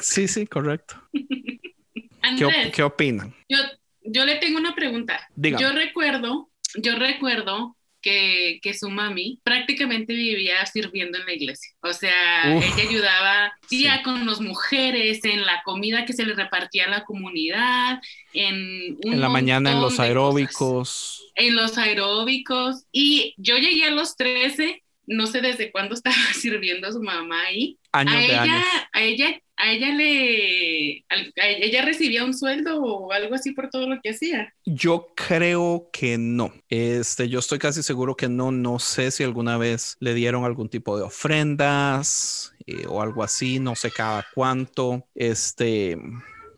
Sí, 0.00 0.26
sí, 0.26 0.46
correcto. 0.46 0.96
Andrés, 2.22 2.54
¿Qué, 2.64 2.70
¿Qué, 2.72 2.82
opinan? 2.82 3.34
Yo, 3.48 3.58
yo 4.02 4.24
le 4.24 4.36
tengo 4.36 4.58
una 4.58 4.74
pregunta. 4.74 5.20
Dígame. 5.36 5.62
Yo 5.62 5.72
recuerdo 5.72 6.50
yo 6.74 6.96
recuerdo 6.96 7.76
que, 8.02 8.60
que, 8.62 8.72
su 8.72 8.88
mami 8.88 9.40
prácticamente 9.42 10.12
vivía 10.14 10.64
sirviendo 10.66 11.18
en 11.18 11.26
la 11.26 11.32
iglesia. 11.32 11.72
O 11.80 11.92
sea, 11.92 12.54
Uf, 12.56 12.64
ella 12.64 12.88
ayudaba 12.88 13.52
sí. 13.68 13.88
con 14.04 14.24
las 14.26 14.40
mujeres, 14.40 15.24
en 15.24 15.44
la 15.44 15.62
comida 15.64 16.04
que 16.04 16.12
se 16.12 16.24
le 16.24 16.34
repartía 16.34 16.84
a 16.84 16.90
la 16.90 17.04
comunidad, 17.04 18.00
en... 18.32 18.96
Un 19.04 19.14
en 19.14 19.20
la 19.20 19.28
mañana 19.28 19.72
en 19.72 19.80
los 19.80 19.98
aeróbicos. 19.98 21.32
En 21.34 21.56
los 21.56 21.78
aeróbicos. 21.78 22.84
Y 22.92 23.34
yo 23.38 23.56
llegué 23.56 23.86
a 23.86 23.90
los 23.90 24.16
13, 24.16 24.84
no 25.06 25.26
sé 25.26 25.40
desde 25.40 25.72
cuándo 25.72 25.94
estaba 25.96 26.14
sirviendo 26.32 26.86
a 26.86 26.92
su 26.92 27.02
mamá 27.02 27.42
ahí. 27.42 27.76
Años 27.90 28.14
a 28.14 28.18
de 28.18 28.26
ella, 28.26 28.42
años. 28.42 28.64
A 28.92 29.02
ella 29.02 29.40
a 29.56 29.72
ella 29.72 29.94
le 29.94 31.04
ella 31.36 31.82
recibía 31.84 32.24
un 32.24 32.34
sueldo 32.34 32.80
o 32.82 33.12
algo 33.12 33.34
así 33.34 33.52
por 33.52 33.70
todo 33.70 33.88
lo 33.88 34.00
que 34.02 34.10
hacía. 34.10 34.52
Yo 34.64 35.08
creo 35.14 35.88
que 35.92 36.18
no. 36.18 36.52
Este, 36.68 37.28
yo 37.28 37.38
estoy 37.38 37.58
casi 37.58 37.82
seguro 37.82 38.16
que 38.16 38.28
no. 38.28 38.52
No 38.52 38.78
sé 38.78 39.10
si 39.10 39.24
alguna 39.24 39.56
vez 39.56 39.96
le 40.00 40.14
dieron 40.14 40.44
algún 40.44 40.68
tipo 40.68 40.96
de 40.98 41.04
ofrendas 41.04 42.52
eh, 42.66 42.84
o 42.88 43.00
algo 43.00 43.22
así. 43.22 43.58
No 43.58 43.74
sé 43.74 43.90
cada 43.90 44.26
cuánto. 44.34 45.06
Este, 45.14 45.98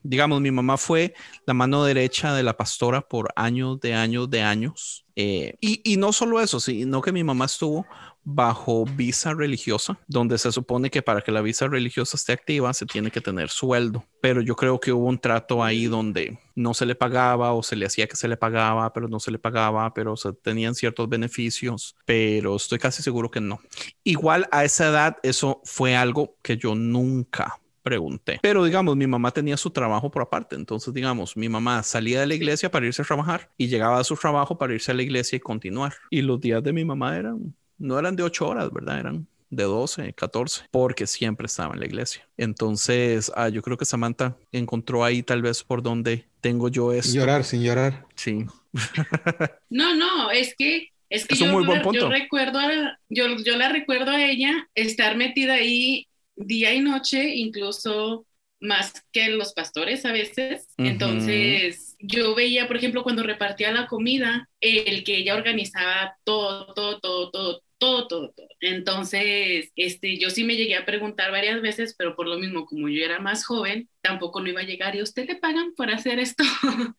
digamos, 0.03 0.41
mi 0.41 0.51
mamá 0.51 0.77
fue 0.77 1.15
la 1.47 1.55
mano 1.55 1.85
derecha 1.85 2.35
de 2.35 2.43
la 2.43 2.57
pastora 2.57 3.03
por 3.03 3.31
años 3.37 3.81
de 3.81 3.95
años 3.95 4.29
de 4.29 4.43
años. 4.43 5.05
Eh, 5.15 5.57
y, 5.61 5.81
y 5.85 5.97
no 5.97 6.13
solo 6.13 6.41
eso, 6.41 6.61
sino 6.61 7.01
que 7.01 7.13
mi 7.13 7.25
mamá 7.25 7.47
estuvo 7.47 7.87
bajo 8.31 8.85
visa 8.85 9.33
religiosa, 9.33 9.99
donde 10.07 10.37
se 10.37 10.53
supone 10.53 10.91
que 10.91 11.01
para 11.01 11.23
que 11.23 11.33
la 11.33 11.41
visa 11.41 11.67
religiosa 11.67 12.19
esté 12.19 12.33
activa 12.33 12.75
se 12.75 12.85
tiene 12.85 13.11
que 13.11 13.23
tener 13.23 13.49
sueldo. 13.49 14.05
Pero 14.21 14.43
yo 14.43 14.55
creo 14.55 14.79
que 14.79 14.93
hubo 14.93 15.07
un 15.07 15.19
trato 15.19 15.65
ahí 15.65 15.87
donde 15.87 16.39
no 16.55 16.75
se 16.75 16.85
le 16.85 16.95
pagaba 16.95 17.55
o 17.55 17.63
se 17.63 17.75
le 17.75 17.87
hacía 17.87 18.07
que 18.07 18.17
se 18.17 18.29
le 18.29 18.37
pagaba, 18.37 18.93
pero 18.93 19.09
no 19.09 19.19
se 19.19 19.31
le 19.31 19.39
pagaba, 19.39 19.95
pero 19.95 20.15
se 20.17 20.35
tenían 20.35 20.75
ciertos 20.75 21.09
beneficios, 21.09 21.97
pero 22.05 22.57
estoy 22.57 22.79
casi 22.79 23.03
seguro 23.03 23.31
que 23.31 23.41
no. 23.41 23.61
Igual 24.05 24.47
a 24.51 24.63
esa 24.63 24.89
edad 24.89 25.17
eso 25.23 25.63
fue 25.65 25.97
algo 25.97 26.37
que 26.43 26.59
yo 26.59 26.75
nunca 26.75 27.59
pregunté. 27.83 28.41
Pero 28.43 28.63
digamos, 28.63 28.95
mi 28.95 29.07
mamá 29.07 29.31
tenía 29.31 29.57
su 29.57 29.71
trabajo 29.71 30.11
por 30.11 30.21
aparte. 30.21 30.55
Entonces, 30.55 30.93
digamos, 30.93 31.35
mi 31.35 31.49
mamá 31.49 31.83
salía 31.83 32.21
de 32.21 32.27
la 32.27 32.35
iglesia 32.35 32.71
para 32.71 32.85
irse 32.85 33.01
a 33.01 33.07
trabajar 33.07 33.51
y 33.57 33.69
llegaba 33.69 33.99
a 33.99 34.05
su 34.05 34.17
trabajo 34.17 34.59
para 34.59 34.75
irse 34.75 34.93
a 34.93 34.95
la 34.95 35.03
iglesia 35.03 35.37
y 35.37 35.41
continuar. 35.41 35.95
Y 36.11 36.21
los 36.21 36.39
días 36.39 36.63
de 36.63 36.75
mi 36.75 36.85
mamá 36.85 37.17
eran 37.17 37.55
no 37.79 37.99
eran 37.99 38.17
de 38.17 38.23
ocho 38.23 38.49
horas, 38.49 38.73
¿verdad? 38.73 39.01
Eran 39.01 39.27
de 39.51 39.65
12, 39.65 40.13
14, 40.13 40.65
porque 40.71 41.07
siempre 41.07 41.47
estaba 41.47 41.75
en 41.75 41.81
la 41.81 41.87
iglesia. 41.87 42.29
Entonces, 42.37 43.33
ah, 43.35 43.49
yo 43.49 43.63
creo 43.63 43.79
que 43.79 43.85
Samantha 43.85 44.37
encontró 44.53 45.05
ahí 45.05 45.23
tal 45.23 45.43
vez 45.43 45.65
por 45.65 45.83
donde 45.83 46.27
tengo 46.41 46.69
yo. 46.69 46.93
Sin 47.03 47.21
llorar, 47.21 47.45
sin 47.45 47.63
llorar. 47.63 48.07
Sí. 48.15 48.45
no, 49.71 49.95
no, 49.95 50.31
es 50.31 50.55
que 50.57 50.89
es 51.09 51.27
que 51.27 51.35
es 51.35 51.41
yo, 51.41 51.47
un 51.47 51.53
muy 51.53 51.65
buen 51.65 51.81
punto. 51.81 52.01
yo 52.01 52.09
recuerdo 52.11 52.59
a, 52.59 52.99
yo, 53.09 53.37
yo 53.39 53.57
la 53.57 53.71
recuerdo 53.71 54.11
a 54.11 54.23
ella 54.23 54.69
estar 54.75 55.17
metida 55.17 55.55
ahí 55.55 56.07
día 56.37 56.75
y 56.75 56.81
noche, 56.81 57.35
incluso 57.35 58.27
más 58.61 58.93
que 59.13 59.29
los 59.31 59.53
pastores 59.55 60.05
a 60.05 60.13
veces. 60.13 60.67
Uh 60.77 60.83
-huh. 60.83 60.89
Entonces, 60.89 61.97
yo 61.99 62.35
veía, 62.35 62.67
por 62.67 62.77
ejemplo, 62.77 63.03
cuando 63.03 63.23
repartía 63.23 63.73
la 63.73 63.87
comida, 63.87 64.49
el 64.61 65.05
que 65.05 65.17
ella 65.17 65.37
organizaba 65.37 66.17
todo, 66.25 66.75
todo, 66.75 67.01
todo, 67.01 67.31
todo, 67.31 67.63
todo, 67.79 68.09
todo, 68.09 68.31
todo. 68.31 68.49
Entonces, 68.61 69.71
este, 69.77 70.19
yo 70.19 70.31
sí 70.31 70.45
me 70.45 70.57
llegué 70.57 70.77
a 70.77 70.85
preguntar 70.85 71.31
varias 71.31 71.63
veces, 71.63 71.95
pero 71.97 72.17
por 72.17 72.27
lo 72.27 72.39
mismo, 72.39 72.67
como 72.67 72.89
yo 72.89 73.05
era 73.05 73.21
más 73.21 73.45
joven, 73.47 73.89
tampoco 74.03 74.41
no 74.41 74.49
iba 74.49 74.61
a 74.61 74.65
llegar 74.65 74.97
y 74.97 75.01
a 75.01 75.05
usted 75.05 75.27
le 75.29 75.37
pagan 75.37 75.75
por 75.77 75.91
hacer 75.91 76.19
esto. 76.19 76.45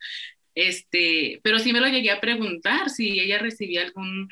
Este, 0.55 1.39
pero 1.43 1.59
sí 1.59 1.71
me 1.71 1.79
lo 1.79 1.87
llegué 1.87 2.11
a 2.11 2.19
preguntar 2.19 2.89
si 2.89 3.19
ella 3.19 3.37
recibía 3.37 3.81
algún, 3.83 4.27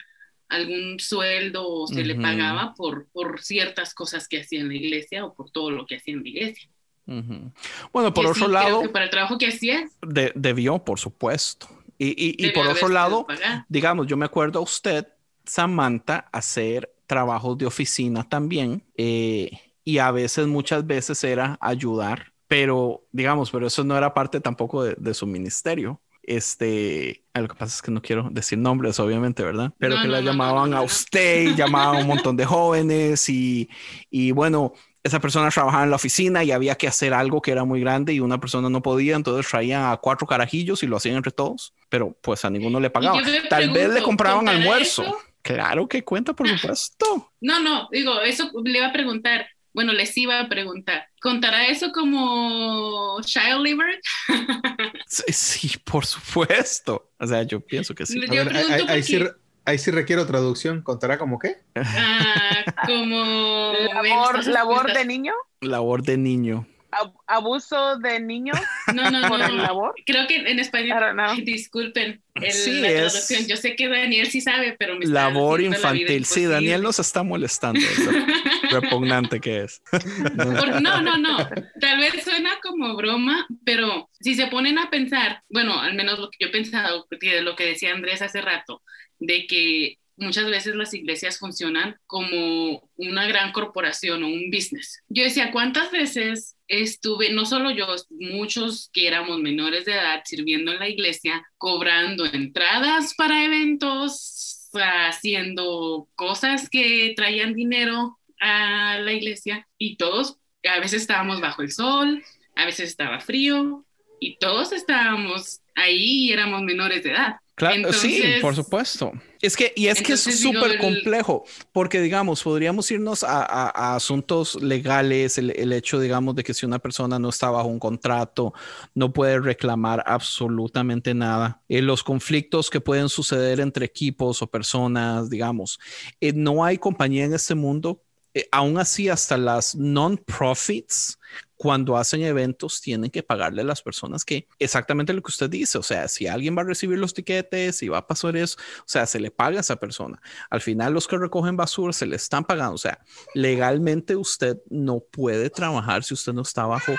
algún 0.49 0.99
sueldo 0.99 1.65
o 1.69 1.87
se 1.87 2.03
le 2.03 2.15
pagaba 2.15 2.73
por, 2.75 3.07
por 3.13 3.41
ciertas 3.41 3.93
cosas 3.93 4.27
que 4.27 4.41
hacía 4.41 4.59
en 4.59 4.67
la 4.67 4.73
iglesia 4.75 5.23
o 5.23 5.33
por 5.33 5.51
todo 5.51 5.71
lo 5.71 5.85
que 5.85 5.95
hacía 5.97 6.15
en 6.15 6.23
la 6.23 6.29
iglesia. 6.29 6.69
Bueno, 7.05 8.13
por 8.13 8.25
Que 8.25 8.31
otro 8.31 8.47
sí, 8.47 8.51
lado, 8.51 8.81
que 8.81 8.89
para 8.89 9.05
el 9.05 9.11
trabajo 9.11 9.37
que 9.37 9.47
hacía, 9.47 9.87
de- 10.01 10.33
debió, 10.35 10.79
por 10.83 10.99
supuesto. 10.99 11.69
Y, 11.97 12.07
y- 12.09 12.45
y 12.45 12.49
por 12.49 12.67
otro 12.67 12.89
lado, 12.89 13.25
digamos, 13.69 14.07
yo 14.07 14.17
me 14.17 14.25
acuerdo 14.25 14.59
a 14.59 14.63
usted, 14.63 15.07
Samantha, 15.47 16.29
hacer 16.31 16.93
trabajos 17.07 17.57
de 17.57 17.65
oficina 17.65 18.27
también. 18.27 18.83
eh, 18.97 19.51
y 19.83 19.99
a 19.99 20.11
veces, 20.11 20.47
muchas 20.47 20.85
veces 20.85 21.23
era 21.23 21.57
ayudar, 21.61 22.33
pero 22.47 23.05
digamos, 23.11 23.51
pero 23.51 23.67
eso 23.67 23.83
no 23.85 23.97
era 23.97 24.13
parte 24.13 24.41
tampoco 24.41 24.83
de, 24.83 24.95
de 24.97 25.13
su 25.13 25.25
ministerio. 25.27 26.01
Este, 26.23 27.23
ah, 27.33 27.39
lo 27.41 27.47
que 27.47 27.55
pasa 27.55 27.73
es 27.73 27.81
que 27.81 27.89
no 27.91 28.01
quiero 28.01 28.29
decir 28.29 28.57
nombres, 28.57 28.99
obviamente, 28.99 29.43
¿verdad? 29.43 29.73
Pero 29.79 29.95
No, 29.95 30.01
que 30.01 30.07
no, 30.07 30.13
la 30.13 30.19
no, 30.19 30.25
llamaban 30.25 30.73
a 30.73 30.81
usted, 30.81 31.43
y 31.43 31.55
llamaban 31.55 31.95
a 31.95 31.99
un 31.99 32.07
montón 32.07 32.35
de 32.35 32.45
jóvenes 32.45 33.29
y, 33.29 33.69
y 34.09 34.31
bueno, 34.31 34.73
esa 35.03 35.19
persona 35.21 35.49
trabajaba 35.49 35.83
en 35.85 35.89
la 35.89 35.95
oficina 35.95 36.43
y 36.43 36.51
había 36.51 36.75
que 36.75 36.87
hacer 36.87 37.13
algo 37.13 37.41
que 37.41 37.51
era 37.51 37.63
muy 37.63 37.79
grande 37.79 38.13
y 38.13 38.19
una 38.19 38.39
persona 38.41 38.69
no 38.69 38.81
podía, 38.81 39.15
entonces 39.15 39.49
traían 39.49 39.85
a 39.89 39.97
cuatro 39.97 40.27
carajillos 40.27 40.83
y 40.83 40.87
lo 40.87 40.97
hacían 40.97 41.15
entre 41.15 41.31
todos, 41.31 41.73
pero 41.89 42.17
pues 42.21 42.43
a 42.43 42.49
ninguno 42.49 42.79
le 42.81 42.89
pagaban. 42.89 43.23
Tal 43.49 43.69
vez 43.69 43.89
le 43.89 44.01
compraban 44.03 44.39
¿contará 44.39 44.57
almuerzo. 44.57 45.03
eso? 45.03 45.17
Claro 45.53 45.87
que 45.87 46.03
cuenta, 46.03 46.33
por 46.33 46.47
supuesto. 46.47 47.31
No, 47.41 47.59
no, 47.61 47.87
digo, 47.91 48.19
eso 48.21 48.51
le 48.63 48.77
iba 48.79 48.87
a 48.87 48.93
preguntar. 48.93 49.47
Bueno, 49.73 49.93
les 49.93 50.17
iba 50.17 50.39
a 50.39 50.49
preguntar. 50.49 51.05
¿Contará 51.21 51.67
eso 51.67 51.91
como 51.91 53.21
child 53.21 53.65
labor? 53.65 53.85
Sí, 55.07 55.23
sí, 55.31 55.77
por 55.85 56.05
supuesto. 56.05 57.11
O 57.17 57.25
sea, 57.25 57.43
yo 57.43 57.61
pienso 57.61 57.95
que 57.95 58.05
sí. 58.05 58.19
A 58.21 58.25
Yo 58.25 58.43
ver, 58.45 58.55
ahí, 58.57 58.63
pregunto 58.65 58.91
ahí 58.91 59.03
sí, 59.03 59.17
porque- 59.17 59.35
ahí 59.65 59.77
sí 59.77 59.91
requiero 59.91 60.25
traducción. 60.25 60.81
¿Contará 60.81 61.17
como 61.17 61.39
qué? 61.39 61.57
Ah, 61.75 62.65
como 62.85 63.71
Labor, 63.93 64.45
labor 64.47 64.93
de 64.93 65.05
niño, 65.05 65.33
Labor 65.61 66.01
de 66.03 66.17
niño. 66.17 66.67
Ab- 66.91 67.13
abuso 67.27 67.97
de 67.99 68.19
niño 68.21 68.53
No, 68.93 69.11
no, 69.11 69.27
por 69.27 69.39
no. 69.39 69.45
el 69.45 69.57
labor. 69.57 69.93
Creo 70.05 70.25
que 70.27 70.37
en 70.37 70.59
español. 70.59 71.15
Disculpen 71.43 72.21
el- 72.35 72.51
Sí, 72.51 72.79
la 72.81 72.89
es- 72.89 73.11
traducción. 73.13 73.47
Yo 73.47 73.57
sé 73.57 73.75
que 73.75 73.87
Daniel 73.89 74.27
sí 74.27 74.41
sabe, 74.41 74.75
pero 74.79 74.95
me 74.95 75.05
está 75.05 75.29
Labor 75.29 75.59
la 75.59 75.65
infantil. 75.67 76.25
Sí. 76.25 76.45
Daniel 76.45 76.81
nos 76.81 76.99
está 76.99 77.23
molestando. 77.23 77.79
repugnante 78.69 79.39
que 79.39 79.63
es. 79.63 79.81
Por- 79.91 80.81
no, 80.81 81.01
no, 81.01 81.17
no. 81.17 81.37
Tal 81.79 81.99
vez 81.99 82.23
suena 82.23 82.51
como 82.61 82.95
broma, 82.95 83.47
pero 83.65 84.09
si 84.19 84.35
se 84.35 84.47
ponen 84.47 84.77
a 84.77 84.89
pensar, 84.89 85.41
bueno, 85.49 85.79
al 85.79 85.93
menos 85.95 86.19
lo 86.19 86.29
que 86.29 86.37
yo 86.41 86.47
he 86.47 86.51
pensado, 86.51 87.07
que 87.19 87.41
lo 87.41 87.55
que 87.55 87.65
decía 87.65 87.93
Andrés 87.93 88.21
hace 88.21 88.41
rato, 88.41 88.81
de 89.19 89.47
que 89.47 89.97
muchas 90.17 90.49
veces 90.49 90.75
las 90.75 90.93
iglesias 90.93 91.39
funcionan 91.39 91.97
como 92.05 92.89
una 92.97 93.27
gran 93.27 93.51
corporación 93.51 94.23
o 94.23 94.27
un 94.27 94.49
business. 94.51 95.03
Yo 95.07 95.23
decía, 95.23 95.51
¿cuántas 95.51 95.91
veces 95.91 96.55
estuve, 96.67 97.31
no 97.31 97.45
solo 97.45 97.71
yo, 97.71 97.87
muchos 98.19 98.89
que 98.91 99.07
éramos 99.07 99.39
menores 99.39 99.85
de 99.85 99.93
edad 99.93 100.21
sirviendo 100.25 100.71
en 100.71 100.79
la 100.79 100.89
iglesia, 100.89 101.47
cobrando 101.57 102.25
entradas 102.25 103.13
para 103.15 103.45
eventos, 103.45 104.69
haciendo 104.73 106.07
cosas 106.15 106.69
que 106.69 107.13
traían 107.15 107.53
dinero 107.53 108.19
a 108.39 108.99
la 108.99 109.13
iglesia 109.13 109.67
y 109.77 109.97
todos 109.97 110.37
a 110.67 110.79
veces 110.79 111.01
estábamos 111.01 111.41
bajo 111.41 111.61
el 111.61 111.71
sol, 111.71 112.23
a 112.55 112.65
veces 112.65 112.89
estaba 112.89 113.19
frío 113.19 113.85
y 114.19 114.37
todos 114.37 114.71
estábamos 114.73 115.61
ahí 115.75 116.25
y 116.25 116.31
éramos 116.31 116.61
menores 116.63 117.03
de 117.03 117.11
edad. 117.11 117.37
Claro, 117.57 117.91
sí, 117.91 118.21
por 118.39 118.55
supuesto. 118.55 119.11
Es 119.41 119.57
que, 119.57 119.73
y 119.75 119.87
es 119.87 119.99
que 120.03 120.13
es 120.13 120.21
súper 120.21 120.73
el- 120.73 120.77
complejo, 120.79 121.43
porque 121.71 121.99
digamos, 122.01 122.43
podríamos 122.43 122.89
irnos 122.91 123.23
a, 123.23 123.41
a- 123.41 123.71
a 123.73 123.95
asuntos 123.95 124.61
legales, 124.61 125.39
el, 125.39 125.49
el 125.49 125.73
hecho, 125.73 125.99
digamos, 125.99 126.35
de 126.35 126.43
que 126.43 126.53
si 126.53 126.67
una 126.67 126.77
persona 126.77 127.17
no 127.17 127.29
está 127.29 127.49
bajo 127.49 127.67
un 127.67 127.79
contrato, 127.79 128.53
no 128.93 129.11
puede 129.11 129.39
reclamar 129.39 130.03
absolutamente 130.05 131.15
nada. 131.15 131.59
Eh, 131.67 131.81
los 131.81 132.03
conflictos 132.03 132.69
que 132.69 132.79
pueden 132.79 133.09
suceder 133.09 133.59
entre 133.59 133.85
equipos 133.85 134.43
o 134.43 134.47
personas, 134.47 135.27
digamos, 135.27 135.79
eh, 136.21 136.33
no 136.33 136.63
hay 136.63 136.77
compañía 136.77 137.25
en 137.25 137.33
este 137.33 137.55
mundo. 137.55 138.03
eh, 138.35 138.47
aún 138.51 138.77
así, 138.77 139.09
hasta 139.09 139.35
las 139.35 139.73
non-profits 139.75 141.17
cuando 141.57 141.97
hacen 141.97 142.21
eventos 142.21 142.81
tienen 142.81 143.09
que 143.09 143.23
pagarle 143.23 143.63
a 143.63 143.65
las 143.65 143.81
personas 143.81 144.23
que 144.23 144.47
exactamente 144.59 145.11
lo 145.13 145.21
que 145.21 145.31
usted 145.31 145.49
dice, 145.49 145.77
o 145.77 145.83
sea, 145.83 146.07
si 146.07 146.27
alguien 146.27 146.55
va 146.57 146.61
a 146.61 146.65
recibir 146.65 146.99
los 146.99 147.13
tiquetes 147.13 147.81
y 147.83 147.89
va 147.89 147.97
a 147.97 148.07
pasar 148.07 148.37
eso, 148.37 148.57
o 148.79 148.83
sea, 148.85 149.05
se 149.05 149.19
le 149.19 149.31
paga 149.31 149.57
a 149.57 149.61
esa 149.61 149.75
persona. 149.75 150.21
Al 150.49 150.61
final 150.61 150.93
los 150.93 151.07
que 151.07 151.17
recogen 151.17 151.57
basura 151.57 151.93
se 151.93 152.05
le 152.05 152.15
están 152.15 152.45
pagando, 152.45 152.75
o 152.75 152.79
sea, 152.79 152.99
legalmente 153.33 154.15
usted 154.15 154.57
no 154.69 154.99
puede 154.99 155.49
trabajar 155.49 156.03
si 156.03 156.13
usted 156.13 156.33
no 156.33 156.43
está 156.43 156.65
bajo 156.65 156.93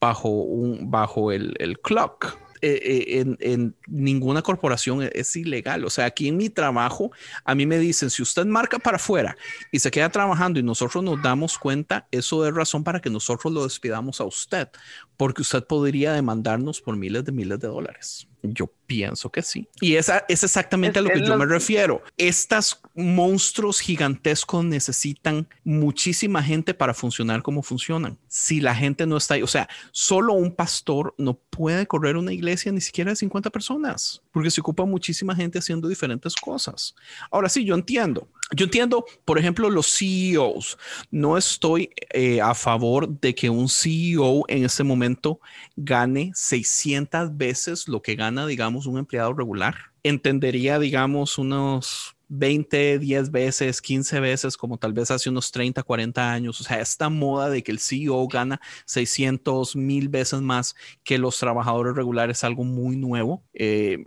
bajo 0.00 0.30
un 0.30 0.90
bajo 0.90 1.30
el, 1.32 1.54
el 1.58 1.78
clock. 1.78 2.38
Eh, 2.62 3.16
eh, 3.20 3.36
en, 3.40 3.74
ninguna 3.86 4.42
corporación 4.42 5.02
es, 5.02 5.10
es 5.14 5.36
ilegal. 5.36 5.84
O 5.84 5.90
sea, 5.90 6.04
aquí 6.04 6.28
en 6.28 6.36
mi 6.36 6.50
trabajo, 6.50 7.10
a 7.44 7.54
mí 7.54 7.66
me 7.66 7.78
dicen, 7.78 8.10
si 8.10 8.22
usted 8.22 8.44
marca 8.46 8.78
para 8.78 8.96
afuera 8.96 9.36
y 9.72 9.78
se 9.78 9.90
queda 9.90 10.10
trabajando 10.10 10.58
y 10.58 10.62
nosotros 10.62 11.02
nos 11.02 11.22
damos 11.22 11.58
cuenta, 11.58 12.06
eso 12.10 12.46
es 12.46 12.54
razón 12.54 12.84
para 12.84 13.00
que 13.00 13.10
nosotros 13.10 13.52
lo 13.52 13.64
despidamos 13.64 14.20
a 14.20 14.24
usted, 14.24 14.68
porque 15.16 15.42
usted 15.42 15.64
podría 15.64 16.12
demandarnos 16.12 16.80
por 16.80 16.96
miles 16.96 17.24
de 17.24 17.32
miles 17.32 17.58
de 17.60 17.68
dólares. 17.68 18.28
Yo 18.42 18.70
pienso 18.86 19.30
que 19.30 19.42
sí. 19.42 19.68
Y 19.80 19.96
esa 19.96 20.24
es 20.28 20.42
exactamente 20.42 20.98
a 20.98 21.02
lo 21.02 21.10
que 21.10 21.24
yo 21.24 21.36
me 21.36 21.46
refiero. 21.46 22.02
Estos 22.16 22.80
monstruos 22.94 23.80
gigantescos 23.80 24.64
necesitan 24.64 25.48
muchísima 25.64 26.42
gente 26.42 26.74
para 26.74 26.94
funcionar 26.94 27.42
como 27.42 27.62
funcionan. 27.62 28.18
Si 28.28 28.60
la 28.60 28.74
gente 28.74 29.06
no 29.06 29.16
está 29.16 29.34
ahí, 29.34 29.42
o 29.42 29.46
sea, 29.46 29.68
solo 29.92 30.32
un 30.32 30.54
pastor 30.54 31.14
no 31.18 31.34
puede 31.34 31.86
correr 31.86 32.16
una 32.16 32.32
iglesia 32.32 32.72
ni 32.72 32.80
siquiera 32.80 33.10
de 33.10 33.16
50 33.16 33.50
personas, 33.50 34.22
porque 34.32 34.50
se 34.50 34.60
ocupa 34.60 34.84
muchísima 34.84 35.36
gente 35.36 35.58
haciendo 35.58 35.88
diferentes 35.88 36.34
cosas. 36.34 36.94
Ahora 37.30 37.48
sí, 37.48 37.64
yo 37.64 37.74
entiendo. 37.74 38.28
Yo 38.56 38.64
entiendo, 38.64 39.04
por 39.24 39.38
ejemplo, 39.38 39.70
los 39.70 39.86
CEOs. 39.96 40.76
No 41.10 41.38
estoy 41.38 41.90
eh, 42.12 42.40
a 42.40 42.54
favor 42.54 43.08
de 43.08 43.34
que 43.34 43.48
un 43.48 43.68
CEO 43.68 44.44
en 44.48 44.64
este 44.64 44.82
momento 44.82 45.40
gane 45.76 46.32
600 46.34 47.36
veces 47.36 47.86
lo 47.86 48.02
que 48.02 48.16
gana, 48.16 48.46
digamos, 48.46 48.86
un 48.86 48.98
empleado 48.98 49.32
regular. 49.34 49.76
Entendería, 50.02 50.80
digamos, 50.80 51.38
unos 51.38 52.16
20, 52.26 52.98
10 52.98 53.30
veces, 53.30 53.80
15 53.80 54.18
veces, 54.18 54.56
como 54.56 54.78
tal 54.78 54.92
vez 54.92 55.12
hace 55.12 55.30
unos 55.30 55.52
30, 55.52 55.82
40 55.84 56.32
años. 56.32 56.60
O 56.60 56.64
sea, 56.64 56.80
esta 56.80 57.08
moda 57.08 57.50
de 57.50 57.62
que 57.62 57.70
el 57.70 57.78
CEO 57.78 58.26
gana 58.26 58.60
600 58.86 59.76
mil 59.76 60.08
veces 60.08 60.40
más 60.40 60.74
que 61.04 61.18
los 61.18 61.38
trabajadores 61.38 61.94
regulares 61.94 62.38
es 62.38 62.44
algo 62.44 62.64
muy 62.64 62.96
nuevo. 62.96 63.44
Eh, 63.52 64.04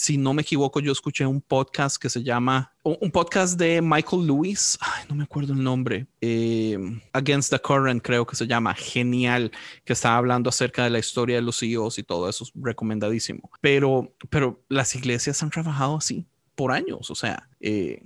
si 0.00 0.16
no 0.16 0.32
me 0.32 0.42
equivoco, 0.42 0.80
yo 0.80 0.92
escuché 0.92 1.26
un 1.26 1.42
podcast 1.42 2.00
que 2.00 2.08
se 2.08 2.22
llama, 2.22 2.72
un 2.82 3.10
podcast 3.10 3.58
de 3.58 3.82
Michael 3.82 4.26
Lewis, 4.26 4.78
ay, 4.80 5.04
no 5.10 5.14
me 5.14 5.24
acuerdo 5.24 5.52
el 5.52 5.62
nombre, 5.62 6.06
eh, 6.22 6.78
Against 7.12 7.50
the 7.50 7.58
Current 7.60 8.02
creo 8.02 8.26
que 8.26 8.34
se 8.34 8.46
llama, 8.46 8.74
genial, 8.74 9.52
que 9.84 9.92
estaba 9.92 10.16
hablando 10.16 10.48
acerca 10.48 10.84
de 10.84 10.90
la 10.90 10.98
historia 10.98 11.36
de 11.36 11.42
los 11.42 11.58
CEOs 11.58 11.98
y 11.98 12.02
todo 12.02 12.30
eso, 12.30 12.44
es 12.44 12.52
recomendadísimo. 12.54 13.50
Pero, 13.60 14.14
pero 14.30 14.64
las 14.70 14.94
iglesias 14.94 15.42
han 15.42 15.50
trabajado 15.50 15.98
así 15.98 16.26
por 16.54 16.72
años, 16.72 17.10
o 17.10 17.14
sea, 17.14 17.50
eh, 17.60 18.00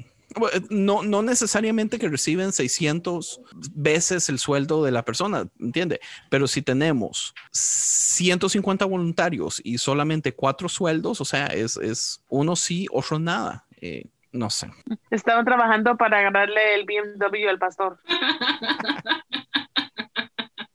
no, 0.71 1.03
no 1.03 1.23
necesariamente 1.23 1.99
que 1.99 2.09
reciben 2.09 2.53
600 2.53 3.41
veces 3.75 4.29
el 4.29 4.39
sueldo 4.39 4.83
de 4.85 4.91
la 4.93 5.05
persona, 5.05 5.49
¿entiende? 5.61 6.01
Pero 6.31 6.47
si 6.47 6.63
tenemos 6.63 7.35
150 7.53 8.85
voluntarios 8.85 9.61
y 9.65 9.79
solamente 9.79 10.35
cuatro 10.35 10.69
sueldos, 10.69 11.21
o 11.21 11.25
sea, 11.25 11.47
es, 11.47 11.77
es 11.77 12.23
uno 12.29 12.57
sí, 12.57 12.87
otro 12.93 13.19
nada. 13.19 13.67
Eh, 13.81 14.07
no 14.33 14.51
sé. 14.51 14.69
Estaban 15.11 15.45
trabajando 15.45 15.97
para 15.97 16.19
agarrarle 16.19 16.75
el 16.75 16.85
BMW 16.87 17.49
al 17.49 17.59
pastor. 17.59 17.99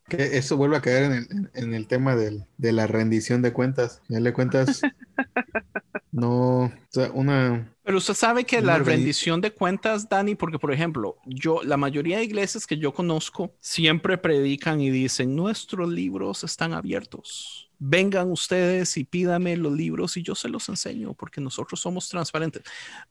Que 0.08 0.38
eso 0.38 0.58
vuelve 0.58 0.78
a 0.78 0.82
caer 0.82 1.04
en 1.04 1.12
el, 1.14 1.28
en- 1.30 1.52
en 1.54 1.74
el 1.76 1.88
tema 1.88 2.16
del- 2.16 2.46
de 2.58 2.72
la 2.72 2.88
rendición 2.88 3.42
de 3.42 3.54
cuentas. 3.54 4.02
Ya 4.08 4.20
le 4.20 4.34
cuentas. 4.34 4.82
No, 6.20 6.66
o 6.66 6.72
sea, 6.90 7.12
una. 7.12 7.74
Pero 7.84 7.98
usted 7.98 8.14
sabe 8.14 8.44
que 8.44 8.62
la 8.62 8.78
rendición 8.78 9.42
de 9.42 9.52
cuentas, 9.52 10.08
Dani, 10.10 10.36
porque 10.36 10.60
por 10.60 10.72
ejemplo, 10.72 11.18
yo, 11.26 11.62
la 11.64 11.78
mayoría 11.78 12.18
de 12.18 12.24
iglesias 12.26 12.68
que 12.68 12.78
yo 12.78 12.94
conozco 12.94 13.52
siempre 13.60 14.18
predican 14.18 14.80
y 14.82 14.90
dicen, 14.92 15.36
nuestros 15.36 15.90
libros 15.90 16.44
están 16.44 16.74
abiertos. 16.74 17.70
Vengan 17.80 18.30
ustedes 18.32 18.98
y 18.98 19.06
pídame 19.06 19.56
los 19.58 19.72
libros 19.74 20.18
y 20.18 20.22
yo 20.24 20.36
se 20.36 20.50
los 20.50 20.68
enseño 20.70 21.14
porque 21.14 21.42
nosotros 21.42 21.80
somos 21.80 22.10
transparentes. 22.10 22.62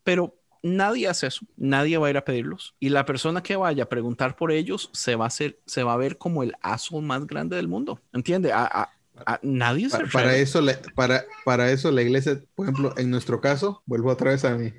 Pero 0.04 0.34
nadie 0.62 1.08
hace 1.08 1.26
eso, 1.28 1.46
nadie 1.56 1.96
va 1.98 2.08
a 2.08 2.10
ir 2.10 2.16
a 2.18 2.24
pedirlos. 2.24 2.74
Y 2.78 2.90
la 2.90 3.04
persona 3.04 3.42
que 3.42 3.56
vaya 3.56 3.84
a 3.84 3.88
preguntar 3.88 4.36
por 4.36 4.52
ellos 4.52 4.90
se 4.92 5.16
va 5.16 5.24
a 5.24 5.28
hacer, 5.28 5.58
se 5.66 5.82
va 5.82 5.94
a 5.94 5.96
ver 5.96 6.18
como 6.18 6.42
el 6.42 6.54
aso 6.60 7.00
más 7.00 7.26
grande 7.26 7.56
del 7.56 7.68
mundo. 7.68 8.00
¿Entiende? 8.12 8.52
A- 8.52 8.66
a- 8.66 8.90
Ah, 9.26 9.38
nadie 9.42 9.88
se 9.90 9.96
Pa- 9.98 10.04
para, 10.10 10.26
atreve. 10.28 10.42
eso, 10.42 10.60
la- 10.60 10.78
para, 10.94 11.24
para 11.44 11.70
eso 11.70 11.90
la 11.90 12.02
iglesia, 12.02 12.40
por 12.54 12.66
ejemplo, 12.66 12.94
en 12.96 13.10
nuestro 13.10 13.40
caso, 13.40 13.82
vuelvo 13.86 14.10
otra 14.10 14.30
vez 14.30 14.44
a 14.44 14.56
mí. 14.56 14.72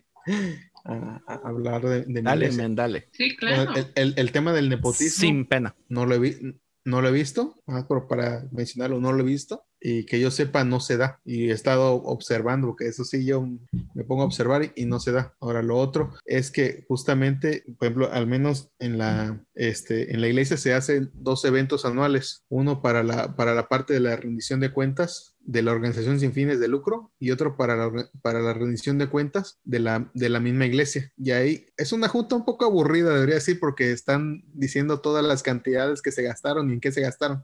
A, 0.85 1.21
a 1.27 1.35
hablar 1.47 1.81
de, 1.81 2.01
de 2.01 2.05
mi 2.07 2.21
Dale, 2.21 2.45
iglesia. 2.45 2.63
men, 2.63 2.75
dale. 2.75 3.09
Sí, 3.11 3.35
Bueno, 3.41 3.65
claro. 3.65 3.73
el, 3.75 3.91
el- 3.95 4.13
el 4.17 4.31
tema 4.31 4.53
del 4.53 4.69
nepotismo 4.69 5.21
Sin 5.21 5.45
pena. 5.45 5.75
no 5.89 6.05
lo 6.05 6.15
he, 6.15 6.19
vi- 6.19 6.59
no 6.85 7.01
lo 7.01 7.09
he 7.09 7.11
visto, 7.11 7.55
ah, 7.67 7.85
pero 7.87 8.07
para 8.07 8.45
mencionarlo, 8.51 8.99
no 8.99 9.11
lo 9.11 9.21
he 9.21 9.25
visto 9.25 9.65
y 9.81 10.05
que 10.05 10.19
yo 10.19 10.31
sepa 10.31 10.63
no 10.63 10.79
se 10.79 10.97
da 10.97 11.19
y 11.25 11.49
he 11.49 11.51
estado 11.51 11.95
observando, 11.95 12.67
porque 12.67 12.87
eso 12.87 13.03
sí 13.05 13.25
yo 13.25 13.47
me 13.93 14.03
pongo 14.03 14.23
a 14.23 14.25
observar 14.25 14.71
y, 14.75 14.85
no 14.85 14.99
se 14.99 15.11
da. 15.11 15.35
Ahora 15.39 15.61
lo 15.61 15.77
otro 15.77 16.13
es 16.25 16.51
que 16.51 16.83
justamente, 16.87 17.63
por 17.77 17.87
ejemplo, 17.87 18.11
al 18.11 18.27
menos 18.27 18.71
en 18.79 18.97
la, 18.97 19.39
este, 19.53 20.13
en 20.13 20.21
la 20.21 20.27
iglesia 20.27 20.57
se 20.57 20.73
hacen 20.73 21.11
dos 21.13 21.45
eventos 21.45 21.85
anuales, 21.85 22.43
uno 22.49 22.81
para 22.81 23.03
la, 23.03 23.35
para 23.35 23.53
la 23.53 23.67
parte 23.67 23.93
de 23.93 23.99
la 23.99 24.15
rendición 24.15 24.59
de 24.59 24.71
cuentas 24.71 25.35
de 25.49 25.63
la 25.63 25.71
organización 25.71 26.19
sin 26.19 26.31
fines 26.31 26.59
de 26.59 26.67
lucro 26.67 27.11
y 27.17 27.31
otro 27.31 27.57
para 27.57 27.75
la, 27.75 28.09
para 28.21 28.39
la 28.39 28.53
rendición 28.53 28.99
de 28.99 29.07
cuentas 29.07 29.59
de 29.63 29.79
la, 29.79 30.11
de 30.13 30.29
la 30.29 30.39
misma 30.39 30.67
iglesia. 30.67 31.11
Y 31.17 31.31
ahí 31.31 31.65
es 31.75 31.91
una 31.91 32.07
junta 32.07 32.35
un 32.35 32.45
poco 32.45 32.65
aburrida, 32.65 33.13
debería 33.13 33.35
decir, 33.35 33.59
porque 33.59 33.91
están 33.91 34.43
diciendo 34.53 34.99
todas 35.01 35.25
las 35.25 35.41
cantidades 35.41 36.03
que 36.03 36.11
se 36.11 36.21
gastaron 36.21 36.69
y 36.69 36.73
en 36.73 36.79
qué 36.79 36.91
se 36.91 37.01
gastaron. 37.01 37.43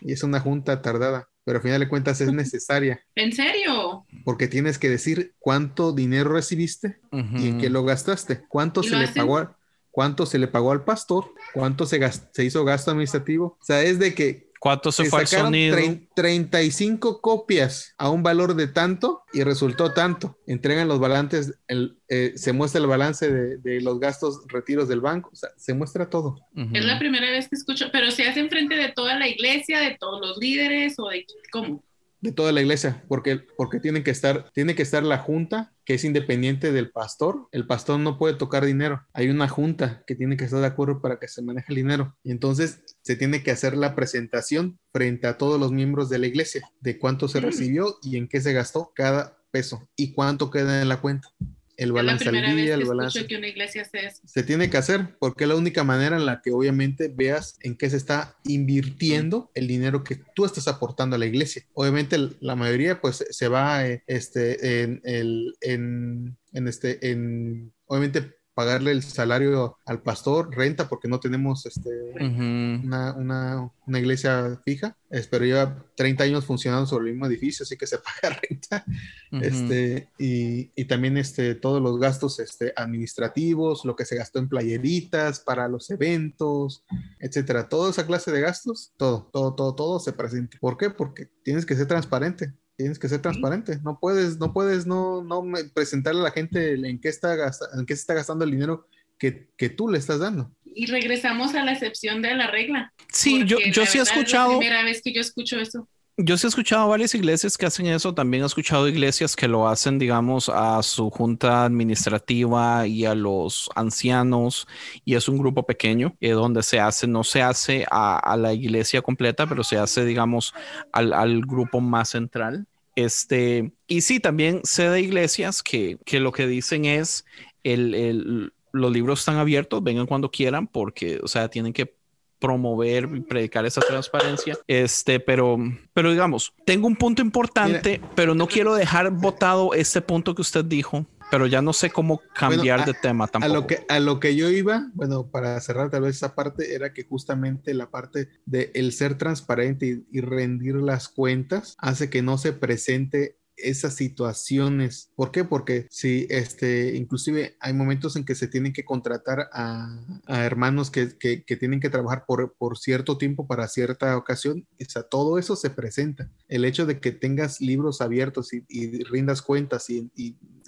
Y 0.00 0.12
es 0.12 0.22
una 0.22 0.40
junta 0.40 0.82
tardada, 0.82 1.28
pero 1.44 1.58
al 1.58 1.62
final 1.62 1.80
de 1.80 1.88
cuentas 1.88 2.20
es 2.20 2.32
necesaria, 2.32 3.00
¿En 3.14 3.32
serio? 3.32 4.06
porque 4.24 4.48
tienes 4.48 4.78
que 4.78 4.88
decir 4.88 5.34
cuánto 5.38 5.92
dinero 5.92 6.30
recibiste 6.32 7.00
y 7.12 7.48
en 7.48 7.58
qué 7.58 7.70
lo 7.70 7.84
gastaste, 7.84 8.42
cuánto 8.48 8.80
¿Y 8.82 8.88
se 8.88 8.96
le 8.96 9.04
hacen? 9.04 9.14
pagó, 9.22 9.38
al- 9.38 9.56
cuánto 9.90 10.26
se 10.26 10.38
le 10.38 10.48
pagó 10.48 10.72
al 10.72 10.84
pastor, 10.84 11.32
cuánto 11.54 11.86
se, 11.86 11.98
gas- 11.98 12.28
se 12.32 12.44
hizo 12.44 12.64
gasto 12.64 12.90
administrativo. 12.90 13.56
O 13.60 13.64
sea, 13.64 13.82
es 13.82 13.98
de 13.98 14.14
que 14.14 14.47
¿Cuánto 14.60 14.90
se 14.92 15.04
se 15.04 15.10
fue 15.10 15.20
al 15.20 15.26
sacaron 15.26 15.48
sonido? 15.52 15.76
trein- 15.76 16.08
35 16.14 17.20
copias 17.20 17.94
a 17.98 18.10
un 18.10 18.22
valor 18.22 18.54
de 18.54 18.66
tanto 18.66 19.22
y 19.32 19.42
resultó 19.42 19.92
tanto. 19.92 20.38
Entregan 20.46 20.88
los 20.88 20.98
balances, 20.98 21.54
el, 21.68 21.98
eh, 22.08 22.32
se 22.36 22.52
muestra 22.52 22.80
el 22.80 22.86
balance 22.86 23.30
de, 23.30 23.58
de 23.58 23.80
los 23.80 24.00
gastos, 24.00 24.40
retiros 24.48 24.88
del 24.88 25.00
banco, 25.00 25.30
o 25.32 25.36
sea, 25.36 25.50
se 25.56 25.74
muestra 25.74 26.10
todo. 26.10 26.36
Ujú. 26.56 26.70
Es 26.74 26.84
la 26.84 26.98
primera 26.98 27.30
vez 27.30 27.48
que 27.48 27.56
escucho, 27.56 27.86
pero 27.92 28.10
se 28.10 28.26
hace 28.28 28.40
enfrente 28.40 28.74
de 28.74 28.88
toda 28.90 29.18
la 29.18 29.28
iglesia, 29.28 29.80
de 29.80 29.96
todos 29.98 30.20
los 30.20 30.36
líderes 30.38 30.94
o 30.98 31.08
de 31.08 31.24
cómo. 31.52 31.84
de 32.20 32.32
toda 32.32 32.50
la 32.50 32.60
iglesia, 32.60 33.04
porque, 33.06 33.40
porque 33.56 33.78
tienen 33.78 34.02
que 34.02 34.10
estar, 34.10 34.50
tiene 34.52 34.74
que 34.74 34.82
estar 34.82 35.04
la 35.04 35.18
junta 35.18 35.72
que 35.88 35.94
es 35.94 36.04
independiente 36.04 36.70
del 36.70 36.90
pastor. 36.90 37.48
El 37.50 37.66
pastor 37.66 37.98
no 37.98 38.18
puede 38.18 38.34
tocar 38.34 38.62
dinero. 38.66 39.06
Hay 39.14 39.30
una 39.30 39.48
junta 39.48 40.04
que 40.06 40.14
tiene 40.14 40.36
que 40.36 40.44
estar 40.44 40.60
de 40.60 40.66
acuerdo 40.66 41.00
para 41.00 41.18
que 41.18 41.28
se 41.28 41.40
maneje 41.40 41.72
el 41.72 41.76
dinero. 41.76 42.14
Y 42.22 42.30
entonces 42.30 42.82
se 43.00 43.16
tiene 43.16 43.42
que 43.42 43.52
hacer 43.52 43.74
la 43.74 43.94
presentación 43.94 44.78
frente 44.92 45.26
a 45.26 45.38
todos 45.38 45.58
los 45.58 45.72
miembros 45.72 46.10
de 46.10 46.18
la 46.18 46.26
iglesia 46.26 46.70
de 46.80 46.98
cuánto 46.98 47.26
se 47.26 47.40
Mm. 47.40 47.42
recibió 47.42 47.96
y 48.02 48.18
en 48.18 48.28
qué 48.28 48.42
se 48.42 48.52
gastó 48.52 48.92
cada 48.94 49.38
peso 49.50 49.88
y 49.96 50.12
cuánto 50.12 50.50
queda 50.50 50.82
en 50.82 50.90
la 50.90 51.00
cuenta. 51.00 51.30
El 51.78 51.92
balance 51.92 52.28
al 52.28 52.34
día, 52.56 52.74
el 52.74 52.84
balance 52.84 53.20
escucho 53.20 53.28
que 53.28 53.36
una 53.38 53.46
iglesia 53.46 53.82
hace 53.82 54.06
eso. 54.06 54.20
se 54.24 54.42
tiene 54.42 54.68
que 54.68 54.76
hacer 54.78 55.16
porque 55.20 55.44
es 55.44 55.48
la 55.48 55.54
única 55.54 55.84
manera 55.84 56.16
en 56.16 56.26
la 56.26 56.42
que 56.42 56.50
obviamente 56.50 57.06
veas 57.06 57.56
en 57.62 57.76
qué 57.76 57.88
se 57.88 57.96
está 57.96 58.36
invirtiendo 58.44 59.52
el 59.54 59.68
dinero 59.68 60.02
que 60.02 60.16
tú 60.34 60.44
estás 60.44 60.66
aportando 60.66 61.14
a 61.14 61.20
la 61.20 61.26
iglesia. 61.26 61.62
Obviamente 61.74 62.18
la 62.40 62.56
mayoría 62.56 63.00
pues 63.00 63.24
se 63.30 63.46
va 63.46 63.86
eh, 63.86 64.02
este, 64.08 64.82
en, 64.82 65.00
el, 65.04 65.54
en, 65.60 66.36
en 66.52 66.66
este, 66.66 67.12
en 67.12 67.72
obviamente 67.86 68.37
pagarle 68.58 68.90
el 68.90 69.04
salario 69.04 69.78
al 69.86 70.02
pastor, 70.02 70.50
renta 70.50 70.88
porque 70.88 71.06
no 71.06 71.20
tenemos 71.20 71.64
este, 71.64 71.90
una, 72.18 73.14
una, 73.14 73.70
una 73.86 73.98
iglesia 74.00 74.60
fija, 74.64 74.96
pero 75.30 75.44
lleva 75.44 75.86
30 75.94 76.24
años 76.24 76.44
funcionando 76.44 76.84
sobre 76.84 77.04
el 77.04 77.12
mismo 77.12 77.26
edificio, 77.26 77.62
así 77.62 77.76
que 77.76 77.86
se 77.86 77.98
paga 78.20 78.40
renta. 78.42 78.84
Este, 79.30 80.08
y, 80.18 80.72
y 80.74 80.84
también 80.86 81.16
este, 81.18 81.54
todos 81.54 81.80
los 81.80 82.00
gastos 82.00 82.40
este, 82.40 82.72
administrativos, 82.74 83.84
lo 83.84 83.94
que 83.94 84.04
se 84.04 84.16
gastó 84.16 84.40
en 84.40 84.48
playeritas 84.48 85.38
para 85.38 85.68
los 85.68 85.88
eventos, 85.90 86.82
etcétera. 87.20 87.68
Toda 87.68 87.90
esa 87.90 88.06
clase 88.06 88.32
de 88.32 88.40
gastos, 88.40 88.92
todo, 88.96 89.30
todo, 89.32 89.54
todo, 89.54 89.76
todo 89.76 90.00
se 90.00 90.12
presenta. 90.12 90.58
¿Por 90.58 90.76
qué? 90.76 90.90
Porque 90.90 91.30
tienes 91.44 91.64
que 91.64 91.76
ser 91.76 91.86
transparente. 91.86 92.54
Tienes 92.78 92.98
que 93.00 93.08
ser 93.08 93.20
transparente. 93.20 93.80
No 93.82 93.98
puedes, 93.98 94.38
no 94.38 94.52
puedes 94.52 94.86
no, 94.86 95.22
no 95.24 95.42
me- 95.42 95.64
presentarle 95.64 96.20
a 96.20 96.24
la 96.24 96.30
gente 96.30 96.74
en 96.74 97.00
qué 97.00 97.08
está 97.08 97.34
gasta- 97.34 97.66
en 97.76 97.84
qué 97.84 97.96
se 97.96 98.02
está 98.02 98.14
gastando 98.14 98.44
el 98.44 98.52
dinero 98.52 98.86
que, 99.18 99.48
que 99.56 99.68
tú 99.68 99.88
le 99.88 99.98
estás 99.98 100.20
dando. 100.20 100.52
Y 100.64 100.86
regresamos 100.86 101.56
a 101.56 101.64
la 101.64 101.72
excepción 101.72 102.22
de 102.22 102.36
la 102.36 102.46
regla. 102.46 102.92
Sí, 103.12 103.40
yo, 103.44 103.58
yo 103.58 103.64
sí 103.64 103.68
he 103.70 103.72
verdad 103.72 103.84
Es 103.94 103.96
escuchado, 103.96 104.52
la 104.52 104.58
primera 104.60 104.84
vez 104.84 105.02
que 105.02 105.12
yo 105.12 105.20
escucho 105.20 105.58
eso. 105.58 105.88
Yo 106.20 106.36
sí 106.36 106.46
he 106.46 106.50
escuchado 106.50 106.88
varias 106.88 107.14
iglesias 107.14 107.56
que 107.56 107.66
hacen 107.66 107.86
eso. 107.86 108.12
También 108.14 108.42
he 108.42 108.46
escuchado 108.46 108.88
iglesias 108.88 109.36
que 109.36 109.46
lo 109.48 109.68
hacen, 109.68 109.98
digamos, 109.98 110.48
a 110.48 110.82
su 110.82 111.10
junta 111.10 111.64
administrativa 111.64 112.86
y 112.88 113.04
a 113.04 113.14
los 113.14 113.70
ancianos. 113.76 114.66
Y 115.04 115.14
es 115.14 115.28
un 115.28 115.38
grupo 115.38 115.64
pequeño 115.64 116.16
eh, 116.20 116.30
donde 116.32 116.62
se 116.64 116.80
hace, 116.80 117.06
no 117.06 117.22
se 117.24 117.42
hace 117.42 117.86
a, 117.90 118.36
la 118.36 118.52
iglesia 118.52 119.00
completa, 119.02 119.46
pero 119.46 119.62
se 119.64 119.78
hace, 119.78 120.04
digamos, 120.04 120.54
al, 120.92 121.12
al 121.12 121.40
grupo 121.42 121.80
más 121.80 122.10
central. 122.10 122.66
Este, 122.96 123.72
y 123.86 124.00
sí, 124.00 124.18
también 124.20 124.60
sé 124.64 124.88
de 124.90 125.00
iglesias 125.00 125.62
que, 125.62 125.98
que 126.04 126.18
lo 126.20 126.32
que 126.32 126.46
dicen 126.48 126.84
es 126.84 127.24
el, 127.62 127.94
el- 127.94 128.52
los 128.72 128.92
libros 128.92 129.20
están 129.20 129.36
abiertos, 129.36 129.82
vengan 129.82 130.06
cuando 130.06 130.30
quieran, 130.30 130.66
porque, 130.66 131.20
o 131.22 131.28
sea, 131.28 131.48
tienen 131.48 131.72
que 131.72 131.94
promover 132.38 133.08
y 133.14 133.20
predicar 133.20 133.66
esa 133.66 133.80
transparencia. 133.80 134.56
Este, 134.66 135.20
pero, 135.20 135.58
pero 135.92 136.10
digamos, 136.10 136.52
tengo 136.64 136.86
un 136.86 136.96
punto 136.96 137.22
importante, 137.22 138.00
pero 138.14 138.34
no 138.34 138.46
quiero 138.46 138.74
dejar 138.74 139.10
votado 139.10 139.74
este 139.74 140.00
punto 140.00 140.34
que 140.34 140.42
usted 140.42 140.64
dijo, 140.64 141.06
pero 141.30 141.46
ya 141.46 141.60
no 141.60 141.72
sé 141.72 141.90
cómo 141.90 142.22
cambiar 142.34 142.78
Bueno, 142.78 142.92
de 142.92 142.98
tema 142.98 143.24
A 143.24 143.28
tampoco. 143.28 143.54
lo, 143.54 143.66
que, 143.66 143.84
a 143.88 144.00
lo 144.00 144.18
que 144.20 144.34
yo 144.34 144.48
iba, 144.48 144.88
bueno, 144.94 145.30
para 145.30 145.60
cerrar 145.60 145.90
tal 145.90 146.02
vez 146.02 146.16
esa 146.16 146.34
parte, 146.34 146.74
era 146.74 146.92
que 146.92 147.04
justamente 147.04 147.74
la 147.74 147.90
parte 147.90 148.28
de 148.46 148.70
el 148.74 148.92
ser 148.92 149.18
transparente 149.18 149.86
y, 149.86 150.18
y 150.18 150.20
rendir 150.20 150.76
las 150.76 151.08
cuentas 151.08 151.76
hace 151.78 152.08
que 152.08 152.22
no 152.22 152.38
se 152.38 152.52
presente 152.52 153.38
esas 153.62 153.94
situaciones. 153.94 155.10
¿Por 155.14 155.30
qué? 155.30 155.44
Porque 155.44 155.86
si 155.90 156.26
este, 156.30 156.96
inclusive 156.96 157.56
hay 157.60 157.72
momentos 157.72 158.16
en 158.16 158.24
que 158.24 158.34
se 158.34 158.48
tienen 158.48 158.72
que 158.72 158.84
contratar 158.84 159.48
a, 159.52 160.00
hermanos 160.28 160.90
que, 160.90 161.16
que- 161.18 161.44
tienen 161.58 161.80
que 161.80 161.90
trabajar 161.90 162.24
por, 162.26 162.54
por 162.56 162.78
cierto 162.78 163.18
tiempo 163.18 163.46
para 163.48 163.66
cierta 163.66 164.16
ocasión, 164.16 164.66
o 164.80 164.84
sea, 164.88 165.02
todo 165.02 165.38
eso 165.38 165.56
se 165.56 165.70
presenta. 165.70 166.30
El 166.46 166.64
hecho 166.64 166.86
de 166.86 167.00
que 167.00 167.10
tengas 167.10 167.60
libros 167.60 168.00
abiertos 168.00 168.52
y, 168.52 168.64
y 168.68 169.02
rindas 169.04 169.42
cuentas 169.42 169.90
y, 169.90 170.10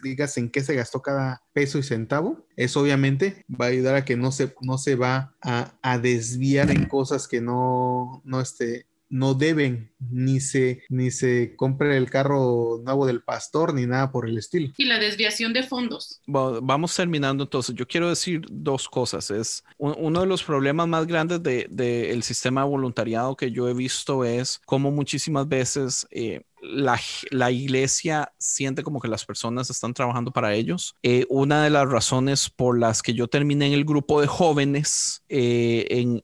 digas 0.03 0.39
en 0.39 0.51
qué 0.51 0.63
se 0.63 0.75
gastó 0.75 1.03
cada 1.03 1.43
peso 1.53 1.79
y 1.79 1.83
centavo, 1.83 2.47
eso 2.57 2.81
obviamente 2.81 3.45
va 3.49 3.67
a 3.67 3.69
ayudar 3.69 3.97
a 3.97 4.05
que 4.05 4.17
no 4.17 4.33
se, 4.33 4.55
no 4.63 4.79
se 4.79 4.97
va 4.97 5.37
a, 5.43 5.75
a 5.83 5.99
desviar 5.99 6.71
en 6.71 6.87
cosas 6.87 7.29
que 7.29 7.41
no, 7.41 8.23
no, 8.25 8.41
este, 8.41 8.87
no 9.11 9.35
deben, 9.35 9.93
ni 9.99 10.41
se, 10.41 10.83
ni 10.89 11.11
se 11.11 11.55
compre 11.57 11.97
el 11.97 12.09
carro 12.09 12.81
nuevo 12.85 13.07
del 13.07 13.23
pastor, 13.23 13.75
ni 13.75 13.85
nada 13.87 14.11
por 14.13 14.29
el 14.29 14.39
estilo. 14.39 14.73
Y 14.77 14.85
la 14.85 14.99
desviación 14.99 15.53
de 15.53 15.65
fondos. 15.65 16.21
Va- 16.29 16.61
Vamos 16.63 16.95
terminando 16.95 17.43
entonces. 17.45 17.75
Yo 17.75 17.87
quiero 17.87 18.09
decir 18.09 18.41
dos 18.51 18.89
cosas. 18.89 19.31
Es 19.31 19.65
un- 19.79 19.97
uno 19.99 20.21
de 20.21 20.27
los 20.27 20.43
problemas 20.45 20.87
más 20.89 21.07
grandes 21.07 21.43
del 21.43 21.67
de, 21.71 22.13
el 22.13 22.23
sistema 22.23 22.63
de 22.63 22.69
voluntariado 22.71 23.37
que 23.37 23.51
yo 23.51 23.69
he 23.69 23.75
visto 23.75 24.25
es 24.25 24.61
cómo 24.65 24.91
muchísimas 24.93 25.49
veces 25.49 26.07
eh, 26.13 26.43
la, 26.63 27.01
la 27.31 27.51
iglesia 27.51 28.33
siente 28.39 28.83
como 28.83 29.01
que 29.01 29.09
las 29.09 29.25
personas 29.25 29.71
están 29.71 29.95
trabajando 29.95 30.31
para 30.31 30.55
ellos. 30.55 30.95
Eh, 31.03 31.25
una 31.31 31.65
de 31.65 31.71
las 31.71 31.89
razones 31.89 32.51
por 32.51 32.79
las 32.79 33.03
que 33.03 33.15
yo 33.15 33.29
terminé 33.29 33.67
en 33.69 33.73
el 33.73 33.85
grupo 33.87 34.21
de 34.21 34.27
jóvenes 34.27 35.23
eh, 35.29 35.87
en, 35.89 36.23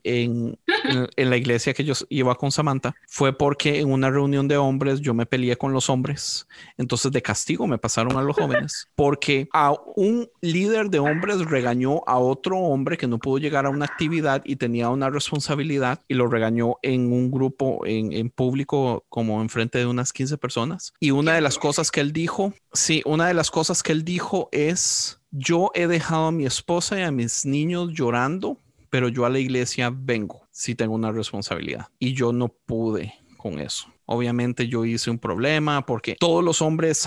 iglesia 1.46 1.74
que 1.74 1.84
yo 1.84 1.94
iba 2.08 2.34
con 2.34 2.50
Samantha 2.50 2.94
fue 3.06 3.36
porque 3.36 3.78
en 3.80 3.90
una 3.90 4.10
reunión 4.10 4.48
de 4.48 4.56
hombres 4.56 5.00
yo 5.00 5.14
me 5.14 5.26
peleé 5.26 5.56
con 5.56 5.72
los 5.72 5.88
hombres. 5.88 6.46
Entonces 6.76 7.12
de 7.12 7.22
castigo 7.22 7.66
me 7.66 7.78
pasaron 7.78 8.16
a 8.16 8.22
los 8.22 8.36
jóvenes 8.36 8.88
porque 8.94 9.48
a 9.52 9.72
un 9.94 10.28
líder 10.40 10.90
de 10.90 10.98
hombres 10.98 11.44
regañó 11.44 12.02
a 12.06 12.18
otro 12.18 12.58
hombre 12.58 12.96
que 12.96 13.06
no 13.06 13.18
pudo 13.18 13.38
llegar 13.38 13.66
a 13.66 13.70
una 13.70 13.84
actividad 13.84 14.42
y 14.44 14.56
tenía 14.56 14.90
una 14.90 15.08
responsabilidad 15.08 16.02
y 16.08 16.14
lo 16.14 16.26
regañó 16.26 16.76
en 16.82 17.12
un 17.12 17.30
grupo 17.30 17.86
en, 17.86 18.12
en 18.12 18.30
público 18.30 19.04
como 19.08 19.40
enfrente 19.40 19.78
de 19.78 19.86
unas 19.86 20.12
15 20.12 20.38
personas. 20.38 20.92
Y 21.00 21.12
una 21.12 21.34
de 21.34 21.40
las 21.40 21.58
cosas 21.58 21.90
que 21.90 22.00
él 22.00 22.12
dijo, 22.12 22.52
sí, 22.72 23.02
una 23.04 23.28
de 23.28 23.34
las 23.34 23.50
cosas 23.50 23.82
que 23.82 23.92
él 23.92 24.04
dijo 24.04 24.48
es, 24.52 25.20
yo 25.30 25.70
he 25.74 25.86
dejado 25.86 26.26
a 26.26 26.32
mi 26.32 26.46
esposa 26.46 26.98
y 26.98 27.02
a 27.02 27.10
mis 27.10 27.44
niños 27.44 27.90
llorando, 27.92 28.58
pero 28.96 29.10
yo 29.10 29.26
a 29.26 29.28
la 29.28 29.38
iglesia 29.38 29.92
vengo 29.94 30.48
si 30.50 30.74
tengo 30.74 30.94
una 30.94 31.12
responsabilidad 31.12 31.88
y 31.98 32.14
yo 32.14 32.32
no 32.32 32.48
pude 32.48 33.12
con 33.36 33.60
eso. 33.60 33.92
Obviamente 34.06 34.68
yo 34.68 34.86
hice 34.86 35.10
un 35.10 35.18
problema 35.18 35.84
porque 35.84 36.16
todos 36.18 36.42
los 36.42 36.62
hombres 36.62 37.06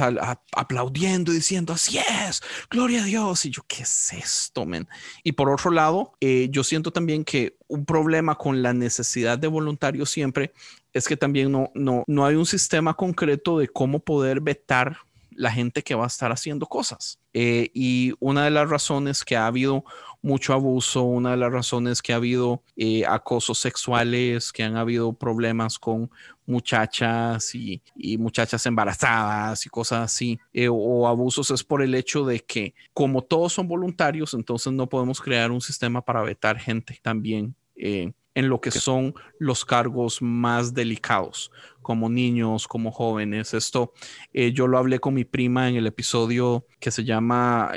aplaudiendo 0.52 1.32
y 1.32 1.38
diciendo, 1.38 1.74
así 1.74 1.98
es, 1.98 2.44
gloria 2.70 3.02
a 3.02 3.06
Dios. 3.06 3.44
Y 3.45 3.49
yo, 3.49 3.64
¿qué 3.68 3.82
es 3.82 4.14
esto, 4.14 4.68
men? 4.68 4.88
Y 5.24 5.32
por 5.32 5.49
otro 5.49 5.72
lado, 5.72 6.14
eh, 6.22 6.49
yo 6.52 6.64
siento 6.64 6.94
también 6.94 7.24
que 7.24 7.57
un 7.68 7.86
problema 7.86 8.36
con 8.36 8.61
la 8.61 8.72
necesidad 8.72 9.40
de 9.40 9.48
voluntarios 9.48 10.11
siempre 10.11 10.53
es 10.94 11.07
que 11.07 11.18
también 11.18 11.52
no, 11.52 11.72
no, 11.74 12.03
no 12.06 12.24
hay 12.24 12.36
un 12.36 12.45
sistema 12.45 12.94
concreto 12.94 13.57
de 13.57 13.68
cómo 13.68 13.98
poder 13.98 14.41
vetar 14.41 14.95
la 15.40 15.52
gente 15.52 15.84
que 15.84 15.95
va 15.95 16.03
a 16.03 16.07
estar 16.07 16.32
haciendo 16.34 16.68
cosas. 16.68 17.18
Eh, 17.34 17.72
y 17.74 18.14
una 18.20 18.44
de 18.44 18.52
las 18.52 18.70
razones 18.70 19.24
que 19.24 19.38
ha 19.38 19.48
habido 19.48 19.86
mucho 20.22 20.54
abuso, 20.54 21.04
una 21.04 21.32
de 21.32 21.38
las 21.38 21.52
razones 21.52 22.02
que 22.02 22.14
ha 22.14 22.18
habido 22.18 22.64
eh, 22.76 23.06
acosos 23.06 23.60
sexuales, 23.60 24.52
que 24.52 24.64
han 24.64 24.76
habido 24.76 25.14
problemas 25.14 25.80
con 25.80 26.12
muchachas 26.46 27.54
y, 27.56 27.82
muchachas 28.18 28.66
embarazadas 28.66 29.66
y 29.66 29.70
cosas 29.70 30.02
así, 30.02 30.40
eh, 30.52 30.68
o, 30.70 31.08
abusos 31.08 31.52
es 31.52 31.64
por 31.64 31.82
el 31.82 31.96
hecho 31.96 32.26
de 32.26 32.40
que 32.40 32.74
como 32.94 33.22
todos 33.22 33.54
son 33.54 33.68
voluntarios, 33.68 34.34
entonces 34.34 34.74
no 34.74 34.90
podemos 34.90 35.22
crear 35.22 35.52
un 35.52 35.62
sistema 35.62 36.02
para 36.02 36.22
vetar 36.22 36.60
gente 36.60 37.00
también. 37.02 37.56
Eh, 37.76 38.12
en 38.36 38.48
lo 38.48 38.62
que 38.62 38.72
son 38.72 39.16
los 39.38 39.66
cargos 39.66 40.22
más 40.22 40.74
delicados, 40.74 41.52
como 41.82 42.10
niños, 42.10 42.68
como 42.68 42.91
jóvenes. 42.91 43.54
Esto 43.54 43.91
yo 44.32 44.68
lo 44.68 44.78
hablé 44.78 45.00
con 45.00 45.14
mi 45.14 45.26
prima 45.26 45.68
en 45.68 45.76
el 45.76 45.88
episodio 45.88 46.66
que 46.80 46.91
se 46.91 47.04
llama 47.04 47.72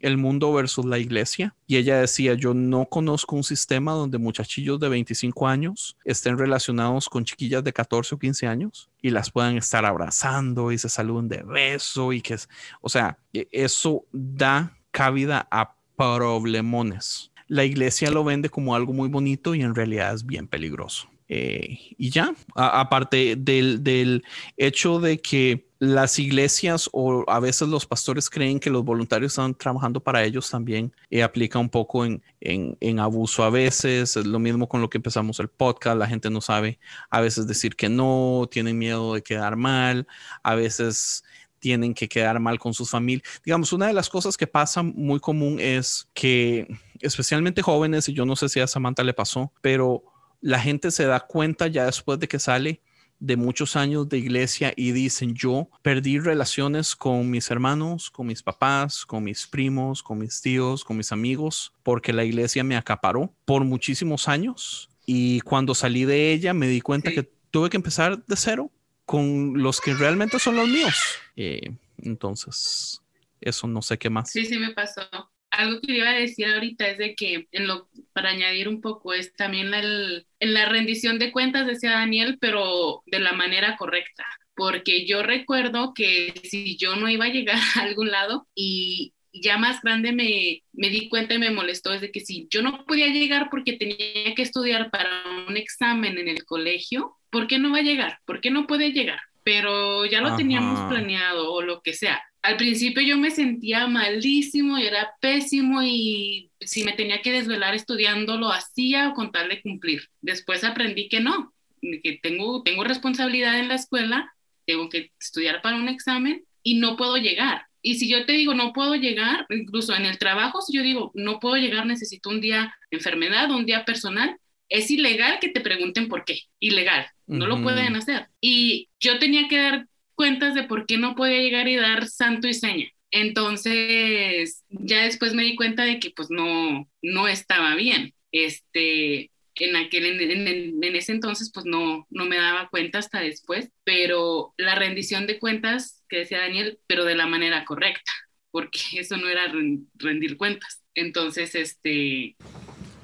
el 0.00 0.16
mundo 0.16 0.52
versus 0.52 0.84
la 0.84 0.98
iglesia. 0.98 1.54
Y 1.66 1.76
ella 1.76 1.98
decía, 1.98 2.34
yo 2.34 2.54
no 2.54 2.86
conozco 2.86 3.36
un 3.36 3.44
sistema 3.44 3.92
donde 3.92 4.18
muchachillos 4.18 4.80
de 4.80 4.88
25 4.88 5.46
años 5.46 5.96
estén 6.04 6.38
relacionados 6.38 7.08
con 7.08 7.24
chiquillas 7.24 7.64
de 7.64 7.72
14 7.72 8.14
o 8.14 8.18
15 8.18 8.46
años 8.46 8.90
y 9.02 9.10
las 9.10 9.30
puedan 9.30 9.56
estar 9.56 9.84
abrazando 9.84 10.72
y 10.72 10.78
se 10.78 10.88
saluden 10.88 11.28
de 11.28 11.42
beso 11.42 12.12
y 12.12 12.20
que 12.20 12.34
es, 12.34 12.48
o 12.80 12.88
sea, 12.88 13.18
e, 13.32 13.48
eso 13.52 14.04
da 14.12 14.76
cabida 14.90 15.46
a 15.50 15.74
problemones. 15.96 17.30
La 17.46 17.64
iglesia 17.64 18.10
lo 18.10 18.24
vende 18.24 18.50
como 18.50 18.74
algo 18.74 18.92
muy 18.92 19.08
bonito 19.08 19.54
y 19.54 19.62
en 19.62 19.74
realidad 19.74 20.14
es 20.14 20.24
bien 20.24 20.46
peligroso. 20.48 21.08
Eh, 21.28 21.78
y 21.98 22.10
ya, 22.10 22.34
aparte 22.54 23.36
del, 23.36 23.84
del 23.84 24.24
hecho 24.56 24.98
de 24.98 25.18
que 25.18 25.67
las 25.78 26.18
iglesias 26.18 26.90
o 26.92 27.24
a 27.28 27.38
veces 27.38 27.68
los 27.68 27.86
pastores 27.86 28.28
creen 28.28 28.58
que 28.58 28.70
los 28.70 28.84
voluntarios 28.84 29.32
están 29.32 29.54
trabajando 29.54 30.00
para 30.00 30.24
ellos 30.24 30.50
también 30.50 30.92
eh, 31.10 31.22
aplica 31.22 31.58
un 31.58 31.68
poco 31.68 32.04
en, 32.04 32.22
en, 32.40 32.98
abuso 32.98 33.44
a 33.44 33.50
veces. 33.50 34.16
Es 34.16 34.26
lo 34.26 34.38
mismo 34.38 34.68
con 34.68 34.80
lo 34.80 34.90
que 34.90 34.98
empezamos 34.98 35.38
el 35.38 35.48
podcast. 35.48 35.96
La 35.96 36.08
gente 36.08 36.30
no 36.30 36.40
sabe 36.40 36.78
a 37.10 37.20
veces 37.20 37.46
decir 37.46 37.76
que 37.76 37.88
no, 37.88 38.48
tienen 38.50 38.76
miedo 38.76 39.14
de 39.14 39.22
quedar 39.22 39.56
mal, 39.56 40.06
a 40.42 40.54
veces 40.56 41.22
tienen 41.60 41.94
que 41.94 42.08
quedar 42.08 42.40
mal 42.40 42.58
con 42.58 42.74
sus 42.74 42.90
familias. 42.90 43.40
Digamos, 43.44 43.72
una 43.72 43.86
de 43.86 43.92
las 43.92 44.08
cosas 44.08 44.36
que 44.36 44.46
pasa 44.46 44.82
muy 44.82 45.20
común 45.20 45.58
es 45.60 46.08
que 46.14 46.66
especialmente 47.00 47.62
jóvenes, 47.62 48.08
y 48.08 48.14
yo 48.14 48.24
no 48.26 48.36
sé 48.36 48.48
si 48.48 48.60
a 48.60 48.66
Samantha 48.66 49.04
le 49.04 49.14
pasó, 49.14 49.52
pero 49.60 50.02
la 50.40 50.60
gente 50.60 50.90
se 50.90 51.06
da 51.06 51.20
cuenta 51.20 51.66
ya 51.66 51.86
después 51.86 52.18
de 52.18 52.28
que 52.28 52.38
sale 52.38 52.80
de 53.20 53.36
muchos 53.36 53.76
años 53.76 54.08
de 54.08 54.18
iglesia 54.18 54.72
y 54.76 54.92
dicen, 54.92 55.34
yo 55.34 55.68
perdí 55.82 56.18
relaciones 56.18 56.94
con 56.94 57.30
mis 57.30 57.50
hermanos, 57.50 58.10
con 58.10 58.26
mis 58.26 58.42
papás, 58.42 59.04
con 59.04 59.24
mis 59.24 59.46
primos, 59.46 60.02
con 60.02 60.18
mis 60.18 60.40
tíos, 60.40 60.84
con 60.84 60.96
mis 60.96 61.12
amigos, 61.12 61.72
porque 61.82 62.12
la 62.12 62.24
iglesia 62.24 62.62
me 62.64 62.76
acaparó 62.76 63.34
por 63.44 63.64
muchísimos 63.64 64.28
años. 64.28 64.88
Y 65.06 65.40
cuando 65.40 65.74
salí 65.74 66.04
de 66.04 66.32
ella 66.32 66.54
me 66.54 66.68
di 66.68 66.80
cuenta 66.80 67.10
que 67.10 67.30
tuve 67.50 67.70
que 67.70 67.76
empezar 67.76 68.24
de 68.24 68.36
cero 68.36 68.70
con 69.04 69.54
los 69.62 69.80
que 69.80 69.94
realmente 69.94 70.38
son 70.38 70.56
los 70.56 70.68
míos. 70.68 70.94
Eh, 71.34 71.72
entonces, 72.02 73.00
eso 73.40 73.66
no 73.66 73.82
sé 73.82 73.98
qué 73.98 74.10
más. 74.10 74.30
Sí, 74.30 74.44
sí 74.44 74.58
me 74.58 74.72
pasó 74.72 75.02
algo 75.50 75.80
que 75.80 75.96
iba 75.96 76.10
a 76.10 76.14
decir 76.14 76.46
ahorita 76.46 76.88
es 76.88 76.98
de 76.98 77.14
que, 77.14 77.48
en 77.52 77.66
lo, 77.66 77.88
para 78.12 78.30
añadir 78.30 78.68
un 78.68 78.80
poco, 78.80 79.12
es 79.14 79.32
también 79.34 79.72
el, 79.74 80.26
en 80.40 80.54
la 80.54 80.68
rendición 80.68 81.18
de 81.18 81.32
cuentas, 81.32 81.66
decía 81.66 81.92
Daniel, 81.92 82.38
pero 82.40 83.02
de 83.06 83.20
la 83.20 83.32
manera 83.32 83.76
correcta. 83.76 84.24
Porque 84.54 85.06
yo 85.06 85.22
recuerdo 85.22 85.94
que 85.94 86.34
si 86.44 86.76
yo 86.76 86.96
no 86.96 87.08
iba 87.08 87.26
a 87.26 87.32
llegar 87.32 87.58
a 87.76 87.82
algún 87.82 88.10
lado 88.10 88.46
y 88.54 89.14
ya 89.32 89.56
más 89.56 89.82
grande 89.82 90.12
me, 90.12 90.62
me 90.72 90.90
di 90.90 91.08
cuenta 91.08 91.34
y 91.34 91.38
me 91.38 91.50
molestó 91.50 91.92
es 91.92 92.00
de 92.00 92.10
que 92.10 92.20
si 92.20 92.48
yo 92.50 92.62
no 92.62 92.84
podía 92.86 93.06
llegar 93.08 93.48
porque 93.50 93.74
tenía 93.74 94.34
que 94.34 94.42
estudiar 94.42 94.90
para 94.90 95.22
un 95.46 95.56
examen 95.56 96.18
en 96.18 96.28
el 96.28 96.44
colegio, 96.44 97.16
¿por 97.30 97.46
qué 97.46 97.58
no 97.58 97.70
va 97.70 97.78
a 97.78 97.82
llegar? 97.82 98.18
¿Por 98.24 98.40
qué 98.40 98.50
no 98.50 98.66
puede 98.66 98.90
llegar? 98.90 99.20
Pero 99.44 100.06
ya 100.06 100.20
lo 100.20 100.36
teníamos 100.36 100.88
planeado 100.88 101.52
o 101.52 101.62
lo 101.62 101.80
que 101.82 101.94
sea 101.94 102.20
al 102.48 102.56
principio 102.56 103.02
yo 103.02 103.18
me 103.18 103.30
sentía 103.30 103.86
malísimo 103.86 104.78
y 104.78 104.86
era 104.86 105.12
pésimo 105.20 105.82
y 105.82 106.50
si 106.60 106.82
me 106.82 106.94
tenía 106.94 107.20
que 107.20 107.30
desvelar 107.30 107.74
estudiando 107.74 108.38
lo 108.38 108.50
hacía 108.50 109.12
con 109.14 109.32
tal 109.32 109.50
de 109.50 109.60
cumplir. 109.60 110.08
Después 110.22 110.64
aprendí 110.64 111.10
que 111.10 111.20
no, 111.20 111.52
que 111.82 112.18
tengo, 112.22 112.62
tengo 112.62 112.84
responsabilidad 112.84 113.58
en 113.58 113.68
la 113.68 113.74
escuela, 113.74 114.32
tengo 114.64 114.88
que 114.88 115.12
estudiar 115.20 115.60
para 115.60 115.76
un 115.76 115.90
examen 115.90 116.42
y 116.62 116.76
no 116.76 116.96
puedo 116.96 117.18
llegar. 117.18 117.66
Y 117.82 117.96
si 117.96 118.08
yo 118.08 118.24
te 118.24 118.32
digo 118.32 118.54
no 118.54 118.72
puedo 118.72 118.94
llegar, 118.94 119.44
incluso 119.50 119.94
en 119.94 120.06
el 120.06 120.16
trabajo, 120.16 120.62
si 120.62 120.74
yo 120.74 120.82
digo 120.82 121.12
no 121.14 121.40
puedo 121.40 121.56
llegar, 121.56 121.84
necesito 121.84 122.30
un 122.30 122.40
día 122.40 122.74
enfermedad, 122.90 123.50
un 123.50 123.66
día 123.66 123.84
personal, 123.84 124.38
es 124.70 124.90
ilegal 124.90 125.38
que 125.38 125.50
te 125.50 125.60
pregunten 125.60 126.08
por 126.08 126.24
qué. 126.24 126.40
Ilegal, 126.60 127.08
no 127.26 127.46
lo 127.46 127.62
pueden 127.62 127.94
hacer. 127.94 128.28
Y 128.40 128.88
yo 129.00 129.18
tenía 129.18 129.48
que 129.48 129.58
dar 129.58 129.86
cuentas 130.18 130.56
de 130.56 130.64
por 130.64 130.84
qué 130.84 130.98
no 130.98 131.14
podía 131.14 131.40
llegar 131.40 131.68
y 131.68 131.76
dar 131.76 132.08
santo 132.08 132.48
y 132.48 132.54
seña. 132.54 132.88
Entonces, 133.12 134.64
ya 134.68 135.04
después 135.04 135.32
me 135.32 135.44
di 135.44 135.54
cuenta 135.54 135.84
de 135.84 136.00
que 136.00 136.10
pues 136.10 136.28
no, 136.28 136.90
no 137.02 137.28
estaba 137.28 137.76
bien. 137.76 138.12
Este, 138.32 139.30
en 139.54 139.76
aquel, 139.76 140.20
en, 140.20 140.82
en, 140.82 140.96
ese 140.96 141.12
entonces 141.12 141.52
pues 141.54 141.66
no, 141.66 142.04
no 142.10 142.26
me 142.26 142.36
daba 142.36 142.68
cuenta 142.68 142.98
hasta 142.98 143.20
después, 143.20 143.70
pero 143.84 144.54
la 144.56 144.74
rendición 144.74 145.28
de 145.28 145.38
cuentas 145.38 146.02
que 146.08 146.18
decía 146.18 146.40
Daniel, 146.40 146.80
pero 146.88 147.04
de 147.04 147.14
la 147.14 147.26
manera 147.26 147.64
correcta, 147.64 148.12
porque 148.50 148.80
eso 148.96 149.16
no 149.18 149.28
era 149.28 149.52
rendir 149.94 150.36
cuentas. 150.36 150.82
Entonces, 150.94 151.54
este, 151.54 152.34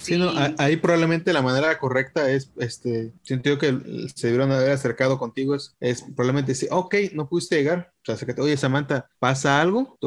Sí, 0.04 0.18
no, 0.18 0.32
ahí 0.58 0.76
probablemente 0.76 1.32
la 1.32 1.40
manera 1.40 1.78
correcta 1.78 2.30
es, 2.30 2.50
este, 2.58 3.14
sentido 3.22 3.58
que 3.58 3.74
se 4.14 4.26
debieron 4.26 4.52
haber 4.52 4.72
acercado 4.72 5.18
contigo, 5.18 5.54
es, 5.54 5.74
es 5.80 6.02
probablemente 6.02 6.52
decir, 6.52 6.68
ok, 6.70 6.94
no 7.14 7.26
pudiste 7.26 7.56
llegar, 7.56 7.94
o 8.06 8.14
sea, 8.14 8.34
que 8.34 8.38
oye, 8.38 8.56
Samantha, 8.58 9.08
¿pasa 9.18 9.62
algo? 9.62 9.98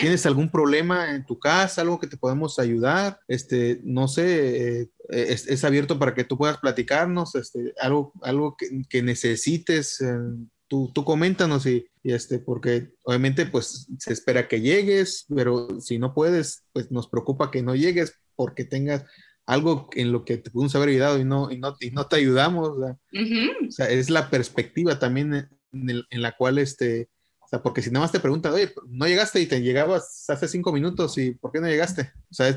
¿Tienes, 0.00 0.26
algún 0.26 0.50
problema 0.50 1.14
en 1.14 1.24
tu 1.24 1.38
casa, 1.38 1.82
algo 1.82 2.00
que 2.00 2.08
te 2.08 2.16
podemos 2.16 2.58
ayudar? 2.58 3.20
Este, 3.28 3.80
no 3.84 4.08
sé, 4.08 4.80
eh, 4.80 4.88
es, 5.08 5.64
abierto 5.64 6.00
para 6.00 6.14
que 6.14 6.24
tú 6.24 6.36
puedas 6.36 6.58
platicarnos, 6.58 7.36
este, 7.36 7.74
algo, 7.80 8.12
algo 8.22 8.56
que, 8.56 9.02
necesites. 9.02 10.00
Eh, 10.00 10.18
tú, 10.66 10.90
tú 10.92 11.04
coméntanos 11.04 11.64
y, 11.66 11.86
y, 12.02 12.12
este, 12.12 12.40
porque 12.40 12.90
obviamente 13.04 13.46
pues 13.46 13.86
se 13.98 14.12
espera 14.12 14.48
que 14.48 14.60
llegues, 14.60 15.24
pero 15.32 15.80
si 15.80 16.00
no 16.00 16.14
puedes, 16.14 16.64
pues 16.72 16.90
nos 16.90 17.08
preocupa 17.08 17.52
que 17.52 17.62
no 17.62 17.76
llegues 17.76 18.14
porque 18.34 18.64
tengas 18.64 19.04
algo 19.48 19.88
en 19.94 20.12
lo 20.12 20.26
que 20.26 20.36
te 20.36 20.50
pudimos 20.50 20.74
haber 20.76 20.90
ayudado 20.90 21.18
y 21.18 21.24
no, 21.24 21.50
y 21.50 21.56
no, 21.56 21.74
y 21.80 21.90
no 21.90 22.06
te 22.06 22.16
ayudamos. 22.16 22.68
O 22.68 23.70
sea, 23.70 23.88
es 23.88 24.10
la 24.10 24.28
perspectiva 24.28 24.98
también 24.98 25.48
en, 25.72 26.22
la 26.22 26.32
cual, 26.36 26.58
este, 26.58 27.08
o 27.40 27.48
sea, 27.48 27.62
porque 27.62 27.80
si 27.80 27.90
nada 27.90 28.04
más 28.04 28.12
te 28.12 28.20
preguntan, 28.20 28.52
oye, 28.52 28.70
no 28.88 29.06
llegaste 29.06 29.40
y 29.40 29.46
te 29.46 29.62
llegabas 29.62 30.28
hace 30.28 30.48
cinco 30.48 30.70
minutos 30.70 31.16
y 31.16 31.30
¿por 31.30 31.50
qué 31.50 31.60
no 31.62 31.66
llegaste? 31.66 32.12
O 32.30 32.34
sea, 32.34 32.48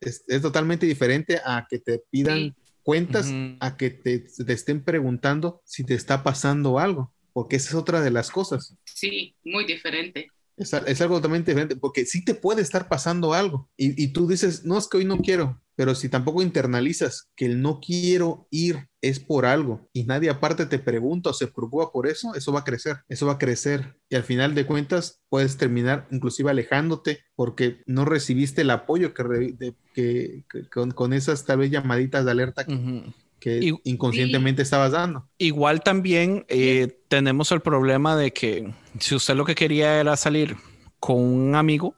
es, 0.00 0.24
es, 0.28 0.40
totalmente 0.40 0.86
diferente 0.86 1.40
a 1.44 1.66
que 1.68 1.80
te 1.80 2.00
pidan 2.10 2.54
cuentas, 2.84 3.32
a 3.58 3.76
que 3.76 3.90
te, 3.90 4.20
te 4.20 4.52
estén 4.52 4.84
preguntando 4.84 5.62
si 5.64 5.82
te 5.82 5.94
está 5.94 6.22
pasando 6.22 6.78
algo, 6.78 7.12
porque 7.32 7.56
esa 7.56 7.70
es 7.70 7.74
otra 7.74 8.00
de 8.00 8.12
las 8.12 8.30
cosas. 8.30 8.76
Sí, 8.84 9.34
muy 9.42 9.66
diferente. 9.66 10.28
Es, 10.56 10.72
es, 10.72 11.00
algo 11.00 11.16
totalmente 11.16 11.50
diferente, 11.50 11.74
porque 11.74 12.06
sí 12.06 12.24
te 12.24 12.36
puede 12.36 12.62
estar 12.62 12.88
pasando 12.88 13.34
algo 13.34 13.68
y, 13.76 14.00
y, 14.00 14.12
tú 14.12 14.28
dices, 14.28 14.64
no, 14.64 14.78
es 14.78 14.86
que 14.86 14.98
hoy 14.98 15.04
no 15.04 15.18
quiero, 15.18 15.60
pero 15.76 15.94
si 15.94 16.08
tampoco 16.08 16.42
internalizas 16.42 17.28
que 17.36 17.46
el 17.46 17.60
no 17.60 17.80
quiero 17.80 18.46
ir 18.50 18.88
es 19.00 19.20
por 19.20 19.44
algo 19.44 19.88
y 19.92 20.04
nadie 20.04 20.30
aparte 20.30 20.66
te 20.66 20.78
pregunta 20.78 21.30
o 21.30 21.34
se 21.34 21.48
preocupa 21.48 21.92
por 21.92 22.06
eso, 22.06 22.34
eso 22.34 22.52
va 22.52 22.60
a 22.60 22.64
crecer, 22.64 22.98
eso 23.08 23.26
va 23.26 23.34
a 23.34 23.38
crecer 23.38 23.96
y 24.08 24.16
al 24.16 24.22
final 24.22 24.54
de 24.54 24.66
cuentas 24.66 25.20
puedes 25.28 25.56
terminar 25.56 26.06
inclusive 26.10 26.50
alejándote 26.50 27.20
porque 27.34 27.82
no 27.86 28.04
recibiste 28.04 28.62
el 28.62 28.70
apoyo 28.70 29.12
que, 29.12 29.74
que, 29.94 30.44
con, 30.68 31.12
esas 31.12 31.44
tal 31.44 31.58
vez 31.58 31.70
llamaditas 31.70 32.24
de 32.24 32.30
alerta 32.30 32.64
que, 32.64 33.74
inconscientemente 33.84 34.62
estabas 34.62 34.92
dando. 34.92 35.28
Igual 35.36 35.82
también 35.82 36.46
eh, 36.48 36.98
tenemos 37.08 37.52
el 37.52 37.60
problema 37.60 38.16
de 38.16 38.32
que 38.32 38.72
si 38.98 39.14
usted 39.14 39.34
lo 39.34 39.44
que 39.44 39.54
quería 39.54 40.00
era 40.00 40.16
salir 40.16 40.56
con 40.98 41.18
un 41.18 41.54
amigo, 41.54 41.94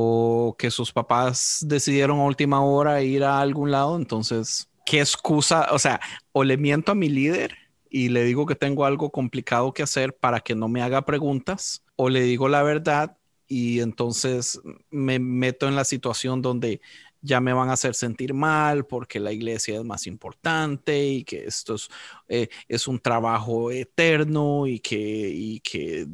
o 0.00 0.54
que 0.56 0.70
sus 0.70 0.92
papás 0.92 1.64
decidieron 1.66 2.20
a 2.20 2.24
última 2.24 2.62
hora 2.62 3.02
ir 3.02 3.24
a 3.24 3.40
algún 3.40 3.72
lado, 3.72 3.96
entonces, 3.96 4.68
¿qué 4.86 5.00
excusa? 5.00 5.66
O 5.72 5.78
sea, 5.80 6.00
o 6.30 6.44
le 6.44 6.56
miento 6.56 6.92
a 6.92 6.94
mi 6.94 7.08
líder 7.08 7.56
y 7.90 8.08
le 8.08 8.22
digo 8.22 8.46
que 8.46 8.54
tengo 8.54 8.84
algo 8.84 9.10
complicado 9.10 9.72
que 9.72 9.82
hacer 9.82 10.14
para 10.16 10.38
que 10.38 10.54
no 10.54 10.68
me 10.68 10.82
haga 10.82 11.02
preguntas 11.02 11.82
o 11.96 12.10
le 12.10 12.20
digo 12.20 12.48
la 12.48 12.62
verdad 12.62 13.16
y 13.48 13.80
entonces 13.80 14.60
me 14.90 15.18
meto 15.18 15.66
en 15.66 15.74
la 15.74 15.84
situación 15.84 16.42
donde 16.42 16.80
ya 17.20 17.40
me 17.40 17.52
van 17.52 17.70
a 17.70 17.74
hacer 17.74 17.94
sentir 17.94 18.34
mal 18.34 18.86
porque 18.86 19.20
la 19.20 19.32
iglesia 19.32 19.76
es 19.76 19.84
más 19.84 20.06
importante 20.06 21.06
y 21.06 21.24
que 21.24 21.44
esto 21.44 21.74
es, 21.74 21.88
eh, 22.28 22.48
es 22.68 22.88
un 22.88 22.98
trabajo 22.98 23.70
eterno 23.70 24.66
y 24.66 24.80
que, 24.80 24.96
y 24.96 25.60
que 25.60 26.06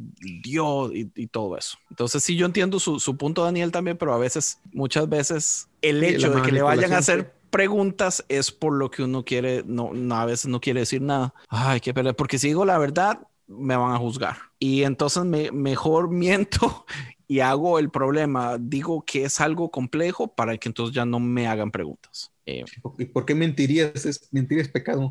Dios 0.42 0.90
y, 0.94 1.26
todo 1.26 1.56
eso. 1.56 1.78
Entonces 1.90 2.22
sí, 2.22 2.36
yo 2.36 2.46
entiendo 2.46 2.78
su, 2.78 3.00
su, 3.00 3.16
punto, 3.16 3.42
Daniel, 3.44 3.72
también, 3.72 3.96
pero 3.96 4.14
a 4.14 4.18
veces, 4.18 4.60
muchas 4.72 5.08
veces, 5.08 5.68
el 5.82 6.02
hecho 6.04 6.30
de 6.30 6.42
que 6.42 6.52
le 6.52 6.62
vayan 6.62 6.92
a 6.92 6.98
hacer 6.98 7.32
preguntas 7.50 8.24
es 8.28 8.50
por 8.50 8.72
lo 8.74 8.90
que 8.90 9.02
uno 9.02 9.24
quiere, 9.24 9.62
no, 9.66 9.92
no 9.94 10.16
a 10.16 10.24
veces 10.24 10.46
no 10.46 10.60
quiere 10.60 10.80
decir 10.80 11.00
nada. 11.02 11.34
Ay, 11.48 11.80
qué 11.80 11.94
perder, 11.94 12.16
porque 12.16 12.38
si 12.38 12.48
digo 12.48 12.64
la 12.64 12.78
verdad, 12.78 13.20
me 13.46 13.76
van 13.76 13.92
a 13.92 13.98
juzgar. 13.98 14.36
Y 14.58 14.82
entonces 14.82 15.24
me, 15.24 15.50
mejor 15.52 16.10
miento 16.10 16.86
y 17.26 17.40
hago 17.40 17.78
el 17.78 17.90
problema, 17.90 18.56
digo 18.58 19.04
que 19.04 19.24
es 19.24 19.40
algo 19.40 19.70
complejo 19.70 20.34
para 20.34 20.56
que 20.58 20.68
entonces 20.68 20.94
ya 20.94 21.04
no 21.04 21.20
me 21.20 21.46
hagan 21.46 21.70
preguntas. 21.70 22.32
Eh, 22.46 22.64
¿Y 22.98 23.04
por 23.06 23.24
qué 23.24 23.34
mentirías? 23.34 24.04
Es, 24.04 24.28
mentir 24.32 24.58
es 24.58 24.68
pecado. 24.68 25.10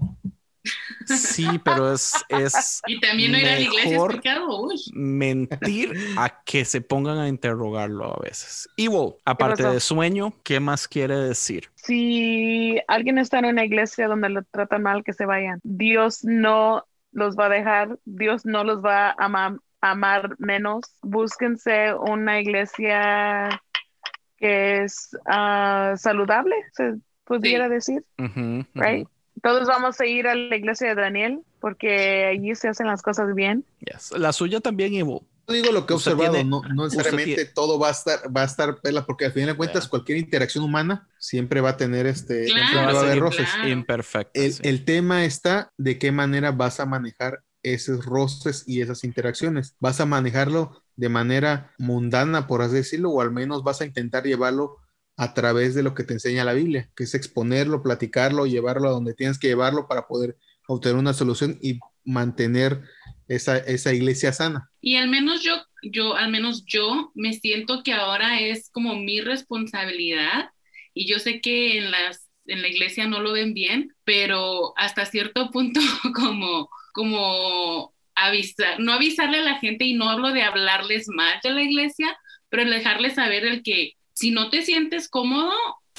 Sí, 1.05 1.45
pero 1.65 1.91
es, 1.91 2.13
es 2.29 2.81
y 2.87 2.99
también 2.99 3.33
no 3.33 3.37
ir 3.37 3.47
a 3.47 3.55
la 3.55 3.59
iglesia 3.59 3.97
es 3.97 4.15
pecado. 4.15 4.69
Mentir 4.93 5.93
a 6.17 6.41
que 6.43 6.63
se 6.63 6.81
pongan 6.81 7.17
a 7.17 7.27
interrogarlo 7.27 8.15
a 8.15 8.19
veces. 8.21 8.69
Ivo, 8.77 9.17
aparte 9.25 9.63
de 9.63 9.79
sueño, 9.79 10.33
¿qué 10.43 10.59
más 10.59 10.87
quiere 10.87 11.17
decir? 11.17 11.69
Si 11.75 12.79
alguien 12.87 13.17
está 13.17 13.39
en 13.39 13.45
una 13.45 13.65
iglesia 13.65 14.07
donde 14.07 14.29
lo 14.29 14.43
tratan 14.43 14.83
mal, 14.83 15.03
que 15.03 15.13
se 15.13 15.25
vayan. 15.25 15.59
Dios 15.63 16.23
no 16.23 16.85
los 17.11 17.35
va 17.35 17.47
a 17.47 17.49
dejar, 17.49 17.99
Dios 18.05 18.45
no 18.45 18.63
los 18.63 18.83
va 18.83 19.09
a 19.09 19.15
amar 19.17 19.57
amar 19.83 20.35
menos. 20.39 20.81
Búsquense 21.01 21.93
una 21.93 22.39
iglesia 22.39 23.61
que 24.37 24.83
es 24.83 25.09
ah, 25.25 25.93
saludable, 25.97 26.55
se 26.71 26.95
pudiera 27.25 27.67
decir. 27.69 28.03
right? 28.73 29.07
Todos 29.41 29.67
vamos 29.67 29.99
a 29.99 30.05
ir 30.05 30.27
a 30.27 30.35
la 30.35 30.55
iglesia 30.55 30.95
de 30.95 31.01
Daniel 31.01 31.41
porque 31.59 32.25
allí 32.25 32.55
se 32.55 32.69
hacen 32.69 32.87
las 32.87 33.01
cosas 33.01 33.35
bien. 33.35 33.65
La 34.17 34.31
suya 34.31 34.61
también, 34.61 34.93
Ivo. 34.93 35.25
No 35.45 35.53
digo 35.53 35.73
lo 35.73 35.85
que 35.85 35.91
he 35.91 35.95
observado, 35.95 36.41
no, 36.45 36.61
necesariamente 36.61 37.43
todo 37.43 37.77
va 37.77 37.89
a 37.89 37.91
estar, 37.91 38.19
va 38.35 38.43
a 38.43 38.45
estar 38.45 38.79
pela, 38.79 39.05
porque 39.05 39.25
al 39.25 39.33
final 39.33 39.49
de 39.49 39.55
cuentas, 39.57 39.89
cualquier 39.89 40.17
interacción 40.17 40.63
humana 40.63 41.09
siempre 41.19 41.59
va 41.59 41.71
a 41.71 41.77
tener 41.77 42.05
este, 42.05 42.45
siempre 42.45 42.77
va 42.77 42.91
a 42.91 42.99
haber 43.01 43.19
roces. 43.19 43.49
El, 44.33 44.55
el 44.61 44.85
tema 44.85 45.25
está 45.25 45.73
de 45.77 45.99
qué 45.99 46.13
manera 46.13 46.53
vas 46.53 46.79
a 46.79 46.85
manejar 46.85 47.43
esos 47.63 48.05
roces 48.05 48.63
y 48.67 48.81
esas 48.81 49.03
interacciones. 49.03 49.75
Vas 49.79 49.99
a 49.99 50.05
manejarlo 50.05 50.83
de 50.95 51.09
manera 51.09 51.73
mundana, 51.77 52.47
por 52.47 52.61
así 52.61 52.75
decirlo, 52.75 53.11
o 53.11 53.21
al 53.21 53.31
menos 53.31 53.63
vas 53.63 53.81
a 53.81 53.85
intentar 53.85 54.23
llevarlo 54.23 54.77
a 55.15 55.33
través 55.33 55.75
de 55.75 55.83
lo 55.83 55.93
que 55.93 56.03
te 56.03 56.13
enseña 56.13 56.45
la 56.45 56.53
Biblia, 56.53 56.89
que 56.95 57.03
es 57.03 57.13
exponerlo, 57.15 57.83
platicarlo, 57.83 58.45
llevarlo 58.45 58.89
a 58.89 58.91
donde 58.91 59.13
tienes 59.13 59.39
que 59.39 59.47
llevarlo 59.47 59.87
para 59.87 60.07
poder 60.07 60.37
obtener 60.67 60.97
una 60.97 61.13
solución 61.13 61.57
y 61.61 61.79
mantener 62.03 62.81
esa, 63.27 63.57
esa 63.57 63.93
iglesia 63.93 64.33
sana. 64.33 64.69
Y 64.81 64.95
al 64.95 65.09
menos 65.09 65.41
yo, 65.43 65.55
yo, 65.83 66.15
al 66.15 66.31
menos 66.31 66.65
yo 66.65 67.11
me 67.15 67.33
siento 67.33 67.83
que 67.83 67.93
ahora 67.93 68.39
es 68.39 68.69
como 68.71 68.95
mi 68.95 69.21
responsabilidad 69.21 70.49
y 70.93 71.07
yo 71.07 71.19
sé 71.19 71.41
que 71.41 71.77
en 71.77 71.91
las 71.91 72.29
en 72.45 72.61
la 72.61 72.67
iglesia 72.67 73.07
no 73.07 73.21
lo 73.21 73.33
ven 73.33 73.53
bien, 73.53 73.95
pero 74.03 74.73
hasta 74.77 75.05
cierto 75.05 75.49
punto 75.51 75.79
como 76.15 76.69
como 76.93 77.93
avisar, 78.15 78.79
no 78.79 78.93
avisarle 78.93 79.39
a 79.39 79.43
la 79.43 79.59
gente 79.59 79.85
y 79.85 79.93
no 79.93 80.09
hablo 80.09 80.31
de 80.31 80.43
hablarles 80.43 81.07
mal 81.09 81.39
de 81.43 81.51
la 81.51 81.61
iglesia, 81.61 82.17
pero 82.49 82.69
dejarles 82.69 83.15
saber 83.15 83.45
el 83.45 83.63
que 83.63 83.93
si 84.13 84.31
no 84.31 84.49
te 84.49 84.61
sientes 84.61 85.09
cómodo, 85.09 85.51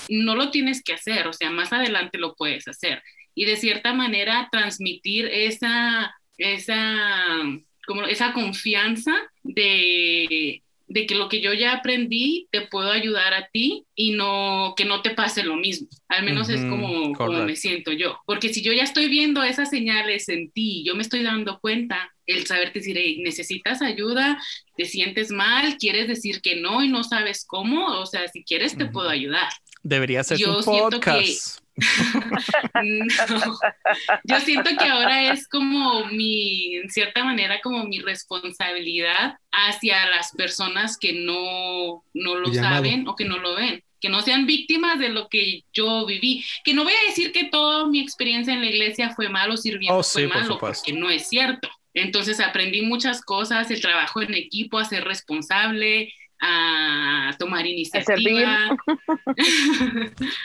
no 0.08 0.34
lo 0.34 0.50
tienes 0.50 0.82
que 0.82 0.94
hacer, 0.94 1.26
o 1.26 1.32
sea, 1.32 1.50
más 1.50 1.72
adelante 1.72 2.18
lo 2.18 2.34
puedes 2.34 2.66
hacer. 2.68 3.02
Y 3.34 3.44
de 3.44 3.56
cierta 3.56 3.92
manera 3.92 4.48
transmitir 4.50 5.26
esa, 5.26 6.14
esa, 6.38 7.42
como 7.86 8.04
esa 8.04 8.32
confianza 8.32 9.12
de, 9.42 10.62
de 10.86 11.06
que 11.06 11.14
lo 11.14 11.28
que 11.28 11.40
yo 11.40 11.52
ya 11.52 11.72
aprendí 11.72 12.48
te 12.50 12.62
puedo 12.62 12.90
ayudar 12.90 13.32
a 13.34 13.48
ti 13.52 13.84
y 13.94 14.12
no 14.12 14.74
que 14.76 14.84
no 14.84 15.02
te 15.02 15.10
pase 15.10 15.42
lo 15.42 15.56
mismo. 15.56 15.88
Al 16.08 16.24
menos 16.24 16.48
es 16.48 16.60
como, 16.60 17.12
como, 17.14 17.44
me 17.44 17.56
siento 17.56 17.92
yo. 17.92 18.18
Porque 18.26 18.52
si 18.52 18.62
yo 18.62 18.72
ya 18.72 18.82
estoy 18.82 19.08
viendo 19.08 19.42
esas 19.42 19.70
señales 19.70 20.28
en 20.28 20.50
ti, 20.50 20.84
yo 20.84 20.94
me 20.94 21.02
estoy 21.02 21.22
dando 21.22 21.58
cuenta, 21.60 22.12
el 22.26 22.46
saber 22.46 22.72
decir, 22.72 22.98
necesitas 23.22 23.82
ayuda, 23.82 24.40
te 24.76 24.84
sientes 24.84 25.30
mal, 25.30 25.76
quieres 25.78 26.08
decir 26.08 26.40
que 26.40 26.56
no 26.56 26.82
y 26.82 26.88
no 26.88 27.02
sabes 27.02 27.44
cómo, 27.46 27.86
o 28.00 28.06
sea, 28.06 28.28
si 28.28 28.44
quieres 28.44 28.76
te 28.76 28.86
puedo 28.86 29.08
ayudar. 29.08 29.48
Debería 29.82 30.22
ser 30.24 30.38
yo 30.38 30.62
su 30.62 30.70
podcast. 30.70 31.63
Yo 34.24 34.40
siento 34.40 34.70
que 34.78 34.84
ahora 34.84 35.32
es 35.32 35.48
como 35.48 36.04
mi, 36.06 36.76
en 36.76 36.88
cierta 36.90 37.24
manera, 37.24 37.60
como 37.62 37.84
mi 37.84 38.00
responsabilidad 38.00 39.38
hacia 39.50 40.06
las 40.06 40.30
personas 40.32 40.96
que 40.98 41.12
no, 41.12 42.04
no 42.14 42.36
lo 42.36 42.54
saben 42.54 43.08
o 43.08 43.16
que 43.16 43.24
no 43.24 43.38
lo 43.38 43.56
ven 43.56 43.82
que 44.04 44.10
no 44.10 44.20
sean 44.20 44.44
víctimas 44.44 44.98
de 44.98 45.08
lo 45.08 45.30
que 45.30 45.62
yo 45.72 46.04
viví. 46.04 46.44
Que 46.62 46.74
no 46.74 46.84
voy 46.84 46.92
a 46.92 47.08
decir 47.08 47.32
que 47.32 47.44
toda 47.44 47.86
mi 47.86 48.00
experiencia 48.00 48.52
en 48.52 48.60
la 48.60 48.66
iglesia 48.66 49.14
fue 49.16 49.30
malo, 49.30 49.56
sirviendo 49.56 49.98
oh, 49.98 50.02
fue 50.02 50.28
malo, 50.28 50.58
porque 50.58 50.92
no 50.92 51.08
es 51.08 51.30
cierto. 51.30 51.70
Entonces 51.94 52.38
aprendí 52.38 52.82
muchas 52.82 53.22
cosas, 53.22 53.70
el 53.70 53.80
trabajo 53.80 54.20
en 54.20 54.34
equipo, 54.34 54.78
a 54.78 54.84
ser 54.84 55.04
responsable, 55.04 56.12
a 56.40 57.34
tomar 57.38 57.66
iniciativa. 57.66 58.76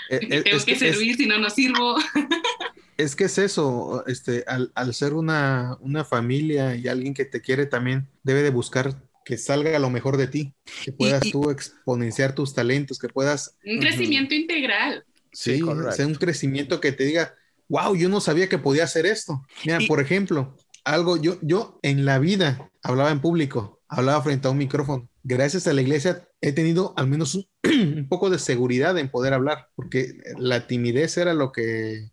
Eh, 0.10 0.20
Tengo 0.44 0.66
que, 0.66 0.76
servir, 0.76 1.16
si 1.16 1.26
no, 1.26 1.38
no 1.38 1.50
sirvo. 1.50 1.98
es 2.98 3.16
que 3.16 3.26
es 3.26 3.38
eso, 3.38 4.04
este, 4.08 4.44
al, 4.48 4.72
al 4.76 4.94
ser 4.94 5.14
una, 5.14 5.78
una, 5.82 6.04
familia 6.04 6.76
y 6.76 6.88
alguien 6.88 7.14
que 7.14 7.26
te 7.26 7.42
quiere 7.42 7.66
también, 7.66 8.10
debe 8.24 8.42
de 8.42 8.50
buscar 8.50 9.04
que 9.24 9.38
salga 9.38 9.78
lo 9.78 9.90
mejor 9.90 10.18
de 10.18 10.28
ti, 10.28 10.54
que 10.84 10.92
puedas 10.92 11.30
tú 11.32 11.52
exponenciar 11.52 12.34
tus 12.34 12.54
talentos, 12.56 12.98
que 12.98 13.10
puedas... 13.10 13.58
Un 13.64 13.80
crecimiento 13.80 14.34
integral. 14.34 15.06
Sí, 15.32 15.62
sea 15.92 16.08
un 16.08 16.16
crecimiento 16.16 16.82
que 16.82 16.92
te 16.92 17.06
diga, 17.06 17.36
wow, 17.68 17.96
yo 17.96 18.10
no 18.10 18.22
sabía 18.22 18.50
que 18.50 18.58
podía 18.58 18.86
hacer 18.86 19.06
esto. 19.06 19.46
Mira, 19.64 19.80
por 19.88 20.02
ejemplo, 20.02 20.56
algo, 20.84 21.18
yo, 21.22 21.38
yo 21.42 21.80
en 21.84 22.06
la 22.06 22.20
vida 22.20 22.72
hablaba 22.82 23.12
en 23.12 23.22
público, 23.22 23.79
hablaba 23.90 24.22
frente 24.22 24.48
a 24.48 24.52
un 24.52 24.58
micrófono 24.58 25.10
gracias 25.24 25.68
a 25.68 25.74
la 25.74 25.82
iglesia 25.82 26.28
he 26.42 26.52
tenido 26.52 26.94
al 26.98 27.08
menos 27.08 27.36
un, 27.64 28.08
poco 28.10 28.30
de 28.30 28.40
seguridad 28.40 28.98
en 28.98 29.10
poder 29.10 29.34
hablar, 29.34 29.70
porque 29.76 30.18
la 30.38 30.68
timidez 30.68 31.18
era 31.18 31.34
lo 31.34 31.52
que, 31.52 32.12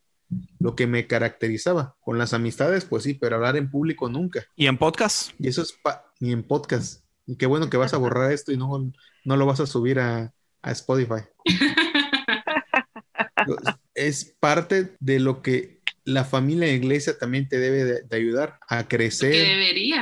lo 0.59 0.75
que 0.75 0.87
me 0.87 1.07
caracterizaba. 1.07 1.97
Con 2.01 2.19
las 2.19 2.35
amistades, 2.35 2.85
pues 2.85 3.05
sí, 3.05 3.15
pero 3.15 3.37
hablar 3.37 3.57
en 3.57 3.71
público 3.71 4.09
nunca. 4.09 4.45
¿Y 4.57 4.67
en 4.67 4.79
podcast? 4.79 5.31
Y 5.39 5.49
eso 5.49 5.63
es 5.63 5.79
ni 6.21 6.33
en 6.33 6.43
podcast. 6.43 7.05
Y 7.27 7.37
qué 7.37 7.47
bueno 7.47 7.71
que 7.71 7.77
vas 7.77 7.95
a 7.95 7.99
borrar 7.99 8.33
esto 8.33 8.53
y 8.53 8.57
no, 8.57 8.93
no 9.25 9.37
lo 9.37 9.47
vas 9.47 9.61
a 9.61 9.67
subir 9.67 9.99
a, 9.99 10.33
Spotify. 10.63 11.23
es 13.95 14.37
parte 14.41 14.97
de 14.99 15.21
lo 15.21 15.41
que 15.41 15.81
la 16.03 16.25
familia 16.25 16.67
de 16.67 16.75
iglesia 16.75 17.17
también 17.17 17.49
te 17.49 17.61
debe 17.61 17.85
de, 17.85 18.17
ayudar 18.17 18.59
a 18.69 18.89
crecer, 18.89 19.47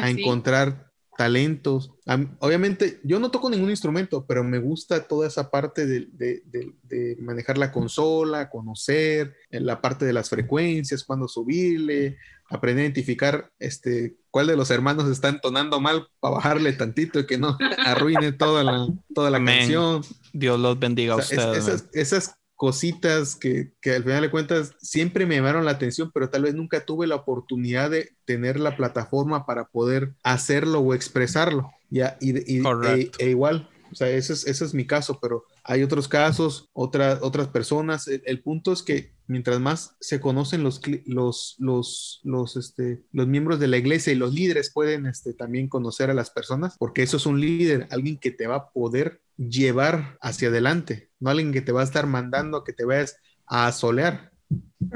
a 0.00 0.08
encontrar 0.08 0.93
talentos. 1.16 1.92
Obviamente, 2.38 3.00
yo 3.04 3.18
no 3.18 3.30
toco 3.30 3.50
ningún 3.50 3.70
instrumento, 3.70 4.26
pero 4.26 4.44
me 4.44 4.58
gusta 4.58 5.06
toda 5.06 5.26
esa 5.26 5.50
parte 5.50 5.86
de, 5.86 7.16
manejar 7.20 7.58
la 7.58 7.72
consola, 7.72 8.50
conocer 8.50 9.34
eh, 9.50 9.60
la 9.60 9.80
parte 9.80 10.04
de 10.04 10.12
las 10.12 10.28
frecuencias, 10.28 11.04
cuándo 11.04 11.28
subirle, 11.28 12.18
aprender 12.50 12.82
a 12.82 12.86
identificar 12.86 13.50
este, 13.58 14.16
cuál 14.30 14.46
de 14.46 14.56
los 14.56 14.70
hermanos 14.70 15.10
está 15.10 15.28
entonando 15.28 15.80
mal 15.80 16.08
para 16.20 16.34
bajarle 16.34 16.72
tantito 16.72 17.18
y 17.18 17.26
que 17.26 17.38
no 17.38 17.56
arruine 17.84 18.32
toda 18.32 18.64
la, 18.64 18.86
toda 19.14 19.30
la 19.30 19.42
canción. 19.44 20.02
Dios 20.32 20.58
los 20.60 20.78
bendiga 20.78 21.14
a 21.14 21.16
ustedes. 21.18 21.88
esas 21.92 22.36
cositas 22.56 23.36
que, 23.36 23.72
al 23.86 24.04
final 24.04 24.22
de 24.22 24.30
cuentas 24.30 24.74
siempre 24.78 25.26
me 25.26 25.36
llamaron 25.36 25.64
la 25.64 25.72
atención, 25.72 26.10
pero 26.12 26.30
tal 26.30 26.42
vez 26.42 26.54
nunca 26.54 26.84
tuve 26.84 27.06
la 27.06 27.16
oportunidad 27.16 27.90
de 27.90 28.10
tener 28.24 28.58
la 28.58 28.76
plataforma 28.76 29.46
para 29.46 29.66
poder 29.66 30.14
hacerlo 30.22 30.80
o 30.80 30.94
expresarlo. 30.94 31.70
Ya, 31.90 32.16
y, 32.20 32.36
e, 32.36 33.10
e 33.18 33.30
igual, 33.30 33.68
o 33.94 33.96
sea, 33.96 34.10
ese 34.10 34.34
es, 34.34 34.46
ese 34.46 34.64
es 34.64 34.74
mi 34.74 34.86
caso, 34.86 35.18
pero 35.22 35.44
hay 35.64 35.82
otros 35.82 36.08
casos, 36.08 36.68
otras 36.74 37.20
otras 37.22 37.48
personas. 37.48 38.08
El, 38.08 38.42
punto 38.42 38.72
es 38.72 38.82
que 38.82 39.14
mientras 39.28 39.60
más 39.60 39.96
se 40.00 40.20
conocen 40.20 40.62
los, 40.62 40.80
los, 41.06 41.54
los, 41.58 42.20
los, 42.24 42.56
este, 42.56 43.02
los 43.12 43.26
miembros 43.26 43.60
de 43.60 43.68
la 43.68 43.78
iglesia 43.78 44.12
y 44.12 44.16
los 44.16 44.34
líderes 44.34 44.72
pueden 44.72 45.06
este, 45.06 45.32
también 45.34 45.68
conocer 45.68 46.10
a 46.10 46.14
las 46.14 46.30
personas, 46.30 46.76
porque 46.78 47.02
eso 47.02 47.16
es 47.16 47.26
un 47.26 47.40
líder, 47.40 47.88
alguien 47.90 48.18
que 48.18 48.30
te 48.32 48.46
va 48.46 48.56
a 48.56 48.70
poder 48.70 49.22
llevar 49.36 50.18
hacia 50.20 50.48
adelante, 50.48 51.10
no 51.20 51.30
alguien 51.30 51.52
que 51.52 51.62
te 51.62 51.72
va 51.72 51.80
a 51.82 51.84
estar 51.84 52.06
mandando 52.06 52.64
que 52.64 52.72
te 52.72 52.84
vayas 52.84 53.16
a 53.46 53.72
solear. 53.72 54.32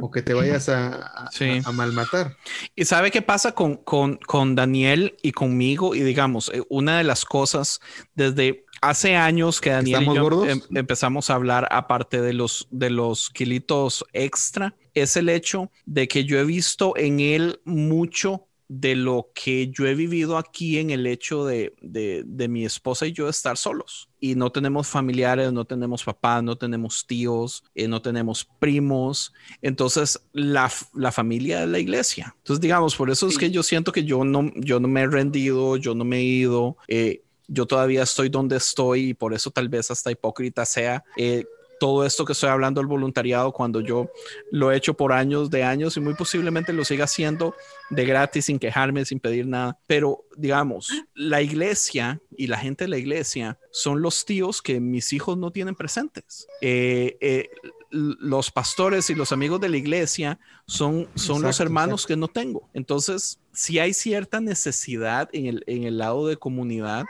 o 0.01 0.11
que 0.11 0.23
te 0.23 0.35
vayas 0.35 0.69
a, 0.69 0.97
a, 1.27 1.31
Sí. 1.31 1.63
a- 1.65 1.69
a 1.69 1.73
malmatar. 1.73 2.37
Y 2.77 2.85
sabe 2.85 3.11
qué 3.11 3.23
pasa 3.23 3.53
con, 3.53 3.77
con, 3.77 4.17
con 4.19 4.55
Daniel 4.55 5.17
y 5.23 5.33
conmigo. 5.33 5.95
Y 5.95 6.01
digamos, 6.01 6.51
eh, 6.55 6.63
una 6.69 6.99
de 6.99 7.05
las 7.05 7.25
cosas 7.25 7.81
desde 8.15 8.65
hace 8.81 9.17
años 9.17 9.61
que 9.61 9.71
Daniel 9.71 10.03
y 10.03 10.05
¿Estamos 10.07 10.31
yo 10.31 10.47
em- 10.47 10.61
empezamos 10.75 11.31
a 11.31 11.35
hablar, 11.35 11.69
aparte 11.71 12.21
de 12.21 12.33
los, 12.33 12.67
de 12.71 12.91
los 12.91 13.31
kilitos 13.31 14.05
extra, 14.13 14.75
es 14.95 15.17
el 15.17 15.29
hecho 15.29 15.71
de 15.87 16.09
que 16.09 16.25
yo 16.25 16.39
he 16.39 16.45
visto 16.45 16.97
en 16.97 17.21
él 17.21 17.61
mucho 17.65 18.45
de 18.71 18.95
lo 18.95 19.31
que 19.35 19.71
yo 19.71 19.87
he 19.87 19.95
vivido 19.95 20.37
aquí 20.37 20.77
en 20.79 20.91
el 20.91 21.07
hecho 21.07 21.47
de, 21.47 21.75
de, 21.81 22.23
de 22.27 22.49
mi 22.49 22.67
esposa 22.67 23.07
y 23.07 23.13
yo 23.13 23.27
estar 23.31 23.57
solos. 23.57 24.11
Y 24.21 24.35
no 24.35 24.51
tenemos 24.53 24.87
familiares, 24.89 25.51
no 25.55 25.65
tenemos 25.65 26.05
papás, 26.05 26.43
no 26.43 26.57
tenemos 26.59 27.07
tíos, 27.07 27.65
eh, 27.75 27.89
no 27.89 28.03
tenemos 28.03 28.45
primos. 28.59 29.33
Entonces, 29.63 30.21
la, 30.35 30.71
la 30.93 31.13
familia 31.13 31.63
es 31.63 31.69
la 31.71 31.79
iglesia. 31.79 32.35
Entonces, 32.39 32.61
digamos, 32.61 32.95
por 32.95 33.09
eso 33.11 33.27
es 33.29 33.35
Sí. 33.35 33.41
que 33.41 33.51
yo 33.51 33.63
siento 33.63 33.91
que 33.91 34.05
yo 34.05 34.23
no, 34.25 34.53
yo 34.57 34.81
no 34.81 34.89
me 34.89 35.01
he 35.01 35.07
rendido, 35.07 35.79
yo 35.79 35.95
no 35.95 36.05
me 36.05 36.19
he 36.19 36.25
ido. 36.25 36.77
eh, 36.89 37.23
yo 37.49 37.67
todavía 37.67 38.03
estoy 38.03 38.29
donde 38.29 38.57
estoy 38.57 39.11
y 39.11 39.15
por 39.15 39.35
eso 39.35 39.51
tal 39.51 39.69
vez 39.69 39.91
hasta 39.91 40.11
hipócrita 40.11 40.65
sea 40.65 41.03
eh, 41.17 41.45
todo 41.79 42.05
esto 42.05 42.25
que 42.25 42.33
estoy 42.33 42.51
hablando 42.51 42.81
del 42.81 42.89
voluntariado 42.89 43.53
cuando 43.53 43.81
yo 43.81 44.11
lo 44.51 44.71
he 44.71 44.77
hecho 44.77 44.95
por 44.95 45.13
años 45.13 45.51
de 45.51 45.63
años 45.63 45.97
y 45.97 46.01
muy 46.01 46.15
posiblemente 46.15 46.73
lo 46.73 46.85
siga 46.85 47.05
haciendo 47.05 47.55
de 47.91 48.05
gratis 48.05 48.47
sin 48.47 48.59
quejarme, 48.59 49.05
sin 49.05 49.21
pedir 49.21 49.47
nada. 49.47 49.79
Pero 49.87 50.25
digamos, 50.37 50.89
la 51.15 51.41
iglesia 51.41 52.21
y 52.37 52.49
la 52.49 52.59
gente 52.59 52.85
de 52.85 52.89
la 52.89 52.99
iglesia 52.99 53.59
son 53.71 54.03
los 54.03 54.25
tíos 54.25 54.61
que 54.61 54.81
mis 54.81 55.13
hijos 55.13 55.39
no 55.39 55.51
tienen 55.51 55.75
presentes. 55.75 56.47
Eh, 56.61 57.17
eh, 57.21 57.49
los 57.91 58.51
pastores 58.51 59.09
y 59.09 59.15
los 59.15 59.33
amigos 59.33 59.61
de 59.61 59.71
la 59.71 59.79
iglesia 59.79 60.39
son, 60.67 61.09
son 61.15 61.41
los 61.43 61.59
hermanos 61.61 62.03
exacto. 62.03 62.09
que 62.09 62.17
no 62.17 62.29
tengo. 62.29 62.69
Entonces, 62.75 63.39
si 63.53 63.79
hay 63.79 63.95
cierta 63.95 64.41
necesidad 64.41 65.31
en 65.33 65.47
el, 65.47 65.65
en 65.67 65.85
el 65.85 65.99
lado 65.99 66.27
de 66.27 66.37
comunidad 66.37 67.07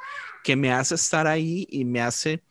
que 0.49 0.57
me 0.57 0.73
hace 0.73 0.95
estar 0.95 1.27
ahí 1.27 1.67
y 1.71 1.85
me 1.85 2.01
hace 2.01 2.43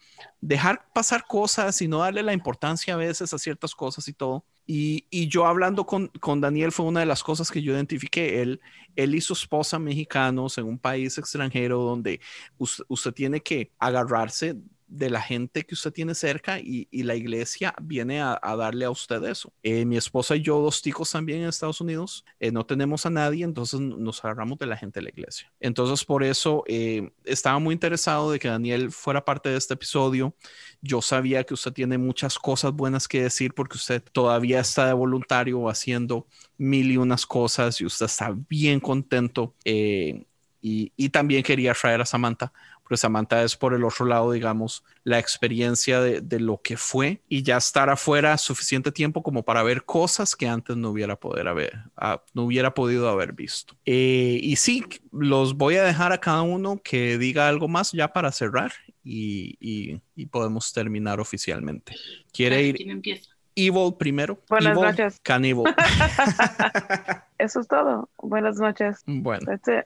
dejar 0.41 0.85
pasar 0.93 1.25
cosas 1.27 1.81
y 1.81 1.87
no 1.87 1.99
darle 1.99 2.21
la 2.23 2.33
importancia 2.33 2.93
a 2.93 2.97
veces 2.97 3.33
a 3.33 3.39
ciertas 3.39 3.73
cosas 3.75 4.07
y 4.07 4.13
todo. 4.13 4.45
Y, 4.67 5.05
y 5.09 5.29
yo 5.29 5.47
hablando 5.47 5.85
con, 5.85 6.07
con 6.19 6.41
Daniel 6.41 6.71
fue 6.71 6.85
una 6.85 6.99
de 7.01 7.05
las 7.07 7.23
cosas 7.23 7.49
que 7.51 7.61
yo 7.63 7.73
identifiqué. 7.73 8.41
Él, 8.41 8.61
él 8.95 9.15
y 9.15 9.21
su 9.21 9.33
esposa 9.33 9.79
mexicanos 9.79 10.57
en 10.59 10.65
un 10.65 10.77
país 10.79 11.17
extranjero 11.17 11.79
donde 11.79 12.21
us- 12.59 12.83
usted 12.87 13.13
tiene 13.13 13.41
que 13.41 13.71
agarrarse 13.79 14.55
de 14.87 15.09
la 15.09 15.21
gente 15.21 15.65
que 15.65 15.75
usted 15.75 15.91
tiene 15.91 16.15
cerca 16.15 16.59
y, 16.59 16.87
la 17.03 17.15
iglesia 17.15 17.73
viene 17.81 18.21
a, 18.21 18.39
darle 18.57 18.85
a 18.85 18.89
usted 18.89 19.23
eso. 19.23 19.53
Eh, 19.63 19.85
mi 19.85 19.97
esposa 19.97 20.35
y 20.35 20.41
yo, 20.41 20.59
dos 20.59 20.81
ticos 20.81 21.11
también 21.11 21.41
en 21.41 21.49
Estados 21.49 21.79
Unidos, 21.79 22.25
eh, 22.39 22.51
no 22.51 22.65
tenemos 22.65 23.05
a 23.05 23.09
nadie, 23.09 23.45
entonces 23.45 23.79
nos 23.79 24.23
agarramos 24.23 24.57
de 24.57 24.65
la 24.65 24.75
gente 24.75 24.99
de 24.99 25.03
la 25.03 25.09
iglesia. 25.09 25.51
Entonces 25.59 26.03
por 26.03 26.23
eso 26.23 26.63
eh, 26.67 27.11
estaba 27.23 27.59
muy 27.59 27.73
interesado 27.73 28.31
de 28.31 28.39
que 28.39 28.47
Daniel 28.47 28.91
fuera 28.91 29.23
parte 29.23 29.49
de 29.49 29.57
este 29.57 29.75
episodio. 29.75 30.35
Yo 30.81 31.01
sabía 31.01 31.43
que 31.43 31.53
usted 31.53 31.71
tiene 31.71 31.97
muchas 31.97 32.37
cosas 32.39 32.71
buenas 32.73 33.07
que 33.07 33.23
decir 33.23 33.53
porque 33.53 33.77
usted 33.77 34.03
todavía 34.11 34.59
está 34.59 34.87
de 34.87 34.93
voluntario 34.93 35.69
haciendo 35.69 36.27
mil 36.57 36.91
y 36.91 36.97
unas 36.97 37.25
cosas 37.25 37.79
y 37.79 37.85
usted 37.85 38.07
está 38.07 38.33
bien 38.49 38.79
contento. 38.79 39.53
y, 39.63 40.91
y 40.97 41.09
también 41.09 41.43
quería 41.43 41.73
traer 41.73 42.01
a 42.01 42.05
Samantha 42.05 42.51
porque 42.87 43.01
Samantha 43.01 43.43
es 43.43 43.57
por 43.57 43.73
el 43.73 43.83
otro 43.83 44.05
lado, 44.05 44.31
digamos, 44.31 44.81
la 45.03 45.19
experiencia 45.19 45.99
de, 45.99 46.21
de 46.21 46.39
lo 46.39 46.61
que 46.61 46.77
fue 46.77 47.21
y 47.27 47.43
ya 47.43 47.57
estar 47.57 47.89
afuera 47.89 48.37
suficiente 48.37 48.93
tiempo 48.93 49.21
como 49.23 49.43
para 49.43 49.61
ver 49.61 49.83
cosas 49.83 50.37
que 50.37 50.47
antes 50.47 50.77
no 50.77 50.91
hubiera, 50.91 51.17
poder 51.17 51.49
haber, 51.49 51.79
ah, 51.97 52.23
no 52.33 52.43
hubiera 52.43 52.73
podido 52.73 53.09
haber 53.09 53.33
visto. 53.33 53.75
Eh, 53.85 54.39
y 54.41 54.55
sí, 54.55 54.85
los 55.11 55.57
voy 55.57 55.75
a 55.75 55.83
dejar 55.83 56.13
a 56.13 56.19
cada 56.19 56.43
uno 56.43 56.79
que 56.81 57.17
diga 57.17 57.49
algo 57.49 57.67
más 57.67 57.91
ya 57.91 58.07
para 58.13 58.31
cerrar 58.31 58.71
y, 59.03 59.57
y- 59.59 59.99
y 60.15 60.25
podemos 60.27 60.71
terminar 60.71 61.19
oficialmente. 61.19 61.93
¿Quiere 62.31 62.61
ir 62.63 62.77
¿Quién 62.77 62.91
empieza? 62.91 63.31
Evil 63.53 63.95
primero? 63.99 64.39
Buenas 64.47 64.77
Evil, 64.77 64.89
noches. 64.91 65.19
Cannibal. 65.23 65.65
Eso 67.37 67.59
es 67.59 67.67
todo. 67.67 68.09
Buenas 68.17 68.57
noches. 68.59 69.01
bueno, 69.05 69.45
That's 69.45 69.67
it. 69.67 69.85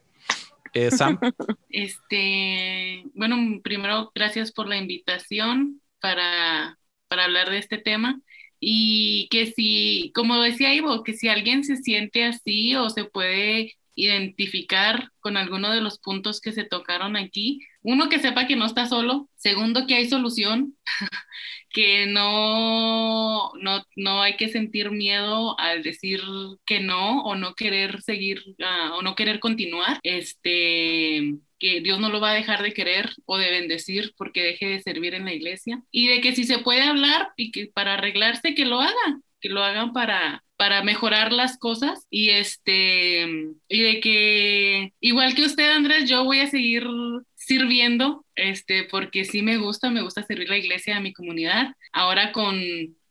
Eh, 0.74 0.92
Sam, 0.92 1.20
Este, 1.70 3.04
bueno, 3.14 3.62
primero, 3.64 4.12
gracias 4.14 4.52
por 4.52 4.68
la 4.68 4.78
invitación 4.78 5.82
para, 6.00 6.78
para 7.08 7.26
hablar 7.26 7.50
de 7.50 7.58
este 7.58 7.78
tema. 7.78 8.20
Y 8.60 9.28
que 9.32 9.48
si, 9.48 10.12
como 10.14 10.40
decía 10.40 10.74
Ivo, 10.74 11.04
que 11.04 11.14
si 11.14 11.28
alguien 11.28 11.64
se 11.64 11.78
siente 11.78 12.26
así 12.26 12.76
o 12.76 12.90
se 12.90 13.06
puede 13.06 13.74
identificar 13.96 15.10
con 15.20 15.38
alguno 15.38 15.72
de 15.72 15.82
los 15.82 16.00
puntos 16.00 16.40
que 16.42 16.52
se 16.52 16.64
tocaron 16.64 17.16
aquí, 17.16 17.60
uno 17.82 18.10
que 18.10 18.20
sepa 18.20 18.48
que 18.48 18.56
no 18.56 18.66
está 18.66 18.86
solo, 18.86 19.30
segundo 19.36 19.88
que 19.88 19.96
hay 19.96 20.10
solución, 20.10 20.76
que 21.74 22.06
no, 22.08 23.52
no, 23.62 23.86
no 23.96 24.22
hay 24.22 24.36
que 24.36 24.50
sentir 24.50 24.92
miedo 24.92 25.60
al 25.60 25.84
decir 25.84 26.22
que 26.66 26.80
no 26.80 27.24
o 27.24 27.36
no 27.36 27.56
querer 27.56 28.02
seguir 28.02 28.44
ah, 28.64 28.94
o 28.96 29.02
no 29.02 29.16
querer 29.16 29.40
continuar, 29.40 30.00
este, 30.04 31.36
que 31.60 31.82
Dios 31.82 32.00
no 32.00 32.10
lo 32.10 32.20
va 32.20 32.32
a 32.32 32.36
dejar 32.36 32.62
de 32.64 32.74
querer 32.74 33.12
o 33.26 33.38
de 33.38 33.52
bendecir 33.52 34.14
porque 34.18 34.44
deje 34.44 34.68
de 34.68 34.82
servir 34.82 35.14
en 35.14 35.26
la 35.26 35.34
iglesia. 35.34 35.84
Y 35.92 36.08
de 36.08 36.22
que 36.22 36.36
si 36.36 36.44
se 36.44 36.60
puede 36.60 36.82
hablar 36.82 37.30
y 37.38 37.52
que 37.52 37.68
para 37.68 37.94
arreglarse 37.96 38.56
que 38.56 38.66
lo 38.66 38.82
hagan, 38.82 39.24
que 39.40 39.50
lo 39.50 39.64
hagan 39.64 39.94
para 39.94 40.44
para 40.62 40.84
mejorar 40.84 41.34
las 41.34 41.58
cosas. 41.58 42.06
Y 42.12 42.30
este 42.30 43.24
y 43.68 43.82
de 43.82 44.00
que 44.00 44.94
igual 45.00 45.34
que 45.34 45.46
usted 45.46 45.72
Andrés 45.72 46.08
yo 46.08 46.24
voy 46.24 46.40
a 46.40 46.52
seguir 46.52 46.86
sirviendo 47.34 48.24
este 48.42 48.86
porque 48.90 49.26
sí 49.26 49.42
me 49.42 49.58
gusta 49.58 49.90
me 49.90 50.02
gusta 50.02 50.24
servir 50.24 50.50
la 50.50 50.58
iglesia 50.58 50.98
a 50.98 51.02
mi 51.02 51.14
comunidad 51.14 51.76
ahora 51.94 52.32
con 52.32 52.60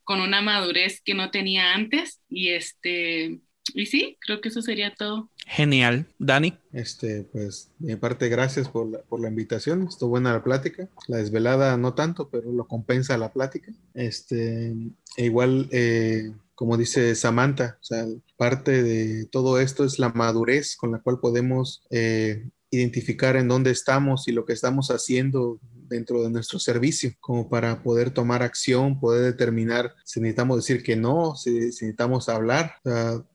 con 0.04 0.20
una 0.20 0.42
madurez 0.42 1.00
que 1.00 1.14
no 1.14 1.30
tenía 1.30 1.74
antes 1.74 2.20
y 2.28 2.50
este 2.50 3.40
y 3.74 3.86
sí 3.86 4.16
creo 4.20 4.40
que 4.40 4.48
eso 4.48 4.62
sería 4.62 4.94
todo 4.94 5.30
genial. 5.50 6.06
Dani, 6.18 6.56
Este, 6.72 7.24
pues, 7.24 7.70
de 7.78 7.94
mi 7.94 7.96
parte, 8.00 8.28
gracias 8.28 8.68
por 8.68 8.88
la, 8.88 9.00
por 9.00 9.20
la 9.20 9.28
invitación. 9.28 9.86
Estuvo 9.88 10.10
buena 10.10 10.32
la 10.32 10.44
plática. 10.44 10.88
La 11.08 11.16
desvelada 11.16 11.76
no 11.76 11.94
tanto, 11.94 12.28
pero 12.28 12.52
lo 12.52 12.68
compensa 12.68 13.18
la 13.18 13.32
plática. 13.32 13.72
Este, 13.94 14.72
e 15.16 15.24
igual, 15.24 15.68
eh, 15.72 16.30
como 16.54 16.76
dice 16.76 17.16
Samantha, 17.16 17.78
o 17.80 17.84
sea, 17.84 18.06
parte 18.36 18.82
de 18.84 19.26
todo 19.26 19.58
esto 19.58 19.84
es 19.84 19.98
la 19.98 20.10
madurez 20.10 20.76
con 20.76 20.92
la 20.92 21.00
cual 21.00 21.18
podemos 21.18 21.82
eh, 21.90 22.44
identificar 22.70 23.36
en 23.36 23.48
dónde 23.48 23.70
estamos 23.70 24.28
y 24.28 24.32
lo 24.32 24.44
que 24.44 24.52
estamos 24.52 24.90
haciendo 24.90 25.58
dentro 25.72 26.22
de 26.22 26.30
nuestro 26.30 26.58
servicio, 26.58 27.12
como 27.20 27.48
para 27.48 27.82
poder 27.82 28.10
tomar 28.10 28.42
acción, 28.42 29.00
poder 29.00 29.24
determinar 29.24 29.94
si 30.04 30.20
necesitamos 30.20 30.58
decir 30.58 30.82
que 30.82 30.96
no, 30.96 31.34
si, 31.34 31.50
si 31.72 31.84
necesitamos 31.84 32.28
hablar. 32.28 32.74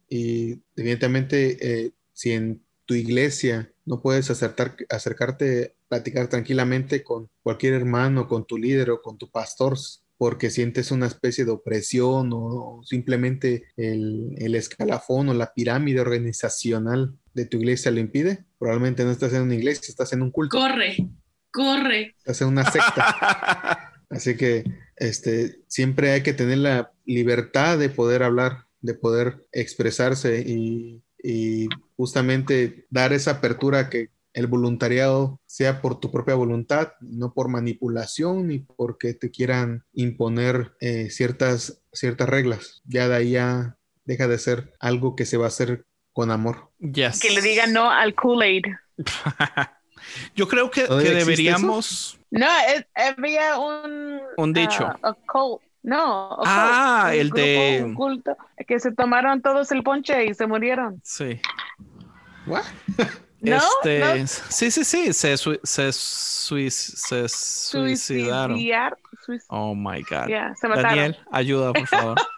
y 0.10 0.62
evidentemente, 0.76 1.58
eh, 1.62 1.92
si 2.14 2.32
en 2.32 2.64
tu 2.86 2.94
iglesia 2.94 3.74
no 3.84 4.02
puedes 4.02 4.30
acercarte, 4.32 5.76
platicar 5.88 6.28
tranquilamente 6.30 7.04
con 7.04 7.30
cualquier 7.44 7.74
hermano, 7.74 8.28
con 8.28 8.46
tu 8.46 8.58
líder 8.58 8.90
o 8.92 9.02
con 9.02 9.18
tu 9.18 9.30
pastor, 9.30 9.78
porque 10.18 10.50
sientes 10.50 10.92
una 10.92 11.08
especie 11.08 11.46
de 11.46 11.52
opresión 11.52 12.30
o, 12.34 12.82
simplemente 12.84 13.66
el, 13.76 14.34
el 14.38 14.56
escalafón 14.56 15.30
o 15.30 15.34
la 15.34 15.54
pirámide 15.54 16.02
organizacional 16.02 17.16
de 17.34 17.46
tu 17.46 17.58
iglesia 17.58 17.92
lo 17.92 18.00
impide, 18.00 18.46
probablemente 18.58 19.04
no 19.04 19.12
estás 19.12 19.34
en 19.34 19.42
una 19.42 19.56
iglesia, 19.56 19.90
estás 19.90 20.14
en 20.14 20.22
un 20.22 20.32
culto, 20.32 20.58
corre 20.58 20.98
corre 21.56 22.16
estás 22.18 22.42
en 22.42 22.50
una 22.50 22.70
secta. 22.70 23.94
Así 24.10 24.36
que 24.36 24.64
este, 24.98 25.62
siempre 25.68 26.12
hay 26.12 26.22
que 26.22 26.34
tener 26.34 26.60
la 26.60 26.92
libertad 27.06 27.80
de 27.80 27.90
poder 27.90 28.24
hablar, 28.24 28.66
de 28.82 28.94
poder 28.94 29.48
expresarse 29.52 30.44
y, 30.46 31.02
y 31.24 31.68
justamente 31.96 32.86
dar 32.90 33.14
esa 33.14 33.32
apertura 33.32 33.90
que 33.90 34.10
el 34.36 34.48
voluntariado 34.48 35.40
sea 35.48 35.82
por 35.82 36.00
tu 36.00 36.12
propia 36.12 36.36
voluntad, 36.36 36.92
no 37.02 37.34
por 37.34 37.48
manipulación 37.50 38.48
ni 38.48 38.60
porque 38.60 39.14
te 39.14 39.32
quieran 39.32 39.84
imponer 39.94 40.74
eh, 40.82 41.10
ciertas, 41.10 41.82
ciertas 41.94 42.30
reglas. 42.30 42.82
Ya 42.86 43.08
de 43.08 43.16
ahí 43.16 43.32
ya 43.32 43.78
deja 44.04 44.28
de 44.28 44.38
ser 44.38 44.74
algo 44.80 45.16
que 45.16 45.26
se 45.26 45.38
va 45.38 45.46
a 45.46 45.48
hacer 45.48 45.86
con 46.14 46.32
amor. 46.32 46.70
yes. 46.80 47.20
Que 47.20 47.32
le 47.32 47.42
digan 47.42 47.74
no 47.74 47.90
al 47.90 48.14
Kool-Aid. 48.14 48.64
Yo 50.36 50.48
creo 50.48 50.70
que, 50.70 50.84
¿Todavía 50.84 51.12
que 51.12 51.18
existe 51.20 51.32
deberíamos. 51.44 52.20
No, 52.30 52.48
es- 52.68 52.86
había 52.94 53.58
un... 53.58 54.20
Un 54.38 54.54
dicho. 54.54 54.86
ah, 54.86 55.00
a 55.02 55.14
cult. 55.14 55.62
No. 55.82 56.34
a 56.34 56.36
cult. 56.36 56.48
Ah, 56.48 57.06
Un 57.08 57.14
el 57.20 57.28
grupo, 57.30 57.42
de- 57.42 57.84
un 57.86 57.94
culto, 57.96 58.38
que 58.68 58.80
se 58.80 58.92
tomaron 58.92 59.42
todos 59.42 59.72
el 59.72 59.82
ponche 59.84 60.26
y 60.26 60.34
se 60.34 60.46
murieron. 60.46 61.02
Sí. 61.04 61.40
¿What? 62.48 62.64
¿No? 63.52 63.58
Este, 63.58 64.00
¿No? 64.00 64.28
Sí, 64.50 64.72
sí, 64.72 64.84
sí. 64.84 65.14
Se, 65.14 65.38
se, 65.38 65.92
sui- 65.94 66.70
se 66.72 67.28
suicidaron. 67.30 68.58
Suicidar. 68.58 68.98
Suic- 69.26 69.44
Oh 69.50 69.74
my 69.76 70.02
God. 70.04 70.28
Yeah, 70.28 70.54
se 70.56 70.68
mataron. 70.68 70.90
Daniel, 70.90 71.18
ayuda, 71.32 71.74
por 71.74 71.88
favor. 71.88 72.18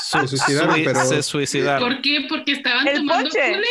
Se 0.00 0.26
suicidaron, 0.28 0.74
sui- 0.74 0.84
pero- 0.84 1.04
Se 1.04 1.22
suicidaron. 1.22 1.88
¿Por 1.88 2.02
qué? 2.02 2.26
Porque 2.28 2.52
estaban 2.52 2.86
El 2.88 2.98
tomando. 2.98 3.30
Kool-Aid. 3.30 3.62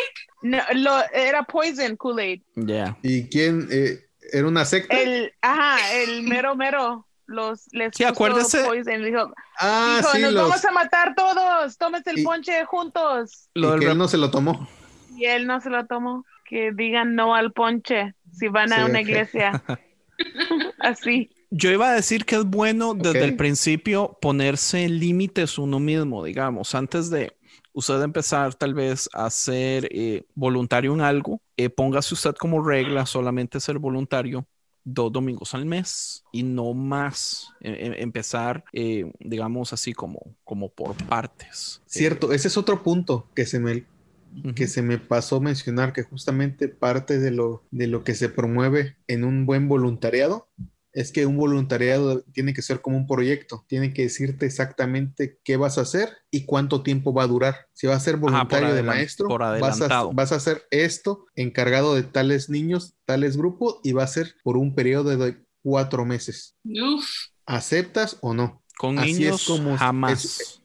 No, 0.44 0.58
lo, 0.76 1.04
era 1.14 1.44
poison 1.44 1.96
Kool-Aid. 1.96 2.42
Ya. 2.56 2.98
¿Y 3.02 3.28
quién? 3.30 3.68
eh, 3.72 4.06
¿Era 4.34 4.48
una 4.48 4.66
secta? 4.66 4.96
El, 5.00 5.34
ajá, 5.42 5.94
el 5.96 6.24
mero 6.24 6.56
mero. 6.56 7.06
Los, 7.28 7.68
les 7.74 7.92
Sí, 7.96 8.04
puso 8.04 8.14
acuérdese- 8.14 8.64
poison. 8.66 9.04
Dijo, 9.04 9.34
ah, 9.60 9.98
dijo, 10.00 10.12
sí, 10.14 10.22
nos 10.22 10.34
los... 10.34 10.44
vamos 10.50 10.66
a 10.66 10.72
matar 10.72 11.16
todos. 11.16 11.78
Tómense 11.78 12.12
el 12.12 12.20
Y- 12.20 12.24
ponche 12.24 12.66
juntos. 12.66 13.50
Lo 13.54 13.70
y 13.70 13.72
del 13.72 13.80
que 13.80 13.86
él 13.92 13.98
no 13.98 14.08
se 14.08 14.18
lo 14.18 14.30
tomó. 14.30 14.68
Y 15.16 15.26
él 15.26 15.48
no 15.48 15.60
se 15.62 15.70
lo 15.70 15.86
tomó. 15.88 16.24
Que 16.48 16.72
digan 16.72 17.16
no 17.16 17.36
al 17.36 17.52
ponche 17.52 18.16
si 18.32 18.48
van 18.48 18.72
a 18.74 18.78
Sí, 18.78 18.90
una 18.90 19.02
iglesia. 19.02 19.64
Así. 20.80 21.30
Yo 21.50 21.72
iba 21.72 21.90
a 21.90 21.94
decir 21.94 22.26
que 22.26 22.36
es 22.36 22.46
bueno 22.46 22.94
desde 22.94 23.24
el 23.24 23.36
principio 23.36 24.18
ponerse 24.22 24.90
límites 24.90 25.58
uno 25.58 25.80
mismo, 25.80 26.24
digamos, 26.24 26.76
antes 26.76 27.10
de 27.10 27.38
usted 27.74 28.02
empezar 28.02 28.54
tal 28.56 28.74
vez 28.74 29.10
a 29.14 29.30
ser 29.30 29.88
eh, 29.92 30.24
voluntario 30.36 30.94
en 30.94 31.02
algo, 31.02 31.42
eh, 31.56 31.70
póngase 31.70 32.16
usted 32.16 32.36
como 32.36 32.66
regla 32.66 33.06
solamente 33.06 33.60
ser 33.60 33.80
voluntario 33.80 34.46
dos 34.88 35.12
domingos 35.12 35.54
al 35.54 35.66
mes 35.66 36.24
y 36.32 36.44
no 36.44 36.74
más 36.74 37.54
Eh, 37.60 37.72
eh, 37.72 37.96
empezar, 37.98 38.64
eh, 38.72 39.12
digamos 39.20 39.74
así 39.74 39.94
como, 39.94 40.20
como 40.44 40.70
por 40.70 40.96
partes. 41.06 41.82
Cierto, 41.88 42.32
ese 42.32 42.48
es 42.48 42.58
otro 42.58 42.84
punto 42.84 43.28
que 43.36 43.46
se 43.46 43.60
me, 43.60 43.84
Que 44.56 44.68
se 44.68 44.82
me 44.82 44.98
pasó 44.98 45.40
mencionar, 45.42 45.94
que 45.94 46.04
justamente 46.04 46.68
parte 46.68 47.20
de 47.20 47.32
lo, 47.32 47.66
de 47.72 47.88
lo 47.88 48.04
que 48.04 48.14
se 48.16 48.30
promueve 48.30 48.98
en 49.08 49.24
un 49.24 49.46
buen 49.46 49.68
voluntariado 49.68 50.50
es 50.94 51.12
que 51.12 51.28
un 51.28 51.38
voluntariado 51.38 52.24
tiene 52.34 52.54
que 52.56 52.64
ser 52.64 52.82
como 52.82 52.98
un 52.98 53.06
proyecto, 53.06 53.64
tiene 53.68 53.94
que 53.94 54.04
decirte 54.04 54.48
exactamente 54.48 55.40
qué 55.44 55.56
vas 55.56 55.78
a 55.78 55.82
hacer 55.82 56.10
y 56.32 56.46
cuánto 56.46 56.82
tiempo 56.82 57.14
va 57.14 57.24
a 57.24 57.28
durar. 57.28 57.68
Si 57.74 57.86
vas 57.86 57.98
a 57.98 58.00
ser 58.00 58.18
voluntario 58.18 58.74
de 58.74 58.82
maestro, 58.82 59.28
por 59.28 59.42
vas 59.42 59.52
a, 59.52 59.56
adelantado. 59.68 60.12
vas 60.14 60.32
a 60.32 60.36
hacer 60.38 60.64
esto 60.72 61.26
encargado 61.36 61.94
de 61.94 62.02
tales 62.02 62.50
niños, 62.50 62.96
tales 63.06 63.38
grupos 63.38 63.80
y 63.84 63.92
va 63.92 64.04
a 64.04 64.08
ser 64.08 64.34
por 64.44 64.58
un 64.58 64.74
periodo 64.74 65.16
de 65.16 65.38
cuatro 65.62 66.04
meses. 66.04 66.56
Uf, 66.64 67.06
¿Aceptas 67.46 68.18
o 68.22 68.34
no? 68.34 68.64
Con 68.78 68.98
Así 68.98 69.12
es 69.12 69.20
niños 69.20 69.46
como- 69.46 69.78
jamás. 69.78 70.26
es- 70.26 70.62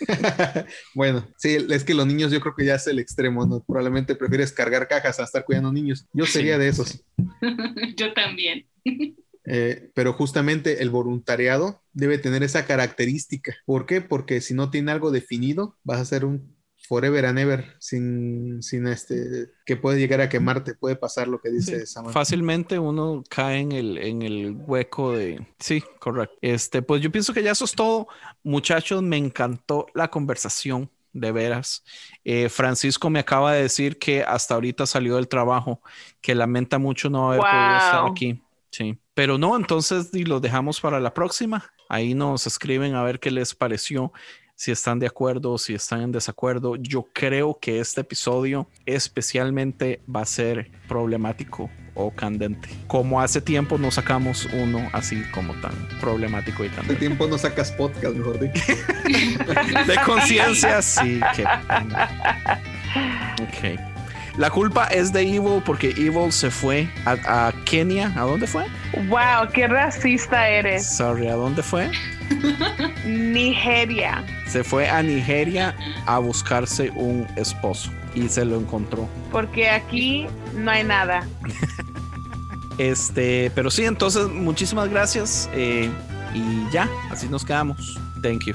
bueno, 0.94 1.26
sí, 1.36 1.56
es 1.70 1.84
que 1.84 1.94
los 1.94 2.06
niños 2.06 2.30
yo 2.32 2.40
creo 2.40 2.54
que 2.54 2.64
ya 2.64 2.74
es 2.74 2.86
el 2.86 2.98
extremo, 2.98 3.46
¿no? 3.46 3.62
Probablemente 3.64 4.14
prefieres 4.14 4.52
cargar 4.52 4.88
cajas 4.88 5.20
a 5.20 5.24
estar 5.24 5.44
cuidando 5.44 5.72
niños. 5.72 6.06
Yo 6.12 6.26
sería 6.26 6.58
de 6.58 6.68
esos. 6.68 7.04
yo 7.96 8.12
también. 8.14 8.66
Eh, 9.48 9.90
pero 9.94 10.12
justamente 10.12 10.82
el 10.82 10.90
voluntariado 10.90 11.80
debe 11.92 12.18
tener 12.18 12.42
esa 12.42 12.66
característica. 12.66 13.54
¿Por 13.64 13.86
qué? 13.86 14.00
Porque 14.00 14.40
si 14.40 14.54
no 14.54 14.70
tiene 14.70 14.90
algo 14.90 15.12
definido, 15.12 15.76
vas 15.84 16.00
a 16.00 16.04
ser 16.04 16.24
un 16.24 16.55
forever 16.88 17.24
and 17.26 17.38
ever 17.38 17.64
sin, 17.78 18.62
sin 18.62 18.86
este, 18.86 19.50
que 19.64 19.76
puede 19.76 19.98
llegar 19.98 20.20
a 20.20 20.28
quemarte, 20.28 20.74
puede 20.74 20.96
pasar 20.96 21.28
lo 21.28 21.40
que 21.40 21.50
dice 21.50 21.80
Sí, 21.80 21.86
Samuel. 21.86 22.12
Fácilmente 22.12 22.78
uno 22.78 23.22
cae 23.28 23.60
en 23.60 23.72
el, 23.72 23.98
en 23.98 24.22
el 24.22 24.56
hueco 24.56 25.12
de... 25.12 25.46
Sí, 25.58 25.82
correcto. 25.98 26.36
Este, 26.40 26.82
pues 26.82 27.02
yo 27.02 27.10
pienso 27.10 27.32
que 27.34 27.42
ya 27.42 27.52
eso 27.52 27.64
es 27.64 27.72
todo. 27.72 28.06
Muchachos, 28.42 29.02
me 29.02 29.16
encantó 29.16 29.86
la 29.94 30.08
conversación, 30.08 30.90
de 31.12 31.32
veras. 31.32 31.82
Eh, 32.24 32.48
Francisco 32.48 33.08
me 33.10 33.20
acaba 33.20 33.54
de 33.54 33.62
decir 33.62 33.98
que 33.98 34.22
hasta 34.22 34.54
ahorita 34.54 34.84
salió 34.86 35.16
del 35.16 35.28
trabajo, 35.28 35.80
que 36.20 36.34
lamenta 36.34 36.78
mucho 36.78 37.08
no 37.08 37.28
haber 37.28 37.40
podido 37.40 37.76
estar 37.76 38.02
Wow. 38.02 38.10
aquí. 38.10 38.42
Sí, 38.70 38.98
pero 39.14 39.38
no, 39.38 39.56
entonces 39.56 40.10
y 40.12 40.24
lo 40.24 40.40
dejamos 40.40 40.80
para 40.80 41.00
la 41.00 41.14
próxima. 41.14 41.64
Ahí 41.88 42.12
nos 42.14 42.46
escriben 42.46 42.94
a 42.94 43.02
ver 43.02 43.18
qué 43.20 43.30
les 43.30 43.54
pareció, 43.54 44.12
si 44.56 44.72
están 44.72 44.98
de 44.98 45.06
acuerdo, 45.06 45.58
si 45.58 45.74
están 45.74 46.00
en 46.00 46.12
desacuerdo. 46.12 46.76
Yo 46.76 47.06
creo 47.12 47.58
que 47.60 47.78
este 47.78 48.00
episodio 48.00 48.66
especialmente 48.86 50.00
va 50.12 50.22
a 50.22 50.26
ser 50.26 50.70
problemático 50.88 51.70
o 51.94 52.10
candente. 52.10 52.68
Como 52.86 53.20
hace 53.20 53.40
tiempo 53.40 53.78
no 53.78 53.90
sacamos 53.90 54.48
uno 54.52 54.88
así 54.92 55.22
como 55.32 55.54
tan 55.60 55.72
problemático 56.00 56.64
y 56.64 56.68
Hace 56.68 56.76
candente. 56.76 57.00
tiempo 57.00 57.26
no 57.26 57.38
sacas 57.38 57.70
podcast, 57.72 58.16
mejor 58.16 58.40
dicho. 58.40 58.62
De 59.86 59.96
conciencia, 60.04 60.80
sí. 60.82 61.20
Que... 61.34 61.44
Ok. 63.42 63.78
La 64.38 64.50
culpa 64.50 64.86
es 64.88 65.12
de 65.14 65.22
Evil 65.22 65.62
porque 65.64 65.90
Evil 65.96 66.30
se 66.30 66.50
fue 66.50 66.88
a, 67.06 67.48
a 67.48 67.52
Kenia. 67.64 68.12
¿A 68.16 68.22
dónde 68.22 68.46
fue? 68.46 68.66
Wow, 69.08 69.48
qué 69.52 69.66
racista 69.66 70.48
eres. 70.48 70.86
Sorry, 70.96 71.28
¿a 71.28 71.34
dónde 71.34 71.62
fue? 71.62 71.90
Nigeria. 73.06 74.24
Se 74.46 74.64
fue 74.64 74.88
a 74.88 75.02
Nigeria 75.02 75.74
a 76.06 76.18
buscarse 76.18 76.90
un 76.90 77.26
esposo 77.36 77.90
y 78.14 78.28
se 78.28 78.44
lo 78.44 78.56
encontró. 78.58 79.08
Porque 79.30 79.68
aquí 79.68 80.26
no 80.54 80.70
hay 80.70 80.84
nada. 80.84 81.26
Este, 82.78 83.50
pero 83.54 83.70
sí, 83.70 83.86
entonces 83.86 84.28
muchísimas 84.28 84.90
gracias 84.90 85.48
eh, 85.54 85.90
y 86.34 86.70
ya, 86.70 86.90
así 87.10 87.26
nos 87.26 87.42
quedamos. 87.42 87.98
Thank 88.22 88.44
you. 88.44 88.54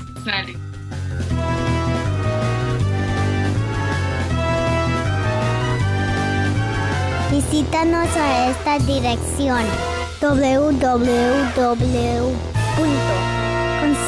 Visítanos 7.32 8.16
a 8.16 8.52
esta 8.52 8.78
dirección 8.80 9.66